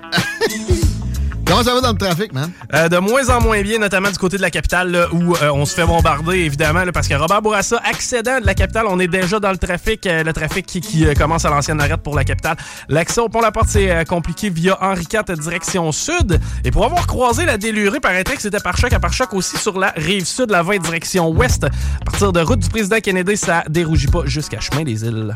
Comment 1.45 1.63
ça 1.63 1.73
va 1.73 1.81
dans 1.81 1.91
le 1.91 1.97
trafic, 1.97 2.33
man? 2.33 2.51
Euh, 2.73 2.89
de 2.89 2.97
moins 2.97 3.29
en 3.29 3.41
moins 3.41 3.61
bien, 3.61 3.77
notamment 3.77 4.09
du 4.09 4.17
côté 4.17 4.37
de 4.37 4.41
la 4.41 4.49
capitale, 4.49 5.07
où 5.11 5.35
euh, 5.35 5.51
on 5.53 5.65
se 5.65 5.75
fait 5.75 5.85
bombarder, 5.85 6.37
évidemment, 6.37 6.83
parce 6.93 7.07
que 7.07 7.15
Robert 7.15 7.41
Bourassa, 7.41 7.81
accédant 7.83 8.39
de 8.39 8.45
la 8.45 8.53
capitale, 8.53 8.85
on 8.87 8.99
est 8.99 9.07
déjà 9.07 9.39
dans 9.39 9.51
le 9.51 9.57
trafic, 9.57 10.05
euh, 10.05 10.23
le 10.23 10.31
trafic 10.33 10.65
qui, 10.65 11.05
commence 11.15 11.45
à 11.45 11.49
l'ancienne 11.49 11.81
arrête 11.81 12.01
pour 12.01 12.15
la 12.15 12.23
capitale. 12.23 12.55
L'accès 12.87 13.19
au 13.19 13.29
pont-la-porte, 13.29 13.67
c'est 13.67 14.05
compliqué 14.05 14.49
via 14.49 14.77
Henri 14.81 15.05
IV, 15.11 15.37
direction 15.37 15.91
sud. 15.91 16.39
Et 16.63 16.71
pour 16.71 16.85
avoir 16.85 17.07
croisé 17.07 17.45
la 17.45 17.57
délurée, 17.57 17.99
paraîtrait 17.99 18.35
que 18.35 18.41
c'était 18.41 18.59
par 18.59 18.77
choc 18.77 18.93
à 18.93 18.99
par 18.99 19.13
choc 19.13 19.33
aussi 19.33 19.57
sur 19.57 19.77
la 19.77 19.93
rive 19.95 20.25
sud, 20.25 20.49
la 20.49 20.63
20 20.63 20.77
direction 20.77 21.29
ouest. 21.29 21.65
À 21.65 22.05
partir 22.05 22.31
de 22.31 22.39
route 22.39 22.59
du 22.59 22.69
président 22.69 22.99
Kennedy, 22.99 23.37
ça 23.37 23.63
dérougit 23.69 24.07
pas 24.07 24.25
jusqu'à 24.25 24.59
chemin 24.59 24.83
des 24.83 25.03
îles. 25.05 25.33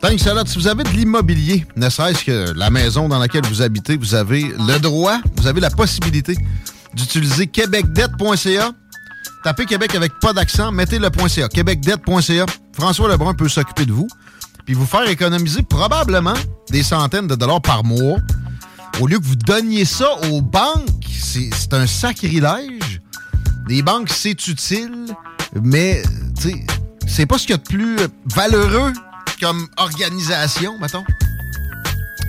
Tant 0.00 0.10
que 0.10 0.18
cela, 0.18 0.44
si 0.46 0.58
vous 0.58 0.68
avez 0.68 0.84
de 0.84 0.90
l'immobilier, 0.90 1.66
ne 1.76 1.88
serait-ce 1.88 2.24
que 2.24 2.52
la 2.52 2.70
maison 2.70 3.08
dans 3.08 3.18
laquelle 3.18 3.44
vous 3.46 3.62
habitez, 3.62 3.96
vous 3.96 4.14
avez 4.14 4.42
le 4.42 4.78
droit, 4.78 5.18
vous 5.36 5.46
avez 5.46 5.60
la 5.60 5.70
possibilité 5.70 6.36
d'utiliser 6.94 7.46
québecdebt.ca. 7.46 8.72
Tapez 9.44 9.66
Québec 9.66 9.94
avec 9.94 10.12
pas 10.20 10.32
d'accent, 10.32 10.72
mettez 10.72 10.98
le 10.98 11.08
.ca, 11.28 11.48
québecdebt.ca. 11.48 12.46
François 12.72 13.08
Lebrun 13.08 13.34
peut 13.34 13.48
s'occuper 13.48 13.86
de 13.86 13.92
vous, 13.92 14.08
puis 14.64 14.74
vous 14.74 14.86
faire 14.86 15.08
économiser 15.08 15.62
probablement 15.62 16.34
des 16.70 16.82
centaines 16.82 17.26
de 17.26 17.34
dollars 17.34 17.62
par 17.62 17.84
mois. 17.84 18.18
Au 19.00 19.06
lieu 19.06 19.18
que 19.18 19.24
vous 19.24 19.36
donniez 19.36 19.84
ça 19.84 20.08
aux 20.30 20.42
banques, 20.42 21.06
c'est 21.08 21.72
un 21.72 21.86
sacrilège. 21.86 23.00
Les 23.68 23.82
banques, 23.82 24.10
c'est 24.10 24.46
utile, 24.48 25.06
mais 25.62 26.02
c'est 27.06 27.26
pas 27.26 27.38
ce 27.38 27.42
qu'il 27.42 27.50
y 27.50 27.54
a 27.54 27.58
de 27.58 27.62
plus 27.62 27.96
valeureux 28.34 28.92
comme 29.40 29.68
organisation, 29.76 30.78
mettons. 30.78 31.04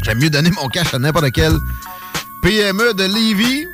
J'aime 0.03 0.19
mieux 0.19 0.29
donner 0.29 0.51
mon 0.51 0.67
cash 0.69 0.93
à 0.93 0.99
n'importe 0.99 1.31
quel 1.31 1.57
PME 2.41 2.93
de 2.93 3.03
Lévis. 3.03 3.65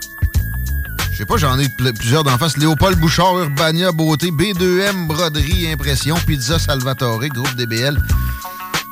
Je 1.12 1.18
sais 1.18 1.26
pas, 1.26 1.38
j'en 1.38 1.57
ai 1.60 1.70
plusieurs 1.70 2.24
d'en 2.24 2.38
face. 2.38 2.57
Léopold 2.57 2.99
Bouchard, 2.99 3.38
Urbania, 3.38 3.91
Beauté, 3.91 4.32
B2M, 4.32 5.07
Broderie, 5.07 5.72
Impression, 5.72 6.16
Pizza 6.28 6.60
Salvatore, 6.60 7.28
Groupe 7.28 7.56
DBL. 7.56 7.98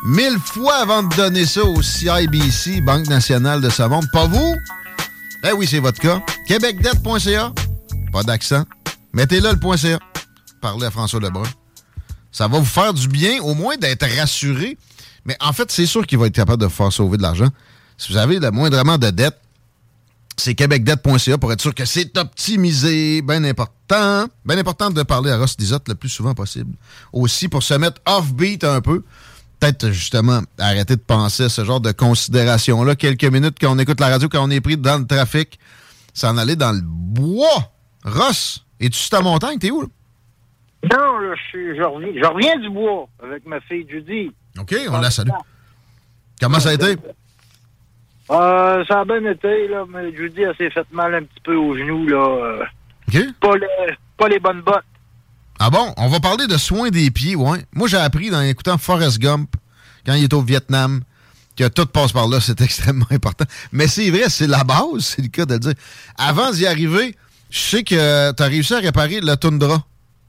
Mille 0.06 0.38
fois 0.40 0.76
avant 0.76 1.04
de 1.04 1.16
donner 1.16 1.46
ça 1.46 1.64
au 1.64 1.82
CIBC, 1.82 2.82
Banque 2.82 3.08
nationale 3.08 3.62
de 3.62 3.70
savon. 3.70 4.02
Pas 4.12 4.28
vous? 4.28 4.56
Eh 5.44 5.52
oui, 5.52 5.68
c'est 5.68 5.80
votre 5.80 6.00
cas. 6.00 6.22
Québecdebt.ca. 6.48 7.52
Pas 8.12 8.24
d'accent. 8.24 8.64
Mettez-le 9.14 9.52
le 9.52 9.78
.ca. 9.78 10.00
Parlez 10.62 10.86
à 10.86 10.92
François 10.92 11.20
Lebrun. 11.20 11.44
Ça 12.34 12.48
va 12.48 12.58
vous 12.60 12.66
faire 12.66 12.94
du 12.94 13.08
bien, 13.08 13.42
au 13.42 13.54
moins 13.54 13.78
d'être 13.78 14.06
rassuré. 14.18 14.78
Mais 15.24 15.38
en 15.40 15.54
fait, 15.54 15.72
c'est 15.72 15.86
sûr 15.86 16.06
qu'il 16.06 16.18
va 16.18 16.28
être 16.28 16.36
capable 16.36 16.62
de 16.62 16.68
faire 16.68 16.92
sauver 16.92 17.18
de 17.18 17.22
l'argent. 17.22 17.48
Si 17.98 18.12
vous 18.12 18.18
avez 18.18 18.40
le 18.40 18.52
moindrement 18.52 18.98
de 18.98 19.10
dette, 19.12 19.40
c'est 20.36 20.56
québecdebt.ca 20.56 21.38
pour 21.38 21.54
être 21.54 21.62
sûr 21.62 21.76
que 21.76 21.86
c'est 21.86 22.18
optimisé. 22.18 23.22
Bien 23.22 23.44
important. 23.44 24.26
Bien 24.46 24.58
important 24.58 24.90
de 24.90 25.04
parler 25.04 25.30
à 25.30 25.38
Ross 25.38 25.56
Dizot 25.56 25.78
le 25.88 25.94
plus 25.94 26.10
souvent 26.10 26.34
possible. 26.34 26.74
Aussi 27.14 27.48
pour 27.48 27.62
se 27.62 27.76
mettre 27.76 28.02
off-beat 28.06 28.64
un 28.64 28.82
peu. 28.82 29.04
Peut-être 29.60 29.92
justement 29.92 30.42
arrêter 30.58 30.96
de 30.96 31.02
penser 31.02 31.44
à 31.44 31.50
ce 31.50 31.64
genre 31.64 31.80
de 31.80 31.92
considération-là. 31.92 32.96
Quelques 32.96 33.26
minutes 33.26 33.58
quand 33.62 33.76
on 33.76 33.80
écoute 33.80 34.00
la 34.00 34.10
radio, 34.10 34.28
quand 34.28 34.44
on 34.44 34.50
est 34.50 34.60
pris 34.60 34.76
dans 34.76 34.98
le 34.98 35.06
trafic, 35.06 35.60
s'en 36.14 36.36
aller 36.38 36.56
dans 36.56 36.72
le 36.72 36.82
bois. 36.84 37.72
Ross, 38.04 38.66
es-tu 38.80 38.98
sur 38.98 39.12
ta 39.12 39.22
montagne? 39.22 39.60
T'es 39.60 39.70
où? 39.72 39.88
Non, 40.92 41.18
là, 41.20 41.36
je, 41.52 41.76
je, 41.76 41.82
reviens, 41.82 42.10
je 42.16 42.26
reviens 42.26 42.60
du 42.60 42.70
bois 42.70 43.08
avec 43.24 43.46
ma 43.46 43.62
fille 43.62 43.86
Judy. 43.90 44.32
OK, 44.60 44.76
on 44.90 45.00
la 45.00 45.12
salue. 45.12 45.30
Comment 46.40 46.60
ça 46.60 46.70
a 46.70 46.74
été? 46.74 46.98
Euh, 48.32 48.84
ça 48.86 49.00
a 49.00 49.06
bien 49.06 49.24
été, 49.26 49.68
là, 49.68 49.86
mais 49.88 50.14
Judy, 50.16 50.42
elle 50.42 50.56
s'est 50.58 50.70
fait 50.70 50.86
mal 50.92 51.14
un 51.16 51.24
petit 51.24 51.40
peu 51.44 51.56
aux 51.56 51.76
genoux, 51.78 52.08
là. 52.08 52.18
Euh. 52.18 52.64
OK. 53.08 53.22
Pas 53.40 53.56
les, 53.56 53.96
pas 54.18 54.28
les 54.28 54.40
bonnes 54.40 54.62
bottes. 54.62 54.84
Ah 55.60 55.70
bon? 55.70 55.94
On 55.98 56.08
va 56.08 56.20
parler 56.20 56.48
de 56.48 56.58
soins 56.58 56.90
des 56.90 57.12
pieds, 57.12 57.36
ouais. 57.36 57.66
Moi, 57.74 57.88
j'ai 57.88 57.98
appris 57.98 58.30
dans 58.30 58.42
écoutant 58.42 58.78
Forrest 58.78 59.20
Gump, 59.20 59.56
quand 60.06 60.14
il 60.14 60.24
est 60.24 60.34
au 60.34 60.42
Vietnam, 60.42 61.02
que 61.56 61.68
tout 61.68 61.86
passe 61.86 62.12
par 62.12 62.28
là, 62.28 62.40
c'est 62.42 62.60
extrêmement 62.62 63.08
important. 63.12 63.46
Mais 63.72 63.88
c'est 63.88 64.10
vrai, 64.10 64.30
c'est 64.30 64.48
la 64.48 64.64
base, 64.64 65.00
c'est 65.00 65.22
le 65.22 65.30
cas 65.30 65.46
de 65.46 65.54
le 65.54 65.60
dire. 65.60 65.74
Avant 66.18 66.52
d'y 66.52 66.66
arriver, 66.66 67.16
je 67.50 67.60
sais 67.60 67.84
que 67.84 68.32
tu 68.32 68.44
as 68.44 68.46
réussi 68.48 68.74
à 68.74 68.80
réparer 68.80 69.22
le 69.22 69.36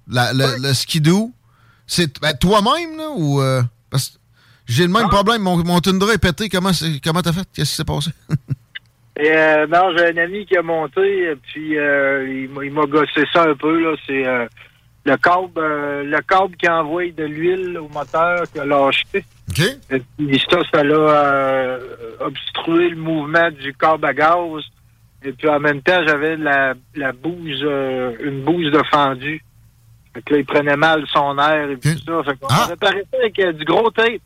Tundra, 0.08 0.32
le, 0.32 0.62
le 0.62 0.74
skidoo. 0.74 1.32
C'est 1.86 2.20
ben, 2.20 2.34
toi-même, 2.34 2.96
là, 2.96 3.10
ou... 3.14 3.40
Euh, 3.40 3.62
parce 3.90 4.18
j'ai 4.66 4.84
le 4.84 4.92
même 4.92 5.08
problème. 5.08 5.42
Mon, 5.42 5.58
mon 5.58 5.80
Tundra 5.80 6.14
est 6.14 6.18
pété. 6.18 6.48
Comment 6.48 6.70
comment 7.04 7.20
t'as 7.20 7.32
fait? 7.34 7.46
Qu'est-ce 7.54 7.70
qui 7.70 7.76
s'est 7.76 7.84
passé? 7.84 8.10
euh, 9.20 9.66
non, 9.66 9.94
j'ai 9.94 10.06
un 10.06 10.24
ami 10.24 10.46
qui 10.46 10.56
a 10.56 10.62
monté, 10.62 11.34
puis 11.42 11.78
euh, 11.78 12.46
il 12.64 12.72
m'a 12.72 12.86
gossé 12.86 13.24
ça 13.30 13.42
un 13.42 13.54
peu. 13.54 13.78
Là. 13.78 13.94
C'est 14.06 14.24
le 15.04 15.16
câble 15.18 15.60
le 15.60 16.20
câble 16.22 16.56
qui 16.56 16.66
envoie 16.66 17.10
de 17.10 17.24
l'huile 17.24 17.76
au 17.76 17.88
moteur 17.88 18.44
qui 18.50 18.58
a 18.58 18.64
lâché. 18.64 19.04
OK. 19.50 19.60
Et 19.90 20.02
puis 20.16 20.42
ça, 20.50 20.60
ça 20.72 20.82
l'a 20.82 21.78
obstrué 22.20 22.88
le 22.88 22.96
mouvement 22.96 23.50
du 23.50 23.74
câble 23.74 24.06
à 24.06 24.14
gaz. 24.14 24.62
Et 25.22 25.32
puis 25.32 25.46
en 25.46 25.60
même 25.60 25.82
temps, 25.82 26.00
j'avais 26.06 26.38
la, 26.38 26.72
la 26.94 27.12
bouse, 27.12 27.60
une 28.24 28.40
bouse 28.44 28.72
de 28.72 28.80
fendu. 28.90 29.42
Fait 30.14 30.22
que 30.22 30.34
là, 30.34 30.40
il 30.40 30.46
prenait 30.46 30.76
mal 30.76 31.04
son 31.12 31.36
air 31.38 31.70
et 31.70 31.78
tout 31.78 31.88
ça. 31.88 32.22
Fait 32.24 32.38
qu'on 32.38 32.46
ah. 32.48 32.62
a 32.62 32.66
réparé 32.66 33.04
ça 33.10 33.18
avec 33.18 33.56
du 33.56 33.64
gros 33.64 33.90
tape. 33.90 34.22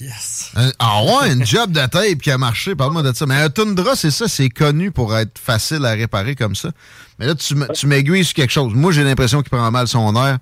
Yes. 0.00 0.52
ah 0.78 1.02
ouais, 1.02 1.32
une 1.32 1.44
job 1.44 1.72
de 1.72 1.80
tape 1.86 2.18
qui 2.22 2.30
a 2.30 2.38
marché, 2.38 2.76
parle-moi 2.76 3.02
de 3.02 3.12
ça. 3.12 3.26
Mais 3.26 3.34
un 3.34 3.50
Tundra, 3.50 3.96
c'est 3.96 4.12
ça, 4.12 4.28
c'est 4.28 4.48
connu 4.48 4.92
pour 4.92 5.16
être 5.16 5.38
facile 5.38 5.84
à 5.84 5.90
réparer 5.90 6.36
comme 6.36 6.54
ça. 6.54 6.70
Mais 7.18 7.26
là, 7.26 7.34
tu 7.34 7.86
m'aiguilles 7.86 8.24
sur 8.24 8.34
quelque 8.34 8.52
chose. 8.52 8.74
Moi, 8.74 8.92
j'ai 8.92 9.02
l'impression 9.02 9.42
qu'il 9.42 9.50
prend 9.50 9.70
mal 9.70 9.88
son 9.88 10.14
air. 10.14 10.38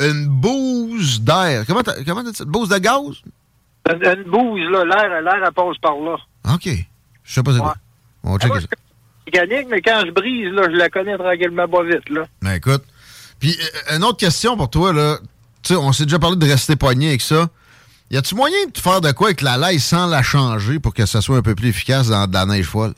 Une 0.00 0.26
bouse 0.26 1.20
d'air. 1.20 1.64
Comment 1.66 1.82
t'as 1.82 2.02
comment 2.04 2.22
dit 2.22 2.34
ça? 2.34 2.44
Une 2.44 2.50
bouse 2.50 2.68
de 2.68 2.78
gaz? 2.78 3.22
Une, 3.88 4.24
bouse, 4.24 4.70
là. 4.70 4.84
L'air, 4.84 5.20
l'air, 5.20 5.44
elle 5.46 5.52
passe 5.52 5.78
par 5.80 5.96
là. 5.96 6.16
OK. 6.54 6.68
Je 7.24 7.32
sais 7.32 7.42
pas 7.42 7.52
c'est 7.52 7.58
quoi. 7.58 7.76
On 8.24 8.32
va 8.32 8.38
checker 8.38 8.60
ça. 8.60 8.66
mécanique, 9.26 9.68
mais 9.70 9.82
quand 9.82 10.02
je 10.06 10.10
brise, 10.10 10.52
là, 10.52 10.62
je 10.70 10.76
la 10.76 10.88
connais 10.88 11.16
tranquillement 11.16 11.68
pas 11.68 11.82
vite, 11.82 12.08
là. 12.08 12.24
Ben 12.42 12.54
écoute. 12.54 12.82
Puis, 13.44 13.58
euh, 13.60 13.96
une 13.96 14.04
autre 14.04 14.16
question 14.16 14.56
pour 14.56 14.70
toi, 14.70 14.94
là. 14.94 15.18
Tu 15.62 15.74
sais, 15.74 15.76
on 15.76 15.92
s'est 15.92 16.04
déjà 16.04 16.18
parlé 16.18 16.36
de 16.36 16.46
rester 16.46 16.76
poigné 16.76 17.08
avec 17.08 17.20
ça. 17.20 17.48
Y 18.10 18.16
a-tu 18.16 18.34
moyen 18.34 18.56
de 18.74 18.78
faire 18.78 19.02
de 19.02 19.12
quoi 19.12 19.26
avec 19.26 19.42
la 19.42 19.58
laille 19.58 19.80
sans 19.80 20.06
la 20.06 20.22
changer 20.22 20.78
pour 20.78 20.94
que 20.94 21.04
ça 21.04 21.20
soit 21.20 21.36
un 21.36 21.42
peu 21.42 21.54
plus 21.54 21.68
efficace 21.68 22.08
dans 22.08 22.26
de 22.26 22.32
la 22.32 22.46
neige 22.46 22.64
folle? 22.64 22.94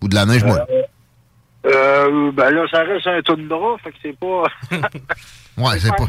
Ou 0.00 0.06
de 0.06 0.14
la 0.14 0.26
neige 0.26 0.44
molle? 0.44 0.64
Euh, 0.70 0.82
euh, 1.66 2.30
ben 2.30 2.50
là, 2.50 2.66
ça 2.70 2.84
reste 2.84 3.08
un 3.08 3.20
tundra, 3.20 3.78
fait 3.82 3.90
que 3.90 3.96
c'est 4.00 4.16
pas. 4.16 4.44
ouais, 5.58 5.80
c'est 5.80 5.96
pas. 5.96 6.08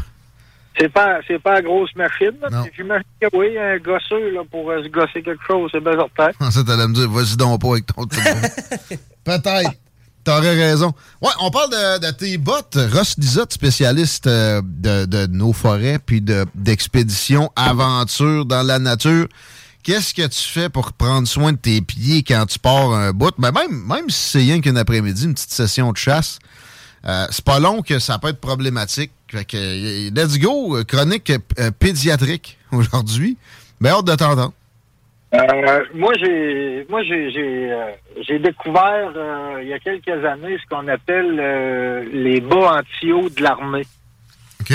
C'est 0.78 0.88
pas, 0.88 1.18
c'est 1.26 1.42
pas 1.42 1.54
la 1.54 1.62
grosse 1.62 1.94
machine. 1.96 2.38
J'imagine 2.74 3.04
que 3.20 3.26
oui, 3.36 3.58
un 3.58 3.76
gosseux 3.78 4.30
là, 4.30 4.42
pour 4.50 4.70
euh, 4.70 4.82
se 4.82 4.88
gosser 4.88 5.20
quelque 5.20 5.44
chose, 5.44 5.68
c'est 5.74 5.80
bien 5.80 5.92
certain. 5.92 6.30
ça, 6.50 6.64
t'allais 6.64 6.86
me 6.86 6.94
dire, 6.94 7.10
vas-y 7.10 7.36
donc 7.36 7.60
pas 7.60 7.72
avec 7.72 7.86
ton. 7.86 8.06
Peut-être. 9.24 9.72
T'aurais 10.30 10.54
raison. 10.54 10.94
Ouais, 11.20 11.32
on 11.40 11.50
parle 11.50 11.70
de, 11.70 12.10
tes 12.12 12.38
bottes. 12.38 12.78
Ross 12.92 13.18
Dizot, 13.18 13.46
spécialiste 13.50 14.28
euh, 14.28 14.62
de, 14.64 15.26
nos 15.26 15.52
forêts 15.52 15.98
puis 15.98 16.22
d'expéditions, 16.54 17.50
aventures 17.56 18.46
dans 18.46 18.62
la 18.62 18.78
nature. 18.78 19.26
Qu'est-ce 19.82 20.14
que 20.14 20.24
tu 20.28 20.38
fais 20.40 20.68
pour 20.68 20.92
prendre 20.92 21.26
soin 21.26 21.50
de 21.50 21.58
tes 21.58 21.80
pieds 21.80 22.22
quand 22.22 22.46
tu 22.46 22.60
pars 22.60 22.92
un 22.92 23.12
bout? 23.12 23.32
Ben 23.38 23.50
même, 23.50 23.82
même 23.84 24.08
si 24.08 24.30
c'est 24.30 24.38
rien 24.38 24.60
qu'un 24.60 24.76
après-midi, 24.76 25.24
une 25.24 25.34
petite 25.34 25.50
session 25.50 25.90
de 25.90 25.96
chasse, 25.96 26.38
euh, 27.08 27.26
c'est 27.32 27.44
pas 27.44 27.58
long 27.58 27.82
que 27.82 27.98
ça 27.98 28.20
peut 28.20 28.28
être 28.28 28.40
problématique. 28.40 29.10
Fait 29.26 29.44
que, 29.44 29.56
euh, 29.56 30.10
let's 30.14 30.38
go, 30.38 30.78
chronique 30.86 31.32
pédiatrique 31.80 32.56
aujourd'hui. 32.70 33.36
Ben, 33.80 33.90
hâte 33.90 34.04
de 34.04 34.14
t'entendre. 34.14 34.52
Euh, 35.32 35.84
moi, 35.94 36.12
j'ai, 36.18 36.84
moi, 36.88 37.04
j'ai, 37.04 37.30
j'ai, 37.30 37.72
euh, 37.72 37.92
j'ai 38.26 38.40
découvert 38.40 39.12
euh, 39.14 39.60
il 39.62 39.68
y 39.68 39.72
a 39.72 39.78
quelques 39.78 40.24
années 40.24 40.58
ce 40.58 40.66
qu'on 40.68 40.88
appelle 40.88 41.36
les 42.12 42.40
bas 42.40 42.80
anti-eau 42.80 43.30
de 43.30 43.40
l'armée. 43.42 43.86
OK. 44.60 44.72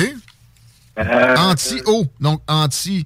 anti-eau, 0.98 2.06
donc 2.22 2.42
anti-water, 2.48 3.06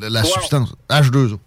la 0.00 0.24
substance, 0.24 0.74
H2O. 0.88 1.38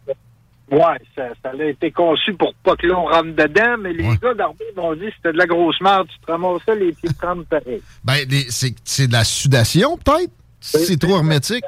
Ouais, 0.72 1.00
ça, 1.16 1.30
ça 1.44 1.52
a 1.52 1.64
été 1.64 1.92
conçu 1.92 2.34
pour 2.34 2.54
pas 2.56 2.76
que 2.76 2.88
l'on 2.88 3.06
rentre 3.06 3.36
dedans, 3.36 3.78
mais 3.80 3.94
les 3.94 4.18
gars 4.18 4.34
d'armée 4.34 4.66
m'ont 4.76 4.96
dit 4.96 5.06
que 5.06 5.14
c'était 5.18 5.34
de 5.34 5.38
la 5.38 5.46
grosse 5.46 5.80
merde, 5.82 6.08
tu 6.08 6.20
te 6.20 6.32
ramassais 6.32 6.76
les 6.76 6.92
pieds 6.92 7.10
de 7.10 7.44
pareil. 7.44 7.82
Ben, 8.04 8.28
c'est, 8.50 8.76
c'est 8.84 9.08
de 9.08 9.14
la 9.14 9.24
sudation, 9.24 9.98
peut-être? 9.98 10.32
C'est 10.60 11.00
trop 11.00 11.18
hermétique? 11.18 11.64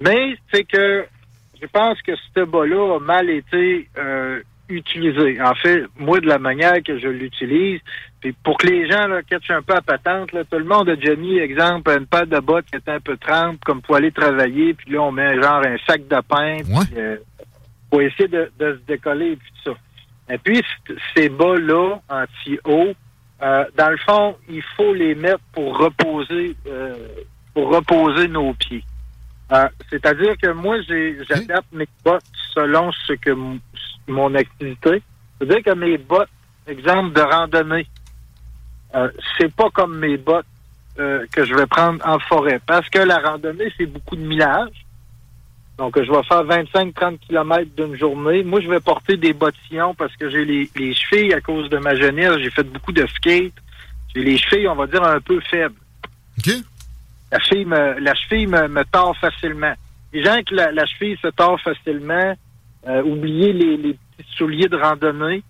Mais 0.00 0.36
c'est 0.52 0.64
que 0.64 1.06
je 1.60 1.66
pense 1.66 2.00
que 2.02 2.12
ce 2.34 2.44
bas-là 2.44 2.96
a 2.96 3.00
mal 3.00 3.30
été 3.30 3.88
euh, 3.98 4.40
utilisé. 4.68 5.40
En 5.40 5.54
fait, 5.54 5.84
moi, 5.96 6.20
de 6.20 6.26
la 6.26 6.38
manière 6.38 6.82
que 6.82 6.98
je 6.98 7.08
l'utilise, 7.08 7.80
puis 8.20 8.32
pour 8.32 8.58
que 8.58 8.66
les 8.66 8.90
gens 8.90 9.06
là, 9.06 9.22
catchent 9.22 9.50
un 9.50 9.62
peu 9.62 9.74
à 9.74 9.80
patente, 9.80 10.32
là, 10.32 10.44
tout 10.44 10.58
le 10.58 10.64
monde 10.64 10.88
a 10.88 10.96
déjà 10.96 11.16
mis, 11.16 11.38
exemple, 11.38 11.90
une 11.90 12.06
paire 12.06 12.26
de 12.26 12.38
bottes 12.40 12.66
qui 12.66 12.76
était 12.76 12.92
un 12.92 13.00
peu 13.00 13.16
trempe, 13.16 13.64
comme 13.64 13.80
pour 13.80 13.96
aller 13.96 14.12
travailler, 14.12 14.74
puis 14.74 14.92
là, 14.92 15.02
on 15.02 15.12
met 15.12 15.40
genre 15.40 15.62
un 15.64 15.76
sac 15.86 16.06
de 16.06 16.20
pain, 16.28 16.58
puis, 16.58 16.98
euh, 16.98 17.16
pour 17.90 18.02
essayer 18.02 18.28
de, 18.28 18.50
se 18.58 18.86
décoller, 18.86 19.32
et 19.32 19.36
puis 19.36 19.52
tout 19.64 19.72
ça. 19.72 20.34
Et 20.34 20.38
puis, 20.38 20.62
ces 21.16 21.28
bas-là, 21.28 22.00
anti-eau, 22.08 22.92
euh, 23.42 23.64
dans 23.76 23.90
le 23.90 23.98
fond, 23.98 24.36
il 24.48 24.62
faut 24.76 24.92
les 24.92 25.14
mettre 25.14 25.40
pour 25.52 25.78
reposer, 25.78 26.56
pour 27.54 27.72
reposer 27.72 28.28
nos 28.28 28.52
pieds. 28.54 28.82
Euh, 29.52 29.68
c'est-à-dire 29.90 30.34
que 30.42 30.50
moi, 30.52 30.76
j'adapte 30.82 31.72
mes 31.72 31.88
bottes 32.04 32.24
selon 32.52 32.90
ce 33.06 33.12
que 33.14 33.30
mon 34.08 34.34
activité. 34.34 35.02
C'est-à-dire 35.38 35.62
que 35.62 35.78
mes 35.78 35.98
bottes, 35.98 36.28
exemple 36.66 37.12
de 37.12 37.20
randonnée, 37.20 37.86
euh, 38.94 39.08
c'est 39.38 39.54
pas 39.54 39.70
comme 39.70 39.98
mes 39.98 40.16
bottes 40.16 40.46
euh, 40.98 41.26
que 41.30 41.44
je 41.44 41.54
vais 41.54 41.66
prendre 41.66 42.04
en 42.06 42.18
forêt. 42.18 42.60
Parce 42.66 42.88
que 42.88 42.98
la 42.98 43.18
randonnée, 43.18 43.72
c'est 43.76 43.86
beaucoup 43.86 44.16
de 44.16 44.22
millage. 44.22 44.86
Donc, 45.78 46.02
je 46.02 46.10
vais 46.10 46.22
faire 46.22 46.42
25-30 46.44 47.18
km 47.18 47.70
d'une 47.76 47.96
journée. 47.96 48.42
Moi, 48.42 48.60
je 48.62 48.68
vais 48.68 48.80
porter 48.80 49.16
des 49.18 49.34
bottillons 49.34 49.94
parce 49.94 50.16
que 50.16 50.30
j'ai 50.30 50.44
les, 50.44 50.70
les 50.74 50.94
chevilles 50.94 51.34
à 51.34 51.40
cause 51.42 51.68
de 51.68 51.76
ma 51.76 51.94
jeunesse. 51.94 52.38
J'ai 52.38 52.50
fait 52.50 52.62
beaucoup 52.62 52.92
de 52.92 53.06
skate. 53.06 53.52
J'ai 54.14 54.22
les 54.22 54.38
chevilles, 54.38 54.68
on 54.68 54.74
va 54.74 54.86
dire, 54.86 55.04
un 55.04 55.20
peu 55.20 55.38
faibles. 55.40 55.76
OK. 56.38 56.54
La 57.32 57.38
cheville 57.40 57.66
me, 57.66 57.98
la 58.00 58.14
cheville 58.14 58.46
me, 58.48 58.68
me 58.68 58.84
tord 58.84 59.16
facilement. 59.18 59.74
Les 60.12 60.22
gens 60.24 60.38
que 60.46 60.54
la, 60.54 60.70
la 60.72 60.86
cheville 60.86 61.16
se 61.20 61.28
tord 61.28 61.60
facilement, 61.60 62.34
euh, 62.86 63.02
oubliez 63.02 63.52
les, 63.52 63.76
les 63.76 63.98
petits 64.16 64.32
souliers 64.36 64.68
de 64.68 64.76
randonnée. 64.76 65.42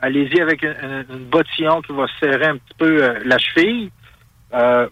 Allez-y 0.00 0.40
avec 0.40 0.62
une, 0.62 0.74
une- 1.10 1.24
bottillon 1.26 1.82
qui 1.82 1.92
va 1.92 2.06
serrer 2.20 2.46
un 2.46 2.56
petit 2.56 2.74
peu 2.78 3.02
euh, 3.02 3.18
la 3.24 3.36
cheville. 3.38 3.90
Euh, 4.54 4.88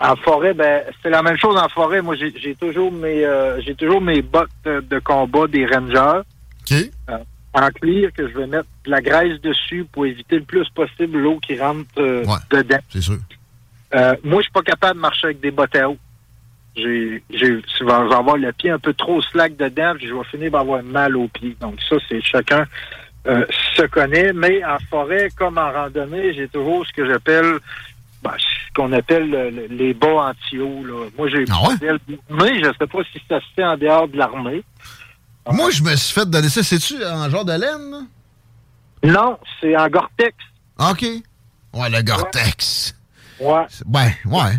en 0.00 0.16
forêt, 0.16 0.54
ben 0.54 0.82
c'est 1.02 1.10
la 1.10 1.22
même 1.22 1.36
chose 1.36 1.56
en 1.56 1.68
forêt. 1.68 2.02
Moi, 2.02 2.16
j'ai 2.16 2.54
toujours 2.56 2.90
mes 2.90 3.24
j'ai 3.64 3.74
toujours 3.74 4.00
mes 4.00 4.22
bottes 4.22 4.50
de 4.64 4.98
combat 4.98 5.46
des 5.46 5.66
rangers. 5.66 6.22
Euh, 7.10 7.18
en 7.52 7.68
cuir 7.68 8.12
que 8.12 8.28
je 8.28 8.36
vais 8.36 8.46
mettre 8.48 8.68
de 8.84 8.90
la 8.90 9.00
graisse 9.00 9.40
dessus 9.40 9.86
pour 9.92 10.06
éviter 10.06 10.36
le 10.36 10.42
plus 10.44 10.68
possible 10.70 11.18
l'eau 11.18 11.38
qui 11.38 11.56
rentre 11.58 11.88
dedans. 12.50 12.78
C'est 12.88 13.00
sûr. 13.02 13.18
Euh, 13.94 14.14
moi, 14.24 14.38
je 14.40 14.44
suis 14.44 14.52
pas 14.52 14.62
capable 14.62 14.96
de 14.96 15.00
marcher 15.00 15.26
avec 15.28 15.40
des 15.40 15.50
bottes 15.50 15.76
à 15.76 15.88
eau. 15.88 15.96
J'ai, 16.76 17.22
j'ai, 17.30 17.62
je 17.78 17.84
vais 17.84 17.92
avoir 17.92 18.36
le 18.36 18.52
pied 18.52 18.70
un 18.70 18.78
peu 18.80 18.92
trop 18.94 19.22
slack 19.22 19.56
dedans, 19.56 19.94
puis 19.96 20.08
je 20.08 20.14
vais 20.14 20.24
finir 20.24 20.50
par 20.50 20.62
avoir 20.62 20.82
mal 20.82 21.16
aux 21.16 21.28
pieds. 21.28 21.56
Donc 21.60 21.78
ça, 21.88 21.96
c'est 22.08 22.20
chacun 22.20 22.66
euh, 23.28 23.46
se 23.76 23.82
connaît. 23.82 24.32
Mais 24.32 24.64
en 24.64 24.78
forêt, 24.90 25.28
comme 25.36 25.56
en 25.58 25.70
randonnée, 25.72 26.34
j'ai 26.34 26.48
toujours 26.48 26.84
ce 26.84 26.92
que 26.92 27.06
j'appelle, 27.06 27.58
ben, 28.24 28.32
ce 28.38 28.72
qu'on 28.74 28.90
appelle 28.92 29.30
le- 29.30 29.50
le- 29.50 29.66
les 29.68 29.94
bas 29.94 30.30
anti-eau. 30.30 30.84
là. 30.84 31.06
Moi, 31.16 31.28
j'ai 31.28 31.44
Ah 31.52 31.68
mais 32.28 32.58
je 32.58 32.70
sais 32.78 32.86
pas 32.88 32.98
si 33.12 33.22
ça 33.28 33.38
se 33.38 33.46
fait 33.54 33.64
en 33.64 33.76
dehors 33.76 34.08
de 34.08 34.16
l'armée. 34.18 34.64
Moi, 35.48 35.70
je 35.70 35.82
me 35.82 35.94
suis 35.94 36.12
fait 36.12 36.28
donner 36.28 36.48
ça. 36.48 36.62
C'est-tu 36.64 37.04
en 37.04 37.30
genre 37.30 37.44
de 37.44 37.52
laine? 37.52 38.08
Non, 39.04 39.38
c'est 39.60 39.76
en 39.76 39.86
Gore-Tex. 39.88 40.34
Ah, 40.78 40.90
OK. 40.92 41.02
Ouais, 41.02 41.90
le 41.90 42.02
Gore-Tex. 42.02 42.96
Ouais. 43.40 43.64
Ouais, 43.92 44.14
ouais. 44.26 44.52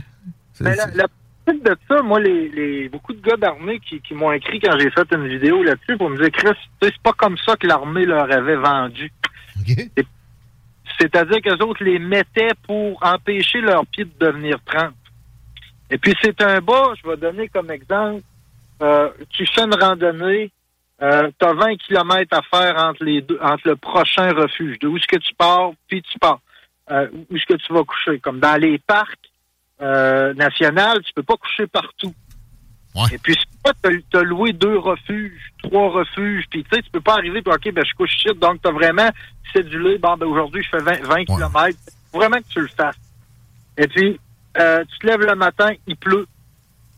C'est- 0.53 0.63
Mais 0.63 0.75
la, 0.75 0.87
la 0.87 1.05
petite 1.45 1.63
de 1.63 1.75
ça, 1.87 2.01
moi, 2.01 2.19
les, 2.19 2.49
les 2.49 2.89
beaucoup 2.89 3.13
de 3.13 3.21
gars 3.21 3.37
d'armée 3.37 3.79
qui, 3.79 3.99
qui 4.01 4.13
m'ont 4.13 4.31
écrit 4.31 4.59
quand 4.59 4.77
j'ai 4.79 4.89
fait 4.91 5.07
une 5.13 5.27
vidéo 5.27 5.63
là-dessus 5.63 5.97
pour 5.97 6.09
me 6.09 6.17
dire, 6.17 6.31
Chris, 6.31 6.57
c'est 6.81 6.97
pas 6.99 7.13
comme 7.13 7.37
ça 7.37 7.55
que 7.55 7.67
l'armée 7.67 8.05
leur 8.05 8.31
avait 8.31 8.55
vendu. 8.55 9.11
C'est- 9.65 10.05
C'est-à-dire 10.99 11.41
qu'eux 11.41 11.63
autres 11.65 11.83
les 11.83 11.99
mettaient 11.99 12.53
pour 12.65 12.97
empêcher 13.03 13.59
leurs 13.59 13.85
pieds 13.87 14.05
de 14.05 14.11
devenir 14.25 14.57
trempes. 14.65 14.93
Et 15.89 15.97
puis 15.97 16.13
c'est 16.21 16.41
un 16.41 16.61
bas, 16.61 16.93
je 17.03 17.07
vais 17.09 17.17
donner 17.17 17.47
comme 17.49 17.69
exemple, 17.69 18.21
euh, 18.81 19.09
tu 19.29 19.45
fais 19.47 19.63
une 19.63 19.75
randonnée, 19.75 20.51
euh, 21.01 21.29
tu 21.37 21.45
as 21.45 21.53
20 21.53 21.75
km 21.77 22.37
à 22.37 22.41
faire 22.43 22.81
entre 22.83 23.03
les 23.03 23.21
deux, 23.21 23.37
entre 23.41 23.67
le 23.67 23.75
prochain 23.75 24.31
refuge, 24.33 24.79
de 24.79 24.87
où 24.87 24.95
est-ce 24.97 25.07
que 25.07 25.17
tu 25.17 25.33
pars, 25.35 25.71
puis 25.87 26.01
tu 26.01 26.17
pars. 26.17 26.39
Euh, 26.91 27.07
où 27.29 27.35
est-ce 27.35 27.45
que 27.45 27.57
tu 27.57 27.73
vas 27.73 27.83
coucher? 27.83 28.19
Comme 28.19 28.39
dans 28.39 28.59
les 28.59 28.77
parcs 28.77 29.31
euh, 29.81 30.33
nationaux, 30.33 30.99
tu 31.03 31.13
peux 31.13 31.23
pas 31.23 31.37
coucher 31.37 31.67
partout. 31.67 32.13
Et 33.11 33.17
puis, 33.17 33.35
tu 33.83 34.17
as 34.17 34.21
loué 34.21 34.53
deux 34.53 34.77
refuges, 34.77 35.51
trois 35.63 35.89
refuges, 35.89 36.45
puis 36.49 36.63
tu 36.63 36.69
sais, 36.73 36.81
tu 36.81 36.89
peux 36.91 37.01
pas 37.01 37.15
arriver, 37.15 37.41
puis 37.41 37.53
OK, 37.53 37.73
ben, 37.73 37.83
je 37.85 37.93
couche 37.93 38.15
ici, 38.15 38.29
donc 38.39 38.61
tu 38.61 38.69
as 38.69 38.71
vraiment 38.71 39.09
cédulé, 39.53 39.97
bon, 39.97 40.15
ben, 40.15 40.27
aujourd'hui, 40.27 40.63
je 40.63 40.69
fais 40.69 40.83
20, 40.83 41.03
20 41.03 41.25
km. 41.25 41.77
Faut 42.11 42.19
vraiment 42.19 42.37
que 42.37 42.47
tu 42.49 42.61
le 42.61 42.67
fasses. 42.67 42.95
Et 43.77 43.87
puis, 43.87 44.19
euh, 44.57 44.83
tu 44.85 44.99
te 44.99 45.07
lèves 45.07 45.21
le 45.21 45.35
matin, 45.35 45.71
il 45.87 45.97
pleut. 45.97 46.27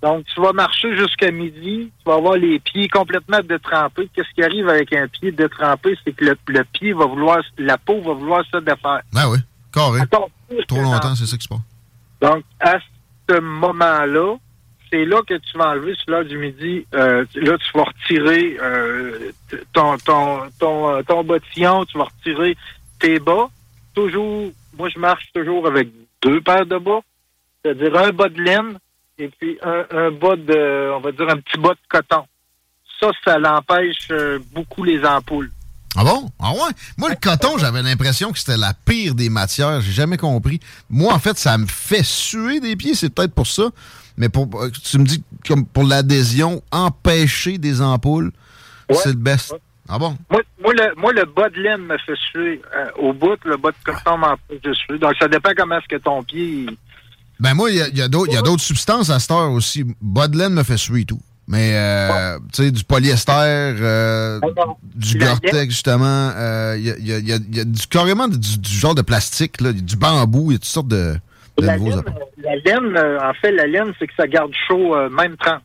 Donc, 0.04 0.26
tu 0.26 0.40
vas 0.40 0.54
marcher 0.54 0.96
jusqu'à 0.96 1.32
midi, 1.32 1.92
tu 1.98 2.04
vas 2.06 2.18
avoir 2.18 2.36
les 2.36 2.60
pieds 2.60 2.88
complètement 2.88 3.40
détrempés. 3.40 4.08
Qu'est-ce 4.14 4.32
qui 4.36 4.44
arrive 4.44 4.70
avec 4.70 4.94
un 4.94 5.08
pied 5.08 5.32
détrempé? 5.32 5.98
C'est 6.04 6.14
que 6.14 6.24
le, 6.24 6.38
le 6.48 6.64
pied 6.66 6.94
va 6.94 7.06
vouloir, 7.06 7.42
la 7.58 7.80
peau 7.80 8.00
va 8.02 8.14
vouloir 8.14 8.46
se 8.52 8.58
défaire. 8.58 9.02
Ben 9.12 9.28
oui, 9.32 9.40
carré. 9.78 10.02
Trop 10.68 10.82
longtemps, 10.82 11.16
c'est 11.16 11.26
ça 11.26 11.38
qui 11.38 11.44
se 11.44 11.50
passe. 11.50 11.60
donc, 12.22 12.44
à 12.60 12.78
ce 13.30 13.40
moment-là, 13.40 14.36
c'est 14.90 15.06
là 15.06 15.22
que 15.28 15.34
tu 15.34 15.58
vas 15.58 15.70
enlever 15.72 15.94
sur 15.96 16.12
l'heure 16.12 16.26
du 16.26 16.38
midi. 16.38 16.86
euh, 16.94 17.26
là, 17.36 17.58
tu 17.58 17.72
vas 17.78 17.84
retirer 17.84 18.58
euh, 18.62 19.32
ton, 19.74 19.98
ton, 19.98 20.40
ton, 20.60 20.90
euh, 20.96 21.02
ton 21.04 21.24
bottillon, 21.26 21.84
tu 21.86 21.98
vas 21.98 22.06
retirer 22.06 22.56
tes 23.00 23.20
bas. 23.20 23.50
Toujours, 23.94 24.50
moi, 24.78 24.88
je 24.90 24.98
marche 25.00 25.26
toujours 25.34 25.68
avec 25.68 25.90
deux 26.22 26.40
paires 26.42 26.66
de 26.66 26.78
bas, 26.78 27.02
c'est-à-dire 27.62 27.98
un 27.98 28.12
bas 28.12 28.30
de 28.30 28.42
laine 28.42 28.80
et 29.18 29.28
puis 29.28 29.58
un, 29.62 29.86
un 29.92 30.12
bas 30.12 30.36
de, 30.38 30.92
on 30.96 31.00
va 31.02 31.12
dire, 31.12 31.30
un 31.30 31.38
petit 31.38 31.58
bas 31.60 31.74
de 31.74 31.80
coton. 31.90 32.24
Ça, 33.00 33.12
ça 33.26 33.38
l'empêche 33.38 34.08
beaucoup 34.54 34.84
les 34.84 35.04
ampoules. 35.06 35.52
Ah 35.96 36.04
bon? 36.04 36.30
Ah 36.40 36.52
ouais? 36.52 36.72
Moi, 36.98 37.10
le 37.10 37.16
coton, 37.16 37.58
j'avais 37.58 37.82
l'impression 37.82 38.32
que 38.32 38.38
c'était 38.38 38.58
la 38.58 38.74
pire 38.74 39.16
des 39.16 39.30
matières. 39.30 39.82
J'ai 39.82 39.94
jamais 39.94 40.18
compris. 40.18 40.60
Moi, 40.90 41.14
en 41.14 41.20
fait, 41.20 41.38
ça 41.38 41.58
me 41.58 41.66
fait 41.66 42.04
suer 42.04 42.60
des 42.60 42.76
pieds. 42.76 42.94
C'est 42.94 43.10
peut-être 43.10 43.34
pour 43.34 43.48
ça. 43.48 43.70
Mais 44.18 44.30
pour, 44.30 44.50
euh, 44.62 44.70
tu 44.70 45.00
me 45.00 45.06
dis, 45.06 45.24
comme 45.48 45.66
pour 45.66 45.84
l'adhésion, 45.84 46.62
empêcher 46.72 47.58
des 47.58 47.82
ampoules, 47.82 48.32
c'est 48.92 49.10
le 49.10 49.14
best. 49.14 49.56
Ah 49.90 49.98
bon? 49.98 50.18
Moi, 50.30 50.42
moi, 50.62 50.74
le, 50.74 51.02
moi, 51.02 51.14
le 51.14 51.26
bas 51.26 51.50
de 51.50 51.62
laine 51.62 51.82
me 51.82 51.98
fait 51.98 52.18
suer 52.30 52.62
euh, 52.76 52.86
au 53.00 53.14
bout, 53.14 53.38
le 53.46 53.58
bas 53.58 53.70
de 53.72 53.78
coton 53.84 54.18
m'empêche 54.18 54.62
de 54.62 54.74
suer. 54.74 55.00
Donc, 55.00 55.14
ça 55.20 55.28
dépend 55.28 55.52
comment 55.56 55.78
est-ce 55.78 55.88
que 55.88 56.02
ton 56.02 56.24
pied... 56.24 56.68
Ben 57.40 57.54
moi, 57.54 57.70
il 57.70 57.78
y 57.78 57.82
a, 57.82 57.88
y 57.90 58.02
a 58.02 58.08
d'autres 58.08 58.64
substances 58.64 59.12
à 59.12 59.20
cette 59.20 59.30
heure 59.30 59.52
aussi. 59.52 59.86
Bas 60.02 60.28
de 60.28 60.38
laine 60.40 60.54
me 60.54 60.64
fait 60.64 60.78
suer 60.78 61.02
et 61.02 61.06
tout. 61.06 61.22
Mais, 61.50 61.72
euh, 61.76 62.38
tu 62.54 62.64
sais, 62.64 62.72
du 62.72 62.84
polyester, 62.84 63.32
euh, 63.34 64.40
du 64.96 65.18
La 65.18 65.28
Gore-Tex, 65.28 65.70
justement, 65.74 66.32
euh, 66.36 66.76
il 66.78 66.86
y, 66.88 66.92
a, 66.92 66.98
y 66.98 67.12
a- 67.14 67.20
y 67.20 67.32
a- 67.32 67.38
y 67.52 67.60
a 67.62 67.64
du, 67.64 67.88
carrément 67.88 68.28
du, 68.28 68.38
du 68.60 68.70
genre 68.70 68.96
de 68.96 69.02
plastique, 69.02 69.62
là, 69.62 69.72
du 69.72 69.96
bambou, 69.96 70.52
il 70.52 70.54
y 70.54 70.56
a 70.56 70.60
toutes 70.60 70.66
sortes 70.66 70.90
de, 70.90 71.16
de 71.58 71.66
La 71.66 71.78
nouveaux 71.78 71.90
laine, 71.92 72.00
appareils. 72.00 72.24
la 72.44 72.56
laine, 72.58 72.98
euh, 72.98 73.20
en 73.22 73.34
fait, 73.36 73.52
la 73.54 73.66
laine, 73.66 73.94
c'est 73.98 74.08
que 74.08 74.14
ça 74.18 74.28
garde 74.28 74.52
chaud 74.68 74.94
euh, 74.96 75.10
même 75.10 75.38
30. 75.38 75.62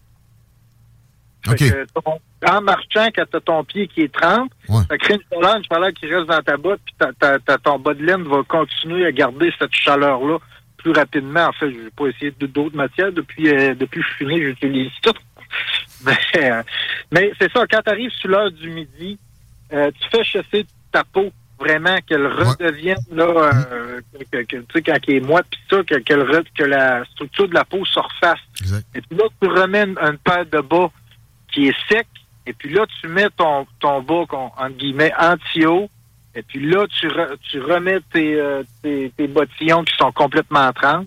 OK. 1.48 1.64
ton- 2.04 2.20
en 2.48 2.60
marchant, 2.60 3.08
quand 3.14 3.24
tu 3.30 3.36
as 3.36 3.40
ton 3.40 3.64
pied 3.64 3.88
qui 3.88 4.02
est 4.02 4.12
30, 4.12 4.50
ça 4.88 4.98
crée 4.98 5.14
une 5.14 5.20
chaleur, 5.32 5.56
une 5.56 5.64
chaleur 5.64 5.92
qui 5.92 6.06
reste 6.06 6.28
dans 6.28 6.42
ta 6.42 6.56
botte, 6.56 6.80
puis 6.84 6.94
ta- 6.98 7.12
ta- 7.12 7.38
ta- 7.40 7.58
ton 7.58 7.78
bas 7.80 7.94
de 7.94 8.04
laine 8.04 8.22
va 8.22 8.42
continuer 8.46 9.06
à 9.06 9.12
garder 9.12 9.52
cette 9.58 9.72
chaleur-là 9.74 10.38
plus 10.76 10.92
rapidement. 10.92 11.46
En 11.46 11.52
fait, 11.52 11.70
je 11.72 11.76
n'ai 11.78 11.90
pas 11.96 12.06
essayé 12.06 12.32
d'autres 12.40 12.76
matières. 12.76 13.12
Depuis, 13.12 13.48
euh, 13.48 13.74
depuis 13.76 14.00
que 14.00 14.06
je 14.08 14.14
suis 14.14 14.24
fini, 14.26 14.42
j'utilise 14.42 14.90
tout. 15.02 15.12
Mais, 16.04 16.18
euh, 16.50 16.62
mais 17.12 17.32
c'est 17.40 17.52
ça, 17.52 17.64
quand 17.70 17.80
tu 17.82 17.90
arrives 17.90 18.10
sur 18.10 18.28
l'heure 18.28 18.50
du 18.50 18.68
midi, 18.70 19.18
euh, 19.72 19.90
tu 20.00 20.08
fais 20.10 20.24
chasser 20.24 20.66
ta 20.90 21.04
peau 21.04 21.32
vraiment 21.60 21.96
qu'elle 22.08 22.26
redevienne 22.26 22.98
là 23.12 23.24
euh, 23.70 24.00
que, 24.32 24.42
que- 24.42 24.56
tu 24.56 24.64
sais 24.72 24.82
quand 24.82 24.96
elle 25.06 25.14
est 25.14 25.20
moite 25.20 25.46
puis 25.48 25.60
ça 25.70 25.76
que, 25.84 25.94
re- 25.94 26.44
que 26.58 26.64
la 26.64 27.04
structure 27.04 27.48
de 27.48 27.54
la 27.54 27.64
peau 27.64 27.84
se 27.84 28.00
refasse. 28.00 28.40
Et 28.96 29.00
puis 29.00 29.16
là 29.16 29.24
tu 29.40 29.48
remets 29.48 29.84
une, 29.84 30.18
paire 30.24 30.44
de 30.46 30.58
bas 30.60 30.90
qui 31.52 31.68
est 31.68 31.76
sec 31.88 32.08
et 32.46 32.52
puis 32.52 32.74
là 32.74 32.84
tu 33.00 33.06
mets 33.06 33.30
ton 33.36 33.64
ton 33.78 34.02
bas 34.02 34.24
entre 34.56 34.70
guillemets 34.76 35.12
anti-eau 35.16 35.88
et 36.34 36.42
puis 36.42 36.68
là 36.68 36.84
tu 36.98 37.06
re- 37.06 37.36
tu 37.48 37.60
remets 37.60 38.00
tes, 38.12 38.34
euh, 38.40 38.64
tes 38.82 39.12
tes 39.16 39.28
bottillons 39.28 39.84
qui 39.84 39.94
sont 39.96 40.10
complètement 40.10 40.72
trempes 40.72 41.06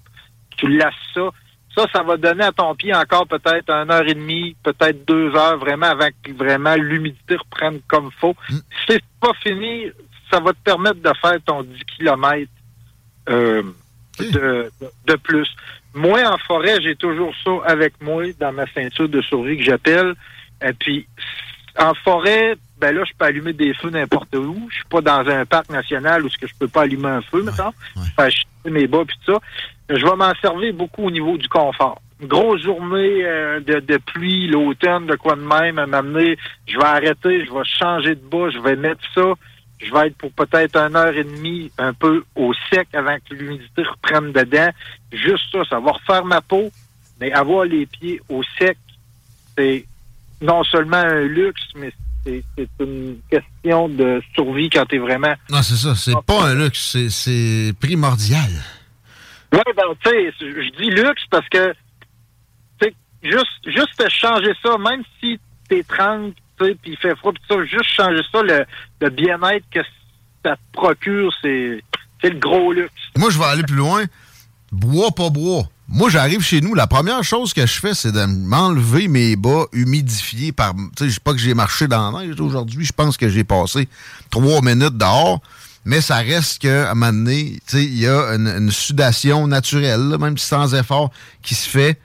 tu 0.56 0.68
lasses 0.70 0.94
ça 1.14 1.30
ça, 1.76 1.86
ça 1.94 2.04
va 2.04 2.18
donner 2.18 2.46
à 2.46 2.52
ton 2.52 2.74
pied 2.76 2.94
encore 2.94 3.28
peut-être 3.28 3.70
une 3.70 3.92
heure 3.92 4.08
et 4.08 4.14
demie, 4.14 4.56
peut-être 4.64 5.06
deux 5.06 5.36
heures, 5.36 5.58
vraiment, 5.58 5.88
avant 5.88 6.10
que 6.24 6.32
vraiment 6.32 6.76
l'humidité 6.76 7.36
reprenne 7.36 7.80
comme 7.88 8.12
faut. 8.20 8.36
Si 8.50 8.62
c'est 8.88 9.04
pas 9.20 9.34
fini, 9.44 9.88
ça 10.32 10.40
va 10.40 10.52
te 10.54 10.60
permettre 10.64 11.02
de 11.02 11.12
faire 11.22 11.38
ton 11.46 11.64
10 11.64 11.84
km 11.98 12.50
de, 13.28 13.64
de, 14.20 14.72
de 15.08 15.16
plus. 15.16 15.48
Moi, 15.94 16.22
en 16.30 16.38
forêt, 16.38 16.82
j'ai 16.82 16.96
toujours 16.96 17.34
ça 17.44 17.52
avec 17.66 18.02
moi 18.02 18.26
dans 18.40 18.52
ma 18.52 18.68
ceinture 18.68 19.10
de 19.10 19.22
survie 19.22 19.58
que 19.58 19.64
j'appelle. 19.64 20.14
Et 20.62 20.74
puis, 20.74 21.08
en 21.78 21.94
forêt, 21.94 22.56
ben 22.78 22.94
là, 22.94 23.04
je 23.06 23.12
peux 23.18 23.26
allumer 23.26 23.54
des 23.54 23.74
feux 23.74 23.90
n'importe 23.90 24.36
où. 24.36 24.68
Je 24.70 24.76
suis 24.76 24.86
pas 24.86 25.02
dans 25.02 25.28
un 25.28 25.46
parc 25.46 25.70
national 25.70 26.26
où 26.26 26.30
je 26.30 26.48
peux 26.60 26.68
pas 26.68 26.84
allumer 26.84 27.08
un 27.08 27.22
feu, 27.22 27.44
maintenant. 27.44 27.74
Faire 28.16 28.32
chier 28.32 28.46
mes 28.66 28.88
bas 28.88 29.04
puis 29.06 29.18
tout 29.26 29.34
ça. 29.34 29.40
Je 29.90 30.04
vais 30.04 30.16
m'en 30.16 30.34
servir 30.42 30.74
beaucoup 30.74 31.04
au 31.04 31.12
niveau 31.12 31.38
du 31.38 31.48
confort. 31.48 32.02
Une 32.22 32.28
grosse 32.28 32.64
journée 32.64 33.26
euh, 33.26 33.60
de, 33.60 33.80
de 33.80 33.98
pluie, 33.98 34.48
l'automne, 34.48 35.06
de 35.06 35.16
quoi 35.16 35.36
de 35.36 35.42
même, 35.42 35.78
à 35.78 35.86
m'amener, 35.86 36.38
je 36.66 36.78
vais 36.78 36.86
arrêter, 36.86 37.46
je 37.46 37.52
vais 37.52 37.66
changer 37.66 38.16
de 38.16 38.22
bas, 38.22 38.50
je 38.50 38.60
vais 38.60 38.76
mettre 38.76 39.02
ça. 39.14 39.34
Je 39.80 39.92
vais 39.94 40.08
être 40.08 40.16
pour 40.16 40.32
peut-être 40.32 40.78
une 40.78 40.96
heure 40.96 41.16
et 41.16 41.26
demie 41.26 41.70
un 41.78 41.94
peu 41.94 42.24
au 42.36 42.54
sec 42.72 42.88
avant 42.94 43.18
que 43.18 43.36
l'humidité 43.36 43.84
reprenne 43.84 44.32
dedans. 44.32 44.70
Juste 45.12 45.44
ça, 45.52 45.60
ça 45.70 45.80
va 45.80 45.92
refaire 45.92 46.24
ma 46.24 46.42
peau, 46.42 46.72
mais 47.20 47.32
avoir 47.34 47.66
les 47.66 47.86
pieds 47.86 48.22
au 48.30 48.42
sec, 48.58 48.78
c'est 49.58 49.86
non 50.42 50.64
seulement 50.64 50.98
un 50.98 51.24
luxe, 51.24 51.62
mais 51.76 51.92
c'est 52.26 52.44
une 52.80 53.18
question 53.30 53.90
de 53.90 54.22
survie 54.34 54.70
quand 54.70 54.86
t'es 54.86 54.98
vraiment... 54.98 55.34
Non, 55.50 55.62
c'est 55.62 55.76
ça. 55.76 55.94
C'est 55.96 56.20
pas 56.26 56.46
un 56.46 56.56
luxe, 56.56 56.98
c'est 57.10 57.74
primordial. 57.80 58.50
Oui, 59.56 59.74
ben, 59.74 59.84
tu 60.04 60.10
sais, 60.10 60.34
je 60.40 60.82
dis 60.82 60.90
luxe 60.90 61.24
parce 61.30 61.48
que, 61.48 61.74
tu 62.82 62.94
juste, 63.24 63.48
juste 63.66 64.10
changer 64.10 64.52
ça, 64.62 64.78
même 64.78 65.02
si 65.20 65.40
t'es 65.70 65.84
30, 65.84 66.34
tu 66.60 66.66
sais, 66.66 66.76
puis 66.82 66.92
il 66.92 66.98
fait 66.98 67.16
froid, 67.16 67.32
pis 67.32 67.42
ça, 67.48 67.64
juste 67.64 67.90
changer 67.90 68.22
ça, 68.32 68.42
le, 68.42 68.66
le 69.00 69.10
bien-être 69.10 69.66
que 69.72 69.80
ça 70.44 70.56
te 70.56 70.74
procure, 70.74 71.34
c'est, 71.42 71.82
le 72.24 72.40
gros 72.40 72.74
luxe. 72.74 72.92
Moi, 73.18 73.30
je 73.30 73.38
vais 73.38 73.46
aller 73.46 73.64
plus 73.64 73.76
loin. 73.76 74.04
Bois, 74.72 75.12
pas 75.12 75.30
bois. 75.30 75.64
Moi, 75.88 76.10
j'arrive 76.10 76.42
chez 76.42 76.60
nous, 76.60 76.74
la 76.74 76.88
première 76.88 77.24
chose 77.24 77.54
que 77.54 77.66
je 77.66 77.80
fais, 77.80 77.94
c'est 77.94 78.12
de 78.12 78.26
m'enlever 78.26 79.08
mes 79.08 79.36
bas 79.36 79.66
humidifiés 79.72 80.52
par. 80.52 80.74
Tu 80.98 81.06
sais, 81.06 81.12
sais 81.12 81.20
pas 81.24 81.32
que 81.32 81.38
j'ai 81.38 81.54
marché 81.54 81.88
dans 81.88 82.12
la 82.12 82.26
aujourd'hui. 82.44 82.84
Je 82.84 82.92
pense 82.92 83.16
que 83.16 83.30
j'ai 83.30 83.44
passé 83.44 83.88
trois 84.32 84.62
minutes 84.62 84.98
dehors. 84.98 85.40
Mais 85.86 86.02
ça 86.02 86.18
reste 86.18 86.60
qu'à 86.60 86.92
un 86.92 86.96
moment 86.96 87.14
donné, 87.14 87.60
il 87.74 88.00
y 88.00 88.08
a 88.08 88.34
une, 88.34 88.72
sudation 88.72 89.48
naturelle, 89.48 90.10
là, 90.10 90.18
même 90.18 90.38
sans 90.38 90.74
effort, 90.76 91.12
qui 91.42 91.56
se 91.56 91.70
fait. 91.70 92.00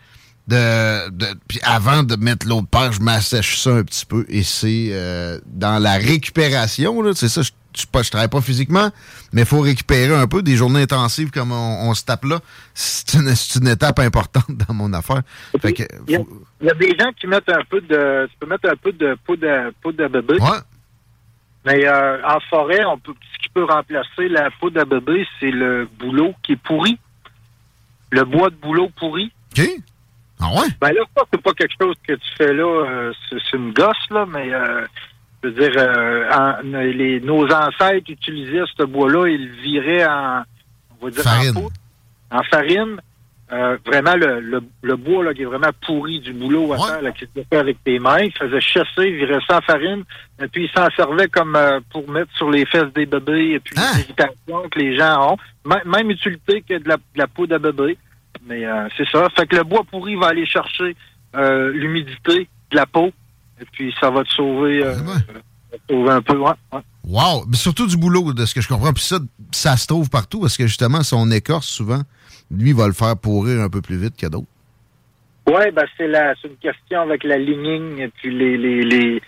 De, 0.48 1.10
de 1.10 1.26
puis 1.46 1.60
avant 1.62 2.02
de 2.02 2.16
mettre 2.16 2.48
l'autre 2.48 2.66
paire, 2.66 2.90
je 2.92 3.00
m'assèche 3.00 3.58
ça 3.58 3.70
un 3.70 3.84
petit 3.84 4.04
peu. 4.04 4.26
Et 4.28 4.42
c'est 4.42 4.88
euh, 4.90 5.38
dans 5.46 5.78
la 5.78 5.94
récupération, 5.94 7.14
c'est 7.14 7.28
ça, 7.28 7.42
je 7.42 7.50
je, 7.76 8.02
je 8.02 8.10
travaille 8.10 8.28
pas 8.28 8.40
physiquement, 8.40 8.90
mais 9.32 9.42
il 9.42 9.46
faut 9.46 9.60
récupérer 9.60 10.14
un 10.14 10.26
peu 10.26 10.42
des 10.42 10.56
journées 10.56 10.82
intensives 10.82 11.30
comme 11.30 11.52
on, 11.52 11.94
se 11.94 12.04
tape 12.04 12.24
là. 12.24 12.40
C'est 12.74 13.14
une, 13.14 13.68
étape 13.68 13.98
importante 13.98 14.50
dans 14.50 14.74
mon 14.74 14.92
affaire. 14.92 15.22
il, 15.62 15.86
y 16.08 16.68
a, 16.68 16.74
des 16.74 16.96
gens 16.98 17.12
qui 17.18 17.26
mettent 17.26 17.48
un 17.48 17.64
peu 17.68 17.80
de. 17.80 18.28
Tu 18.30 18.36
peux 18.38 18.46
mettre 18.46 18.68
un 18.68 18.76
peu 18.76 18.92
de 18.92 19.16
poudre 19.24 19.48
à, 19.48 19.70
poudre 19.82 20.08
bébé. 20.08 20.34
Ouais. 20.40 20.58
Mais 21.64 21.86
euh, 21.86 22.22
en 22.26 22.40
forêt, 22.48 22.84
on 22.86 22.98
peut, 22.98 23.12
peut 23.54 23.64
remplacer 23.64 24.28
la 24.28 24.50
poudre 24.50 24.80
à 24.80 24.84
bébé, 24.84 25.26
c'est 25.38 25.50
le 25.50 25.88
boulot 25.98 26.34
qui 26.42 26.52
est 26.52 26.62
pourri. 26.62 26.98
Le 28.10 28.24
bois 28.24 28.50
de 28.50 28.56
boulot 28.56 28.90
pourri. 28.96 29.32
OK. 29.56 29.66
Ah 30.40 30.48
ouais? 30.54 30.68
Ben 30.80 30.92
là, 30.92 31.02
c'est 31.32 31.42
pas 31.42 31.52
quelque 31.52 31.74
chose 31.80 31.94
que 32.06 32.14
tu 32.14 32.28
fais 32.36 32.52
là. 32.52 32.64
Euh, 32.64 33.12
c'est 33.28 33.56
une 33.56 33.72
gosse, 33.72 34.08
là, 34.10 34.24
mais 34.26 34.52
euh, 34.52 34.86
je 35.42 35.48
veux 35.48 35.54
dire, 35.54 35.72
euh, 35.76 36.62
les, 36.62 37.20
nos 37.20 37.44
ancêtres 37.44 38.10
utilisaient 38.10 38.64
ce 38.76 38.84
bois-là, 38.84 39.28
ils 39.28 39.48
le 39.48 39.62
viraient 39.62 40.06
en, 40.06 40.42
on 41.00 41.04
va 41.04 41.10
dire, 41.10 41.22
farine. 41.22 41.56
en 42.30 42.38
en 42.38 42.42
farine. 42.44 43.00
Euh, 43.52 43.76
vraiment, 43.84 44.14
le, 44.14 44.62
le, 44.82 44.96
bois 44.96 45.24
là, 45.24 45.34
qui 45.34 45.42
est 45.42 45.46
vraiment 45.46 45.70
pourri 45.84 46.20
du 46.20 46.32
boulot 46.32 46.72
à 46.72 46.78
faire, 46.78 47.02
là, 47.02 47.10
qui 47.10 47.24
se 47.24 47.42
fait 47.50 47.56
avec 47.56 47.82
tes 47.82 47.98
mains, 47.98 48.20
ils 48.20 48.32
faisaient 48.32 48.60
chasser, 48.60 49.08
ils 49.08 49.16
viraient 49.16 49.40
ça 49.48 49.58
en 49.58 49.60
farine, 49.62 50.04
et 50.40 50.46
puis 50.46 50.66
ils 50.66 50.70
s'en 50.70 50.88
servaient 50.94 51.26
comme 51.26 51.56
euh, 51.56 51.80
pour 51.90 52.08
mettre 52.08 52.32
sur 52.36 52.48
les 52.48 52.64
fesses 52.64 52.92
des 52.94 53.06
bébés, 53.06 53.54
et 53.54 53.60
puis 53.60 53.74
ah! 53.76 53.90
les 53.94 54.02
irritations 54.02 54.68
que 54.70 54.78
les 54.78 54.96
gens 54.96 55.32
ont. 55.32 55.36
même 55.84 56.10
utilité 56.10 56.62
que 56.62 56.78
de 56.78 56.88
la, 56.88 56.96
de 56.96 57.02
la 57.16 57.26
poudre 57.26 57.56
à 57.56 57.58
bébé. 57.58 57.98
Mais 58.46 58.64
c'est 58.96 59.08
ça. 59.10 59.28
Fait 59.36 59.46
que 59.46 59.56
le 59.56 59.64
bois 59.64 59.82
pourri 59.90 60.14
va 60.14 60.28
aller 60.28 60.46
chercher 60.46 60.96
l'humidité 61.34 62.48
de 62.70 62.76
la 62.76 62.86
peau, 62.86 63.12
et 63.60 63.66
puis, 63.72 63.94
ça 64.00 64.10
va 64.10 64.24
te 64.24 64.30
sauver, 64.30 64.82
euh, 64.84 64.94
sauver 65.88 66.10
un 66.10 66.22
peu. 66.22 66.38
Ouais, 66.38 66.52
Wow! 67.04 67.44
Mais 67.46 67.56
surtout 67.56 67.86
du 67.86 67.96
boulot, 67.96 68.32
de 68.32 68.46
ce 68.46 68.54
que 68.54 68.60
je 68.60 68.68
comprends. 68.68 68.92
Puis 68.92 69.04
ça, 69.04 69.18
ça 69.52 69.76
se 69.76 69.86
trouve 69.86 70.08
partout 70.08 70.40
parce 70.40 70.56
que 70.56 70.66
justement, 70.66 71.02
son 71.02 71.30
écorce, 71.30 71.66
souvent, 71.66 72.02
lui, 72.50 72.72
va 72.72 72.86
le 72.86 72.92
faire 72.92 73.16
pourrir 73.16 73.60
un 73.60 73.68
peu 73.68 73.80
plus 73.80 73.96
vite 73.96 74.16
que 74.16 74.26
d'autres. 74.26 74.46
Oui, 75.46 75.70
ben 75.72 75.84
c'est 75.96 76.48
une 76.48 76.56
question 76.60 77.00
avec 77.00 77.24
la 77.24 77.38
ligning 77.38 77.98
et 77.98 78.08
puis 78.08 78.36
les, 78.36 78.56
les, 78.56 78.82
les, 78.82 79.20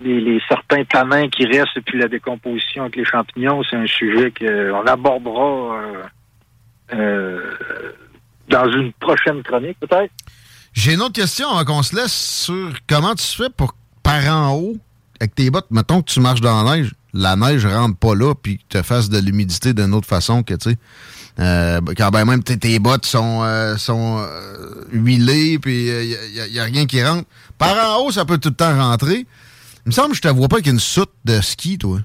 les, 0.00 0.40
certains 0.48 0.84
tanins 0.84 1.28
qui 1.28 1.44
restent 1.44 1.76
et 1.76 1.82
puis 1.82 1.98
la 1.98 2.08
décomposition 2.08 2.82
avec 2.82 2.96
les 2.96 3.04
champignons. 3.04 3.62
C'est 3.68 3.76
un 3.76 3.86
sujet 3.86 4.32
qu'on 4.32 4.86
abordera 4.86 5.76
euh, 5.76 6.02
euh, 6.94 7.40
dans 8.48 8.70
une 8.70 8.92
prochaine 8.94 9.42
chronique, 9.42 9.78
peut-être. 9.80 10.12
J'ai 10.72 10.94
une 10.94 11.02
autre 11.02 11.14
question 11.14 11.48
avant 11.48 11.64
qu'on 11.64 11.82
se 11.82 11.96
laisse 11.96 12.44
sur 12.44 12.72
comment 12.88 13.14
tu 13.14 13.26
fais 13.26 13.50
pour 13.50 13.74
par 14.02 14.24
en 14.28 14.54
haut 14.54 14.76
avec 15.20 15.34
tes 15.34 15.50
bottes. 15.50 15.70
Mettons 15.70 16.00
que 16.00 16.10
tu 16.10 16.20
marches 16.20 16.40
dans 16.40 16.62
la 16.62 16.76
neige, 16.76 16.92
la 17.12 17.36
neige 17.36 17.66
rentre 17.66 17.96
pas 17.96 18.14
là 18.14 18.34
puis 18.34 18.58
que 18.58 18.78
tu 18.78 18.84
fasses 18.84 19.08
de 19.08 19.18
l'humidité 19.18 19.74
d'une 19.74 19.94
autre 19.94 20.06
façon 20.06 20.42
que 20.42 20.54
tu 20.54 20.70
sais. 20.70 20.76
Euh, 21.38 21.80
quand 21.96 22.10
ben 22.10 22.24
même 22.24 22.42
tes 22.42 22.78
bottes 22.78 23.04
sont, 23.04 23.42
euh, 23.42 23.76
sont 23.76 24.18
euh, 24.20 24.84
huilées 24.90 25.58
puis 25.58 25.88
il 25.88 26.50
n'y 26.50 26.58
a, 26.58 26.64
rien 26.64 26.86
qui 26.86 27.04
rentre. 27.04 27.28
Par 27.58 27.76
en 27.76 28.02
haut, 28.04 28.10
ça 28.10 28.24
peut 28.24 28.38
tout 28.38 28.48
le 28.48 28.54
temps 28.54 28.74
rentrer. 28.74 29.26
Il 29.84 29.88
me 29.88 29.92
semble 29.92 30.10
que 30.10 30.16
je 30.16 30.22
te 30.22 30.28
vois 30.28 30.48
pas 30.48 30.56
avec 30.56 30.66
une 30.66 30.80
soute 30.80 31.12
de 31.24 31.40
ski, 31.40 31.78
toi. 31.78 31.98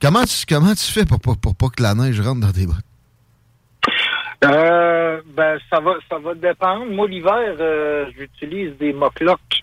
Comment 0.00 0.24
tu, 0.24 0.46
comment 0.48 0.74
tu 0.74 0.90
fais 0.90 1.04
pour, 1.04 1.20
pour, 1.20 1.36
pour 1.36 1.54
pas 1.54 1.68
que 1.68 1.82
la 1.82 1.94
neige 1.94 2.20
rentre 2.20 2.40
dans 2.40 2.52
tes 2.52 2.66
bottes? 2.66 2.76
Euh, 4.44 5.20
ben, 5.36 5.58
ça 5.70 5.78
va, 5.80 5.94
ça 6.08 6.18
va 6.18 6.34
dépendre. 6.34 6.86
Moi, 6.86 7.06
l'hiver, 7.08 7.56
euh, 7.60 8.06
j'utilise 8.16 8.76
des 8.78 8.92
moclocs 8.92 9.62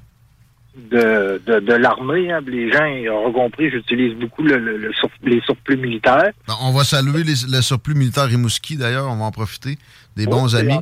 de, 0.92 1.42
de, 1.46 1.60
de 1.60 1.74
l'armée. 1.74 2.32
Hein. 2.32 2.40
Les 2.48 2.72
gens 2.72 2.86
ont 3.26 3.32
compris, 3.32 3.70
j'utilise 3.70 4.16
beaucoup 4.16 4.44
le, 4.44 4.58
le, 4.58 4.92
les 5.24 5.42
surplus 5.42 5.78
militaires. 5.78 6.32
Ben, 6.48 6.56
on 6.62 6.72
va 6.72 6.84
saluer 6.84 7.24
les, 7.24 7.34
le 7.52 7.62
surplus 7.62 7.96
militaire 7.96 8.26
Rimouski, 8.26 8.78
d'ailleurs. 8.78 9.08
On 9.10 9.18
va 9.18 9.26
en 9.26 9.32
profiter. 9.32 9.78
Des 10.16 10.26
bons 10.26 10.56
amis. 10.56 10.80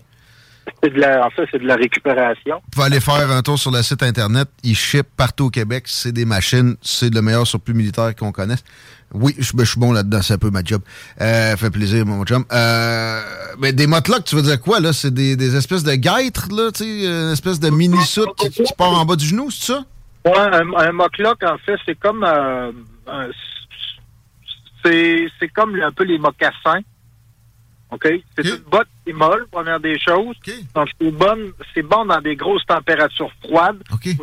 De 0.83 0.99
la, 0.99 1.25
en 1.25 1.29
fait, 1.29 1.47
c'est 1.51 1.59
de 1.59 1.67
la 1.67 1.75
récupération. 1.75 2.55
Vous 2.55 2.69
pouvez 2.71 2.85
aller 2.85 2.99
faire 2.99 3.29
un 3.31 3.41
tour 3.41 3.57
sur 3.57 3.71
le 3.71 3.81
site 3.81 4.03
Internet. 4.03 4.47
Ils 4.63 4.75
ship 4.75 5.07
partout 5.15 5.45
au 5.45 5.49
Québec. 5.49 5.85
C'est 5.87 6.11
des 6.11 6.25
machines. 6.25 6.75
C'est 6.81 7.13
le 7.13 7.21
meilleur 7.21 7.47
surplus 7.47 7.73
militaire 7.73 8.15
qu'on 8.15 8.31
connaisse. 8.31 8.63
Oui, 9.13 9.33
je, 9.37 9.53
ben, 9.53 9.63
je, 9.63 9.71
suis 9.71 9.79
bon 9.79 9.93
là-dedans, 9.93 10.21
c'est 10.21 10.33
un 10.33 10.37
peu 10.37 10.49
ma 10.49 10.63
job. 10.63 10.81
Euh, 11.21 11.55
fait 11.55 11.69
plaisir, 11.69 12.05
mon 12.05 12.25
chum. 12.25 12.43
Euh, 12.51 13.21
mais 13.57 13.71
des 13.71 13.87
motlocs, 13.87 14.25
tu 14.25 14.35
veux 14.35 14.41
dire 14.41 14.59
quoi, 14.59 14.81
là? 14.81 14.91
C'est 14.91 15.13
des, 15.13 15.37
des, 15.37 15.55
espèces 15.55 15.83
de 15.83 15.95
guêtres, 15.95 16.49
là, 16.51 16.71
tu 16.71 16.83
sais, 16.83 17.05
une 17.05 17.31
espèce 17.31 17.59
de 17.59 17.69
mini-soute 17.69 18.35
qui, 18.35 18.49
qui, 18.49 18.73
part 18.77 18.99
en 18.99 19.05
bas 19.05 19.15
du 19.15 19.25
genou, 19.25 19.49
c'est 19.49 19.73
ça? 19.73 19.85
Ouais, 20.25 20.37
un, 20.37 20.73
un 20.73 20.91
mocklock, 20.91 21.41
en 21.43 21.57
fait, 21.59 21.77
c'est 21.85 21.97
comme... 21.97 22.25
Euh, 22.25 22.71
c'est 25.39 25.49
comme 25.53 25.75
un 25.81 25.91
peu 25.91 26.03
les 26.03 26.17
mocassins. 26.17 26.81
OK? 27.91 28.07
C'est 28.35 28.45
une 28.45 28.57
botte 28.69 28.87
qui 29.03 29.11
est 29.11 29.13
molle, 29.13 29.47
première 29.51 29.79
des 29.79 29.97
choses. 29.99 30.35
Donc, 30.75 30.89
c'est 30.99 31.11
bon, 31.11 31.53
c'est 31.73 31.83
bon 31.83 32.05
dans 32.05 32.21
des 32.21 32.35
grosses 32.35 32.65
températures 32.65 33.31
froides. 33.43 33.81
Okay. 33.93 34.17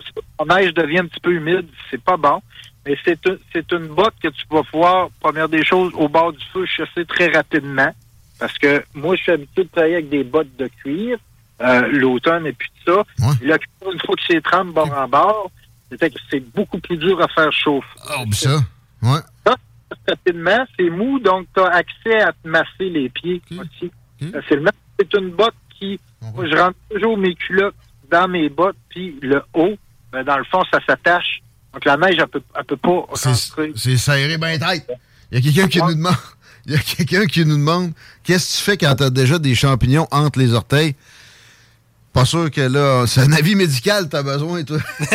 La 0.47 0.57
neige 0.57 0.75
devient 0.75 0.99
un 0.99 1.07
petit 1.07 1.21
peu 1.21 1.33
humide, 1.33 1.67
c'est 1.91 2.03
pas 2.03 2.17
bon. 2.17 2.41
Mais 2.87 2.97
c'est 3.05 3.19
c'est 3.53 3.73
une 3.73 3.87
botte 3.87 4.15
que 4.23 4.29
tu 4.29 4.45
vas 4.51 4.63
pouvoir, 4.65 5.09
première 5.21 5.49
des 5.49 5.65
choses, 5.65 5.93
au 5.95 6.09
bord 6.09 6.33
du 6.33 6.45
feu, 6.53 6.67
chasser 6.67 7.07
très 7.07 7.29
rapidement. 7.29 7.91
Parce 8.39 8.59
que 8.59 8.85
moi, 8.95 9.17
je 9.17 9.23
suis 9.23 9.33
habitué 9.33 9.65
de 9.65 9.69
travailler 9.69 9.95
avec 9.95 10.11
des 10.11 10.25
bottes 10.25 10.55
de 10.59 10.69
cuir, 10.83 11.19
euh, 11.63 11.89
l'automne 11.93 12.47
et 12.47 12.53
puis 12.53 12.69
tout 12.85 12.93
ça. 12.93 13.03
là, 13.43 13.57
une 13.91 14.01
fois 14.01 14.17
que 14.17 14.23
c'est 14.29 14.43
trempe 14.43 14.75
bord 14.75 14.93
en 14.93 15.09
bord, 15.09 15.51
c'est 16.31 16.41
beaucoup 16.55 16.79
plus 16.79 16.97
dur 16.99 17.21
à 17.23 17.29
faire 17.29 17.53
chauffer. 17.53 17.87
Oh, 18.19 18.25
ça, 18.33 18.57
ouais. 19.03 19.21
Ça, 19.47 19.57
rapidement, 20.07 20.65
c'est 20.79 20.91
mou, 20.91 21.19
donc 21.19 21.47
tu 21.55 21.61
as 21.63 21.69
accès 21.69 22.21
à 22.21 22.33
te 22.33 22.49
masser 22.49 22.91
les 22.91 23.09
pieds 23.09 23.41
aussi. 23.53 23.91
Facilement. 24.33 24.71
C'est 24.99 25.13
une 25.15 25.31
botte 25.31 25.55
qui, 25.79 25.99
moi, 26.35 26.47
je 26.49 26.57
rentre 26.57 26.79
toujours 26.91 27.19
mes 27.19 27.35
culottes 27.35 27.75
dans 28.11 28.29
mes 28.29 28.49
bottes, 28.49 28.77
puis 28.89 29.19
le 29.23 29.43
haut, 29.55 29.75
ben, 30.13 30.23
dans 30.23 30.39
le 30.39 30.45
fond, 30.45 30.63
ça 30.73 30.79
s'attache 30.87 31.43
donc 31.75 31.85
la 31.85 31.97
neige, 31.97 32.17
elle 32.19 32.29
peut, 32.29 32.43
elle 32.57 32.65
peut 32.65 32.77
pas 32.77 33.07
C'est 33.75 33.97
serré 33.97 34.39
bien 34.39 34.59
tête. 34.59 34.89
Il 35.33 35.39
y 35.45 35.49
a 35.49 35.53
quelqu'un 35.53 35.69
qui 35.69 35.83
nous 35.83 35.95
demande. 35.95 36.15
Il 36.67 36.73
y 36.73 36.77
a 36.77 36.79
quelqu'un 36.79 37.27
qui 37.27 37.45
nous 37.45 37.59
demande 37.59 37.93
qu'est-ce 38.23 38.55
que 38.55 38.59
tu 38.59 38.65
fais 38.65 38.77
quand 38.79 38.95
tu 38.95 39.03
as 39.03 39.11
déjà 39.11 39.39
des 39.39 39.55
champignons 39.55 40.09
entre 40.11 40.39
les 40.39 40.55
orteils? 40.55 40.95
Pas 42.15 42.25
sûr 42.25 42.51
que 42.51 42.63
là, 42.63 43.07
c'est 43.07 43.21
un 43.21 43.33
avis 43.33 43.55
médical, 43.55 44.09
tu 44.09 44.17
as 44.17 44.23
besoin, 44.23 44.65
toi. 44.65 44.79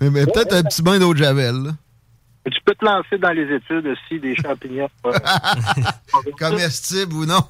mais, 0.00 0.10
mais 0.10 0.24
peut-être 0.24 0.54
un 0.54 0.62
petit 0.62 0.80
bain 0.80 0.98
d'eau 0.98 1.12
de 1.12 1.18
javel. 1.18 1.56
Là. 1.56 1.70
Tu 2.44 2.60
peux 2.64 2.74
te 2.74 2.84
lancer 2.84 3.18
dans 3.18 3.30
les 3.30 3.54
études 3.54 3.86
aussi 3.86 4.20
des 4.20 4.36
champignons. 4.36 4.88
Comestibles 6.38 7.14
ou 7.14 7.26
non? 7.26 7.42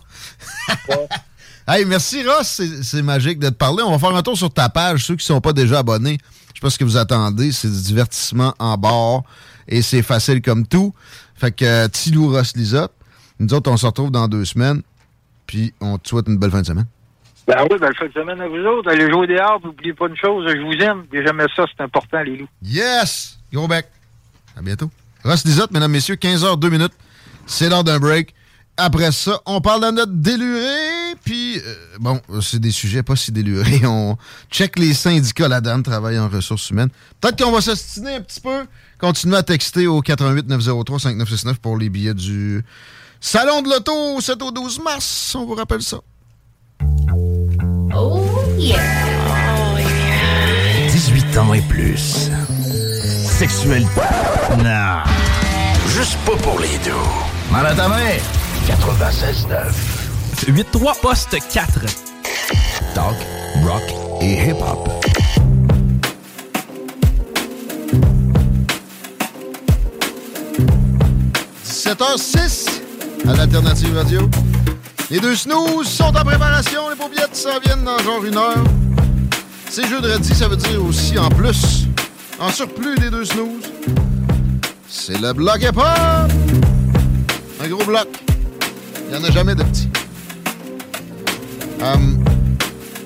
hey, 1.68 1.84
merci 1.84 2.24
Ross, 2.24 2.62
c'est 2.82 3.02
magique 3.02 3.38
de 3.38 3.48
te 3.48 3.54
parler. 3.54 3.82
On 3.82 3.90
va 3.90 3.98
faire 3.98 4.16
un 4.16 4.22
tour 4.22 4.36
sur 4.36 4.52
ta 4.52 4.68
page, 4.68 5.04
ceux 5.04 5.16
qui 5.16 5.24
ne 5.24 5.34
sont 5.34 5.40
pas 5.40 5.52
déjà 5.52 5.80
abonnés 5.80 6.18
pas 6.64 6.70
ce 6.70 6.78
que 6.78 6.84
vous 6.84 6.96
attendez. 6.96 7.52
C'est 7.52 7.68
du 7.68 7.82
divertissement 7.82 8.54
en 8.58 8.78
bord 8.78 9.24
et 9.68 9.82
c'est 9.82 10.02
facile 10.02 10.40
comme 10.40 10.66
tout. 10.66 10.94
Fait 11.36 11.52
que 11.52 11.64
euh, 11.64 11.88
Tilou 11.88 12.32
Ross 12.32 12.56
Lisotte, 12.56 12.92
nous 13.38 13.52
autres, 13.52 13.70
on 13.70 13.76
se 13.76 13.84
retrouve 13.84 14.10
dans 14.10 14.28
deux 14.28 14.46
semaines. 14.46 14.82
Puis 15.46 15.74
on 15.82 15.98
te 15.98 16.08
souhaite 16.08 16.26
une 16.26 16.38
belle 16.38 16.50
fin 16.50 16.62
de 16.62 16.66
semaine. 16.66 16.86
Ben 17.46 17.66
oui, 17.70 17.78
belle 17.78 17.94
fin 17.94 18.06
de 18.06 18.12
semaine 18.12 18.40
à 18.40 18.48
vous 18.48 18.64
autres. 18.64 18.90
Allez 18.90 19.10
jouer 19.10 19.26
des 19.26 19.36
arbres, 19.36 19.66
n'oubliez 19.66 19.92
pas 19.92 20.08
une 20.08 20.16
chose, 20.16 20.50
je 20.50 20.62
vous 20.62 20.82
aime. 20.82 21.04
Et 21.12 21.22
jamais 21.22 21.44
ça, 21.54 21.66
c'est 21.76 21.82
important, 21.84 22.22
les 22.22 22.38
loups. 22.38 22.48
Yes! 22.62 23.38
Go 23.52 23.68
back. 23.68 23.86
À 24.56 24.62
bientôt. 24.62 24.90
Ross 25.24 25.44
Lisotte, 25.44 25.70
mesdames, 25.72 25.90
messieurs, 25.90 26.16
15h, 26.16 26.59
2 26.59 26.68
minutes. 26.70 26.93
C'est 27.47 27.68
l'heure 27.68 27.85
d'un 27.85 27.98
break. 27.98 28.35
Après 28.76 29.12
ça, 29.12 29.40
on 29.47 29.60
parle 29.60 29.85
de 29.85 29.90
notre 29.93 30.12
déluré, 30.12 31.14
puis 31.24 31.59
euh, 31.59 31.74
bon, 32.01 32.20
c'est 32.43 32.59
des 32.59 32.72
sujets 32.72 33.05
pas 33.05 33.14
si 33.14 33.31
délurés. 33.31 33.82
On 33.85 34.16
check 34.51 34.76
les 34.81 34.94
syndicats 34.94 35.47
là-dedans, 35.47 35.81
travaillent 35.81 36.18
en 36.18 36.28
ressources 36.28 36.70
humaines. 36.70 36.89
Peut-être 37.20 37.40
qu'on 37.40 37.52
va 37.52 37.60
s'astiner 37.60 38.16
un 38.16 38.20
petit 38.20 38.40
peu. 38.40 38.66
Continuez 38.98 39.36
à 39.36 39.44
texter 39.44 39.86
au 39.86 40.01
88 40.01 40.48
903 40.48 40.98
5969 40.98 41.59
pour 41.60 41.78
les 41.78 41.89
billets 41.89 42.14
du 42.14 42.64
Salon 43.20 43.62
de 43.62 43.68
l'Auto 43.68 44.20
7 44.20 44.43
au 44.43 44.51
12 44.51 44.81
mars. 44.81 45.36
On 45.36 45.47
vous 45.47 45.55
rappelle 45.55 45.82
ça. 45.82 45.98
Oh 47.94 48.28
yeah. 48.59 48.81
18 50.90 51.39
ans 51.39 51.55
et 51.55 51.62
plus. 51.62 52.28
Sexuel. 53.39 53.85
Non. 54.59 55.02
Juste 55.89 56.16
pas 56.24 56.36
pour 56.36 56.61
les 56.61 56.78
deux. 56.85 56.93
Mal 57.51 57.66
à 57.66 57.74
ta 57.74 57.89
main. 57.89 58.16
96.9. 58.69 60.52
8-3 60.52 61.01
poste 61.01 61.36
4. 61.52 61.81
Talk, 62.94 63.16
rock 63.65 63.82
et 64.20 64.35
hip-hop.– 64.35 64.89
17h06 71.66 72.69
à 73.28 73.35
l'Alternative 73.35 73.97
Radio. 73.97 74.31
Les 75.11 75.19
deux 75.19 75.35
snooze 75.35 75.89
sont 75.89 76.16
en 76.16 76.24
préparation. 76.24 76.89
Les 76.89 76.97
paupiettes 76.97 77.35
s'en 77.35 77.59
viennent 77.59 77.82
dans 77.85 77.98
genre 77.98 78.24
une 78.24 78.36
heure. 78.36 78.65
C'est 79.69 79.89
jeudi, 79.89 80.35
ça 80.35 80.47
veut 80.47 80.56
dire 80.56 80.85
aussi 80.85 81.19
en 81.19 81.28
plus, 81.31 81.89
en 82.39 82.51
surplus 82.51 82.97
des 82.97 83.11
deux 83.11 83.24
snooze. 83.24 83.70
C'est 84.89 85.20
le 85.20 85.32
bloc 85.32 85.62
hip-hop. 85.62 86.32
Un 87.62 87.69
gros 87.69 87.85
bloc. 87.85 88.09
Il 89.06 89.16
n'y 89.19 89.24
en 89.24 89.28
a 89.28 89.31
jamais 89.31 89.55
de 89.55 89.62
petits. 89.62 89.89
Hum, 91.82 92.24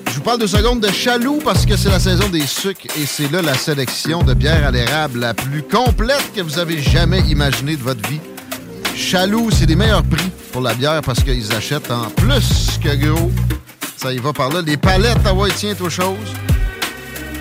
je 0.09 0.15
vous 0.15 0.21
parle 0.21 0.39
de 0.39 0.47
secondes 0.47 0.79
de 0.79 0.91
Chaloux 0.91 1.39
parce 1.43 1.65
que 1.65 1.75
c'est 1.75 1.89
la 1.89 1.99
saison 1.99 2.29
des 2.29 2.47
sucres 2.47 2.87
et 2.97 3.05
c'est 3.05 3.31
là 3.31 3.41
la 3.41 3.55
sélection 3.55 4.23
de 4.23 4.33
bière 4.33 4.67
à 4.67 4.71
l'érable 4.71 5.19
la 5.19 5.33
plus 5.33 5.63
complète 5.63 6.31
que 6.35 6.41
vous 6.41 6.59
avez 6.59 6.81
jamais 6.81 7.19
imaginée 7.21 7.75
de 7.75 7.83
votre 7.83 8.07
vie. 8.09 8.21
Chaloux, 8.95 9.49
c'est 9.51 9.65
des 9.65 9.75
meilleurs 9.75 10.03
prix 10.03 10.29
pour 10.51 10.61
la 10.61 10.73
bière 10.73 11.01
parce 11.01 11.23
qu'ils 11.23 11.53
achètent 11.53 11.91
en 11.91 12.09
plus 12.09 12.79
que 12.83 12.95
gros. 12.95 13.31
Ça 13.97 14.13
y 14.13 14.17
va 14.17 14.31
par 14.33 14.49
là. 14.49 14.61
Les 14.61 14.77
palettes 14.77 15.25
hawaïtiennes, 15.25 15.75
autre 15.81 15.89
chose. 15.89 16.17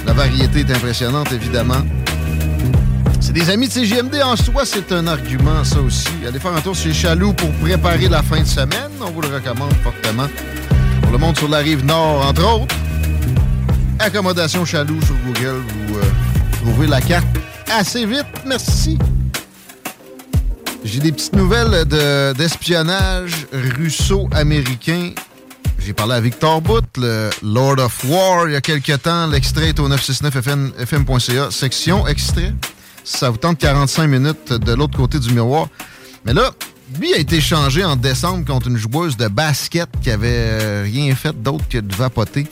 La 0.09 0.15
variété 0.15 0.61
est 0.61 0.71
impressionnante, 0.71 1.31
évidemment. 1.33 1.83
C'est 3.21 3.33
des 3.33 3.51
amis 3.51 3.69
de 3.69 3.73
CGMD 3.73 4.17
en 4.25 4.37
soi, 4.37 4.65
c'est 4.65 4.91
un 4.93 5.07
argument, 5.07 5.63
ça 5.65 5.81
aussi. 5.81 6.09
Allez 6.27 6.39
faire 6.41 6.55
un 6.55 6.61
tour 6.61 6.75
chez 6.75 6.93
Chaloux 6.95 7.33
pour 7.35 7.51
préparer 7.55 8.09
la 8.09 8.23
fin 8.23 8.41
de 8.41 8.47
semaine. 8.47 8.91
On 9.01 9.11
vous 9.11 9.21
le 9.21 9.29
recommande 9.29 9.73
fortement. 9.85 10.27
Pour 11.03 11.13
le 11.13 11.19
monde 11.19 11.37
sur 11.37 11.49
la 11.49 11.59
rive 11.59 11.85
nord, 11.85 12.27
entre 12.27 12.43
autres. 12.63 12.75
Accommodation 13.99 14.65
Chaloux 14.65 15.01
sur 15.03 15.15
Google. 15.27 15.63
Vous 15.89 15.99
euh, 15.99 16.03
trouvez 16.63 16.87
la 16.87 17.01
carte 17.01 17.27
assez 17.71 18.07
vite. 18.07 18.25
Merci. 18.47 18.99
J'ai 20.85 21.01
des 21.01 21.13
petites 21.13 21.35
nouvelles 21.37 21.85
de- 21.87 22.33
d'espionnage 22.33 23.33
russo-américain. 23.53 25.11
J'ai 25.89 25.95
parlé 25.95 26.17
à 26.17 26.21
Victor 26.21 26.61
Bout, 26.61 26.85
le 26.99 27.31
Lord 27.43 27.79
of 27.79 28.05
War, 28.05 28.47
il 28.47 28.53
y 28.53 28.57
a 28.57 28.61
quelques 28.61 29.01
temps. 29.01 29.27
L'extrait 29.27 29.71
est 29.71 29.81
au 29.81 29.89
969 29.89 30.75
fm.ca, 30.81 31.51
section 31.51 32.07
extrait. 32.07 32.53
Ça 33.05 33.31
vous 33.31 33.39
tente 33.39 33.57
45 33.57 34.07
minutes 34.07 34.53
de 34.53 34.75
l'autre 34.75 34.99
côté 34.99 35.19
du 35.19 35.33
miroir. 35.33 35.69
Mais 36.27 36.35
là, 36.35 36.51
lui 37.01 37.15
a 37.15 37.17
été 37.17 37.41
changé 37.41 37.87
en 37.87 37.97
décembre 37.97 38.45
contre 38.45 38.69
une 38.69 38.77
joueuse 38.77 39.17
de 39.17 39.29
basket 39.29 39.89
qui 40.03 40.11
avait 40.11 40.29
euh, 40.29 40.83
rien 40.85 41.15
fait 41.15 41.43
d'autre 41.43 41.65
que 41.71 41.79
de 41.79 41.95
vapoter. 41.95 42.47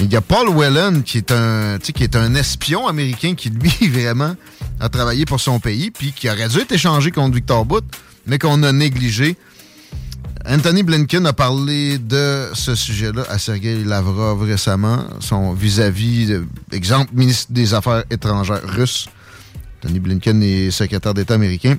Il 0.00 0.12
y 0.12 0.16
a 0.16 0.20
Paul 0.20 0.48
Whelan 0.48 1.02
qui 1.02 1.18
est 1.18 1.30
un, 1.30 1.78
qui 1.78 2.02
est 2.02 2.16
un 2.16 2.34
espion 2.34 2.88
américain 2.88 3.36
qui, 3.36 3.50
lui, 3.50 3.88
vraiment, 3.88 4.34
a 4.80 4.88
travaillé 4.88 5.26
pour 5.26 5.38
son 5.38 5.60
pays, 5.60 5.92
puis 5.92 6.10
qui 6.10 6.28
aurait 6.28 6.48
dû 6.48 6.58
être 6.58 6.72
échangé 6.72 7.12
contre 7.12 7.36
Victor 7.36 7.64
Bout, 7.64 7.84
mais 8.26 8.40
qu'on 8.40 8.64
a 8.64 8.72
négligé. 8.72 9.36
Anthony 10.50 10.82
Blinken 10.82 11.26
a 11.26 11.34
parlé 11.34 11.98
de 11.98 12.48
ce 12.54 12.74
sujet-là 12.74 13.22
à 13.28 13.38
Sergei 13.38 13.84
Lavrov 13.84 14.40
récemment, 14.42 15.04
son 15.20 15.52
vis-à-vis, 15.52 16.26
de- 16.26 16.46
exemple, 16.72 17.10
ministre 17.12 17.52
des 17.52 17.74
Affaires 17.74 18.04
étrangères 18.10 18.62
russe. 18.64 19.08
Anthony 19.84 20.00
Blinken 20.00 20.42
est 20.42 20.70
secrétaire 20.70 21.12
d'État 21.12 21.34
américain. 21.34 21.76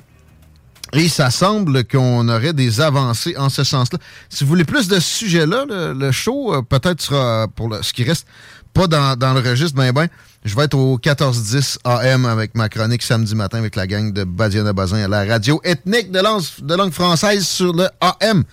Et 0.92 1.08
ça 1.08 1.30
semble 1.30 1.84
qu'on 1.84 2.28
aurait 2.28 2.52
des 2.52 2.80
avancées 2.80 3.36
en 3.36 3.48
ce 3.48 3.64
sens-là. 3.64 3.98
Si 4.28 4.44
vous 4.44 4.50
voulez 4.50 4.64
plus 4.64 4.86
de 4.86 5.00
ce 5.00 5.18
sujet-là, 5.18 5.64
le, 5.68 6.12
show 6.12 6.54
euh, 6.54 6.62
peut-être 6.62 7.00
sera 7.00 7.48
pour 7.48 7.76
ce 7.82 7.92
qui 7.92 8.04
reste 8.04 8.26
pas 8.72 8.86
dans, 8.86 9.16
dans 9.16 9.34
le 9.34 9.40
registre, 9.40 9.76
ben 9.76 9.92
ben. 9.92 10.08
Je 10.42 10.56
vais 10.56 10.64
être 10.64 10.74
au 10.74 10.96
14-10 10.96 11.78
AM 11.84 12.24
avec 12.24 12.54
ma 12.54 12.70
chronique 12.70 13.02
samedi 13.02 13.34
matin 13.34 13.58
avec 13.58 13.76
la 13.76 13.86
gang 13.86 14.10
de 14.10 14.24
Badiana 14.24 14.72
Bazin 14.72 15.04
à 15.04 15.08
la 15.08 15.26
radio 15.26 15.60
ethnique 15.64 16.10
de 16.10 16.20
langue, 16.20 16.42
de 16.62 16.74
langue 16.74 16.92
française 16.92 17.46
sur 17.46 17.74
le 17.74 17.88
AM. 18.00 18.44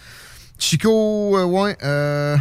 Chico, 0.60 1.38
euh, 1.38 1.45
ouais, 1.45 1.77
euh, 1.84 2.35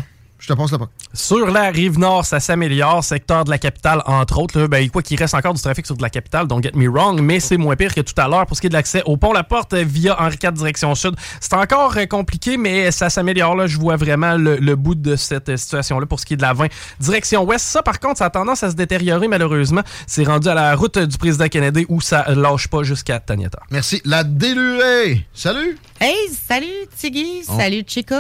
je 0.47 0.55
te 0.55 0.59
passe. 0.59 0.71
Sur 1.13 1.47
la 1.51 1.71
rive 1.71 1.99
nord, 1.99 2.25
ça 2.25 2.41
s'améliore. 2.41 3.03
Secteur 3.03 3.45
de 3.45 3.51
la 3.51 3.59
capitale, 3.59 4.03
entre 4.07 4.39
autres. 4.39 4.59
Là, 4.61 4.69
ben, 4.69 4.89
quoi 4.91 5.03
qu'il 5.03 5.19
reste 5.19 5.35
encore 5.35 5.55
du 5.55 5.61
trafic 5.63 5.87
sur 5.87 5.97
de 5.97 6.03
la 6.03 6.11
capitale, 6.11 6.47
don't 6.47 6.63
get 6.63 6.73
me 6.75 6.89
wrong, 6.89 7.21
mais 7.21 7.41
c'est 7.41 7.57
moins 7.57 7.75
pire 7.77 7.95
que 7.95 8.01
tout 8.01 8.15
à 8.17 8.29
l'heure 8.29 8.47
pour 8.47 8.57
ce 8.57 8.61
qui 8.61 8.67
est 8.69 8.71
de 8.71 8.75
l'accès 8.75 9.03
au 9.07 9.17
pont 9.17 9.33
La 9.33 9.43
Porte 9.45 9.75
via 9.75 10.21
Henri 10.21 10.37
IV 10.43 10.53
direction 10.53 10.95
sud. 10.95 11.15
C'est 11.41 11.55
encore 11.55 11.97
euh, 11.97 12.07
compliqué, 12.07 12.57
mais 12.57 12.91
ça 12.91 13.11
s'améliore. 13.11 13.57
Là, 13.57 13.67
je 13.67 13.79
vois 13.79 13.97
vraiment 13.97 14.37
le, 14.37 14.57
le 14.57 14.77
bout 14.77 14.95
de 14.95 15.17
cette 15.17 15.49
euh, 15.49 15.57
situation-là 15.57 16.07
pour 16.07 16.21
ce 16.21 16.27
qui 16.27 16.35
est 16.35 16.37
de 16.37 16.43
la 16.43 16.53
20 16.53 16.67
direction 17.01 17.43
ouest. 17.45 17.65
Ça, 17.65 17.83
par 17.83 17.99
contre, 18.01 18.19
ça 18.19 18.27
a 18.27 18.31
tendance 18.31 18.63
à 18.63 18.71
se 18.71 18.77
détériorer 18.77 19.29
malheureusement. 19.29 19.83
C'est 20.07 20.25
rendu 20.25 20.49
à 20.49 20.55
la 20.55 20.75
route 20.77 20.99
du 20.99 21.19
président 21.19 21.49
Kennedy 21.49 21.87
où 21.89 22.01
ça 22.01 22.25
lâche 22.35 22.69
pas 22.69 22.83
jusqu'à 22.83 23.19
Taniata. 23.21 23.59
Merci. 23.71 24.01
La 24.05 24.23
délurée. 24.25 25.27
Salut. 25.35 25.79
Hey, 26.01 26.15
salut 26.49 26.67
Tiggy, 26.99 27.43
On- 27.49 27.59
salut 27.59 27.83
Chico. 27.87 28.15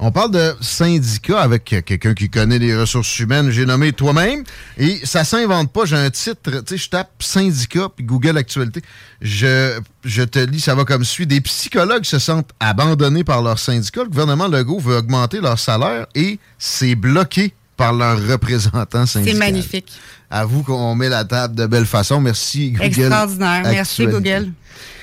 On 0.00 0.10
parle 0.12 0.30
de 0.32 0.54
syndicat 0.60 1.40
avec 1.40 1.63
quelqu'un 1.64 2.14
qui 2.14 2.28
connaît 2.30 2.58
les 2.58 2.76
ressources 2.76 3.18
humaines, 3.18 3.50
j'ai 3.50 3.66
nommé 3.66 3.92
toi-même. 3.92 4.44
Et 4.78 5.00
ça 5.04 5.24
s'invente 5.24 5.72
pas, 5.72 5.84
j'ai 5.84 5.96
un 5.96 6.10
titre, 6.10 6.50
tu 6.50 6.60
sais, 6.66 6.76
je 6.76 6.88
tape 6.88 7.10
syndicat 7.20 7.88
puis 7.94 8.04
Google 8.04 8.38
Actualité. 8.38 8.82
Je, 9.20 9.78
je 10.04 10.22
te 10.22 10.38
lis, 10.38 10.60
ça 10.60 10.74
va 10.74 10.84
comme 10.84 11.04
suit. 11.04 11.26
Des 11.26 11.40
psychologues 11.40 12.04
se 12.04 12.18
sentent 12.18 12.50
abandonnés 12.60 13.24
par 13.24 13.42
leur 13.42 13.58
syndicat. 13.58 14.02
Le 14.02 14.08
gouvernement 14.10 14.48
Legault 14.48 14.78
veut 14.78 14.96
augmenter 14.96 15.40
leur 15.40 15.58
salaire 15.58 16.06
et 16.14 16.38
c'est 16.58 16.94
bloqué 16.94 17.54
par 17.76 17.92
leurs 17.92 18.24
représentants 18.28 19.06
syndicaux. 19.06 19.32
C'est 19.32 19.38
magnifique. 19.38 19.92
Avoue 20.30 20.62
qu'on 20.62 20.94
met 20.94 21.08
la 21.08 21.24
table 21.24 21.54
de 21.54 21.66
belle 21.66 21.86
façon. 21.86 22.20
Merci, 22.20 22.72
Google. 22.72 22.86
Extraordinaire. 22.86 23.62
Merci. 23.64 24.06
Google. 24.06 24.52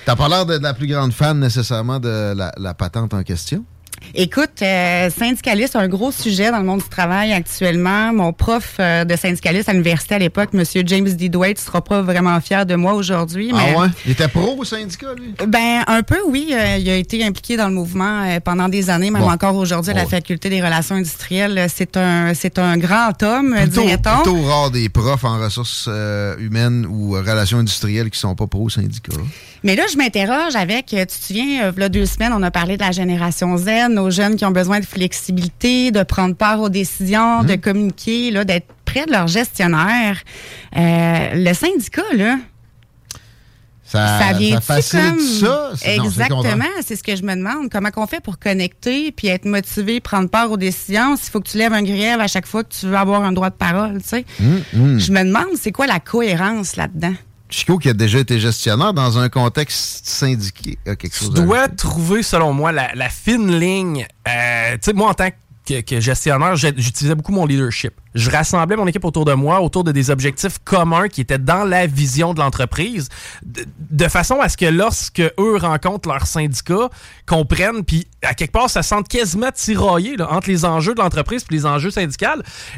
T'as 0.06 0.16
pas 0.16 0.28
l'air 0.28 0.46
de 0.46 0.58
la 0.58 0.74
plus 0.74 0.88
grande 0.88 1.14
fan 1.14 1.40
nécessairement 1.40 2.00
de 2.00 2.34
la, 2.36 2.52
la 2.58 2.74
patente 2.74 3.14
en 3.14 3.24
question? 3.24 3.64
Écoute, 4.14 4.62
euh, 4.62 5.10
syndicaliste, 5.10 5.76
un 5.78 5.88
gros 5.88 6.12
sujet 6.12 6.52
dans 6.52 6.58
le 6.58 6.66
monde 6.66 6.82
du 6.82 6.90
travail 6.90 7.32
actuellement. 7.32 8.12
Mon 8.12 8.34
prof 8.34 8.76
euh, 8.80 9.06
de 9.06 9.16
syndicaliste 9.16 9.70
à 9.70 9.72
l'université 9.72 10.16
à 10.16 10.20
l'époque, 10.20 10.50
M. 10.54 10.64
James 10.86 11.06
D. 11.10 11.30
Dwight, 11.30 11.58
sera 11.60 11.82
pas 11.82 12.02
vraiment 12.02 12.40
fier 12.42 12.66
de 12.66 12.76
moi 12.76 12.94
aujourd'hui. 12.94 13.52
mais- 13.54 13.74
Ah 13.76 13.80
ouais? 13.82 13.88
Il 14.06 14.12
était 14.12 14.28
pro 14.28 14.56
au 14.58 14.66
syndicat, 14.66 15.14
lui? 15.16 15.34
Ben 15.48 15.84
un 15.88 16.04
peu 16.04 16.18
oui, 16.28 16.50
Euh, 16.52 16.78
il 16.78 16.90
a 16.90 16.96
été 16.98 17.24
impliqué 17.24 17.56
dans 17.56 17.68
le 17.70 17.74
mouvement 17.74 18.24
euh, 18.24 18.40
pendant 18.42 18.68
des 18.68 18.90
années, 18.90 19.12
même 19.12 19.22
Bon. 19.22 19.30
encore 19.32 19.56
aujourd'hui 19.56 19.92
à 19.92 19.96
la 19.96 20.04
Ouais. 20.04 20.10
faculté 20.10 20.50
des 20.50 20.62
relations 20.62 20.96
industrielles. 20.96 21.68
C'est 21.74 21.96
un 21.96 22.34
c'est 22.34 22.60
un 22.60 22.78
grand 22.78 23.22
homme, 23.24 23.56
dirait-on. 23.68 24.24
plutôt 24.24 24.42
rare 24.42 24.72
des 24.72 24.90
profs 24.90 25.24
en 25.24 25.40
ressources 25.40 25.88
humaines 26.40 26.86
ou 26.90 27.12
relations 27.12 27.60
industrielles 27.60 28.10
qui 28.10 28.20
sont 28.20 28.36
pas 28.36 28.48
pro 28.48 28.68
syndicat. 28.70 29.14
Mais 29.64 29.76
là, 29.76 29.84
je 29.92 29.96
m'interroge 29.98 30.56
avec, 30.56 30.88
tu 30.88 30.96
te 31.06 31.12
souviens, 31.14 31.44
il 31.46 31.80
y 31.80 31.84
a 31.84 31.90
deux 31.90 32.08
semaines, 32.08 32.34
on 32.36 32.42
a 32.42 32.50
parlé 32.50 32.78
de 32.78 32.84
la 32.84 32.92
génération 32.92 33.56
Z, 33.58 33.70
nos 33.92 34.10
jeunes 34.10 34.36
qui 34.36 34.46
ont 34.46 34.52
besoin 34.52 34.80
de 34.80 34.86
flexibilité, 34.86 35.92
de 35.92 36.04
prendre 36.04 36.36
part 36.36 36.60
aux 36.62 36.70
décisions, 36.70 37.44
Mmh. 37.44 37.46
de 37.46 37.56
communiquer, 37.56 38.32
là, 38.32 38.44
d'être 38.44 38.68
près 38.86 39.06
de 39.06 39.12
leur 39.12 39.28
gestionnaire. 39.28 40.18
Euh, 40.76 41.30
le 41.34 41.54
syndicat, 41.54 42.04
là, 42.16 42.38
Ça, 43.86 44.20
ça 44.20 44.38
vient 44.38 44.62
ça 44.62 44.76
comme... 44.76 45.20
ça? 45.20 45.72
Exactement, 45.84 46.64
c'est 46.82 46.96
ce 46.96 47.04
que 47.04 47.16
je 47.16 47.24
me 47.24 47.36
demande. 47.36 47.70
Comment 47.70 47.92
qu'on 47.92 48.08
fait 48.08 48.22
pour 48.22 48.40
connecter 48.40 49.12
puis 49.12 49.28
être 49.28 49.44
motivé, 49.46 50.00
prendre 50.00 50.30
part 50.30 50.50
aux 50.52 50.58
décisions? 50.58 51.18
S'il 51.18 51.30
faut 51.32 51.42
que 51.42 51.50
tu 51.50 51.58
lèves 51.58 51.74
un 51.74 51.84
grief 51.84 52.18
à 52.20 52.28
chaque 52.28 52.46
fois 52.48 52.64
que 52.64 52.74
tu 52.74 52.86
veux 52.88 52.96
avoir 52.96 53.24
un 53.24 53.34
droit 53.34 53.50
de 53.50 53.56
parole, 53.56 54.02
tu 54.02 54.08
sais? 54.10 54.26
Hum, 54.40 54.62
hum. 54.76 55.00
Je 55.00 55.12
me 55.12 55.24
demande, 55.26 55.48
c'est 55.60 55.72
quoi 55.74 55.88
la 55.88 56.00
cohérence 56.00 56.78
là-dedans? 56.78 57.14
Chico, 57.52 57.78
qui 57.78 57.90
a 57.90 57.94
déjà 57.94 58.20
été 58.20 58.40
gestionnaire 58.40 58.94
dans 58.94 59.18
un 59.20 59.30
contexte 59.30 60.08
syndiqué, 60.08 60.78
a 60.88 60.96
quelque 60.96 61.16
chose 61.16 61.34
Tu 61.34 61.42
dois 61.42 61.68
trouver, 61.68 62.24
selon 62.24 62.54
moi, 62.54 62.72
la, 62.72 62.94
la 62.96 63.10
fine 63.10 63.60
ligne. 63.60 64.08
Euh, 64.28 64.74
tu 64.74 64.80
sais, 64.84 64.94
moi, 64.94 65.10
en 65.10 65.14
tant 65.14 65.30
que, 65.68 65.82
que 65.82 66.00
gestionnaire, 66.00 66.56
j'utilisais 66.56 67.16
beaucoup 67.16 67.34
mon 67.34 67.46
leadership. 67.46 67.94
Je 68.16 68.30
rassemblais 68.30 68.76
mon 68.76 68.88
équipe 68.88 69.06
autour 69.06 69.26
de 69.26 69.34
moi, 69.34 69.62
autour 69.62 69.84
de 69.84 69.92
des 69.92 70.10
objectifs 70.10 70.60
communs 70.64 71.08
qui 71.08 71.22
étaient 71.22 71.38
dans 71.38 71.64
la 71.64 71.88
vision 71.88 72.34
de 72.34 72.40
l'entreprise, 72.40 73.10
de, 73.44 74.08
façon 74.08 74.40
à 74.42 74.50
ce 74.50 74.58
que 74.58 74.66
lorsque 74.66 75.22
eux 75.40 75.58
rencontrent 75.58 76.10
leur 76.10 76.26
syndicat, 76.26 76.90
comprennent, 77.26 77.84
puis 77.84 78.08
à 78.24 78.34
quelque 78.34 78.52
part, 78.52 78.70
ça 78.70 78.84
sent 78.84 79.04
quasiment 79.10 79.52
tiraillé 79.54 80.18
là, 80.18 80.32
entre 80.32 80.50
les 80.50 80.66
enjeux 80.66 80.94
de 80.94 81.00
l'entreprise 81.00 81.46
et 81.50 81.54
les 81.54 81.66
enjeux 81.66 81.92
syndicaux. 81.92 82.26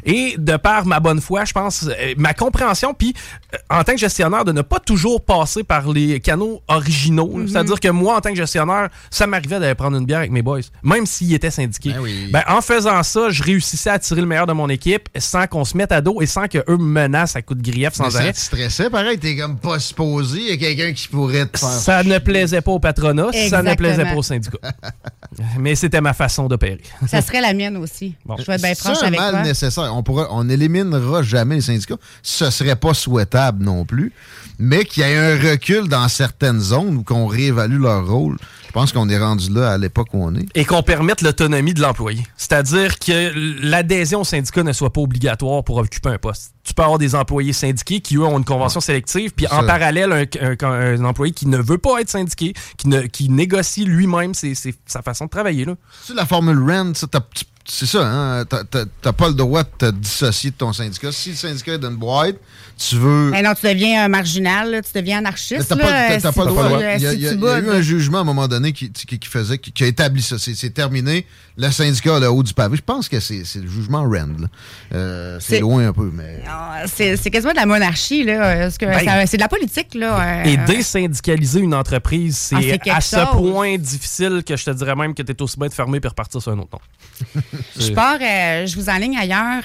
Et 0.05 0.35
de 0.37 0.57
par 0.57 0.85
ma 0.85 0.99
bonne 0.99 1.21
foi, 1.21 1.45
je 1.45 1.53
pense, 1.53 1.83
euh, 1.87 2.13
ma 2.17 2.33
compréhension, 2.33 2.93
puis 2.93 3.13
euh, 3.53 3.57
en 3.69 3.83
tant 3.83 3.93
que 3.93 3.99
gestionnaire, 3.99 4.45
de 4.45 4.51
ne 4.51 4.61
pas 4.61 4.79
toujours 4.79 5.23
passer 5.23 5.63
par 5.63 5.91
les 5.91 6.19
canaux 6.19 6.61
originaux. 6.67 7.31
Mhm. 7.35 7.47
C'est-à-dire 7.47 7.79
que 7.79 7.89
moi, 7.89 8.17
en 8.17 8.21
tant 8.21 8.29
que 8.29 8.35
gestionnaire, 8.35 8.89
ça 9.09 9.27
m'arrivait 9.27 9.59
d'aller 9.59 9.75
prendre 9.75 9.97
une 9.97 10.05
bière 10.05 10.19
avec 10.19 10.31
mes 10.31 10.41
boys, 10.41 10.61
même 10.83 11.05
s'ils 11.05 11.33
étaient 11.33 11.51
syndiqués. 11.51 11.95
Ben, 12.31 12.43
en 12.47 12.61
faisant 12.61 13.01
ça, 13.03 13.29
je 13.29 13.43
réussissais 13.43 13.89
à 13.89 13.99
tirer 13.99 14.21
le 14.21 14.27
meilleur 14.27 14.47
de 14.47 14.53
mon 14.53 14.69
équipe 14.69 15.09
sans 15.23 15.47
qu'on 15.47 15.65
se 15.65 15.75
mette 15.77 15.91
à 15.91 16.01
dos 16.01 16.21
et 16.21 16.25
sans 16.25 16.47
qu'eux 16.47 16.63
me 16.69 16.77
menacent 16.77 17.35
à 17.35 17.41
coups 17.41 17.61
de 17.61 17.71
grief 17.71 17.93
sans 17.93 18.07
Mais 18.07 18.15
arrêt. 18.15 18.25
Ça 18.27 18.33
te 18.33 18.39
stressait, 18.39 18.89
pareil, 18.89 19.17
t'es 19.17 19.35
comme 19.35 19.57
pas 19.57 19.79
supposé, 19.79 20.39
il 20.39 20.47
y 20.49 20.51
a 20.51 20.57
quelqu'un 20.57 20.93
qui 20.93 21.07
pourrait 21.07 21.45
te 21.45 21.57
faire. 21.57 21.69
Ça 21.69 22.03
ne 22.03 22.17
plaisait 22.19 22.61
pas 22.61 22.71
au 22.71 22.79
patronat, 22.79 23.31
ça 23.49 23.61
ne 23.63 23.73
plaisait 23.75 24.03
pas 24.05 24.15
au 24.15 24.23
syndicat. 24.23 24.57
Mais 25.59 25.75
c'était 25.75 26.01
ma 26.01 26.13
façon 26.13 26.47
d'opérer. 26.47 26.81
Ça 27.07 27.21
serait 27.21 27.41
la 27.41 27.53
mienne 27.53 27.77
aussi. 27.77 28.15
Je 28.37 28.43
vais 28.45 28.53
être 28.53 28.61
bien 28.61 28.75
franche 28.75 28.97
C'est 28.99 29.05
un 29.05 29.07
avec 29.07 29.19
mal 29.19 29.31
toi. 29.31 29.41
nécessaire. 29.43 29.95
On 29.95 30.03
pourra, 30.03 30.27
on 30.31 30.47
éliminera 30.47 31.23
jamais 31.23 31.55
les 31.55 31.61
syndicats. 31.61 31.97
Ce 32.21 32.49
serait 32.51 32.75
pas 32.75 32.93
souhaitable 32.93 33.63
non 33.63 33.85
plus. 33.85 34.11
Mais 34.59 34.85
qu'il 34.85 35.03
y 35.03 35.05
ait 35.07 35.17
un 35.17 35.51
recul 35.51 35.87
dans 35.87 36.07
certaines 36.07 36.59
zones 36.59 36.97
où 36.97 37.03
qu'on 37.03 37.25
réévalue 37.25 37.81
leur 37.81 38.07
rôle. 38.07 38.37
Je 38.73 38.79
pense 38.79 38.91
qu'on 38.91 39.07
est 39.07 39.19
rendu 39.19 39.51
là 39.53 39.69
à 39.73 39.77
l'époque 39.77 40.07
où 40.13 40.25
on 40.25 40.33
est. 40.33 40.47
Et 40.55 40.65
qu'on 40.65 40.81
permette 40.81 41.21
l'autonomie 41.21 41.75
de 41.75 41.81
l'employé. 41.81 42.25
C'est-à-dire 42.37 42.97
que 42.97 43.31
l'adhésion 43.63 44.21
au 44.21 44.23
syndicat 44.23 44.63
ne 44.63 44.73
soit 44.73 44.91
pas 44.91 45.01
obligatoire 45.01 45.63
pour 45.63 45.77
occuper 45.77 46.09
un 46.09 46.17
poste. 46.17 46.53
Tu 46.63 46.73
peux 46.73 46.81
avoir 46.81 46.97
des 46.97 47.13
employés 47.13 47.53
syndiqués 47.53 47.99
qui, 48.01 48.15
eux, 48.15 48.23
ont 48.23 48.39
une 48.39 48.43
convention 48.45 48.79
sélective, 48.79 49.31
puis 49.35 49.45
en 49.45 49.59
parallèle, 49.67 50.11
un, 50.11 50.25
un- 50.65 50.97
un 50.99 51.05
employé 51.05 51.33
qui 51.33 51.45
ne 51.45 51.57
veut 51.59 51.77
pas 51.77 52.01
être 52.01 52.09
syndiqué, 52.09 52.55
qui, 52.77 52.87
ne, 52.87 53.01
qui 53.01 53.29
négocie 53.29 53.85
lui-même 53.85 54.33
ses- 54.33 54.55
ses- 54.55 54.73
sa 54.87 55.03
façon 55.03 55.25
de 55.25 55.29
travailler. 55.29 55.65
Là. 55.65 55.75
C'est 56.03 56.15
la 56.15 56.25
formule 56.25 56.57
RENT, 56.67 56.95
ça, 56.95 57.05
t'as- 57.05 57.21
tu- 57.35 57.45
c'est 57.65 57.85
ça, 57.85 58.05
hein? 58.05 58.45
T'as- 58.45 59.13
pas 59.13 59.27
le 59.27 59.33
droit 59.33 59.63
de 59.63 59.69
te 59.77 59.91
dissocier 59.91 60.51
de 60.51 60.55
ton 60.55 60.73
syndicat. 60.73 61.11
Si 61.11 61.29
le 61.31 61.35
syndicat 61.35 61.73
est 61.73 61.77
dans 61.79 61.89
une 61.89 61.95
boîte, 61.95 62.35
tu 62.77 62.95
veux. 62.97 63.31
Ben 63.31 63.43
non, 63.43 63.53
tu 63.53 63.65
deviens 63.67 64.03
un 64.03 64.07
marginal, 64.07 64.71
là, 64.71 64.81
tu 64.81 64.89
deviens 64.93 65.19
anarchiste. 65.19 65.67
T'as 65.69 65.75
pas, 65.77 66.19
si 66.19 66.21
pas 66.33 66.43
le 66.43 66.49
droit. 66.49 66.63
euh, 66.81 66.95
Il 66.97 67.01
y 67.03 67.07
a, 67.07 67.13
y 67.13 67.27
a- 67.27 67.31
y 67.33 67.61
eu 67.61 67.69
un 67.69 67.81
jugement 67.81 68.17
à 68.17 68.21
un 68.21 68.25
moment 68.25 68.47
donné 68.47 68.73
qui, 68.73 68.91
qui, 68.91 69.17
qui 69.19 69.29
faisait, 69.29 69.57
qui, 69.59 69.71
qui 69.71 69.83
a 69.83 69.87
établi 69.87 70.21
ça. 70.21 70.37
C'est 70.39 70.69
terminé. 70.73 71.25
Le 71.55 71.69
syndicat, 71.69 72.19
le 72.19 72.29
haut 72.31 72.41
du 72.41 72.53
pavé, 72.53 72.77
je 72.77 72.81
pense 72.81 73.07
que 73.07 73.19
c'est 73.19 73.43
c'est 73.45 73.59
le 73.59 73.67
jugement 73.69 74.01
Rand. 74.03 74.47
Euh, 74.93 75.37
c'est 75.39 75.59
loin 75.59 75.87
un 75.87 75.93
peu, 75.93 76.09
mais. 76.11 76.43
Ah, 76.47 76.81
C'est 76.87 77.15
c'est 77.15 77.29
quasiment 77.29 77.51
de 77.53 77.57
la 77.57 77.65
monarchie, 77.67 78.23
là. 78.23 78.69
Ben, 78.79 79.25
c'est 79.27 79.37
de 79.37 79.41
la 79.41 79.47
politique, 79.47 79.93
là. 79.93 80.19
euh, 80.19 80.43
Et 80.45 80.57
désyndicaliser 80.57 81.59
une 81.59 81.75
entreprise, 81.75 82.51
Ah, 82.55 82.59
c'est 82.61 82.89
à 82.89 83.01
ce 83.01 83.15
chose. 83.17 83.51
point 83.51 83.77
difficile 83.77 84.43
que 84.45 84.55
je 84.57 84.65
te 84.65 84.71
dirais 84.71 84.95
même 84.95 85.13
que 85.13 85.21
tu 85.21 85.31
es 85.31 85.41
aussi 85.41 85.57
bien 85.59 85.67
de 85.67 85.73
fermer 85.73 85.99
et 86.03 86.07
repartir 86.07 86.41
sur 86.41 86.51
un 86.51 86.57
autre 86.59 86.69
nom. 86.73 87.41
Je 87.79 87.91
pars, 87.91 88.17
euh, 88.19 88.65
je 88.65 88.75
vous 88.75 88.89
enligne 88.89 89.17
ailleurs. 89.17 89.61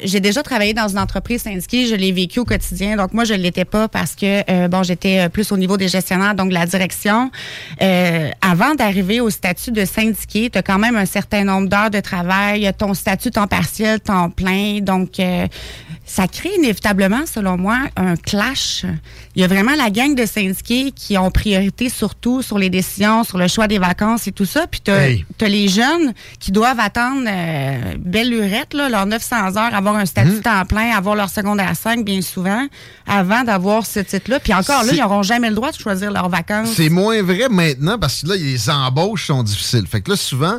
Euh, 0.00 0.04
j'ai 0.04 0.20
déjà 0.20 0.42
travaillé 0.42 0.74
dans 0.74 0.88
une 0.88 0.98
entreprise 0.98 1.42
syndiquée, 1.42 1.86
je 1.86 1.94
l'ai 1.94 2.12
vécu 2.12 2.40
au 2.40 2.44
quotidien. 2.44 2.96
Donc 2.96 3.12
moi, 3.12 3.24
je 3.24 3.34
ne 3.34 3.38
l'étais 3.38 3.64
pas 3.64 3.88
parce 3.88 4.14
que 4.14 4.42
euh, 4.50 4.68
bon, 4.68 4.82
j'étais 4.82 5.20
euh, 5.20 5.28
plus 5.28 5.52
au 5.52 5.56
niveau 5.56 5.76
des 5.76 5.88
gestionnaires, 5.88 6.34
donc 6.34 6.48
de 6.50 6.54
la 6.54 6.66
direction. 6.66 7.30
Euh, 7.82 8.30
avant 8.40 8.74
d'arriver 8.74 9.20
au 9.20 9.30
statut 9.30 9.70
de 9.72 9.84
syndiqué, 9.84 10.50
tu 10.50 10.58
as 10.58 10.62
quand 10.62 10.78
même 10.78 10.96
un 10.96 11.06
certain 11.06 11.44
nombre 11.44 11.68
d'heures 11.68 11.90
de 11.90 12.00
travail, 12.00 12.70
ton 12.76 12.94
statut 12.94 13.30
temps 13.30 13.46
partiel, 13.46 14.00
temps 14.00 14.30
plein. 14.30 14.80
Donc 14.80 15.20
euh, 15.20 15.46
ça 16.04 16.26
crée 16.26 16.50
inévitablement, 16.58 17.24
selon 17.32 17.56
moi, 17.56 17.78
un 17.96 18.16
clash. 18.16 18.84
Il 19.36 19.42
y 19.42 19.44
a 19.44 19.48
vraiment 19.48 19.74
la 19.76 19.90
gang 19.90 20.14
de 20.14 20.26
syndiqués 20.26 20.90
qui 20.90 21.16
ont 21.16 21.30
priorité 21.30 21.88
surtout 21.88 22.42
sur 22.42 22.58
les 22.58 22.68
décisions, 22.68 23.22
sur 23.22 23.38
le 23.38 23.46
choix 23.46 23.68
des 23.68 23.78
vacances 23.78 24.26
et 24.26 24.32
tout 24.32 24.44
ça. 24.44 24.66
Puis 24.66 24.80
tu 24.80 24.90
Hey. 24.90 25.24
as 25.40 25.48
les 25.48 25.68
jeunes 25.68 26.12
qui 26.40 26.50
doivent 26.50 26.80
attendre 26.80 27.22
euh, 27.28 27.94
belle 27.98 28.28
lurette, 28.30 28.74
là, 28.74 28.88
leurs 28.88 29.06
900 29.06 29.56
heures, 29.56 29.74
avoir 29.90 30.02
un 30.02 30.06
statut 30.06 30.30
Mhm. 30.30 30.40
temps 30.40 30.64
plein, 30.64 30.96
avoir 30.96 31.14
leur 31.14 31.28
secondaire 31.28 31.74
5 31.76 32.04
bien 32.04 32.22
souvent, 32.22 32.66
avant 33.06 33.44
d'avoir 33.44 33.84
ce 33.86 34.00
titre-là. 34.00 34.40
Puis 34.40 34.54
encore 34.54 34.84
là, 34.84 34.92
ils 34.92 35.00
n'auront 35.00 35.22
jamais 35.22 35.48
le 35.48 35.54
droit 35.54 35.70
de 35.70 35.76
choisir 35.78 36.10
leurs 36.10 36.28
vacances. 36.28 36.70
C'est 36.74 36.88
moins 36.88 37.22
vrai 37.22 37.48
maintenant 37.50 37.98
parce 37.98 38.22
que 38.22 38.28
là, 38.28 38.36
les 38.36 38.70
embauches 38.70 39.26
sont 39.26 39.42
difficiles. 39.42 39.86
Fait 39.86 40.00
que 40.00 40.10
là, 40.10 40.16
souvent, 40.16 40.58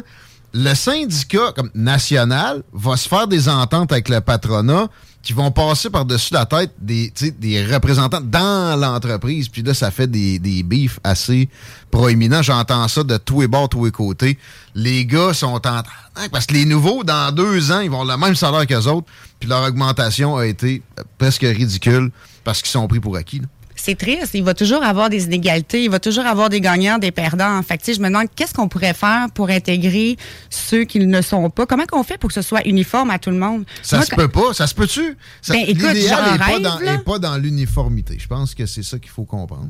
le 0.53 0.73
syndicat 0.73 1.53
comme 1.55 1.69
national 1.73 2.63
va 2.73 2.97
se 2.97 3.07
faire 3.07 3.27
des 3.27 3.47
ententes 3.49 3.91
avec 3.91 4.09
le 4.09 4.19
patronat 4.21 4.87
qui 5.23 5.33
vont 5.33 5.51
passer 5.51 5.89
par-dessus 5.89 6.33
la 6.33 6.45
tête 6.45 6.71
des, 6.79 7.13
des 7.37 7.65
représentants 7.65 8.21
dans 8.21 8.79
l'entreprise. 8.79 9.49
Puis 9.49 9.61
là, 9.61 9.73
ça 9.73 9.91
fait 9.91 10.07
des, 10.07 10.39
des 10.39 10.63
bifs 10.63 10.99
assez 11.03 11.47
proéminents. 11.91 12.41
J'entends 12.41 12.87
ça 12.87 13.03
de 13.03 13.17
tous 13.17 13.41
les 13.41 13.47
bords, 13.47 13.69
tous 13.69 13.85
les 13.85 13.91
côtés. 13.91 14.39
Les 14.73 15.05
gars 15.05 15.33
sont 15.33 15.47
en 15.53 15.59
train... 15.59 15.83
Parce 16.31 16.47
que 16.47 16.53
les 16.53 16.65
nouveaux, 16.65 17.03
dans 17.03 17.31
deux 17.33 17.71
ans, 17.71 17.81
ils 17.81 17.89
vont 17.89 18.01
avoir 18.01 18.17
le 18.17 18.25
même 18.25 18.35
salaire 18.35 18.65
qu'eux 18.65 18.87
autres. 18.87 19.07
Puis 19.39 19.47
leur 19.47 19.63
augmentation 19.63 20.37
a 20.37 20.45
été 20.47 20.81
presque 21.17 21.41
ridicule 21.41 22.11
parce 22.43 22.61
qu'ils 22.61 22.71
sont 22.71 22.87
pris 22.87 22.99
pour 22.99 23.15
acquis. 23.15 23.41
C'est 23.83 23.95
triste. 23.95 24.31
Il 24.35 24.43
va 24.43 24.53
toujours 24.53 24.83
avoir 24.83 25.09
des 25.09 25.23
inégalités. 25.25 25.83
Il 25.83 25.89
va 25.89 25.99
toujours 25.99 26.25
avoir 26.27 26.49
des 26.49 26.61
gagnants, 26.61 26.99
des 26.99 27.11
perdants. 27.11 27.61
Fait 27.63 27.77
que, 27.77 27.83
tu 27.83 27.91
sais, 27.91 27.93
je 27.97 28.01
me 28.01 28.09
demande 28.09 28.27
qu'est-ce 28.35 28.53
qu'on 28.53 28.67
pourrait 28.67 28.93
faire 28.93 29.27
pour 29.33 29.49
intégrer 29.49 30.17
ceux 30.51 30.83
qui 30.83 30.99
ne 30.99 31.21
sont 31.23 31.49
pas? 31.49 31.65
Comment 31.65 31.85
qu'on 31.87 32.03
fait 32.03 32.19
pour 32.19 32.27
que 32.27 32.33
ce 32.35 32.43
soit 32.43 32.61
uniforme 32.67 33.09
à 33.09 33.17
tout 33.17 33.31
le 33.31 33.37
monde? 33.37 33.65
Ça 33.81 33.97
Moi, 33.97 34.05
se 34.05 34.11
quand- 34.11 34.17
peut 34.17 34.27
pas, 34.27 34.53
ça 34.53 34.67
se 34.67 34.75
peut-tu? 34.75 35.17
Ça- 35.41 35.53
Ben, 35.53 35.63
écoute, 35.67 35.93
L'idéal 35.93 36.31
n'est 36.33 36.99
pas, 36.99 37.17
dans- 37.17 37.37
l'uniformité. 37.37 38.17
Je 38.19 38.27
pense 38.27 38.53
que 38.53 38.67
c'est 38.67 38.83
ça 38.83 38.99
qu'il 38.99 39.09
faut 39.09 39.25
comprendre. 39.25 39.69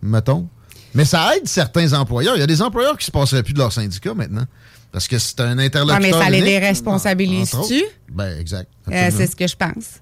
Mettons. 0.00 0.48
Mais 0.94 1.04
ça 1.04 1.36
aide 1.36 1.48
certains 1.48 1.92
employeurs. 1.94 2.36
Il 2.36 2.40
y 2.40 2.44
a 2.44 2.46
des 2.46 2.62
employeurs 2.62 2.96
qui 2.96 3.06
se 3.06 3.10
passeraient 3.10 3.42
plus 3.42 3.54
de 3.54 3.58
leur 3.58 3.72
syndicat 3.72 4.14
maintenant. 4.14 4.44
Parce 4.92 5.08
que 5.08 5.18
c'est 5.18 5.40
un 5.40 5.58
interlocuteur. 5.58 6.18
mais 6.18 6.24
ça 6.24 6.30
les 6.30 6.42
déresponsabilise-tu? 6.42 7.82
Ben, 8.10 8.38
exact. 8.38 8.70
Euh, 8.90 9.10
c'est 9.16 9.26
ce 9.26 9.34
que 9.34 9.46
je 9.48 9.56
pense. 9.56 10.00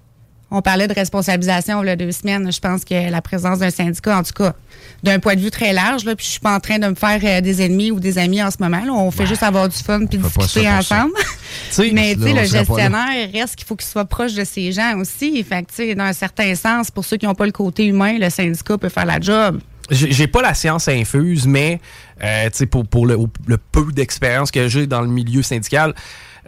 On 0.50 0.62
parlait 0.62 0.88
de 0.88 0.94
responsabilisation 0.94 1.82
il 1.82 1.86
y 1.86 1.90
a 1.90 1.96
deux 1.96 2.10
semaines. 2.10 2.50
Je 2.50 2.58
pense 2.58 2.84
que 2.84 3.10
la 3.10 3.22
présence 3.22 3.60
d'un 3.60 3.70
syndicat, 3.70 4.18
en 4.18 4.22
tout 4.22 4.32
cas, 4.32 4.54
d'un 5.02 5.18
point 5.18 5.36
de 5.36 5.40
vue 5.40 5.50
très 5.50 5.72
large, 5.72 6.04
là, 6.04 6.16
puis 6.16 6.26
je 6.26 6.30
suis 6.32 6.40
pas 6.40 6.54
en 6.54 6.60
train 6.60 6.78
de 6.78 6.88
me 6.88 6.94
faire 6.94 7.20
euh, 7.22 7.40
des 7.40 7.62
ennemis 7.62 7.90
ou 7.90 8.00
des 8.00 8.18
amis 8.18 8.42
en 8.42 8.50
ce 8.50 8.56
moment. 8.60 8.84
là. 8.84 8.92
On 8.92 9.10
fait 9.10 9.26
juste 9.26 9.42
avoir 9.42 9.68
du 9.68 9.76
fun 9.76 10.06
puis 10.06 10.18
discuter 10.18 10.68
ensemble. 10.68 11.12
Mais 11.92 12.14
tu 12.14 12.22
sais, 12.22 12.32
Là, 12.32 12.42
le 12.42 12.48
gestionnaire 12.48 13.30
reste 13.32 13.56
qu'il 13.56 13.66
faut 13.66 13.76
qu'il 13.76 13.88
soit 13.88 14.04
proche 14.04 14.34
de 14.34 14.44
ses 14.44 14.72
gens 14.72 14.98
aussi. 14.98 15.42
Fait 15.44 15.62
que, 15.62 15.70
tu 15.70 15.76
sais, 15.76 15.94
dans 15.94 16.04
un 16.04 16.12
certain 16.12 16.54
sens, 16.54 16.90
pour 16.90 17.04
ceux 17.04 17.16
qui 17.16 17.26
n'ont 17.26 17.34
pas 17.34 17.46
le 17.46 17.52
côté 17.52 17.86
humain, 17.86 18.18
le 18.18 18.30
syndicat 18.30 18.78
peut 18.78 18.88
faire 18.88 19.06
la 19.06 19.20
job. 19.20 19.60
J'ai 19.90 20.28
pas 20.28 20.40
la 20.40 20.54
science 20.54 20.86
infuse, 20.86 21.46
mais 21.48 21.80
euh, 22.22 22.48
pour, 22.70 22.86
pour 22.86 23.06
le, 23.06 23.16
le 23.46 23.58
peu 23.58 23.90
d'expérience 23.90 24.52
que 24.52 24.68
j'ai 24.68 24.86
dans 24.86 25.00
le 25.00 25.08
milieu 25.08 25.42
syndical, 25.42 25.94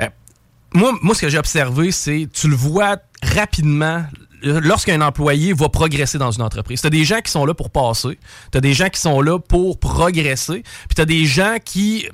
euh, 0.01 0.07
moi, 0.73 0.93
moi, 1.03 1.15
ce 1.15 1.23
que 1.23 1.29
j'ai 1.29 1.39
observé, 1.39 1.91
c'est 1.91 2.29
tu 2.33 2.49
le 2.49 2.55
vois 2.55 2.99
rapidement 3.23 4.05
lorsqu'un 4.43 5.01
employé 5.01 5.53
va 5.53 5.69
progresser 5.69 6.19
dans 6.19 6.31
une 6.31 6.43
entreprise. 6.43 6.81
Tu 6.81 6.87
as 6.87 6.91
des 6.91 7.05
gens 7.05 7.21
qui 7.21 7.31
sont 7.31 7.45
là 7.47 7.55
pour 7.55 7.71
passer, 7.71 8.19
tu 8.51 8.59
as 8.59 8.61
des 8.61 8.75
gens 8.75 8.89
qui 8.89 9.01
sont 9.01 9.21
là 9.21 9.39
pour 9.39 9.79
progresser, 9.79 10.63
puis 10.63 10.95
tu 10.97 11.01
as 11.01 11.05
des 11.07 11.25
gens 11.27 11.57
qui, 11.65 12.09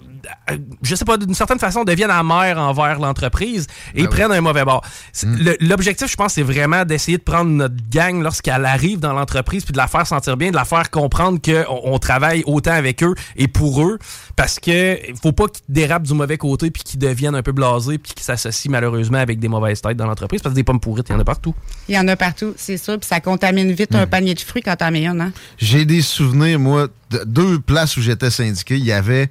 je 0.83 0.95
sais 0.95 1.05
pas, 1.05 1.17
d'une 1.17 1.35
certaine 1.35 1.59
façon, 1.59 1.85
deviennent 1.85 2.11
amers 2.11 2.59
envers 2.59 2.99
l'entreprise 2.99 3.67
et 3.95 4.07
prennent 4.09 4.33
un 4.33 4.41
mauvais 4.41 4.65
bord. 4.65 4.83
Le- 5.23 5.57
L'objectif, 5.61 6.11
je 6.11 6.17
pense, 6.17 6.35
c'est 6.35 6.43
vraiment 6.43 6.85
d'essayer 6.85 7.19
de 7.19 7.23
prendre 7.23 7.51
notre 7.51 7.77
gang 7.91 8.23
lorsqu'elle 8.23 8.65
arrive 8.65 8.99
dans 9.01 9.13
l'entreprise, 9.13 9.65
puis 9.65 9.73
de 9.73 9.79
la 9.79 9.87
faire 9.87 10.07
sentir 10.07 10.37
bien, 10.37 10.51
de 10.51 10.57
la 10.57 10.65
faire 10.65 10.91
comprendre 10.91 11.39
qu'on 11.41 11.81
on 11.85 11.99
travaille 11.99 12.43
autant 12.47 12.73
avec 12.73 13.03
eux 13.03 13.15
et 13.37 13.49
pour 13.49 13.83
eux, 13.83 13.99
parce 14.37 14.59
que 14.61 14.99
faut 15.23 15.33
pas 15.33 15.47
qu'ils 15.49 15.65
dérapent 15.69 16.03
du 16.05 16.15
mauvais 16.15 16.37
côté, 16.39 16.71
puis 16.71 16.83
qu'ils 16.83 16.99
deviennent 17.01 17.35
un 17.35 17.43
peu 17.43 17.53
blasés, 17.53 17.99
puis 17.99 18.13
qu'ils 18.13 18.25
s'associent 18.25 18.71
malheureusement 18.71 19.19
avec 19.19 19.39
des 19.39 19.49
mauvaises 19.49 19.81
têtes 19.81 19.97
dans 19.97 20.07
l'entreprise, 20.07 20.43
parce 20.43 20.53
que 20.53 20.57
des 20.57 20.65
pommes 20.65 20.81
pourrites, 20.81 21.09
il 21.09 21.13
y 21.13 21.15
en 21.15 21.21
a 21.21 21.25
partout. 21.25 21.55
Il 21.89 21.95
y 21.95 21.99
en 21.99 22.07
a 22.09 22.17
partout, 22.19 22.55
c'est 22.57 22.77
sûr. 22.77 22.99
Puis 22.99 23.09
ça 23.09 23.21
contamine 23.21 23.73
vite 23.73 23.95
un 23.95 24.07
panier 24.07 24.35
de 24.35 24.41
fruits 24.41 24.63
quand 24.63 24.77
t'en 24.77 24.91
mets 24.91 25.07
un. 25.07 25.19
Hein? 25.21 25.33
J'ai 25.59 25.85
des 25.85 26.03
souvenirs, 26.03 26.59
moi, 26.59 26.89
de 27.11 27.23
deux 27.25 27.59
places 27.61 27.97
où 27.97 28.03
j'étais 28.03 28.31
syndiqué. 28.31 28.77
Il 28.77 28.85
y 28.85 28.93
avait 28.93 29.31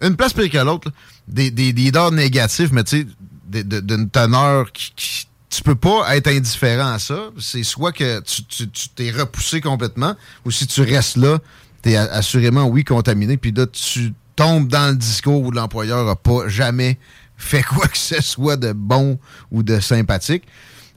une 0.00 0.14
place 0.16 0.32
pire 0.32 0.50
que 0.50 0.58
l'autre, 0.58 0.92
des, 1.26 1.50
des, 1.50 1.72
des 1.72 1.82
leaders 1.84 2.12
négatifs, 2.12 2.70
mais 2.70 2.84
tu 2.84 3.06
sais, 3.50 3.64
d'une 3.64 4.08
teneur 4.10 4.70
qui, 4.72 4.92
qui- 4.94 5.26
Tu 5.48 5.62
peux 5.62 5.74
pas 5.74 6.14
être 6.16 6.26
indifférent 6.28 6.92
à 6.92 6.98
ça. 6.98 7.30
C'est 7.38 7.62
soit 7.62 7.92
que 7.92 8.20
tu 8.20 8.88
t'es 8.94 9.10
repoussé 9.10 9.60
complètement, 9.60 10.14
ou 10.44 10.50
si 10.50 10.66
tu 10.66 10.82
restes 10.82 11.16
là, 11.16 11.38
t'es 11.82 11.96
assurément, 11.96 12.64
oui, 12.66 12.84
contaminé, 12.84 13.36
puis 13.36 13.52
là, 13.52 13.66
tu 13.66 14.12
tombes 14.34 14.68
dans 14.68 14.90
le 14.90 14.96
discours 14.96 15.40
où 15.42 15.50
l'employeur 15.50 16.06
a 16.08 16.16
pas 16.16 16.48
jamais 16.48 16.98
fait 17.38 17.62
quoi 17.62 17.86
que 17.86 17.96
ce 17.96 18.20
soit 18.20 18.56
de 18.56 18.72
bon 18.72 19.18
ou 19.50 19.62
de 19.62 19.80
sympathique. 19.80 20.44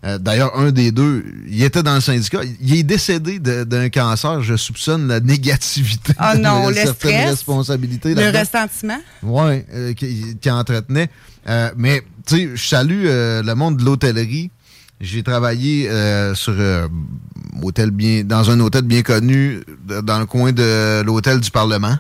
Euh, 0.05 0.17
D'ailleurs, 0.17 0.57
un 0.57 0.71
des 0.71 0.91
deux, 0.91 1.25
il 1.47 1.61
était 1.63 1.83
dans 1.83 1.95
le 1.95 2.01
syndicat. 2.01 2.39
Il 2.61 2.73
est 2.75 2.83
décédé 2.83 3.39
d'un 3.39 3.89
cancer. 3.89 4.41
Je 4.41 4.55
soupçonne 4.55 5.07
la 5.07 5.19
négativité. 5.19 6.13
Ah 6.17 6.35
non, 6.37 6.65
de 6.69 6.69
le 6.69 6.75
certaines 6.75 6.93
stress, 7.11 7.29
responsabilités. 7.31 8.15
Le 8.15 8.29
ressentiment? 8.37 8.99
Oui, 9.23 9.63
qui, 9.95 10.37
qui 10.39 10.49
entretenait. 10.49 11.09
Euh, 11.47 11.71
mais, 11.75 12.01
tu 12.25 12.35
sais, 12.35 12.49
je 12.55 12.67
salue 12.67 13.05
euh, 13.07 13.43
le 13.43 13.55
monde 13.55 13.77
de 13.77 13.83
l'hôtellerie. 13.83 14.51
J'ai 15.01 15.23
travaillé 15.23 15.89
euh, 15.89 16.35
sur 16.35 16.53
euh, 16.57 16.87
hôtel 17.61 17.91
bien, 17.91 18.23
dans 18.23 18.51
un 18.51 18.59
hôtel 18.59 18.81
bien 18.83 19.01
connu 19.01 19.61
dans 20.03 20.19
le 20.19 20.25
coin 20.25 20.51
de 20.51 21.01
l'hôtel 21.05 21.39
du 21.39 21.51
Parlement. 21.51 21.97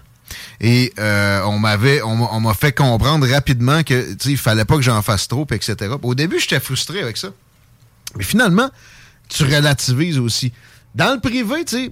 Et 0.61 0.93
euh, 0.99 1.41
on 1.45 1.59
m'avait, 1.59 2.01
on, 2.01 2.39
m'a- 2.39 2.53
fait 2.53 2.73
comprendre 2.73 3.25
rapidement 3.27 3.83
que, 3.83 4.11
tu 4.11 4.17
sais, 4.19 4.31
il 4.31 4.37
fallait 4.37 4.65
pas 4.65 4.75
que 4.75 4.81
j'en 4.81 5.01
fasse 5.01 5.27
trop, 5.27 5.47
etc. 5.51 5.75
Au 6.01 6.13
début, 6.15 6.39
j'étais 6.39 6.59
frustré 6.59 7.01
avec 7.01 7.15
ça. 7.17 7.29
Mais 8.15 8.23
finalement, 8.23 8.69
tu 9.27 9.43
relativises 9.43 10.19
aussi. 10.19 10.51
Dans 10.95 11.13
le 11.13 11.19
privé, 11.19 11.63
tu 11.65 11.91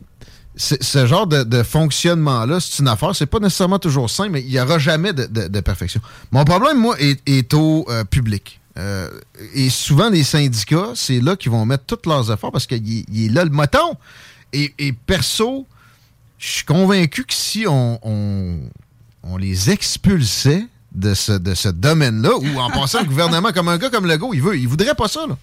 sais, 0.55 0.77
ce 0.81 1.05
genre 1.05 1.27
de, 1.27 1.63
fonctionnement-là, 1.63 2.59
c'est 2.59 2.79
une 2.79 2.87
affaire. 2.87 3.15
C'est 3.15 3.27
pas 3.27 3.39
nécessairement 3.39 3.79
toujours 3.79 4.09
simple, 4.09 4.31
mais 4.31 4.41
il 4.41 4.49
n'y 4.49 4.59
aura 4.59 4.79
jamais 4.79 5.13
de, 5.13 5.59
perfection. 5.59 6.01
Mon 6.31 6.43
problème, 6.43 6.77
moi, 6.77 6.95
est, 6.99 7.53
au 7.53 7.85
euh, 7.89 8.03
public. 8.03 8.59
Euh, 8.77 9.09
et 9.53 9.69
souvent, 9.69 10.09
les 10.09 10.23
syndicats, 10.23 10.91
c'est 10.95 11.19
là 11.19 11.35
qu'ils 11.35 11.51
vont 11.51 11.65
mettre 11.65 11.85
tous 11.85 12.09
leurs 12.09 12.31
efforts 12.31 12.51
parce 12.51 12.67
qu'il 12.67 12.99
est- 12.99 13.31
là 13.31 13.43
le 13.43 13.49
moton. 13.51 13.95
Et, 14.53 14.93
perso, 15.05 15.67
je 16.39 16.47
suis 16.47 16.65
convaincu 16.65 17.23
que 17.25 17.33
si 17.33 17.65
on, 17.67 17.99
on 19.23 19.37
les 19.37 19.69
expulsait 19.69 20.65
de 20.93 21.13
ce, 21.13 21.33
de 21.33 21.53
ce 21.53 21.69
domaine-là, 21.69 22.31
ou 22.37 22.59
en 22.59 22.69
passant 22.69 22.99
le 23.01 23.05
gouvernement 23.05 23.51
comme 23.53 23.67
un 23.67 23.77
gars 23.77 23.89
comme 23.89 24.05
Legault, 24.07 24.33
il 24.33 24.41
veut, 24.41 24.57
il 24.57 24.67
voudrait 24.67 24.95
pas 24.95 25.07
ça, 25.07 25.25
là. 25.27 25.37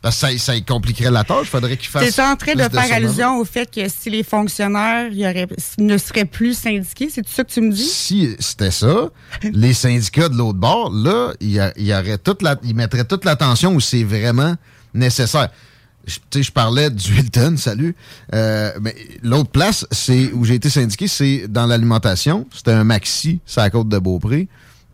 Parce 0.00 0.14
que 0.20 0.20
ça, 0.20 0.38
ça 0.38 0.54
y 0.54 0.64
compliquerait 0.64 1.10
la 1.10 1.24
tâche. 1.24 1.46
Il 1.46 1.50
faudrait 1.50 1.76
qu'il 1.76 1.88
fasse. 1.88 2.14
Tu 2.14 2.20
es 2.20 2.24
en 2.24 2.36
train 2.36 2.54
de 2.54 2.62
faire 2.68 2.92
allusion 2.92 3.36
au 3.38 3.44
fait 3.44 3.68
que 3.68 3.88
si 3.88 4.10
les 4.10 4.22
fonctionnaires 4.22 5.08
il 5.10 5.18
y 5.18 5.24
aurait, 5.24 5.48
ne 5.78 5.98
seraient 5.98 6.24
plus 6.24 6.56
syndiqués, 6.56 7.08
c'est 7.12 7.22
tout 7.22 7.32
ça 7.32 7.42
que 7.42 7.50
tu 7.50 7.60
me 7.60 7.72
dis? 7.72 7.82
Si 7.84 8.36
c'était 8.38 8.70
ça, 8.70 9.08
les 9.42 9.72
syndicats 9.74 10.28
de 10.28 10.36
l'autre 10.36 10.58
bord, 10.60 10.92
là, 10.92 11.32
il 11.40 11.50
y, 11.50 11.92
aurait 11.92 12.18
toute 12.18 12.42
la, 12.42 12.54
ils 12.62 12.76
mettraient 12.76 13.04
toute 13.06 13.24
l'attention 13.24 13.74
où 13.74 13.80
c'est 13.80 14.04
vraiment 14.04 14.54
nécessaire. 14.94 15.48
Je- 16.06 16.14
Tu 16.30 16.38
sais, 16.38 16.42
je 16.44 16.52
parlais 16.52 16.90
du 16.90 17.18
Hilton, 17.18 17.56
salut. 17.56 17.96
Euh, 18.34 18.70
mais 18.80 18.94
l'autre 19.24 19.50
place, 19.50 19.84
c'est 19.90 20.30
où 20.32 20.44
j'ai 20.44 20.54
été 20.54 20.70
syndiqué, 20.70 21.08
c'est 21.08 21.48
dans 21.48 21.66
l'alimentation. 21.66 22.46
C'était 22.54 22.70
un 22.72 22.84
maxi, 22.84 23.40
c'est 23.46 23.60
à 23.60 23.64
la 23.64 23.70
côte 23.70 23.88
de 23.88 23.98
Beaupré. 23.98 24.46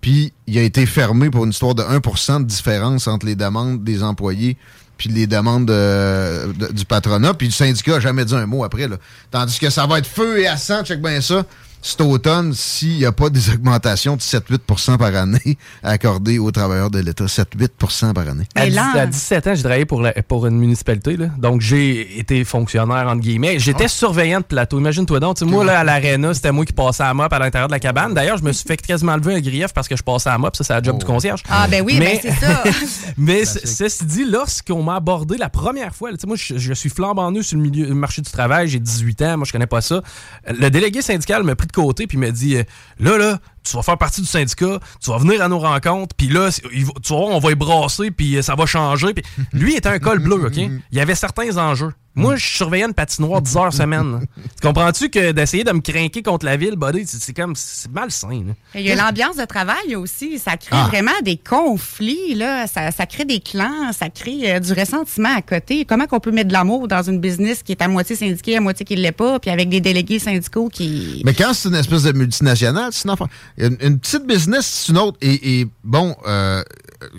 Puis 0.04 0.34
il 0.46 0.58
a 0.58 0.60
été 0.62 0.84
fermé 0.84 1.30
pour 1.30 1.44
une 1.44 1.50
histoire 1.50 1.74
de 1.74 1.82
1% 1.82 2.40
de 2.40 2.44
différence 2.44 3.08
entre 3.08 3.24
les 3.24 3.36
demandes 3.36 3.82
des 3.82 4.02
employés 4.02 4.58
puis 4.98 5.08
les 5.08 5.26
demandes 5.26 5.64
de- 5.66 6.52
de- 6.52 6.72
du 6.72 6.84
patronat. 6.84 7.32
Puis 7.32 7.46
le 7.46 7.52
syndicat 7.54 7.92
n'a 7.92 8.00
jamais 8.00 8.26
dit 8.26 8.34
un 8.34 8.44
mot 8.44 8.64
après. 8.64 8.86
Tandis 9.30 9.58
que 9.58 9.70
ça 9.70 9.86
va 9.86 9.98
être 10.00 10.06
feu 10.06 10.40
et 10.40 10.46
à 10.46 10.58
sang, 10.58 10.84
check 10.84 11.00
bien 11.00 11.22
ça, 11.22 11.46
cet 11.86 12.00
automne, 12.00 12.54
s'il 12.54 12.96
n'y 12.96 13.04
a 13.04 13.12
pas 13.12 13.28
des 13.28 13.50
augmentations 13.50 14.16
de 14.16 14.22
7-8% 14.22 14.96
par 14.96 15.14
année 15.14 15.58
accordées 15.82 16.38
aux 16.38 16.50
travailleurs 16.50 16.90
de 16.90 16.98
l'État. 16.98 17.26
7-8% 17.26 18.14
par 18.14 18.26
année. 18.26 18.46
À, 18.54 18.62
à 18.62 19.06
17 19.06 19.46
ans, 19.48 19.54
j'ai 19.54 19.60
travaillé 19.62 19.84
pour, 19.84 20.00
la- 20.00 20.14
pour 20.22 20.46
une 20.46 20.56
municipalité. 20.58 21.18
là. 21.18 21.26
Donc, 21.36 21.60
j'ai 21.60 22.18
été 22.18 22.42
fonctionnaire, 22.44 23.06
entre 23.08 23.20
guillemets. 23.20 23.58
J'étais 23.58 23.88
surveillant 23.88 24.40
de 24.40 24.44
plateau. 24.46 24.78
Imagine-toi 24.80 25.20
donc. 25.20 25.36
Tu 25.36 25.44
sais, 25.44 25.50
moi, 25.50 25.62
là, 25.62 25.80
à 25.80 25.84
l'aréna, 25.84 26.32
c'était 26.32 26.52
moi 26.52 26.64
qui 26.64 26.72
passais 26.72 27.02
à 27.02 27.12
mop 27.12 27.30
à 27.30 27.38
l'intérieur 27.38 27.68
de 27.68 27.72
la 27.72 27.80
cabane. 27.80 28.14
D'ailleurs, 28.14 28.38
je 28.38 28.44
me 28.44 28.52
suis 28.52 28.66
fait 28.66 28.78
quasiment 28.78 29.16
lever 29.16 29.34
un 29.34 29.40
grief 29.40 29.74
parce 29.74 29.86
que 29.86 29.96
je 29.96 30.02
passais 30.02 30.30
à 30.30 30.38
mop. 30.38 30.56
Ça, 30.56 30.64
c'est 30.64 30.72
la 30.72 30.82
job 30.82 30.96
du 30.98 31.04
concierge. 31.04 31.42
Ah, 31.50 31.66
ben 31.70 31.82
oui, 31.84 31.98
ben 31.98 32.18
c'est 32.22 32.32
ça. 32.32 32.62
mais 33.18 33.44
ceci 33.44 34.06
dit, 34.06 34.24
lorsqu'on 34.24 34.82
m'a 34.82 34.96
abordé 34.96 35.36
la 35.36 35.50
première 35.50 35.94
fois, 35.94 36.10
là, 36.10 36.16
tu 36.16 36.22
sais, 36.22 36.26
moi, 36.26 36.36
je, 36.36 36.56
je 36.56 36.72
suis 36.72 36.88
flambant 36.88 37.30
neuf 37.30 37.44
sur 37.44 37.58
le 37.58 37.62
milieu, 37.62 37.86
le 37.86 37.94
marché 37.94 38.22
du 38.22 38.30
travail. 38.30 38.68
J'ai 38.68 38.80
18 38.80 39.20
ans. 39.22 39.36
Moi, 39.36 39.44
je 39.46 39.52
connais 39.52 39.66
pas 39.66 39.82
ça. 39.82 40.02
Le 40.48 40.70
délégué 40.70 41.02
syndical 41.02 41.42
m'a 41.42 41.54
pris 41.54 41.66
de 41.66 41.73
côté 41.74 42.06
puis 42.06 42.16
m'a 42.18 42.30
dit 42.30 42.56
euh, 42.56 42.62
Là, 42.98 43.18
là, 43.18 43.38
tu 43.62 43.76
vas 43.76 43.82
faire 43.82 43.98
partie 43.98 44.20
du 44.20 44.26
syndicat, 44.26 44.78
tu 45.02 45.10
vas 45.10 45.18
venir 45.18 45.42
à 45.42 45.48
nos 45.48 45.58
rencontres, 45.58 46.14
puis 46.16 46.28
là, 46.28 46.48
il 46.72 46.84
va- 46.86 46.92
tu 47.02 47.12
voir, 47.12 47.28
on 47.28 47.38
va 47.38 47.50
y 47.50 47.54
brasser, 47.54 48.10
puis 48.10 48.36
euh, 48.36 48.42
ça 48.42 48.54
va 48.54 48.66
changer. 48.66 49.14
Puis 49.14 49.24
lui 49.52 49.72
il 49.72 49.76
était 49.76 49.88
un 49.88 49.98
col 49.98 50.18
bleu, 50.18 50.46
OK? 50.46 50.56
Il 50.56 50.80
y 50.92 51.00
avait 51.00 51.14
certains 51.14 51.56
enjeux. 51.58 51.92
Moi, 52.16 52.36
je 52.36 52.46
surveillais 52.46 52.84
une 52.84 52.94
patinoire 52.94 53.42
10 53.42 53.56
heures 53.56 53.72
semaine. 53.72 54.26
tu 54.36 54.60
comprends-tu 54.66 55.10
que 55.10 55.32
d'essayer 55.32 55.64
de 55.64 55.72
me 55.72 55.80
craquer 55.80 56.22
contre 56.22 56.46
la 56.46 56.56
ville, 56.56 56.76
buddy, 56.76 57.04
c'est 57.06 57.34
comme, 57.34 57.54
c'est 57.56 57.90
malsain. 57.90 58.44
Il 58.74 58.82
y 58.82 58.92
a 58.92 58.94
l'ambiance 58.94 59.36
de 59.36 59.44
travail 59.44 59.96
aussi. 59.96 60.38
Ça 60.38 60.56
crée 60.56 60.68
Ah. 60.72 60.86
vraiment 60.88 61.10
des 61.24 61.36
conflits. 61.36 62.34
Là. 62.34 62.66
Ça, 62.66 62.90
ça 62.92 63.06
crée 63.06 63.24
des 63.24 63.40
clans, 63.40 63.92
ça 63.92 64.10
crée 64.10 64.52
euh, 64.54 64.60
du 64.60 64.72
ressentiment 64.72 65.34
à 65.36 65.42
côté. 65.42 65.84
Comment 65.84 66.06
qu'on 66.06 66.20
peut 66.20 66.30
mettre 66.30 66.48
de 66.48 66.52
l'amour 66.52 66.86
dans 66.88 67.02
une 67.02 67.18
business 67.20 67.62
qui 67.62 67.72
est 67.72 67.82
à 67.82 67.88
moitié 67.88 68.14
syndiquée, 68.16 68.56
à 68.56 68.60
moitié 68.60 68.86
qui 68.86 68.94
ne 68.94 69.00
l'est 69.00 69.12
pas, 69.12 69.40
puis 69.40 69.50
avec 69.50 69.68
des 69.68 69.80
délégués 69.80 70.18
syndicaux 70.18 70.68
qui... 70.68 71.22
Mais 71.24 71.34
quand 71.34 71.52
c'est 71.52 71.68
une 71.68 71.74
espèce 71.74 72.04
de 72.04 72.12
multinationale, 72.12 72.90
c'est 72.92 73.04
une 73.04 73.10
affaire. 73.10 73.28
Une, 73.58 73.76
une 73.80 73.98
petite 73.98 74.26
business, 74.26 74.66
c'est 74.66 74.92
une 74.92 74.98
autre. 74.98 75.18
Et, 75.20 75.60
et, 75.60 75.66
bon, 75.82 76.14
euh, 76.26 76.62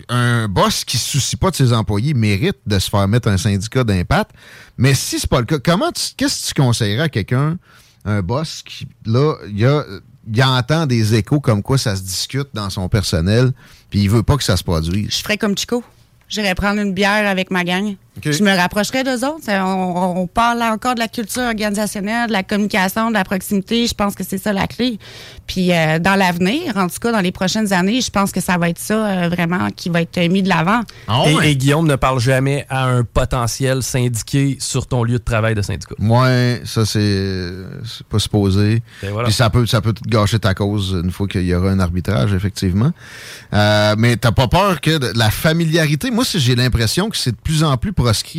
un 0.08 0.48
boss 0.48 0.84
qui 0.84 0.98
se 0.98 1.10
soucie 1.10 1.36
pas 1.36 1.50
de 1.50 1.56
ses 1.56 1.72
employés 1.72 2.14
mérite 2.14 2.58
de 2.66 2.78
se 2.78 2.90
faire 2.90 3.06
mettre 3.08 3.28
un 3.28 3.36
syndicat 3.36 3.84
d'impact. 3.84 4.32
Mais 4.78 4.94
si 4.94 5.18
c'est 5.18 5.28
pas 5.28 5.40
le 5.40 5.46
cas, 5.46 5.58
comment 5.58 5.90
qu'est-ce 6.16 6.42
que 6.42 6.54
tu 6.54 6.62
conseillerais 6.62 7.04
à 7.04 7.08
quelqu'un, 7.08 7.58
un 8.04 8.22
boss 8.22 8.62
qui, 8.64 8.86
là, 9.04 9.34
il 9.48 9.64
a, 9.66 10.50
entend 10.50 10.86
des 10.86 11.14
échos 11.14 11.40
comme 11.40 11.62
quoi 11.62 11.78
ça 11.78 11.96
se 11.96 12.02
discute 12.02 12.48
dans 12.54 12.70
son 12.70 12.88
personnel, 12.88 13.52
puis 13.90 14.00
il 14.00 14.10
veut 14.10 14.22
pas 14.22 14.36
que 14.36 14.44
ça 14.44 14.56
se 14.56 14.64
produise? 14.64 15.10
Je 15.10 15.22
ferais 15.22 15.38
comme 15.38 15.56
Chico. 15.56 15.82
J'irais 16.28 16.54
prendre 16.54 16.80
une 16.80 16.92
bière 16.92 17.28
avec 17.28 17.50
ma 17.50 17.64
gang. 17.64 17.96
Je 18.24 18.42
me 18.42 18.54
rapprocherais 18.56 19.04
d'eux 19.04 19.24
autres. 19.24 19.48
On, 19.48 20.14
on 20.22 20.26
parle 20.26 20.62
encore 20.62 20.94
de 20.94 21.00
la 21.00 21.08
culture 21.08 21.42
organisationnelle, 21.42 22.28
de 22.28 22.32
la 22.32 22.42
communication, 22.42 23.08
de 23.08 23.14
la 23.14 23.24
proximité. 23.24 23.86
Je 23.86 23.94
pense 23.94 24.14
que 24.14 24.24
c'est 24.24 24.38
ça 24.38 24.52
la 24.52 24.66
clé. 24.66 24.98
Puis 25.46 25.72
euh, 25.72 25.98
dans 25.98 26.14
l'avenir, 26.16 26.76
en 26.76 26.88
tout 26.88 26.98
cas 27.00 27.12
dans 27.12 27.20
les 27.20 27.32
prochaines 27.32 27.72
années, 27.72 28.00
je 28.00 28.10
pense 28.10 28.32
que 28.32 28.40
ça 28.40 28.58
va 28.58 28.68
être 28.68 28.78
ça 28.78 29.06
euh, 29.06 29.28
vraiment 29.28 29.68
qui 29.74 29.88
va 29.90 30.02
être 30.02 30.18
mis 30.28 30.42
de 30.42 30.48
l'avant. 30.48 30.80
et, 31.42 31.50
et 31.50 31.56
Guillaume 31.56 31.86
ne 31.86 31.96
parle 31.96 32.18
jamais 32.20 32.66
à 32.68 32.84
un 32.86 33.04
potentiel 33.04 33.82
syndiqué 33.82 34.56
sur 34.60 34.86
ton 34.86 35.04
lieu 35.04 35.18
de 35.18 35.24
travail 35.24 35.54
de 35.54 35.62
syndicat. 35.62 35.94
Ouais, 35.98 36.62
ça 36.64 36.84
c'est 36.84 37.52
pas 38.08 38.18
supposé. 38.18 38.82
Et 39.02 39.08
voilà. 39.08 39.26
Puis 39.26 39.34
ça 39.34 39.50
peut 39.50 39.66
ça 39.66 39.80
peut 39.80 39.92
te 39.92 40.08
gâcher 40.08 40.38
ta 40.38 40.54
cause 40.54 41.00
une 41.04 41.10
fois 41.10 41.26
qu'il 41.28 41.42
y 41.44 41.54
aura 41.54 41.70
un 41.70 41.80
arbitrage 41.80 42.32
effectivement. 42.34 42.90
Euh, 43.52 43.94
mais 43.98 44.16
t'as 44.16 44.32
pas 44.32 44.48
peur 44.48 44.80
que 44.80 44.98
de- 44.98 45.12
la 45.18 45.30
familiarité, 45.30 46.10
moi 46.10 46.24
j'ai 46.34 46.54
l'impression 46.56 47.08
que 47.10 47.16
c'est 47.16 47.30
de 47.32 47.36
plus 47.42 47.62
en 47.62 47.76
plus 47.76 47.92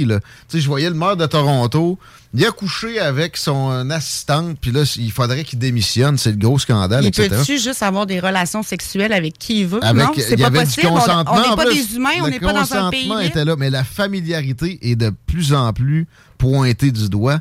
là. 0.05 0.19
Tu 0.19 0.25
sais, 0.49 0.59
je 0.61 0.67
voyais 0.67 0.89
le 0.89 0.95
maire 0.95 1.15
de 1.17 1.25
Toronto, 1.25 1.97
il 2.33 2.45
a 2.45 2.51
couché 2.51 2.99
avec 2.99 3.37
son 3.37 3.89
assistante, 3.89 4.57
puis 4.59 4.71
là 4.71 4.81
il 4.97 5.11
faudrait 5.11 5.43
qu'il 5.43 5.59
démissionne, 5.59 6.17
c'est 6.17 6.31
le 6.31 6.37
gros 6.37 6.59
scandale, 6.59 7.03
Il 7.03 7.07
etc. 7.07 7.29
peut-tu 7.29 7.57
juste 7.57 7.81
avoir 7.83 8.05
des 8.05 8.19
relations 8.19 8.63
sexuelles 8.63 9.13
avec 9.13 9.37
qui 9.37 9.61
il 9.61 9.67
veut? 9.67 9.83
Avec, 9.83 10.03
non, 10.03 10.11
c'est 10.17 10.37
pas 10.37 10.51
possible. 10.51 10.87
On- 10.87 10.95
consentement. 10.95 11.35
N'est 11.49 11.55
pas 11.55 11.65
plus. 11.65 11.87
des 11.89 11.95
humains, 11.95 12.09
on 12.21 12.25
Le 12.25 12.31
n'est 12.31 12.39
pas 12.39 12.53
dans 12.53 12.73
un 12.73 12.89
pays. 12.89 13.07
consentement 13.07 13.19
libre. 13.19 13.31
était 13.31 13.45
là, 13.45 13.55
mais 13.57 13.69
la 13.69 13.83
familiarité 13.83 14.77
est 14.81 14.95
de 14.95 15.11
plus 15.25 15.53
en 15.53 15.71
plus 15.73 16.07
pointée 16.37 16.91
du 16.91 17.09
doigt. 17.09 17.39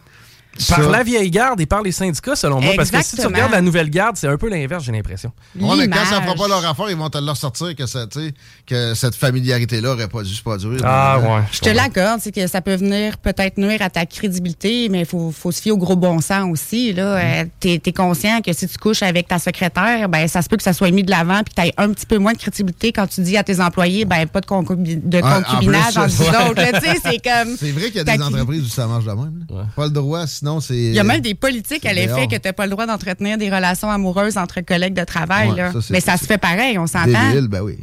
Par 0.68 0.82
Ça- 0.82 0.90
la 0.90 1.02
vieille 1.02 1.30
garde 1.30 1.60
et 1.60 1.66
par 1.66 1.82
les 1.82 1.92
syndicats, 1.92 2.36
selon 2.36 2.60
moi. 2.60 2.72
Parce 2.76 2.90
que 2.90 3.02
si 3.02 3.16
tu 3.16 3.26
regardes 3.26 3.52
la 3.52 3.60
nouvelle 3.60 3.90
garde, 3.90 4.16
c'est 4.16 4.28
un 4.28 4.36
peu 4.36 4.48
l'inverse, 4.48 4.84
j'ai 4.84 4.92
l'impression. 4.92 5.32
Ouais, 5.58 5.76
mais 5.76 5.88
quand 5.88 6.04
ça 6.04 6.22
fera 6.22 6.34
pas 6.34 6.48
leur 6.48 6.64
affaire, 6.66 6.90
ils 6.90 6.96
vont 6.96 7.08
te 7.10 7.18
le 7.18 7.30
ressortir 7.30 7.74
que, 7.74 7.86
ça, 7.86 8.06
tu 8.06 8.20
sais, 8.20 8.34
que 8.66 8.94
cette 8.94 9.14
familiarité-là 9.14 9.92
aurait 9.92 10.08
pas 10.08 10.22
dû 10.22 10.34
se 10.34 10.42
produire. 10.42 10.80
Ah, 10.84 11.18
ouais. 11.18 11.42
Je 11.52 11.60
te 11.60 11.68
l'accorde, 11.68 12.20
c'est 12.22 12.32
que 12.32 12.46
ça 12.46 12.60
peut 12.60 12.74
venir 12.76 13.18
peut-être 13.18 13.58
nuire 13.58 13.82
à 13.82 13.90
ta 13.90 14.06
crédibilité, 14.06 14.88
mais 14.88 15.00
il 15.00 15.06
faut, 15.06 15.30
faut 15.30 15.52
se 15.52 15.60
fier 15.62 15.72
au 15.72 15.76
gros 15.78 15.96
bon 15.96 16.20
sens 16.20 16.46
aussi. 16.50 16.92
Là, 16.92 17.16
Mm-hmm. 17.16 17.42
Euh, 17.42 17.44
t'es, 17.60 17.78
t'es 17.78 17.92
conscient 17.92 18.40
que 18.40 18.52
si 18.52 18.66
tu 18.68 18.76
couches 18.78 19.02
avec 19.02 19.28
ta 19.28 19.38
secrétaire, 19.38 20.08
ben 20.08 20.26
ça 20.28 20.42
se 20.42 20.48
peut 20.48 20.56
que 20.56 20.62
ça 20.62 20.72
soit 20.72 20.90
mis 20.90 21.02
de 21.02 21.10
l'avant 21.10 21.42
puis 21.44 21.54
que 21.54 21.60
tu 21.62 21.66
aies 21.68 21.72
un 21.76 21.90
petit 21.92 22.04
peu 22.06 22.18
moins 22.18 22.32
de 22.32 22.38
crédibilité 22.38 22.92
quand 22.92 23.06
tu 23.06 23.20
dis 23.22 23.36
à 23.36 23.42
tes 23.44 23.60
employés, 23.60 24.04
ben 24.04 24.26
pas 24.26 24.40
de, 24.40 24.46
concubi- 24.46 25.00
de 25.02 25.16
Ouais, 25.18 25.22
en 25.22 25.42
concubinage 25.42 25.94
plus, 25.94 26.02
entre 26.28 26.56
ouais. 26.56 26.72
tu 26.72 26.80
sais, 26.80 26.96
c'est 27.02 27.18
comme. 27.44 27.56
C'est 27.58 27.70
vrai 27.72 27.86
qu'il 27.86 27.96
y 27.96 28.00
a 28.00 28.04
des 28.04 28.22
entreprises 28.22 28.62
où 28.62 28.68
ça 28.68 28.86
marche 28.86 29.04
de 29.04 29.10
même. 29.12 29.44
là. 29.50 29.66
Pas 29.74 29.84
le 29.84 29.90
droit, 29.90 30.26
sinon 30.26 30.45
c'est. 30.60 30.74
Il 30.76 30.94
y 30.94 30.98
a 30.98 31.04
même 31.04 31.20
des 31.20 31.34
politiques 31.34 31.84
à 31.86 31.92
l'effet 31.92 32.26
que 32.26 32.36
tu 32.36 32.40
n'as 32.48 32.52
pas 32.52 32.64
le 32.64 32.70
droit 32.70 32.86
d'entretenir 32.86 33.36
des 33.38 33.50
relations 33.50 33.90
amoureuses 33.90 34.36
entre 34.38 34.60
collègues 34.60 34.94
de 34.94 35.04
travail. 35.04 35.50
Ouais, 35.50 35.56
là. 35.56 35.72
ça, 35.72 35.80
c'est- 35.82 35.92
mais 35.92 36.00
ça 36.00 36.16
se 36.16 36.24
fait 36.24 36.38
pareil, 36.38 36.78
on 36.78 36.86
s'entend. 36.86 37.06
Ben 37.48 37.60
oui. 37.62 37.78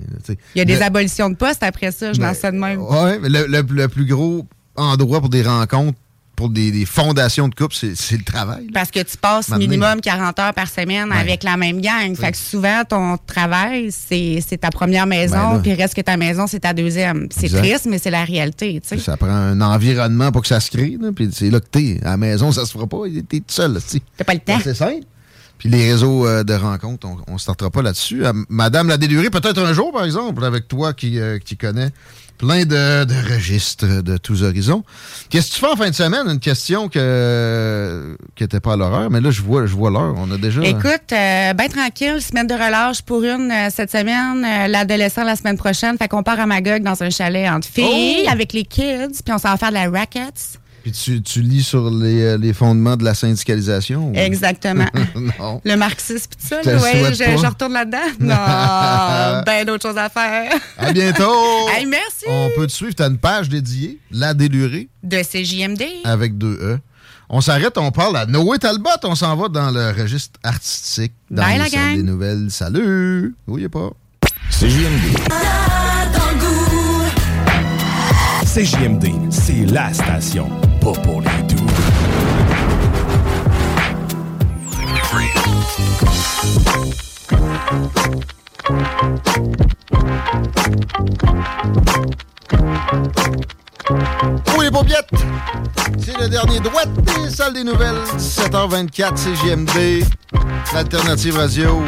Il 0.55 0.59
y 0.59 0.61
a 0.61 0.65
des 0.65 0.81
abolitions 0.81 1.29
de 1.29 1.35
postes 1.35 1.63
après 1.63 1.91
ça, 1.91 2.13
je 2.13 2.21
lance 2.21 2.37
ça 2.37 2.51
de 2.51 2.57
même. 2.57 2.79
Mais 3.21 3.29
le, 3.29 3.45
le- 3.47 3.65
le 3.69 3.87
plus 3.87 4.05
gros 4.05 4.45
endroit 4.75 5.19
pour 5.19 5.29
des 5.29 5.43
rencontres, 5.43 5.97
pour 6.35 6.49
des, 6.49 6.71
des 6.71 6.85
fondations 6.85 7.47
de 7.47 7.53
couple, 7.53 7.75
c'est 7.75 8.17
le 8.17 8.23
travail. 8.23 8.65
là. 8.65 8.71
Parce 8.73 8.89
que 8.89 8.99
tu 9.01 9.17
passes 9.17 9.49
minimum 9.49 10.01
40 10.01 10.39
heures 10.39 10.53
par 10.53 10.67
semaine 10.67 11.09
Ouais. 11.11 11.17
avec 11.17 11.43
la 11.43 11.57
même 11.57 11.79
gang. 11.79 12.15
Fait 12.15 12.31
que 12.31 12.37
souvent, 12.37 12.83
ton 12.87 13.17
travail, 13.27 13.91
c'est 13.91 14.41
ta 14.59 14.69
première 14.71 15.05
Ben 15.05 15.19
maison, 15.19 15.59
puis 15.61 15.73
reste 15.73 15.93
que 15.93 16.01
ta 16.01 16.17
maison, 16.17 16.47
c'est 16.47 16.61
ta 16.61 16.73
deuxième. 16.73 17.27
C'est 17.31 17.49
triste, 17.49 17.85
mais 17.89 17.99
c'est 17.99 18.09
la 18.11 18.23
réalité. 18.25 18.81
Ça 18.97 19.15
prend 19.17 19.27
un 19.29 19.61
environnement 19.61 20.31
pour 20.31 20.41
que 20.41 20.47
ça 20.47 20.59
se 20.59 20.71
crée. 20.71 20.97
Puis 21.15 21.29
c'est 21.31 21.49
là 21.49 21.59
que 21.59 21.67
t'es. 21.69 21.99
À 22.03 22.11
la 22.11 22.17
maison, 22.17 22.51
ça 22.51 22.65
se 22.65 22.71
fera 22.71 22.87
pas. 22.87 22.97
T'es 23.29 23.39
tout 23.39 23.45
seul. 23.49 23.77
T'as 24.17 24.23
pas 24.23 24.33
le 24.33 24.39
temps. 24.39 24.59
C'est 24.63 24.73
simple. 24.73 25.03
Puis 25.59 25.69
les 25.69 25.91
réseaux 25.91 26.27
euh, 26.27 26.43
de 26.43 26.53
rencontres, 26.55 27.07
on 27.27 27.33
ne 27.33 27.37
startera 27.37 27.69
pas 27.69 27.81
là-dessus. 27.81 28.25
Euh, 28.25 28.33
Madame 28.49 28.89
la 28.89 28.97
délurée, 28.97 29.29
peut-être 29.29 29.59
un 29.63 29.71
jour, 29.71 29.93
par 29.93 30.03
exemple, 30.03 30.43
avec 30.43 30.67
toi 30.67 30.93
qui, 30.93 31.19
euh, 31.19 31.37
qui 31.39 31.55
connais 31.55 31.89
plein 32.37 32.65
de, 32.65 33.03
de 33.05 33.33
registres 33.33 34.01
de 34.03 34.17
tous 34.17 34.43
horizons. 34.43 34.83
Qu'est-ce 35.29 35.49
que 35.49 35.55
tu 35.55 35.59
fais 35.61 35.67
en 35.67 35.75
fin 35.75 35.89
de 35.89 35.95
semaine? 35.95 36.27
Une 36.27 36.39
question 36.39 36.89
que 36.89 38.17
qui 38.35 38.43
n'était 38.43 38.59
pas 38.59 38.73
à 38.73 38.77
l'horreur, 38.77 39.09
mais 39.09 39.21
là, 39.21 39.31
je 39.31 39.41
vois, 39.41 39.65
je 39.65 39.73
vois 39.75 39.89
l'heure. 39.91 40.15
On 40.17 40.29
a 40.31 40.37
déjà. 40.37 40.61
Écoute, 40.63 41.11
euh, 41.11 41.53
ben 41.53 41.69
tranquille, 41.69 42.21
semaine 42.21 42.47
de 42.47 42.53
relâche 42.53 43.01
pour 43.01 43.23
une 43.23 43.51
euh, 43.51 43.69
cette 43.69 43.91
semaine, 43.91 44.45
euh, 44.45 44.67
l'adolescent 44.67 45.23
la 45.23 45.35
semaine 45.35 45.57
prochaine. 45.57 45.97
Fait 45.97 46.07
qu'on 46.07 46.23
part 46.23 46.39
à 46.39 46.45
Magog 46.45 46.83
dans 46.83 47.01
un 47.03 47.09
chalet 47.09 47.49
entre 47.49 47.67
filles 47.67 48.25
Oh! 48.27 48.31
avec 48.31 48.53
les 48.53 48.63
kids, 48.63 49.21
puis 49.23 49.33
on 49.33 49.37
s'en 49.37 49.51
va 49.51 49.57
faire 49.57 49.69
de 49.69 49.75
la 49.75 49.89
rackets. 49.89 50.59
Puis 50.83 50.91
tu, 50.91 51.21
tu 51.21 51.41
lis 51.41 51.63
sur 51.63 51.89
les, 51.89 52.21
euh, 52.21 52.37
les 52.37 52.51
fondements 52.51 52.97
de 52.97 53.05
la 53.05 53.13
syndicalisation? 53.13 54.09
ou- 54.09 54.13
Exactement. 54.15 54.85
non. 55.39 55.61
Le 55.63 55.75
marxisme, 55.77 56.27
pis 56.29 56.35
tout 56.37 56.47
ça, 56.47 56.61
là, 56.61 56.77
ouais, 56.77 57.13
je, 57.13 57.45
retourne 57.47 57.71
là-dedans. 57.71 57.97
Non, 58.19 59.43
ben 59.45 59.65
d'autres 59.65 59.87
choses 59.87 59.97
à 59.97 60.09
faire. 60.09 60.51
À 60.77 60.91
bientôt! 60.91 61.69
Hey, 61.73 61.85
merci. 61.85 62.25
On 62.27 62.49
peut 62.53 62.67
te 62.67 62.71
suivre. 62.73 62.93
Tu 62.93 63.01
as 63.01 63.07
une 63.07 63.17
page 63.17 63.47
dédiée, 63.47 63.97
La 64.11 64.33
Délurée, 64.33 64.89
De 65.03 65.21
CJMD. 65.23 65.83
avec 66.03 66.37
deux 66.37 66.57
E. 66.61 66.79
On 67.29 67.39
s'arrête, 67.39 67.77
on 67.77 67.91
parle 67.91 68.17
à 68.17 68.25
Noé 68.25 68.59
Talbot. 68.59 68.89
On 69.05 69.15
s'en 69.15 69.37
va 69.37 69.47
dans 69.47 69.71
le 69.71 69.91
registre 69.91 70.37
artistique. 70.43 71.13
Dans 71.31 71.43
Bye, 71.43 71.59
la 71.59 71.95
des 71.95 72.03
nouvelles. 72.03 72.47
Salut! 72.49 73.35
Oui, 73.47 73.67
pas. 73.69 73.89
CJMD. 74.51 75.17
CJMD, 78.53 79.31
c'est 79.31 79.65
la 79.65 79.91
station, 79.91 80.47
pas 80.83 80.91
pour 81.01 81.21
les 81.21 81.43
Oui, 93.89 94.65
les 94.65 94.71
paupiètes! 94.71 95.09
C'est 95.99 96.17
le 96.19 96.27
dernier 96.27 96.59
droit 96.59 96.85
des 96.85 97.29
salles 97.29 97.53
des 97.53 97.63
nouvelles. 97.63 97.97
17h24, 98.17 99.17
CGMD. 99.17 100.05
L'alternative 100.73 101.37
radio. 101.37 101.81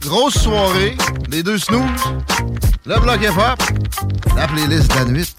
Grosse 0.00 0.38
soirée. 0.38 0.96
Les 1.30 1.42
deux 1.42 1.58
snooze. 1.58 1.82
Le 2.86 2.98
bloc 3.00 3.20
hip-hop. 3.22 3.62
La 4.36 4.46
playlist 4.48 4.90
de 4.90 4.96
la 4.96 5.04
nuit. 5.04 5.34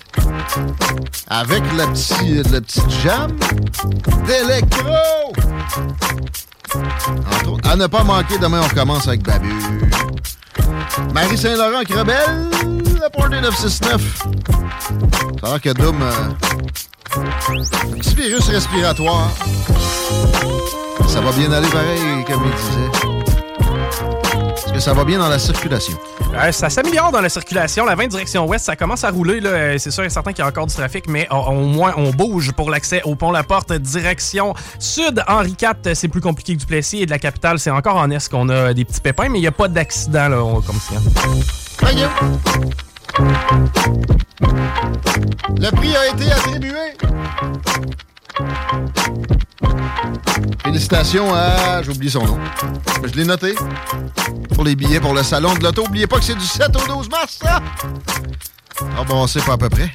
Avec 1.29 1.63
le 1.73 1.85
petit, 1.93 2.35
le 2.51 2.61
petit 2.61 2.81
jam 3.03 3.31
d'électro. 4.25 4.93
À 7.63 7.75
ne 7.75 7.87
pas 7.87 8.03
manquer, 8.03 8.37
demain, 8.37 8.61
on 8.63 8.67
recommence 8.67 9.07
avec 9.07 9.23
Babu. 9.23 9.53
Marie 11.13 11.37
Saint-Laurent, 11.37 11.83
Crebelle. 11.87 12.84
Le 13.05 13.09
Party 13.11 13.35
969. 13.39 14.01
Ça 15.39 15.47
a 15.47 15.49
l'air 15.51 15.61
que 15.61 15.69
Doom. 15.73 16.01
euh, 16.01 16.11
petit 17.99 18.15
virus 18.15 18.47
respiratoire. 18.47 19.29
Ça 21.07 21.21
va 21.21 21.31
bien 21.33 21.51
aller 21.51 21.67
pareil, 21.69 21.99
comme 22.25 22.41
il 22.45 22.51
disait. 22.51 22.89
Est-ce 24.55 24.73
que 24.73 24.79
ça 24.79 24.93
va 24.93 25.03
bien 25.03 25.19
dans 25.19 25.27
la 25.29 25.37
circulation? 25.37 25.95
Euh, 26.33 26.51
ça 26.51 26.71
s'améliore 26.71 27.11
dans 27.11 27.21
la 27.21 27.29
circulation. 27.29 27.85
La 27.85 27.93
20 27.93 28.07
direction 28.07 28.47
ouest, 28.47 28.65
ça 28.65 28.75
commence 28.75 29.03
à 29.03 29.11
rouler. 29.11 29.39
là. 29.39 29.49
Euh, 29.51 29.77
C'est 29.77 29.91
sûr 29.91 30.03
et 30.03 30.09
certain 30.09 30.31
qu'il 30.33 30.39
y 30.43 30.45
a 30.45 30.47
encore 30.49 30.65
du 30.65 30.73
trafic, 30.73 31.07
mais 31.07 31.27
au, 31.29 31.35
au 31.35 31.53
moins, 31.61 31.93
on 31.97 32.09
bouge 32.09 32.53
pour 32.53 32.71
l'accès 32.71 33.03
au 33.03 33.13
pont 33.15 33.31
La 33.31 33.43
Porte. 33.43 33.71
Direction 33.71 34.55
sud, 34.79 35.23
Henri 35.27 35.55
IV, 35.61 35.93
c'est 35.93 36.07
plus 36.07 36.21
compliqué 36.21 36.55
que 36.55 36.59
du 36.59 36.65
Plessis. 36.65 37.03
Et 37.03 37.05
de 37.05 37.11
la 37.11 37.19
capitale, 37.19 37.59
c'est 37.59 37.69
encore 37.71 37.97
en 37.97 38.09
est 38.09 38.27
qu'on 38.27 38.49
a 38.49 38.73
des 38.73 38.83
petits 38.83 39.01
pépins, 39.01 39.29
mais 39.29 39.37
il 39.37 39.41
n'y 39.41 39.47
a 39.47 39.51
pas 39.51 39.67
d'accident 39.67 40.59
comme 40.65 40.79
ça. 40.79 40.95
Le 45.57 45.71
prix 45.71 45.95
a 45.95 46.07
été 46.07 46.31
attribué. 46.31 46.93
Félicitations 50.63 51.33
à. 51.33 51.81
J'ai 51.83 51.91
oublié 51.91 52.11
son 52.11 52.25
nom. 52.25 52.39
Je 53.03 53.13
l'ai 53.13 53.25
noté. 53.25 53.55
Pour 54.53 54.63
les 54.63 54.75
billets 54.75 54.99
pour 54.99 55.13
le 55.13 55.23
salon 55.23 55.53
de 55.55 55.63
l'auto. 55.63 55.85
Oubliez 55.85 56.07
pas 56.07 56.17
que 56.19 56.25
c'est 56.25 56.35
du 56.35 56.45
7 56.45 56.75
au 56.75 56.95
12 56.95 57.09
mars, 57.09 57.39
ça! 57.41 57.61
Ah 58.81 59.03
bon, 59.07 59.25
on 59.25 59.41
pas 59.41 59.53
à 59.53 59.57
peu 59.57 59.69
près. 59.69 59.91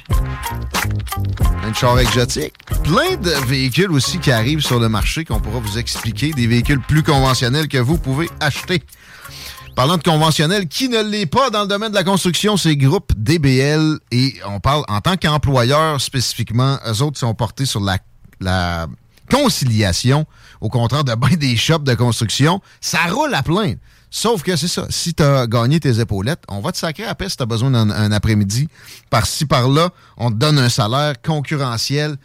Plein 1.61 1.69
de 1.69 1.75
chars 1.75 1.99
exotiques. 1.99 2.53
Plein 2.83 3.15
de 3.17 3.31
véhicules 3.47 3.91
aussi 3.91 4.19
qui 4.19 4.31
arrivent 4.31 4.61
sur 4.61 4.79
le 4.79 4.89
marché 4.89 5.23
qu'on 5.25 5.39
pourra 5.39 5.59
vous 5.59 5.77
expliquer. 5.77 6.31
Des 6.31 6.47
véhicules 6.47 6.79
plus 6.79 7.03
conventionnels 7.03 7.67
que 7.67 7.77
vous 7.77 7.97
pouvez 7.97 8.29
acheter. 8.39 8.83
Parlant 9.75 9.97
de 9.97 10.03
conventionnel, 10.03 10.67
qui 10.67 10.89
ne 10.89 11.01
l'est 11.01 11.25
pas 11.25 11.49
dans 11.49 11.61
le 11.61 11.67
domaine 11.67 11.91
de 11.91 11.95
la 11.95 12.03
construction, 12.03 12.57
c'est 12.57 12.75
Groupe 12.75 13.13
DBL. 13.15 13.99
Et 14.11 14.35
on 14.47 14.59
parle 14.59 14.83
en 14.87 14.99
tant 14.99 15.15
qu'employeur 15.15 15.99
spécifiquement. 16.01 16.77
Eux 16.87 17.01
autres 17.01 17.17
sont 17.17 17.33
portés 17.33 17.65
sur 17.65 17.79
la, 17.79 18.87
conciliation 19.29 20.25
au 20.59 20.67
contraire 20.67 21.05
de 21.05 21.15
bien 21.15 21.37
des 21.37 21.55
shops 21.55 21.83
de 21.83 21.93
construction. 21.93 22.59
Ça 22.81 22.99
roule 23.09 23.33
à 23.33 23.43
plein. 23.43 23.75
Sauf 24.09 24.43
que 24.43 24.57
c'est 24.57 24.67
ça. 24.67 24.87
Si 24.89 25.13
tu 25.13 25.23
as 25.23 25.47
gagné 25.47 25.79
tes 25.79 26.01
épaulettes, 26.01 26.43
on 26.49 26.59
va 26.59 26.73
te 26.73 26.77
sacrer 26.77 27.05
à 27.05 27.15
paix 27.15 27.29
si 27.29 27.37
tu 27.37 27.43
as 27.43 27.45
besoin 27.45 27.71
d'un 27.71 27.89
un 27.89 28.11
après-midi. 28.11 28.67
Par-ci, 29.09 29.45
par-là, 29.45 29.91
on 30.17 30.31
te 30.31 30.35
donne 30.35 30.59
un 30.59 30.67
salaire 30.67 31.13
concurrentiel. 31.21 32.17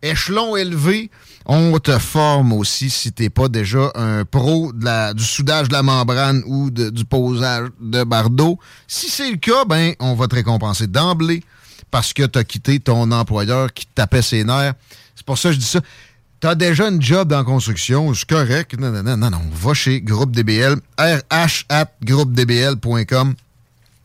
Échelon 0.00 0.56
élevé, 0.56 1.10
on 1.46 1.78
te 1.78 1.98
forme 1.98 2.52
aussi 2.52 2.88
si 2.88 3.12
t'es 3.12 3.28
pas 3.28 3.48
déjà 3.48 3.90
un 3.94 4.24
pro 4.24 4.72
du 4.72 5.24
soudage 5.24 5.68
de 5.68 5.74
la 5.74 5.82
membrane 5.82 6.42
ou 6.46 6.70
du 6.70 7.04
posage 7.04 7.68
de 7.80 8.04
bardeau. 8.04 8.58
Si 8.86 9.10
c'est 9.10 9.30
le 9.30 9.36
cas, 9.36 9.64
ben 9.66 9.94
on 10.00 10.14
va 10.14 10.26
te 10.26 10.34
récompenser 10.34 10.86
d'emblée 10.86 11.42
parce 11.90 12.12
que 12.12 12.24
tu 12.24 12.38
as 12.38 12.44
quitté 12.44 12.80
ton 12.80 13.10
employeur 13.12 13.72
qui 13.72 13.86
te 13.86 13.92
tapait 13.94 14.22
ses 14.22 14.44
nerfs. 14.44 14.74
C'est 15.14 15.26
pour 15.26 15.38
ça 15.38 15.50
que 15.50 15.54
je 15.54 15.60
dis 15.60 15.66
ça. 15.66 15.80
Tu 16.40 16.46
as 16.48 16.54
déjà 16.54 16.88
une 16.88 17.00
job 17.00 17.28
dans 17.28 17.38
la 17.38 17.44
construction, 17.44 18.12
c'est 18.14 18.28
correct. 18.28 18.78
Non, 18.78 18.90
non, 18.90 19.02
non, 19.02 19.16
non, 19.16 19.30
non. 19.30 19.40
Va 19.52 19.74
chez 19.74 20.00
Groupe 20.00 20.32
DBL, 20.32 20.76
rh 20.98 21.64
at 21.68 21.86
groupedbl.com. 22.02 23.34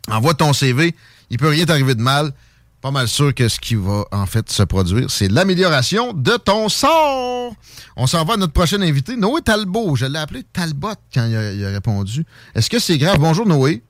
Envoie 0.10 0.34
ton 0.34 0.54
CV. 0.54 0.96
Il 1.30 1.38
peut 1.38 1.50
rien 1.50 1.66
t'arriver 1.66 1.96
de 1.96 2.02
mal. 2.02 2.34
Pas 2.82 2.92
mal 2.92 3.10
sûr 3.10 3.34
que 3.36 3.50
ce 3.50 3.60
qui 3.60 3.76
va 3.76 4.06
en 4.14 4.26
fait 4.26 4.50
se 4.50 4.64
produire, 4.64 5.12
c'est 5.12 5.28
l'amélioration 5.28 6.14
de 6.14 6.38
ton 6.38 6.70
sort. 6.70 7.54
On 7.98 8.08
s'en 8.08 8.24
va 8.24 8.36
à 8.36 8.38
notre 8.38 8.54
prochain 8.54 8.82
invité, 8.82 9.18
Noé 9.18 9.42
Talbot. 9.42 9.98
Je 9.98 10.06
l'ai 10.06 10.18
appelé 10.18 10.44
Talbot 10.54 10.94
quand 11.14 11.26
il 11.26 11.36
a, 11.36 11.52
il 11.52 11.66
a 11.66 11.70
répondu. 11.72 12.24
Est-ce 12.56 12.70
que 12.70 12.80
c'est 12.80 12.98
grave? 12.98 13.18
Bonjour 13.20 13.46
Noé. 13.46 13.84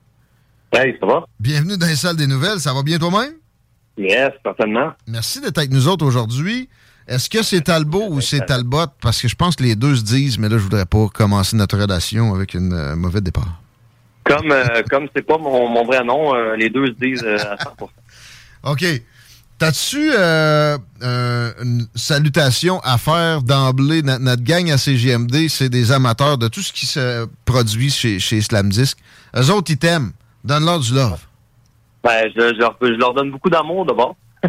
Hey, 0.74 0.98
ça 1.00 1.06
va? 1.06 1.24
Bienvenue 1.40 1.78
dans 1.78 1.86
les 1.86 1.96
salles 1.96 2.16
des 2.16 2.26
nouvelles. 2.26 2.60
Ça 2.60 2.74
va 2.74 2.82
bien 2.82 2.98
toi-même? 2.98 3.34
Yes, 3.96 4.32
certainement. 4.44 4.92
Merci 5.06 5.40
d'être 5.40 5.60
avec 5.60 5.72
nous 5.72 5.88
autres 5.88 6.06
aujourd'hui. 6.06 6.68
Est-ce 7.08 7.30
que 7.30 7.44
c'est 7.44 7.62
Talbot 7.62 8.08
ou 8.10 8.22
c'est 8.22 8.44
Talbot? 8.46 8.88
Parce 9.02 9.22
que 9.22 9.28
je 9.28 9.36
pense 9.36 9.56
que 9.56 9.64
les 9.64 9.76
deux 9.76 9.98
se 9.98 10.04
disent, 10.04 10.40
mais 10.40 10.50
là, 10.50 10.58
je 10.58 10.64
voudrais 10.64 10.86
pas 10.88 11.08
commencer 11.14 11.56
notre 11.56 11.78
relation 11.78 12.34
avec 12.34 12.56
une 12.56 12.74
euh, 12.74 12.96
mauvais 12.96 13.22
départ. 13.22 13.62
Comme 14.24 14.52
euh, 14.52 14.84
comme 14.90 15.08
c'est 15.16 15.24
pas 15.26 15.38
mon, 15.38 15.68
mon 15.68 15.86
vrai 15.86 16.04
nom, 16.04 16.34
euh, 16.34 16.56
les 16.56 16.70
deux 16.70 16.88
se 16.88 16.92
disent 16.94 17.24
à 17.24 17.56
100%. 17.56 17.90
OK. 18.64 18.86
T'as-tu 19.58 20.12
euh, 20.18 20.78
euh, 21.02 21.52
une 21.62 21.86
salutation 21.94 22.80
à 22.80 22.98
faire 22.98 23.42
d'emblée? 23.42 24.02
No- 24.02 24.18
notre 24.18 24.44
gang 24.44 24.70
à 24.72 24.78
CGMD, 24.78 25.50
c'est 25.50 25.68
des 25.68 25.92
amateurs 25.92 26.38
de 26.38 26.48
tout 26.48 26.62
ce 26.62 26.72
qui 26.72 26.86
se 26.86 27.28
produit 27.44 27.90
chez, 27.90 28.20
chez 28.20 28.40
Slam 28.42 28.70
Disc. 28.70 28.98
Eux 29.36 29.52
autres, 29.52 29.72
ils 29.72 29.78
t'aiment. 29.78 30.12
Donne-leur 30.46 30.80
du 30.80 30.94
love. 30.94 31.20
Ben, 32.02 32.30
je, 32.34 32.40
je 32.54 32.60
leur, 32.60 32.78
je 32.82 32.88
leur 32.88 33.14
donne 33.14 33.32
beaucoup 33.32 33.50
d'amour 33.50 33.86
d'abord. 33.86 34.16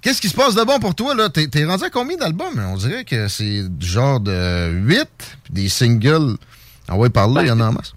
Qu'est-ce 0.00 0.20
qui 0.20 0.28
se 0.28 0.34
passe 0.34 0.54
de 0.54 0.64
bon 0.64 0.78
pour 0.78 0.94
toi, 0.94 1.14
là? 1.14 1.28
T'es, 1.28 1.48
t'es 1.48 1.64
rendu 1.64 1.84
à 1.84 1.90
combien 1.90 2.16
d'albums? 2.16 2.58
On 2.72 2.76
dirait 2.76 3.04
que 3.04 3.28
c'est 3.28 3.68
du 3.68 3.86
genre 3.86 4.20
de 4.20 4.70
8, 4.72 5.06
puis 5.44 5.52
des 5.52 5.68
singles. 5.68 6.36
Ah 6.88 6.96
ouais, 6.96 7.10
parler, 7.10 7.42
il 7.42 7.48
y 7.48 7.50
en 7.50 7.60
a 7.60 7.66
en 7.68 7.72
masse. 7.72 7.94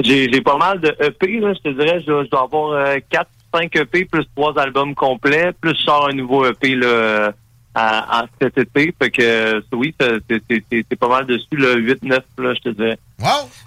J'ai 0.00 0.30
j'ai 0.32 0.40
pas 0.40 0.56
mal 0.56 0.80
de 0.80 0.88
EP, 1.00 1.40
là, 1.40 1.52
je 1.54 1.70
te 1.70 1.74
dirais. 1.74 2.00
Je, 2.00 2.24
je 2.24 2.30
dois 2.30 2.44
avoir 2.44 2.72
euh, 2.72 2.96
4, 3.10 3.28
5 3.54 3.74
EP 3.76 4.04
plus 4.04 4.24
3 4.36 4.58
albums 4.58 4.94
complets, 4.94 5.52
plus 5.60 5.74
je 5.76 5.82
sors 5.82 6.08
un 6.08 6.12
nouveau 6.12 6.46
EP 6.46 6.74
là, 6.74 7.32
à, 7.74 8.20
à 8.20 8.26
cet 8.40 8.58
été. 8.58 8.94
Fait 9.00 9.10
que 9.10 9.62
oui, 9.72 9.94
c'est- 10.00 10.96
pas 10.98 11.08
mal 11.08 11.26
dessus, 11.26 11.46
le 11.52 11.76
8, 11.76 12.02
9, 12.02 12.18
là, 12.38 12.54
je 12.54 12.60
te 12.60 12.68
dirais. 12.70 12.98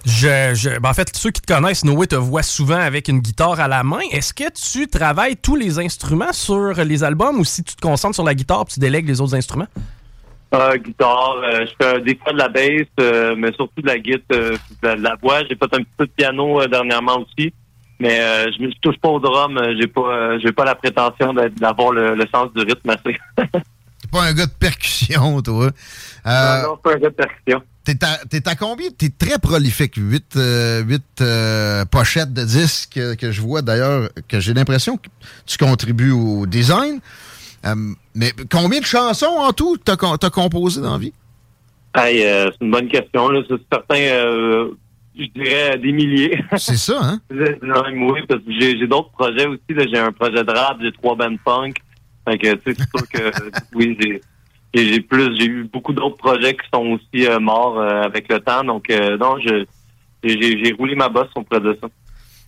Je, 0.04 0.52
je- 0.54 0.78
ben, 0.78 0.90
en 0.90 0.94
fait, 0.94 1.14
ceux 1.16 1.30
qui 1.30 1.40
te 1.40 1.52
connaissent, 1.52 1.84
Noé 1.84 2.06
te 2.06 2.14
voit 2.16 2.42
souvent 2.42 2.78
avec 2.78 3.08
une 3.08 3.20
guitare 3.20 3.58
à 3.60 3.68
la 3.68 3.82
main. 3.82 4.00
Est-ce 4.10 4.32
que 4.34 4.44
tu 4.50 4.86
travailles 4.88 5.36
tous 5.36 5.56
les 5.56 5.78
instruments 5.78 6.32
sur 6.32 6.72
les 6.84 7.04
albums 7.04 7.38
ou 7.38 7.44
si 7.44 7.62
tu 7.64 7.74
te 7.74 7.80
concentres 7.80 8.14
sur 8.14 8.24
la 8.24 8.34
guitare 8.34 8.64
puis 8.66 8.74
tu 8.74 8.80
délègues 8.80 9.08
les 9.08 9.20
autres 9.20 9.34
instruments? 9.34 9.68
Euh, 10.54 10.76
guitare, 10.76 11.36
euh, 11.44 11.64
je 11.66 11.72
fais 11.86 12.00
des 12.02 12.14
fois 12.22 12.34
de 12.34 12.38
la 12.38 12.48
bass, 12.50 12.86
euh, 13.00 13.34
mais 13.38 13.52
surtout 13.54 13.80
de 13.80 13.86
la 13.86 13.98
guitare, 13.98 14.20
euh, 14.32 14.56
de, 14.82 14.86
la, 14.88 14.96
de 14.96 15.02
la 15.02 15.14
voix. 15.22 15.40
J'ai 15.48 15.56
fait 15.56 15.64
un 15.74 15.78
petit 15.78 15.86
peu 15.96 16.06
de 16.06 16.12
piano 16.14 16.60
euh, 16.60 16.66
dernièrement 16.66 17.20
aussi, 17.20 17.54
mais 18.02 18.20
euh, 18.20 18.50
je, 18.52 18.62
me- 18.62 18.70
je 18.70 18.76
touche 18.82 18.98
pas 19.00 19.08
au 19.08 19.20
drum. 19.20 19.56
euh, 19.58 19.74
J'ai 19.80 19.86
pas, 19.86 20.00
euh, 20.02 20.38
j'ai 20.42 20.52
pas 20.52 20.64
la 20.64 20.74
prétention 20.74 21.32
d'avoir 21.32 21.92
le, 21.92 22.14
le 22.14 22.26
sens 22.34 22.52
du 22.54 22.62
rythme 22.62 22.90
assez. 22.90 23.16
T'es 23.38 24.08
pas 24.10 24.22
un 24.24 24.32
gars 24.34 24.46
de 24.46 24.52
percussion, 24.58 25.40
toi. 25.40 25.70
Euh, 26.26 26.62
non, 26.62 26.68
non, 26.70 26.76
pas 26.76 26.92
un 26.94 26.96
gars 26.96 27.10
de 27.10 27.14
percussion. 27.14 27.62
T'es 27.84 27.98
à, 28.04 28.18
t'es 28.28 28.46
à 28.48 28.54
combien? 28.56 28.88
T'es 28.90 29.08
très 29.10 29.38
prolifique. 29.38 29.94
Huit, 29.96 30.36
huit, 30.36 31.22
pochettes 31.90 32.32
de 32.32 32.44
disques 32.44 33.00
que, 33.16 33.32
je 33.32 33.40
vois 33.40 33.62
d'ailleurs, 33.62 34.08
que 34.28 34.38
j'ai 34.40 34.54
l'impression 34.54 34.96
que 34.96 35.08
tu 35.46 35.56
contribues 35.58 36.12
au 36.12 36.46
design. 36.46 37.00
Mais 38.14 38.32
combien 38.50 38.80
de 38.80 38.84
chansons 38.84 39.36
en 39.38 39.52
tout 39.52 39.76
t'as, 39.78 39.96
t'as 39.96 40.30
composé 40.30 40.80
dans 40.80 40.92
la 40.92 40.98
vie? 40.98 41.12
Hey, 41.94 42.20
c'est 42.22 42.60
une 42.64 42.70
bonne 42.70 42.88
question. 42.88 43.28
C'est 43.48 43.60
certain, 43.72 44.66
je 45.16 45.26
dirais 45.26 45.78
des 45.78 45.92
milliers. 45.92 46.44
C'est 46.56 46.76
ça, 46.76 47.00
hein? 47.02 47.20
oui, 47.30 48.20
parce 48.28 48.40
que 48.40 48.52
j'ai, 48.58 48.78
j'ai 48.78 48.86
d'autres 48.86 49.10
projets 49.10 49.46
aussi. 49.46 49.60
J'ai 49.68 49.98
un 49.98 50.12
projet 50.12 50.44
de 50.44 50.50
rap, 50.50 50.78
j'ai 50.80 50.92
trois 50.92 51.14
bands 51.14 51.36
punk. 51.44 51.76
Fait 52.26 52.38
que, 52.38 52.54
tu 52.54 52.74
sais, 52.74 52.76
c'est 52.78 52.98
sûr 52.98 53.08
que, 53.08 53.30
oui, 53.74 53.98
j'ai, 54.74 55.00
plus, 55.00 55.36
j'ai 55.36 55.46
eu 55.46 55.64
beaucoup 55.64 55.92
d'autres 55.92 56.16
projets 56.16 56.54
qui 56.54 56.66
sont 56.72 56.86
aussi 56.86 57.26
euh, 57.26 57.40
morts 57.40 57.78
euh, 57.78 58.02
avec 58.02 58.30
le 58.32 58.40
temps. 58.40 58.64
Donc, 58.64 58.88
euh, 58.90 59.16
non, 59.18 59.38
je, 59.38 59.64
j'ai 60.22 60.72
roulé 60.72 60.94
ma 60.94 61.08
bosse 61.08 61.30
auprès 61.34 61.60
de 61.60 61.76
ça. 61.80 61.88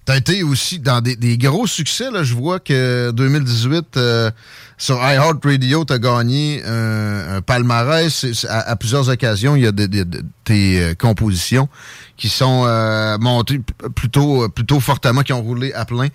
T'as 0.07 0.17
été 0.19 0.43
aussi 0.43 0.79
dans 0.81 1.01
des, 1.01 1.17
des 1.17 1.39
gros 1.39 1.67
succès. 1.67 2.11
Là. 2.11 2.23
Je 2.25 2.35
vois 2.35 2.61
que 2.61 3.11
2018, 3.13 3.97
euh, 3.97 4.31
sur 4.77 4.97
iHeartRadio, 4.97 5.85
t'as 5.87 5.99
gagné 5.99 6.63
un, 6.67 7.37
un 7.37 7.41
palmarès 7.41 8.45
à, 8.49 8.71
à 8.71 8.77
plusieurs 8.77 9.09
occasions. 9.09 9.57
Il 9.57 9.63
y 9.63 9.67
a 9.67 9.73
des- 9.73 9.89
des- 9.89 10.05
des- 10.05 10.21
tes 10.45 10.81
euh, 10.83 10.95
compositions 10.95 11.69
qui 12.19 12.29
sont 12.29 12.65
euh, 12.67 13.17
montées 13.19 13.61
plutôt, 13.97 14.49
plutôt 14.51 14.79
fortement, 14.79 15.23
qui 15.23 15.33
ont 15.33 15.41
roulé 15.43 15.73
à 15.73 15.87
plein. 15.87 16.09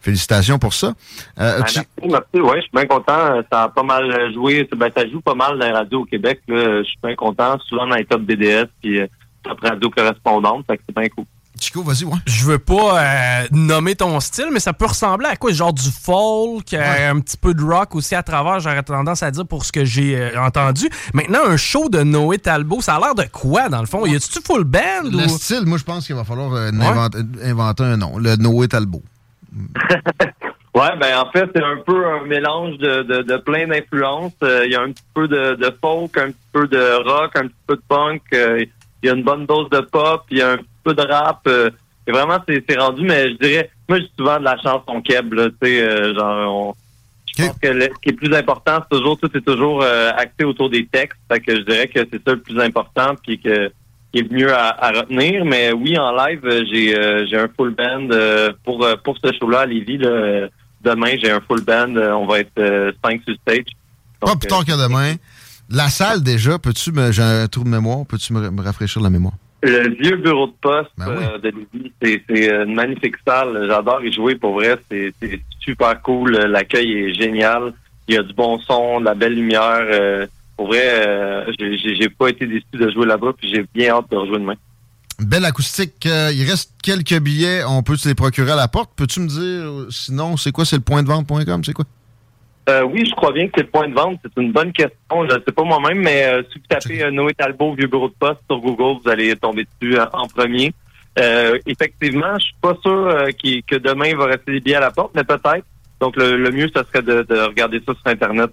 Félicitations 0.00 0.58
pour 0.58 0.72
ça. 0.74 0.94
Euh, 1.38 1.58
Ben, 1.60 1.64
tu- 1.64 1.78
merci, 1.78 1.88
merci. 2.34 2.40
Ouais, 2.50 2.56
je 2.56 2.62
suis 2.62 2.70
bien 2.72 2.86
content. 2.86 3.42
Ça 3.52 3.64
a 3.64 3.68
pas 3.68 3.82
mal 3.82 4.32
joué. 4.32 4.66
Ben, 4.76 4.90
ça 4.96 5.06
joue 5.08 5.20
pas 5.20 5.34
mal 5.34 5.58
dans 5.58 5.66
les 5.66 5.72
radios 5.72 6.00
au 6.00 6.04
Québec. 6.06 6.40
Là. 6.48 6.78
Je 6.82 6.84
suis 6.88 6.98
bien 7.02 7.14
content. 7.14 7.58
Souvent 7.68 7.86
dans 7.86 7.96
les 7.96 8.04
top 8.06 8.22
BDS 8.22 8.66
puis 8.82 9.00
euh, 9.00 9.06
top 9.42 9.60
radio 9.60 9.90
correspondante. 9.90 10.64
Fait 10.66 10.76
que 10.78 10.82
c'est 10.88 10.96
bien 10.98 11.08
cool. 11.10 11.24
Chico, 11.60 11.82
vas-y, 11.82 12.04
ouais. 12.04 12.18
Je 12.26 12.44
veux 12.44 12.58
pas 12.58 13.00
euh, 13.00 13.46
nommer 13.52 13.94
ton 13.94 14.18
style, 14.20 14.48
mais 14.52 14.58
ça 14.58 14.72
peut 14.72 14.86
ressembler 14.86 15.26
à 15.28 15.36
quoi? 15.36 15.52
Genre 15.52 15.72
du 15.72 15.88
folk, 15.88 16.74
euh, 16.74 17.10
un 17.12 17.20
petit 17.20 17.36
peu 17.36 17.54
de 17.54 17.62
rock 17.62 17.94
aussi 17.94 18.14
à 18.16 18.22
travers, 18.24 18.58
j'aurais 18.60 18.82
tendance 18.82 19.22
à 19.22 19.30
dire 19.30 19.46
pour 19.46 19.64
ce 19.64 19.70
que 19.70 19.84
j'ai 19.84 20.16
euh, 20.18 20.42
entendu. 20.42 20.88
Maintenant, 21.12 21.40
un 21.46 21.56
show 21.56 21.88
de 21.88 22.02
Noé 22.02 22.38
Talbot, 22.38 22.80
ça 22.80 22.96
a 22.96 23.00
l'air 23.00 23.14
de 23.14 23.24
quoi 23.30 23.68
dans 23.68 23.80
le 23.80 23.86
fond? 23.86 24.04
Y 24.04 24.16
a-tu 24.16 24.40
full 24.44 24.64
band 24.64 25.04
Le 25.04 25.24
ou... 25.26 25.28
style, 25.28 25.62
moi, 25.64 25.78
je 25.78 25.84
pense 25.84 26.06
qu'il 26.06 26.16
va 26.16 26.24
falloir 26.24 26.52
euh, 26.54 26.70
inventer, 26.72 27.18
inventer 27.44 27.84
un 27.84 27.96
nom. 27.98 28.18
Le 28.18 28.34
Noé 28.36 28.66
Talbot. 28.68 29.02
Ouais, 30.74 30.90
ben 31.00 31.16
en 31.18 31.30
fait, 31.30 31.48
c'est 31.54 31.62
un 31.62 31.76
peu 31.86 32.04
un 32.04 32.24
mélange 32.26 32.76
de, 32.78 33.04
de, 33.04 33.22
de 33.22 33.36
plein 33.36 33.68
d'influences. 33.68 34.32
Euh, 34.42 34.64
Il 34.66 34.72
y 34.72 34.74
a 34.74 34.80
un 34.82 34.90
petit 34.90 35.04
peu 35.14 35.28
de, 35.28 35.54
de 35.54 35.78
folk, 35.80 36.18
un 36.18 36.26
petit 36.32 36.48
peu 36.52 36.66
de 36.66 37.08
rock, 37.08 37.30
un 37.36 37.42
petit 37.46 37.54
peu 37.68 37.76
de 37.76 37.82
punk. 37.88 38.22
euh, 38.32 38.64
Il 39.00 39.06
y 39.06 39.08
a 39.08 39.12
une 39.14 39.22
bonne 39.22 39.46
dose 39.46 39.70
de 39.70 39.78
pop, 39.82 40.24
il 40.32 40.38
y 40.38 40.42
a 40.42 40.50
un 40.50 40.56
petit 40.56 40.66
peu 40.84 40.94
de 40.94 41.02
rap. 41.02 41.40
euh, 41.46 41.70
et 42.06 42.12
vraiment, 42.12 42.38
c'est 42.46 42.78
rendu, 42.78 43.02
mais 43.02 43.30
je 43.30 43.36
dirais, 43.38 43.70
moi, 43.88 43.98
j'ai 43.98 44.10
souvent 44.18 44.38
de 44.38 44.44
la 44.44 44.58
chanson 44.60 45.00
keb, 45.00 45.32
là, 45.32 45.48
tu 45.48 45.54
sais, 45.62 45.80
euh, 45.82 46.14
genre, 46.14 46.54
on, 46.68 46.74
je 47.36 47.42
pense 47.48 47.58
que 47.60 47.68
le- 47.68 47.80
ce 47.84 48.00
qui 48.02 48.08
est 48.10 48.12
le 48.12 48.16
plus 48.18 48.34
important, 48.36 48.78
c'est 48.82 48.96
toujours, 48.98 49.18
tout 49.18 49.30
est 49.36 49.40
toujours 49.40 49.82
euh, 49.82 50.10
axé 50.16 50.44
autour 50.44 50.68
des 50.70 50.86
textes. 50.86 51.18
Fait 51.32 51.40
que 51.40 51.56
je 51.56 51.62
dirais 51.62 51.88
que 51.88 52.00
c'est 52.12 52.22
ça 52.24 52.32
le 52.32 52.40
plus 52.40 52.60
important, 52.60 53.14
puis 53.24 53.38
que 53.40 53.72
qui 54.12 54.20
est 54.20 54.30
mieux 54.30 54.52
à, 54.54 54.68
à 54.68 54.92
retenir. 54.92 55.44
Mais 55.44 55.72
oui, 55.72 55.98
en 55.98 56.12
live, 56.14 56.40
euh, 56.44 56.62
j'ai 56.70 56.96
euh, 56.96 57.26
j'ai 57.28 57.36
un 57.38 57.48
full 57.56 57.74
band 57.74 58.08
euh, 58.12 58.52
pour 58.64 58.84
euh, 58.84 58.94
pour 59.02 59.16
ce 59.18 59.32
show-là 59.40 59.60
à 59.60 59.66
Lévis. 59.66 59.98
Là, 59.98 60.08
euh, 60.08 60.48
demain, 60.82 61.16
j'ai 61.20 61.30
un 61.32 61.40
full 61.40 61.62
band. 61.62 61.96
euh, 61.96 62.12
on 62.12 62.26
va 62.26 62.38
être 62.40 62.52
euh, 62.58 62.92
cinq 63.04 63.22
sur 63.26 63.34
stage. 63.42 63.64
Pas 64.20 64.36
plus 64.36 64.46
tard 64.48 64.64
que 64.64 64.70
demain. 64.80 65.14
La 65.70 65.88
salle, 65.88 66.22
déjà, 66.22 66.58
peux-tu 66.60 66.92
me. 66.92 67.10
J'ai 67.10 67.22
un 67.22 67.48
trou 67.48 67.64
de 67.64 67.68
mémoire, 67.70 68.04
peux-tu 68.06 68.32
me, 68.34 68.50
me 68.50 68.62
rafraîchir 68.62 69.02
la 69.02 69.10
mémoire? 69.10 69.34
Le 69.64 69.88
vieux 70.02 70.16
bureau 70.16 70.46
de 70.48 70.52
poste 70.60 70.90
Ben 70.98 71.08
euh, 71.08 71.38
de 71.38 71.48
Lévis, 71.50 71.92
c'est 72.02 72.22
c'est 72.28 72.48
une 72.64 72.74
magnifique 72.74 73.16
salle. 73.26 73.66
J'adore 73.68 74.04
y 74.04 74.12
jouer 74.12 74.34
pour 74.34 74.54
vrai. 74.54 74.76
C'est 74.90 75.12
c'est 75.20 75.40
super 75.60 76.00
cool. 76.02 76.32
L'accueil 76.36 76.92
est 76.92 77.14
génial. 77.14 77.72
Il 78.08 78.14
y 78.14 78.18
a 78.18 78.22
du 78.22 78.34
bon 78.34 78.58
son, 78.60 79.00
de 79.00 79.04
la 79.06 79.14
belle 79.14 79.34
lumière. 79.34 79.80
euh, 79.90 80.26
pour 80.56 80.66
vrai, 80.68 80.82
euh, 81.08 81.44
j'ai- 81.58 82.08
pas 82.10 82.28
été 82.28 82.46
déçu 82.46 82.64
de 82.74 82.88
jouer 82.90 83.06
là-bas, 83.06 83.32
puis 83.36 83.48
j'ai 83.52 83.64
bien 83.74 83.94
hâte 83.94 84.10
de 84.10 84.16
rejouer 84.16 84.38
demain. 84.38 84.54
Belle 85.18 85.44
acoustique. 85.44 86.06
euh, 86.06 86.30
il 86.34 86.48
reste 86.48 86.72
quelques 86.82 87.18
billets. 87.20 87.62
On 87.64 87.82
peut 87.82 87.96
se 87.96 88.08
les 88.08 88.14
procurer 88.14 88.52
à 88.52 88.56
la 88.56 88.68
porte. 88.68 88.90
Peux-tu 88.94 89.20
me 89.20 89.28
dire, 89.28 89.90
sinon, 89.90 90.36
c'est 90.36 90.52
quoi? 90.52 90.64
C'est 90.64 90.76
le 90.76 90.82
point 90.82 91.02
de 91.02 91.08
vente.com? 91.08 91.64
C'est 91.64 91.72
quoi? 91.72 91.84
Euh, 92.68 92.82
oui, 92.82 93.04
je 93.04 93.14
crois 93.14 93.32
bien 93.32 93.46
que 93.46 93.52
c'est 93.56 93.62
le 93.64 93.68
point 93.70 93.88
de 93.88 93.94
vente. 93.94 94.18
C'est 94.22 94.40
une 94.42 94.52
bonne 94.52 94.72
question. 94.72 94.96
Je 95.28 95.34
ne 95.34 95.40
sais 95.46 95.52
pas 95.52 95.64
moi-même, 95.64 95.98
mais 95.98 96.24
euh, 96.24 96.42
si 96.50 96.58
vous 96.58 96.64
tapez 96.68 97.02
euh, 97.04 97.10
Noé 97.10 97.34
Talbot, 97.34 97.74
vieux 97.74 97.86
bureau 97.88 98.08
de 98.08 98.14
poste 98.18 98.40
sur 98.50 98.58
Google, 98.60 99.00
vous 99.02 99.10
allez 99.10 99.36
tomber 99.36 99.66
dessus 99.80 99.98
euh, 99.98 100.06
en 100.14 100.26
premier. 100.28 100.72
Euh, 101.18 101.58
effectivement, 101.66 102.38
je 102.38 102.44
suis 102.46 102.54
pas 102.62 102.74
sûr 102.82 103.26
qu'il- 103.38 103.62
que 103.64 103.76
demain 103.76 104.06
il 104.06 104.16
va 104.16 104.26
rester 104.26 104.52
des 104.52 104.60
billets 104.60 104.76
à 104.76 104.80
la 104.80 104.90
porte, 104.90 105.12
mais 105.14 105.24
peut-être. 105.24 105.64
Donc 106.00 106.16
le, 106.16 106.36
le 106.36 106.50
mieux, 106.50 106.68
ce 106.74 106.82
serait 106.84 107.02
de, 107.02 107.22
de 107.22 107.38
regarder 107.40 107.80
ça 107.86 107.92
sur 107.94 108.06
Internet 108.06 108.50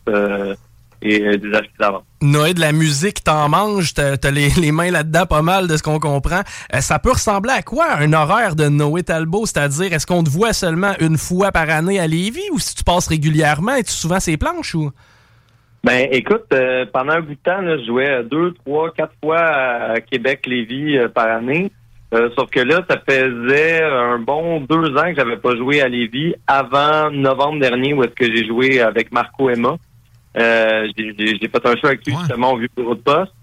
et 1.02 1.22
euh, 1.22 1.38
des 1.38 1.54
acheter 1.54 1.74
d'avance. 1.80 2.04
Noé, 2.22 2.54
de 2.54 2.60
la 2.60 2.72
musique, 2.72 3.24
t'en 3.24 3.50
manges, 3.50 3.94
t'as 3.94 4.32
les, 4.32 4.50
les 4.50 4.72
mains 4.72 4.92
là-dedans 4.92 5.26
pas 5.26 5.42
mal 5.42 5.68
de 5.68 5.76
ce 5.78 5.84
qu'on 5.84 6.00
comprend. 6.00 6.42
Euh, 6.74 6.82
ça 6.82 7.00
peut 7.00 7.12
ressembler 7.12 7.54
à 7.54 7.62
quoi 7.62 7.96
un 7.98 8.14
horaire 8.14 8.56
de 8.56 8.68
Noé 8.68 9.04
Talbot? 9.04 9.46
C'est-à-dire, 9.46 9.94
est-ce 9.94 10.06
qu'on 10.06 10.24
te 10.24 10.30
voit 10.30 10.54
seulement 10.54 10.94
une 11.00 11.18
fois 11.18 11.52
par 11.52 11.70
année 11.70 12.00
à 12.00 12.08
Lévis 12.08 12.50
ou 12.52 12.60
si 12.60 12.76
tu 12.76 12.84
passes 12.84 13.08
régulièrement, 13.08 13.76
es-tu 13.76 13.92
souvent 13.92 14.20
ces 14.20 14.38
planches 14.38 14.76
ou? 14.76 14.92
Ben, 15.84 16.08
écoute, 16.12 16.46
euh, 16.54 16.86
pendant 16.94 17.14
un 17.14 17.22
bout 17.22 17.34
de 17.34 17.40
temps, 17.44 17.62
là, 17.62 17.78
je 17.80 17.86
jouais 17.86 18.24
deux, 18.24 18.54
trois, 18.54 18.92
quatre 18.92 19.14
fois 19.24 19.40
à 19.40 20.00
Québec, 20.00 20.46
Lévis 20.46 20.98
par 21.14 21.28
année. 21.28 21.72
Euh, 22.14 22.30
sauf 22.38 22.50
que 22.50 22.60
là, 22.60 22.82
ça 22.90 22.98
faisait 23.08 23.82
un 23.84 24.20
bon 24.20 24.60
deux 24.62 24.98
ans 24.98 25.06
que 25.06 25.16
j'avais 25.16 25.38
pas 25.38 25.56
joué 25.56 25.82
à 25.82 25.88
Lévis 25.88 26.36
avant 26.46 27.10
novembre 27.10 27.62
dernier 27.62 27.94
où 27.94 28.04
est-ce 28.04 28.14
que 28.14 28.26
j'ai 28.26 28.46
joué 28.46 28.82
avec 28.82 29.14
Marco 29.14 29.50
Emma. 29.50 29.78
Euh, 30.38 30.88
j'ai- 30.98 31.38
fait 31.40 31.66
un 31.66 31.76
show 31.76 31.88
avec 31.88 32.06
lui 32.06 32.14
justement 32.22 32.54
au 32.54 32.58
vieux 32.58 32.70
bureau 32.76 32.96
de 32.96 33.02
poste. 33.02 33.34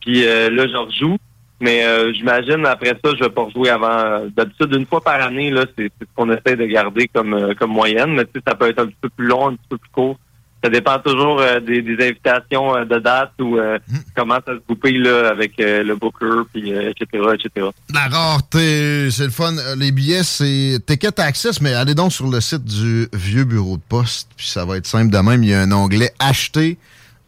Puis 0.00 0.24
euh, 0.26 0.50
là, 0.50 0.66
je 0.68 0.76
rejoue. 0.76 1.16
Mais 1.58 1.84
euh, 1.86 2.12
j'imagine 2.12 2.66
après 2.66 2.90
ça, 3.02 3.10
je 3.18 3.24
vais 3.24 3.30
pas 3.30 3.42
rejouer 3.44 3.70
avant. 3.70 3.88
euh, 3.98 4.28
D'habitude, 4.36 4.74
une 4.74 4.84
fois 4.86 5.00
par 5.00 5.20
année, 5.22 5.50
là, 5.50 5.64
c'est 5.76 5.90
c'est 5.98 6.04
ce 6.06 6.14
qu'on 6.14 6.30
essaie 6.30 6.54
de 6.54 6.66
garder 6.66 7.08
comme 7.08 7.32
euh, 7.32 7.54
comme 7.54 7.70
moyenne. 7.70 8.12
Mais 8.12 8.24
tu 8.26 8.32
sais, 8.36 8.42
ça 8.46 8.54
peut 8.54 8.68
être 8.68 8.78
un 8.80 8.86
petit 8.86 8.98
peu 9.00 9.08
plus 9.08 9.26
long, 9.26 9.48
un 9.48 9.52
petit 9.54 9.68
peu 9.70 9.78
plus 9.78 9.90
court. 9.90 10.18
Ça 10.64 10.70
dépend 10.70 10.98
toujours 10.98 11.40
euh, 11.40 11.60
des, 11.60 11.82
des 11.82 12.08
invitations 12.08 12.74
euh, 12.74 12.84
de 12.84 12.98
date 12.98 13.32
ou 13.40 13.58
euh, 13.58 13.78
comment 14.16 14.38
ça 14.44 14.54
se 14.54 14.60
goupille 14.66 14.98
là, 14.98 15.28
avec 15.28 15.52
le 15.58 15.94
booker, 15.94 16.42
puis 16.52 16.70
etc., 16.70 17.06
etc. 17.34 17.68
La 17.92 18.08
rareté, 18.08 19.10
c'est 19.10 19.24
le 19.24 19.30
fun. 19.30 19.54
Les 19.76 19.92
billets, 19.92 20.24
c'est 20.24 20.78
Ticket 20.86 21.20
Access, 21.20 21.60
mais 21.60 21.74
allez 21.74 21.94
donc 21.94 22.12
sur 22.12 22.28
le 22.28 22.40
site 22.40 22.64
du 22.64 23.06
vieux 23.12 23.44
bureau 23.44 23.76
de 23.76 23.82
poste, 23.88 24.30
puis 24.36 24.46
ça 24.46 24.64
va 24.64 24.78
être 24.78 24.86
simple 24.86 25.12
de 25.12 25.18
même. 25.18 25.42
Il 25.42 25.50
y 25.50 25.54
a 25.54 25.60
un 25.60 25.72
onglet 25.72 26.12
Acheter 26.18 26.78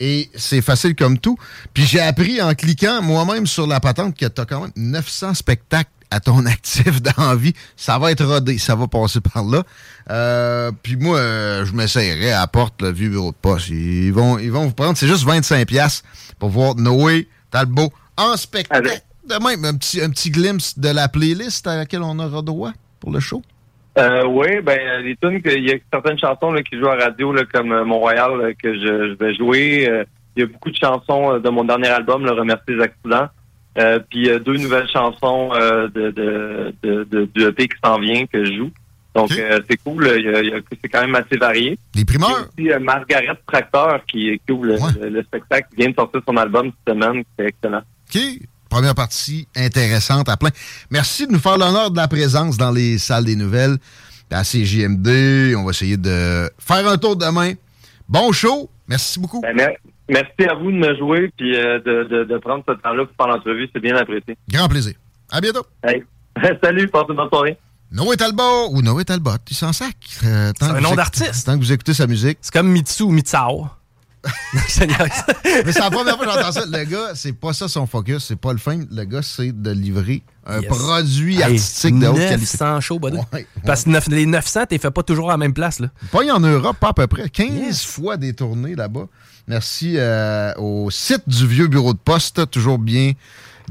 et 0.01 0.31
c'est 0.35 0.63
facile 0.63 0.95
comme 0.95 1.19
tout. 1.19 1.37
Puis 1.75 1.85
j'ai 1.85 2.01
appris 2.01 2.41
en 2.41 2.55
cliquant 2.55 3.03
moi-même 3.03 3.47
sur 3.47 3.67
la 3.67 3.81
patente 3.81 4.17
que 4.17 4.27
tu 4.27 4.41
as 4.41 4.45
quand 4.45 4.63
même 4.63 4.73
900 4.77 5.35
spectacles 5.35 5.91
à 6.11 6.21
ton 6.21 6.47
actif 6.47 7.03
dans 7.03 7.29
la 7.31 7.37
vie. 7.37 7.55
Ça 7.77 7.99
va 7.99 8.11
être 8.13 8.25
rodé, 8.25 8.59
ça 8.59 8.75
va 8.75 8.87
passer 8.87 9.21
par 9.21 9.45
là. 9.45 9.63
Euh, 10.11 10.71
puis 10.83 10.97
moi, 10.97 11.19
euh, 11.19 11.65
je 11.65 11.73
m'essayerai 11.75 12.33
à 12.33 12.41
la 12.41 12.47
porte, 12.47 12.81
le 12.83 12.91
vieux 12.91 13.11
bureau 13.11 13.31
de 13.31 13.37
poste. 13.37 13.69
Ils 13.69 14.13
vont, 14.13 14.39
ils 14.39 14.51
vont 14.51 14.67
vous 14.67 14.75
prendre, 14.75 14.97
c'est 14.97 15.07
juste 15.07 15.27
25$ 15.27 15.67
piastres 15.67 16.07
pour 16.39 16.51
voir 16.51 16.75
Noé 16.77 17.29
Talbot 17.51 17.93
en 18.17 18.37
spectacle. 18.37 18.89
De 19.29 19.35
même, 19.45 19.65
un 19.65 19.77
petit, 19.77 20.01
un 20.01 20.11
petit 20.11 20.31
glimpse 20.31 20.79
de 20.79 20.89
la 20.89 21.09
playlist 21.09 21.67
à 21.67 21.77
laquelle 21.77 22.03
on 22.03 22.19
aura 22.19 22.41
droit 22.41 22.73
pour 22.99 23.11
le 23.11 23.21
show. 23.21 23.43
Euh, 23.99 24.25
oui, 24.27 24.61
ben 24.63 25.03
les 25.03 25.17
tunes, 25.17 25.41
il 25.45 25.69
y 25.69 25.73
a 25.73 25.77
certaines 25.93 26.19
chansons 26.19 26.53
là, 26.53 26.63
qui 26.63 26.79
jouent 26.79 26.89
à 26.89 26.97
radio, 26.97 27.33
là, 27.33 27.43
comme 27.53 27.83
Mont-Royal, 27.83 28.39
là, 28.41 28.55
que 28.55 28.73
je, 28.73 29.11
je 29.11 29.19
vais 29.19 29.35
jouer. 29.35 30.07
Il 30.37 30.41
y 30.41 30.45
a 30.45 30.47
beaucoup 30.47 30.71
de 30.71 30.77
chansons 30.77 31.39
de 31.39 31.49
mon 31.51 31.65
dernier 31.65 31.89
album, 31.89 32.25
Le 32.25 32.31
Remercier 32.31 32.77
les 32.77 32.83
accidents. 32.85 33.29
Euh, 33.79 34.01
puis 34.11 34.29
euh, 34.29 34.39
deux 34.41 34.57
nouvelles 34.57 34.89
chansons 34.89 35.51
euh, 35.55 35.89
de, 35.89 36.11
de, 36.11 36.75
de, 36.83 37.05
de, 37.05 37.25
du 37.33 37.45
EP 37.45 37.69
qui 37.69 37.77
s'en 37.85 37.99
vient 38.01 38.27
que 38.27 38.45
je 38.45 38.53
joue. 38.55 38.71
Donc 39.15 39.31
euh, 39.33 39.61
c'est 39.69 39.77
cool, 39.79 40.07
c'est 40.83 40.89
quand 40.89 41.01
même 41.01 41.15
assez 41.15 41.37
varié. 41.37 41.79
Les 41.95 42.05
primeurs? 42.05 42.49
Il 42.59 42.65
y 42.67 42.73
a 42.73 42.77
aussi 42.77 42.83
euh, 42.83 42.85
Margaret 42.85 43.39
Tracteur 43.47 44.01
qui, 44.07 44.41
qui 44.47 44.53
ouvre 44.53 44.67
le, 44.67 44.77
le- 45.01 45.09
le 45.09 45.23
spectacle, 45.23 45.69
qui 45.71 45.77
vient 45.83 45.91
de 45.91 45.95
sortir 45.95 46.21
son 46.29 46.37
album 46.37 46.71
cette 46.87 46.95
semaine, 46.95 47.23
c'est 47.39 47.47
excellent. 47.47 47.83
OK. 48.15 48.21
Première 48.69 48.95
partie 48.95 49.49
intéressante 49.57 50.29
à 50.29 50.37
plein. 50.37 50.51
Merci 50.91 51.27
de 51.27 51.33
nous 51.33 51.39
faire 51.39 51.57
l'honneur 51.57 51.91
de 51.91 51.97
la 51.97 52.07
présence 52.07 52.59
dans 52.59 52.71
les 52.71 52.99
salles 52.99 53.25
des 53.25 53.35
nouvelles 53.37 53.77
à 54.31 54.43
CJMD. 54.45 55.55
On 55.57 55.65
va 55.65 55.71
essayer 55.71 55.97
de 55.97 56.51
faire 56.59 56.87
un 56.87 56.99
tour 56.99 57.17
demain. 57.17 57.53
Bon 58.09 58.31
show. 58.33 58.69
Merci 58.87 59.19
beaucoup. 59.21 59.41
Ben, 59.41 59.57
merci 60.09 60.45
à 60.49 60.55
vous 60.55 60.71
de 60.71 60.77
me 60.77 60.97
jouer 60.97 61.33
puis 61.37 61.57
euh, 61.57 61.79
de, 61.81 62.05
de, 62.05 62.25
de 62.25 62.39
prendre 62.39 62.65
ce 62.69 62.73
temps-là 62.75 63.05
pour 63.07 63.15
faire 63.17 63.35
l'entrevue, 63.35 63.69
c'est 63.73 63.81
bien 63.81 63.97
apprécié. 63.97 64.37
Grand 64.51 64.69
plaisir. 64.69 64.95
À 65.31 65.41
bientôt. 65.41 65.65
Hey. 65.85 66.05
Salut, 66.63 66.89
passez 66.89 67.07
une 67.11 67.17
bonne 67.17 67.29
soirée. 67.29 67.59
Noé 67.91 68.17
Talbot 68.17 68.69
ou 68.73 68.83
Noé 68.83 69.05
Talbot, 69.05 69.31
il 69.51 69.57
s'en 69.57 69.73
sac. 69.73 69.97
Euh, 70.25 70.53
C'est 70.59 70.67
un 70.67 70.81
nom 70.81 70.95
d'artiste. 70.95 71.47
Tant 71.47 71.55
que 71.55 71.59
vous 71.61 71.73
écoutez 71.73 71.95
sa 71.95 72.07
musique. 72.07 72.39
C'est 72.43 72.53
comme 72.53 72.69
Mitsu 72.71 73.03
ou 73.05 73.11
Mitsao. 73.11 73.67
mais 74.55 75.73
c'est 75.73 75.79
la 75.81 75.91
première 75.91 76.17
fois 76.17 76.27
que 76.27 76.33
j'entends 76.33 76.53
ça. 76.53 76.65
Le 76.67 76.85
gars, 76.85 77.13
c'est 77.15 77.33
pas 77.33 77.53
ça 77.53 77.69
son 77.69 77.87
focus, 77.87 78.25
c'est 78.29 78.37
pas 78.37 78.53
le 78.53 78.59
film. 78.59 78.87
Le 78.91 79.05
gars, 79.05 79.23
c'est 79.23 79.53
de 79.53 79.71
livrer 79.71 80.23
un 80.47 80.61
Yes. 80.61 80.69
produit 80.69 81.37
Hey, 81.37 81.43
artistique 81.43 81.99
de 81.99 82.07
haute 82.07 82.17
qualité. 82.17 82.37
900 82.37 82.81
shows. 82.81 82.99
Ouais, 83.03 83.47
Parce 83.65 83.85
que 83.85 84.11
les 84.11 84.27
900, 84.27 84.67
t'es 84.67 84.79
fait 84.79 84.91
pas 84.91 85.03
toujours 85.03 85.29
à 85.31 85.35
la 85.35 85.39
même 85.39 85.53
place. 85.53 85.81
Là. 85.81 85.89
Pas 86.11 86.21
en 86.33 86.41
Europe, 86.41 86.77
pas 86.81 86.89
à 86.89 86.95
peu 86.95 87.07
près. 87.07 87.29
15 87.29 87.83
fois 87.85 88.17
des 88.17 88.33
tournées 88.35 88.75
là-bas. 88.75 89.07
Merci 89.47 89.95
euh, 89.97 90.53
au 90.57 90.91
site 90.91 91.23
du 91.27 91.47
vieux 91.47 91.69
bureau 91.69 91.93
de 91.95 91.99
poste, 91.99 92.51
toujours 92.51 92.79
bien 92.79 93.13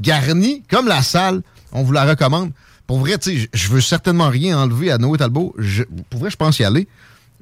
garni, 0.00 0.62
comme 0.70 0.86
la 0.88 1.02
salle. 1.02 1.42
On 1.72 1.82
vous 1.82 1.92
la 1.92 2.04
recommande. 2.04 2.52
Pour 2.86 2.98
vrai, 3.00 3.18
tu 3.18 3.30
sais, 3.30 3.36
je- 3.38 3.46
je 3.52 3.68
veux 3.68 3.80
certainement 3.80 4.28
rien 4.28 4.58
enlever 4.58 4.90
à 4.90 4.98
Noé 4.98 5.18
Talbot. 5.18 5.54
Je- 5.58 5.84
pour 6.10 6.20
vrai, 6.20 6.30
je 6.30 6.36
pense 6.36 6.58
y 6.58 6.64
aller. 6.64 6.88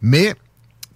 Mais 0.02 0.34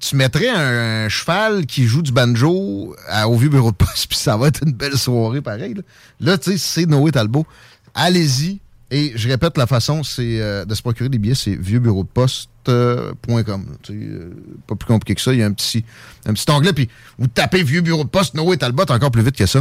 tu 0.01 0.17
mettrais 0.17 0.49
un, 0.49 1.09
cheval 1.09 1.67
qui 1.67 1.87
joue 1.87 2.03
du 2.03 2.11
banjo 2.13 2.97
au 3.27 3.37
vieux 3.37 3.49
bureau 3.51 3.71
de 3.71 3.77
poste, 3.77 4.07
puis 4.09 4.19
ça 4.19 4.37
va 4.37 4.49
être 4.49 4.63
une 4.67 4.73
belle 4.73 4.97
soirée 4.99 5.41
pareil. 5.43 5.75
Là, 5.75 5.83
Là, 6.21 6.39
tu 6.39 6.51
sais, 6.53 6.59
c'est 6.59 6.87
Noé 6.87 7.13
Talbot. 7.13 7.47
Allez-y. 7.95 8.59
Et 8.93 9.13
je 9.15 9.29
répète, 9.29 9.57
la 9.57 9.69
façon 9.69 10.03
c'est 10.03 10.41
euh, 10.41 10.65
de 10.65 10.75
se 10.75 10.83
procurer 10.83 11.09
des 11.09 11.19
billets, 11.19 11.37
c'est 11.37 11.55
vieuxbureaudeposte.com. 11.55 13.67
Tu 13.83 13.93
sais, 13.93 13.99
euh, 13.99 14.31
pas 14.67 14.75
plus 14.75 14.87
compliqué 14.89 15.15
que 15.15 15.21
ça. 15.21 15.33
Il 15.33 15.39
y 15.39 15.43
a 15.43 15.47
un 15.47 15.53
petit, 15.53 15.85
un 16.27 16.33
petit 16.33 16.51
onglet, 16.51 16.73
puis 16.73 16.89
vous 17.19 17.27
tapez 17.29 17.63
Vieux 17.63 17.81
Bureau 17.83 18.05
de 18.05 18.09
Poste, 18.09 18.35
Noé 18.35 18.57
Talbot, 18.57 18.85
encore 18.91 19.11
plus 19.11 19.23
vite 19.23 19.37
que 19.37 19.47
ça. 19.47 19.61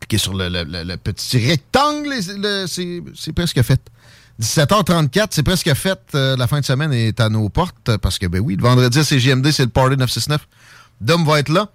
Cliquez 0.00 0.18
sur 0.18 0.34
le, 0.34 0.48
le- 0.48 0.64
le- 0.64 0.84
le 0.84 0.96
petit 0.96 1.38
rectangle, 1.48 2.14
c'est 3.16 3.32
presque 3.32 3.62
fait. 3.62 3.80
17h34, 4.40 5.28
c'est 5.30 5.42
presque 5.42 5.72
fait. 5.74 6.00
Euh, 6.14 6.36
la 6.36 6.46
fin 6.46 6.60
de 6.60 6.64
semaine 6.64 6.92
est 6.92 7.20
à 7.20 7.28
nos 7.28 7.48
portes 7.50 7.90
euh, 7.90 7.98
parce 7.98 8.18
que, 8.18 8.26
ben 8.26 8.40
oui, 8.40 8.56
le 8.56 8.62
vendredi 8.62 8.98
à 8.98 9.04
CGMD, 9.04 9.50
c'est 9.50 9.64
le 9.64 9.68
Party 9.68 9.96
969. 9.96 10.48
Dom 11.00 11.24
va 11.26 11.40
être 11.40 11.50
là. 11.50 11.68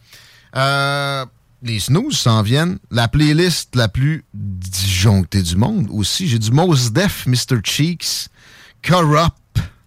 Euh, 0.55 1.25
les 1.61 1.79
snooze 1.79 2.17
s'en 2.17 2.41
viennent. 2.41 2.79
La 2.89 3.07
playlist 3.07 3.75
la 3.75 3.87
plus 3.87 4.25
disjonctée 4.33 5.43
du 5.43 5.55
monde 5.55 5.87
aussi. 5.91 6.27
J'ai 6.27 6.39
du 6.39 6.51
Mos 6.51 6.91
Def, 6.91 7.27
Mr. 7.27 7.59
Cheeks, 7.63 8.29
Corrupt, 8.81 9.35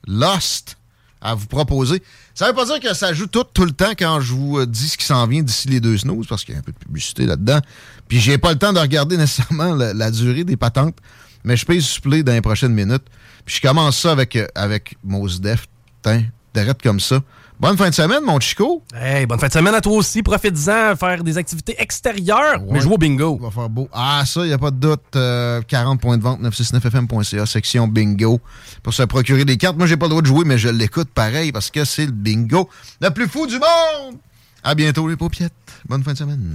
Lost 0.07 0.77
à 1.21 1.35
vous 1.35 1.47
proposer. 1.47 2.01
Ça 2.33 2.47
veut 2.47 2.55
pas 2.55 2.65
dire 2.65 2.79
que 2.79 2.95
ça 2.95 3.13
joue 3.13 3.27
tout, 3.27 3.43
tout 3.43 3.65
le 3.65 3.73
temps 3.73 3.91
quand 3.99 4.21
je 4.21 4.33
vous 4.33 4.65
dis 4.67 4.89
ce 4.89 4.97
qui 4.97 5.05
s'en 5.05 5.27
vient 5.27 5.43
d'ici 5.43 5.67
les 5.67 5.81
deux 5.81 5.99
snooze, 5.99 6.29
parce 6.29 6.45
qu'il 6.45 6.55
y 6.55 6.57
a 6.57 6.61
un 6.61 6.63
peu 6.63 6.71
de 6.71 6.79
publicité 6.79 7.27
là-dedans. 7.27 7.59
Puis 8.07 8.21
j'ai 8.21 8.39
pas 8.39 8.53
le 8.53 8.59
temps 8.59 8.73
de 8.73 8.79
regarder 8.79 9.17
nécessairement 9.17 9.75
la 9.75 10.11
durée 10.13 10.45
des 10.45 10.57
patentes, 10.57 10.97
mais 11.44 11.56
je 11.56 11.65
peux 11.66 11.77
y 11.77 11.82
suppléer 11.82 12.23
dans 12.23 12.32
les 12.32 12.40
prochaines 12.40 12.74
minutes. 12.74 13.05
Puis 13.44 13.56
je 13.56 13.60
commence 13.69 13.98
ça 13.98 14.12
avec, 14.12 14.36
euh, 14.36 14.47
avec 14.55 14.97
Mos 15.05 15.39
Def. 15.40 15.66
Tiens, 16.02 16.24
t'arrêtes 16.52 16.82
comme 16.82 17.01
ça. 17.01 17.20
Bonne 17.60 17.77
fin 17.77 17.89
de 17.90 17.94
semaine, 17.94 18.20
mon 18.24 18.39
Chico. 18.39 18.85
Hey, 18.94 19.27
bonne 19.27 19.40
fin 19.40 19.48
de 19.48 19.52
semaine 19.52 19.74
à 19.74 19.81
toi 19.81 19.94
aussi. 19.94 20.23
Profites-en, 20.23 20.94
faire 20.94 21.24
des 21.24 21.36
activités 21.39 21.74
extérieures, 21.78 22.60
mais 22.65 22.74
Ouais. 22.74 22.81
joue 22.81 22.93
au 22.93 22.98
bingo. 22.98 23.36
Il 23.40 23.44
va 23.44 23.51
faire 23.51 23.69
beau. 23.69 23.89
Ah, 23.93 24.23
ça, 24.24 24.43
il 24.44 24.47
n'y 24.48 24.52
a 24.52 24.59
pas 24.59 24.70
de 24.70 24.77
doute. 24.77 25.16
Euh, 25.16 25.60
40 25.66 26.01
points 26.01 26.16
de 26.19 26.23
vente, 26.23 26.40
969fm.ca, 26.40 27.47
section 27.47 27.89
bingo, 27.89 28.40
pour 28.85 28.94
se 28.94 29.02
procurer 29.02 29.44
des 29.44 29.56
cartes. 29.56 29.77
Moi, 29.77 29.89
j'ai 29.89 29.97
pas 29.97 30.06
le 30.06 30.10
droit 30.10 30.23
de 30.23 30.27
jouer, 30.28 30.44
mais 30.44 30.56
je 30.56 30.69
l'écoute 30.69 31.09
pareil 31.12 31.51
parce 31.51 31.73
que 31.73 31.85
c'est 31.85 32.06
le 32.06 32.12
bingo 32.12 32.70
le 33.01 33.10
plus 33.10 33.27
fou 33.27 33.48
du 33.48 33.55
monde. 33.55 34.19
À 34.62 34.77
bientôt, 34.77 35.09
les 35.09 35.16
paupiettes. 35.16 35.52
Bonne 35.89 36.05
fin 36.05 36.12
de 36.12 36.19
semaine. 36.19 36.55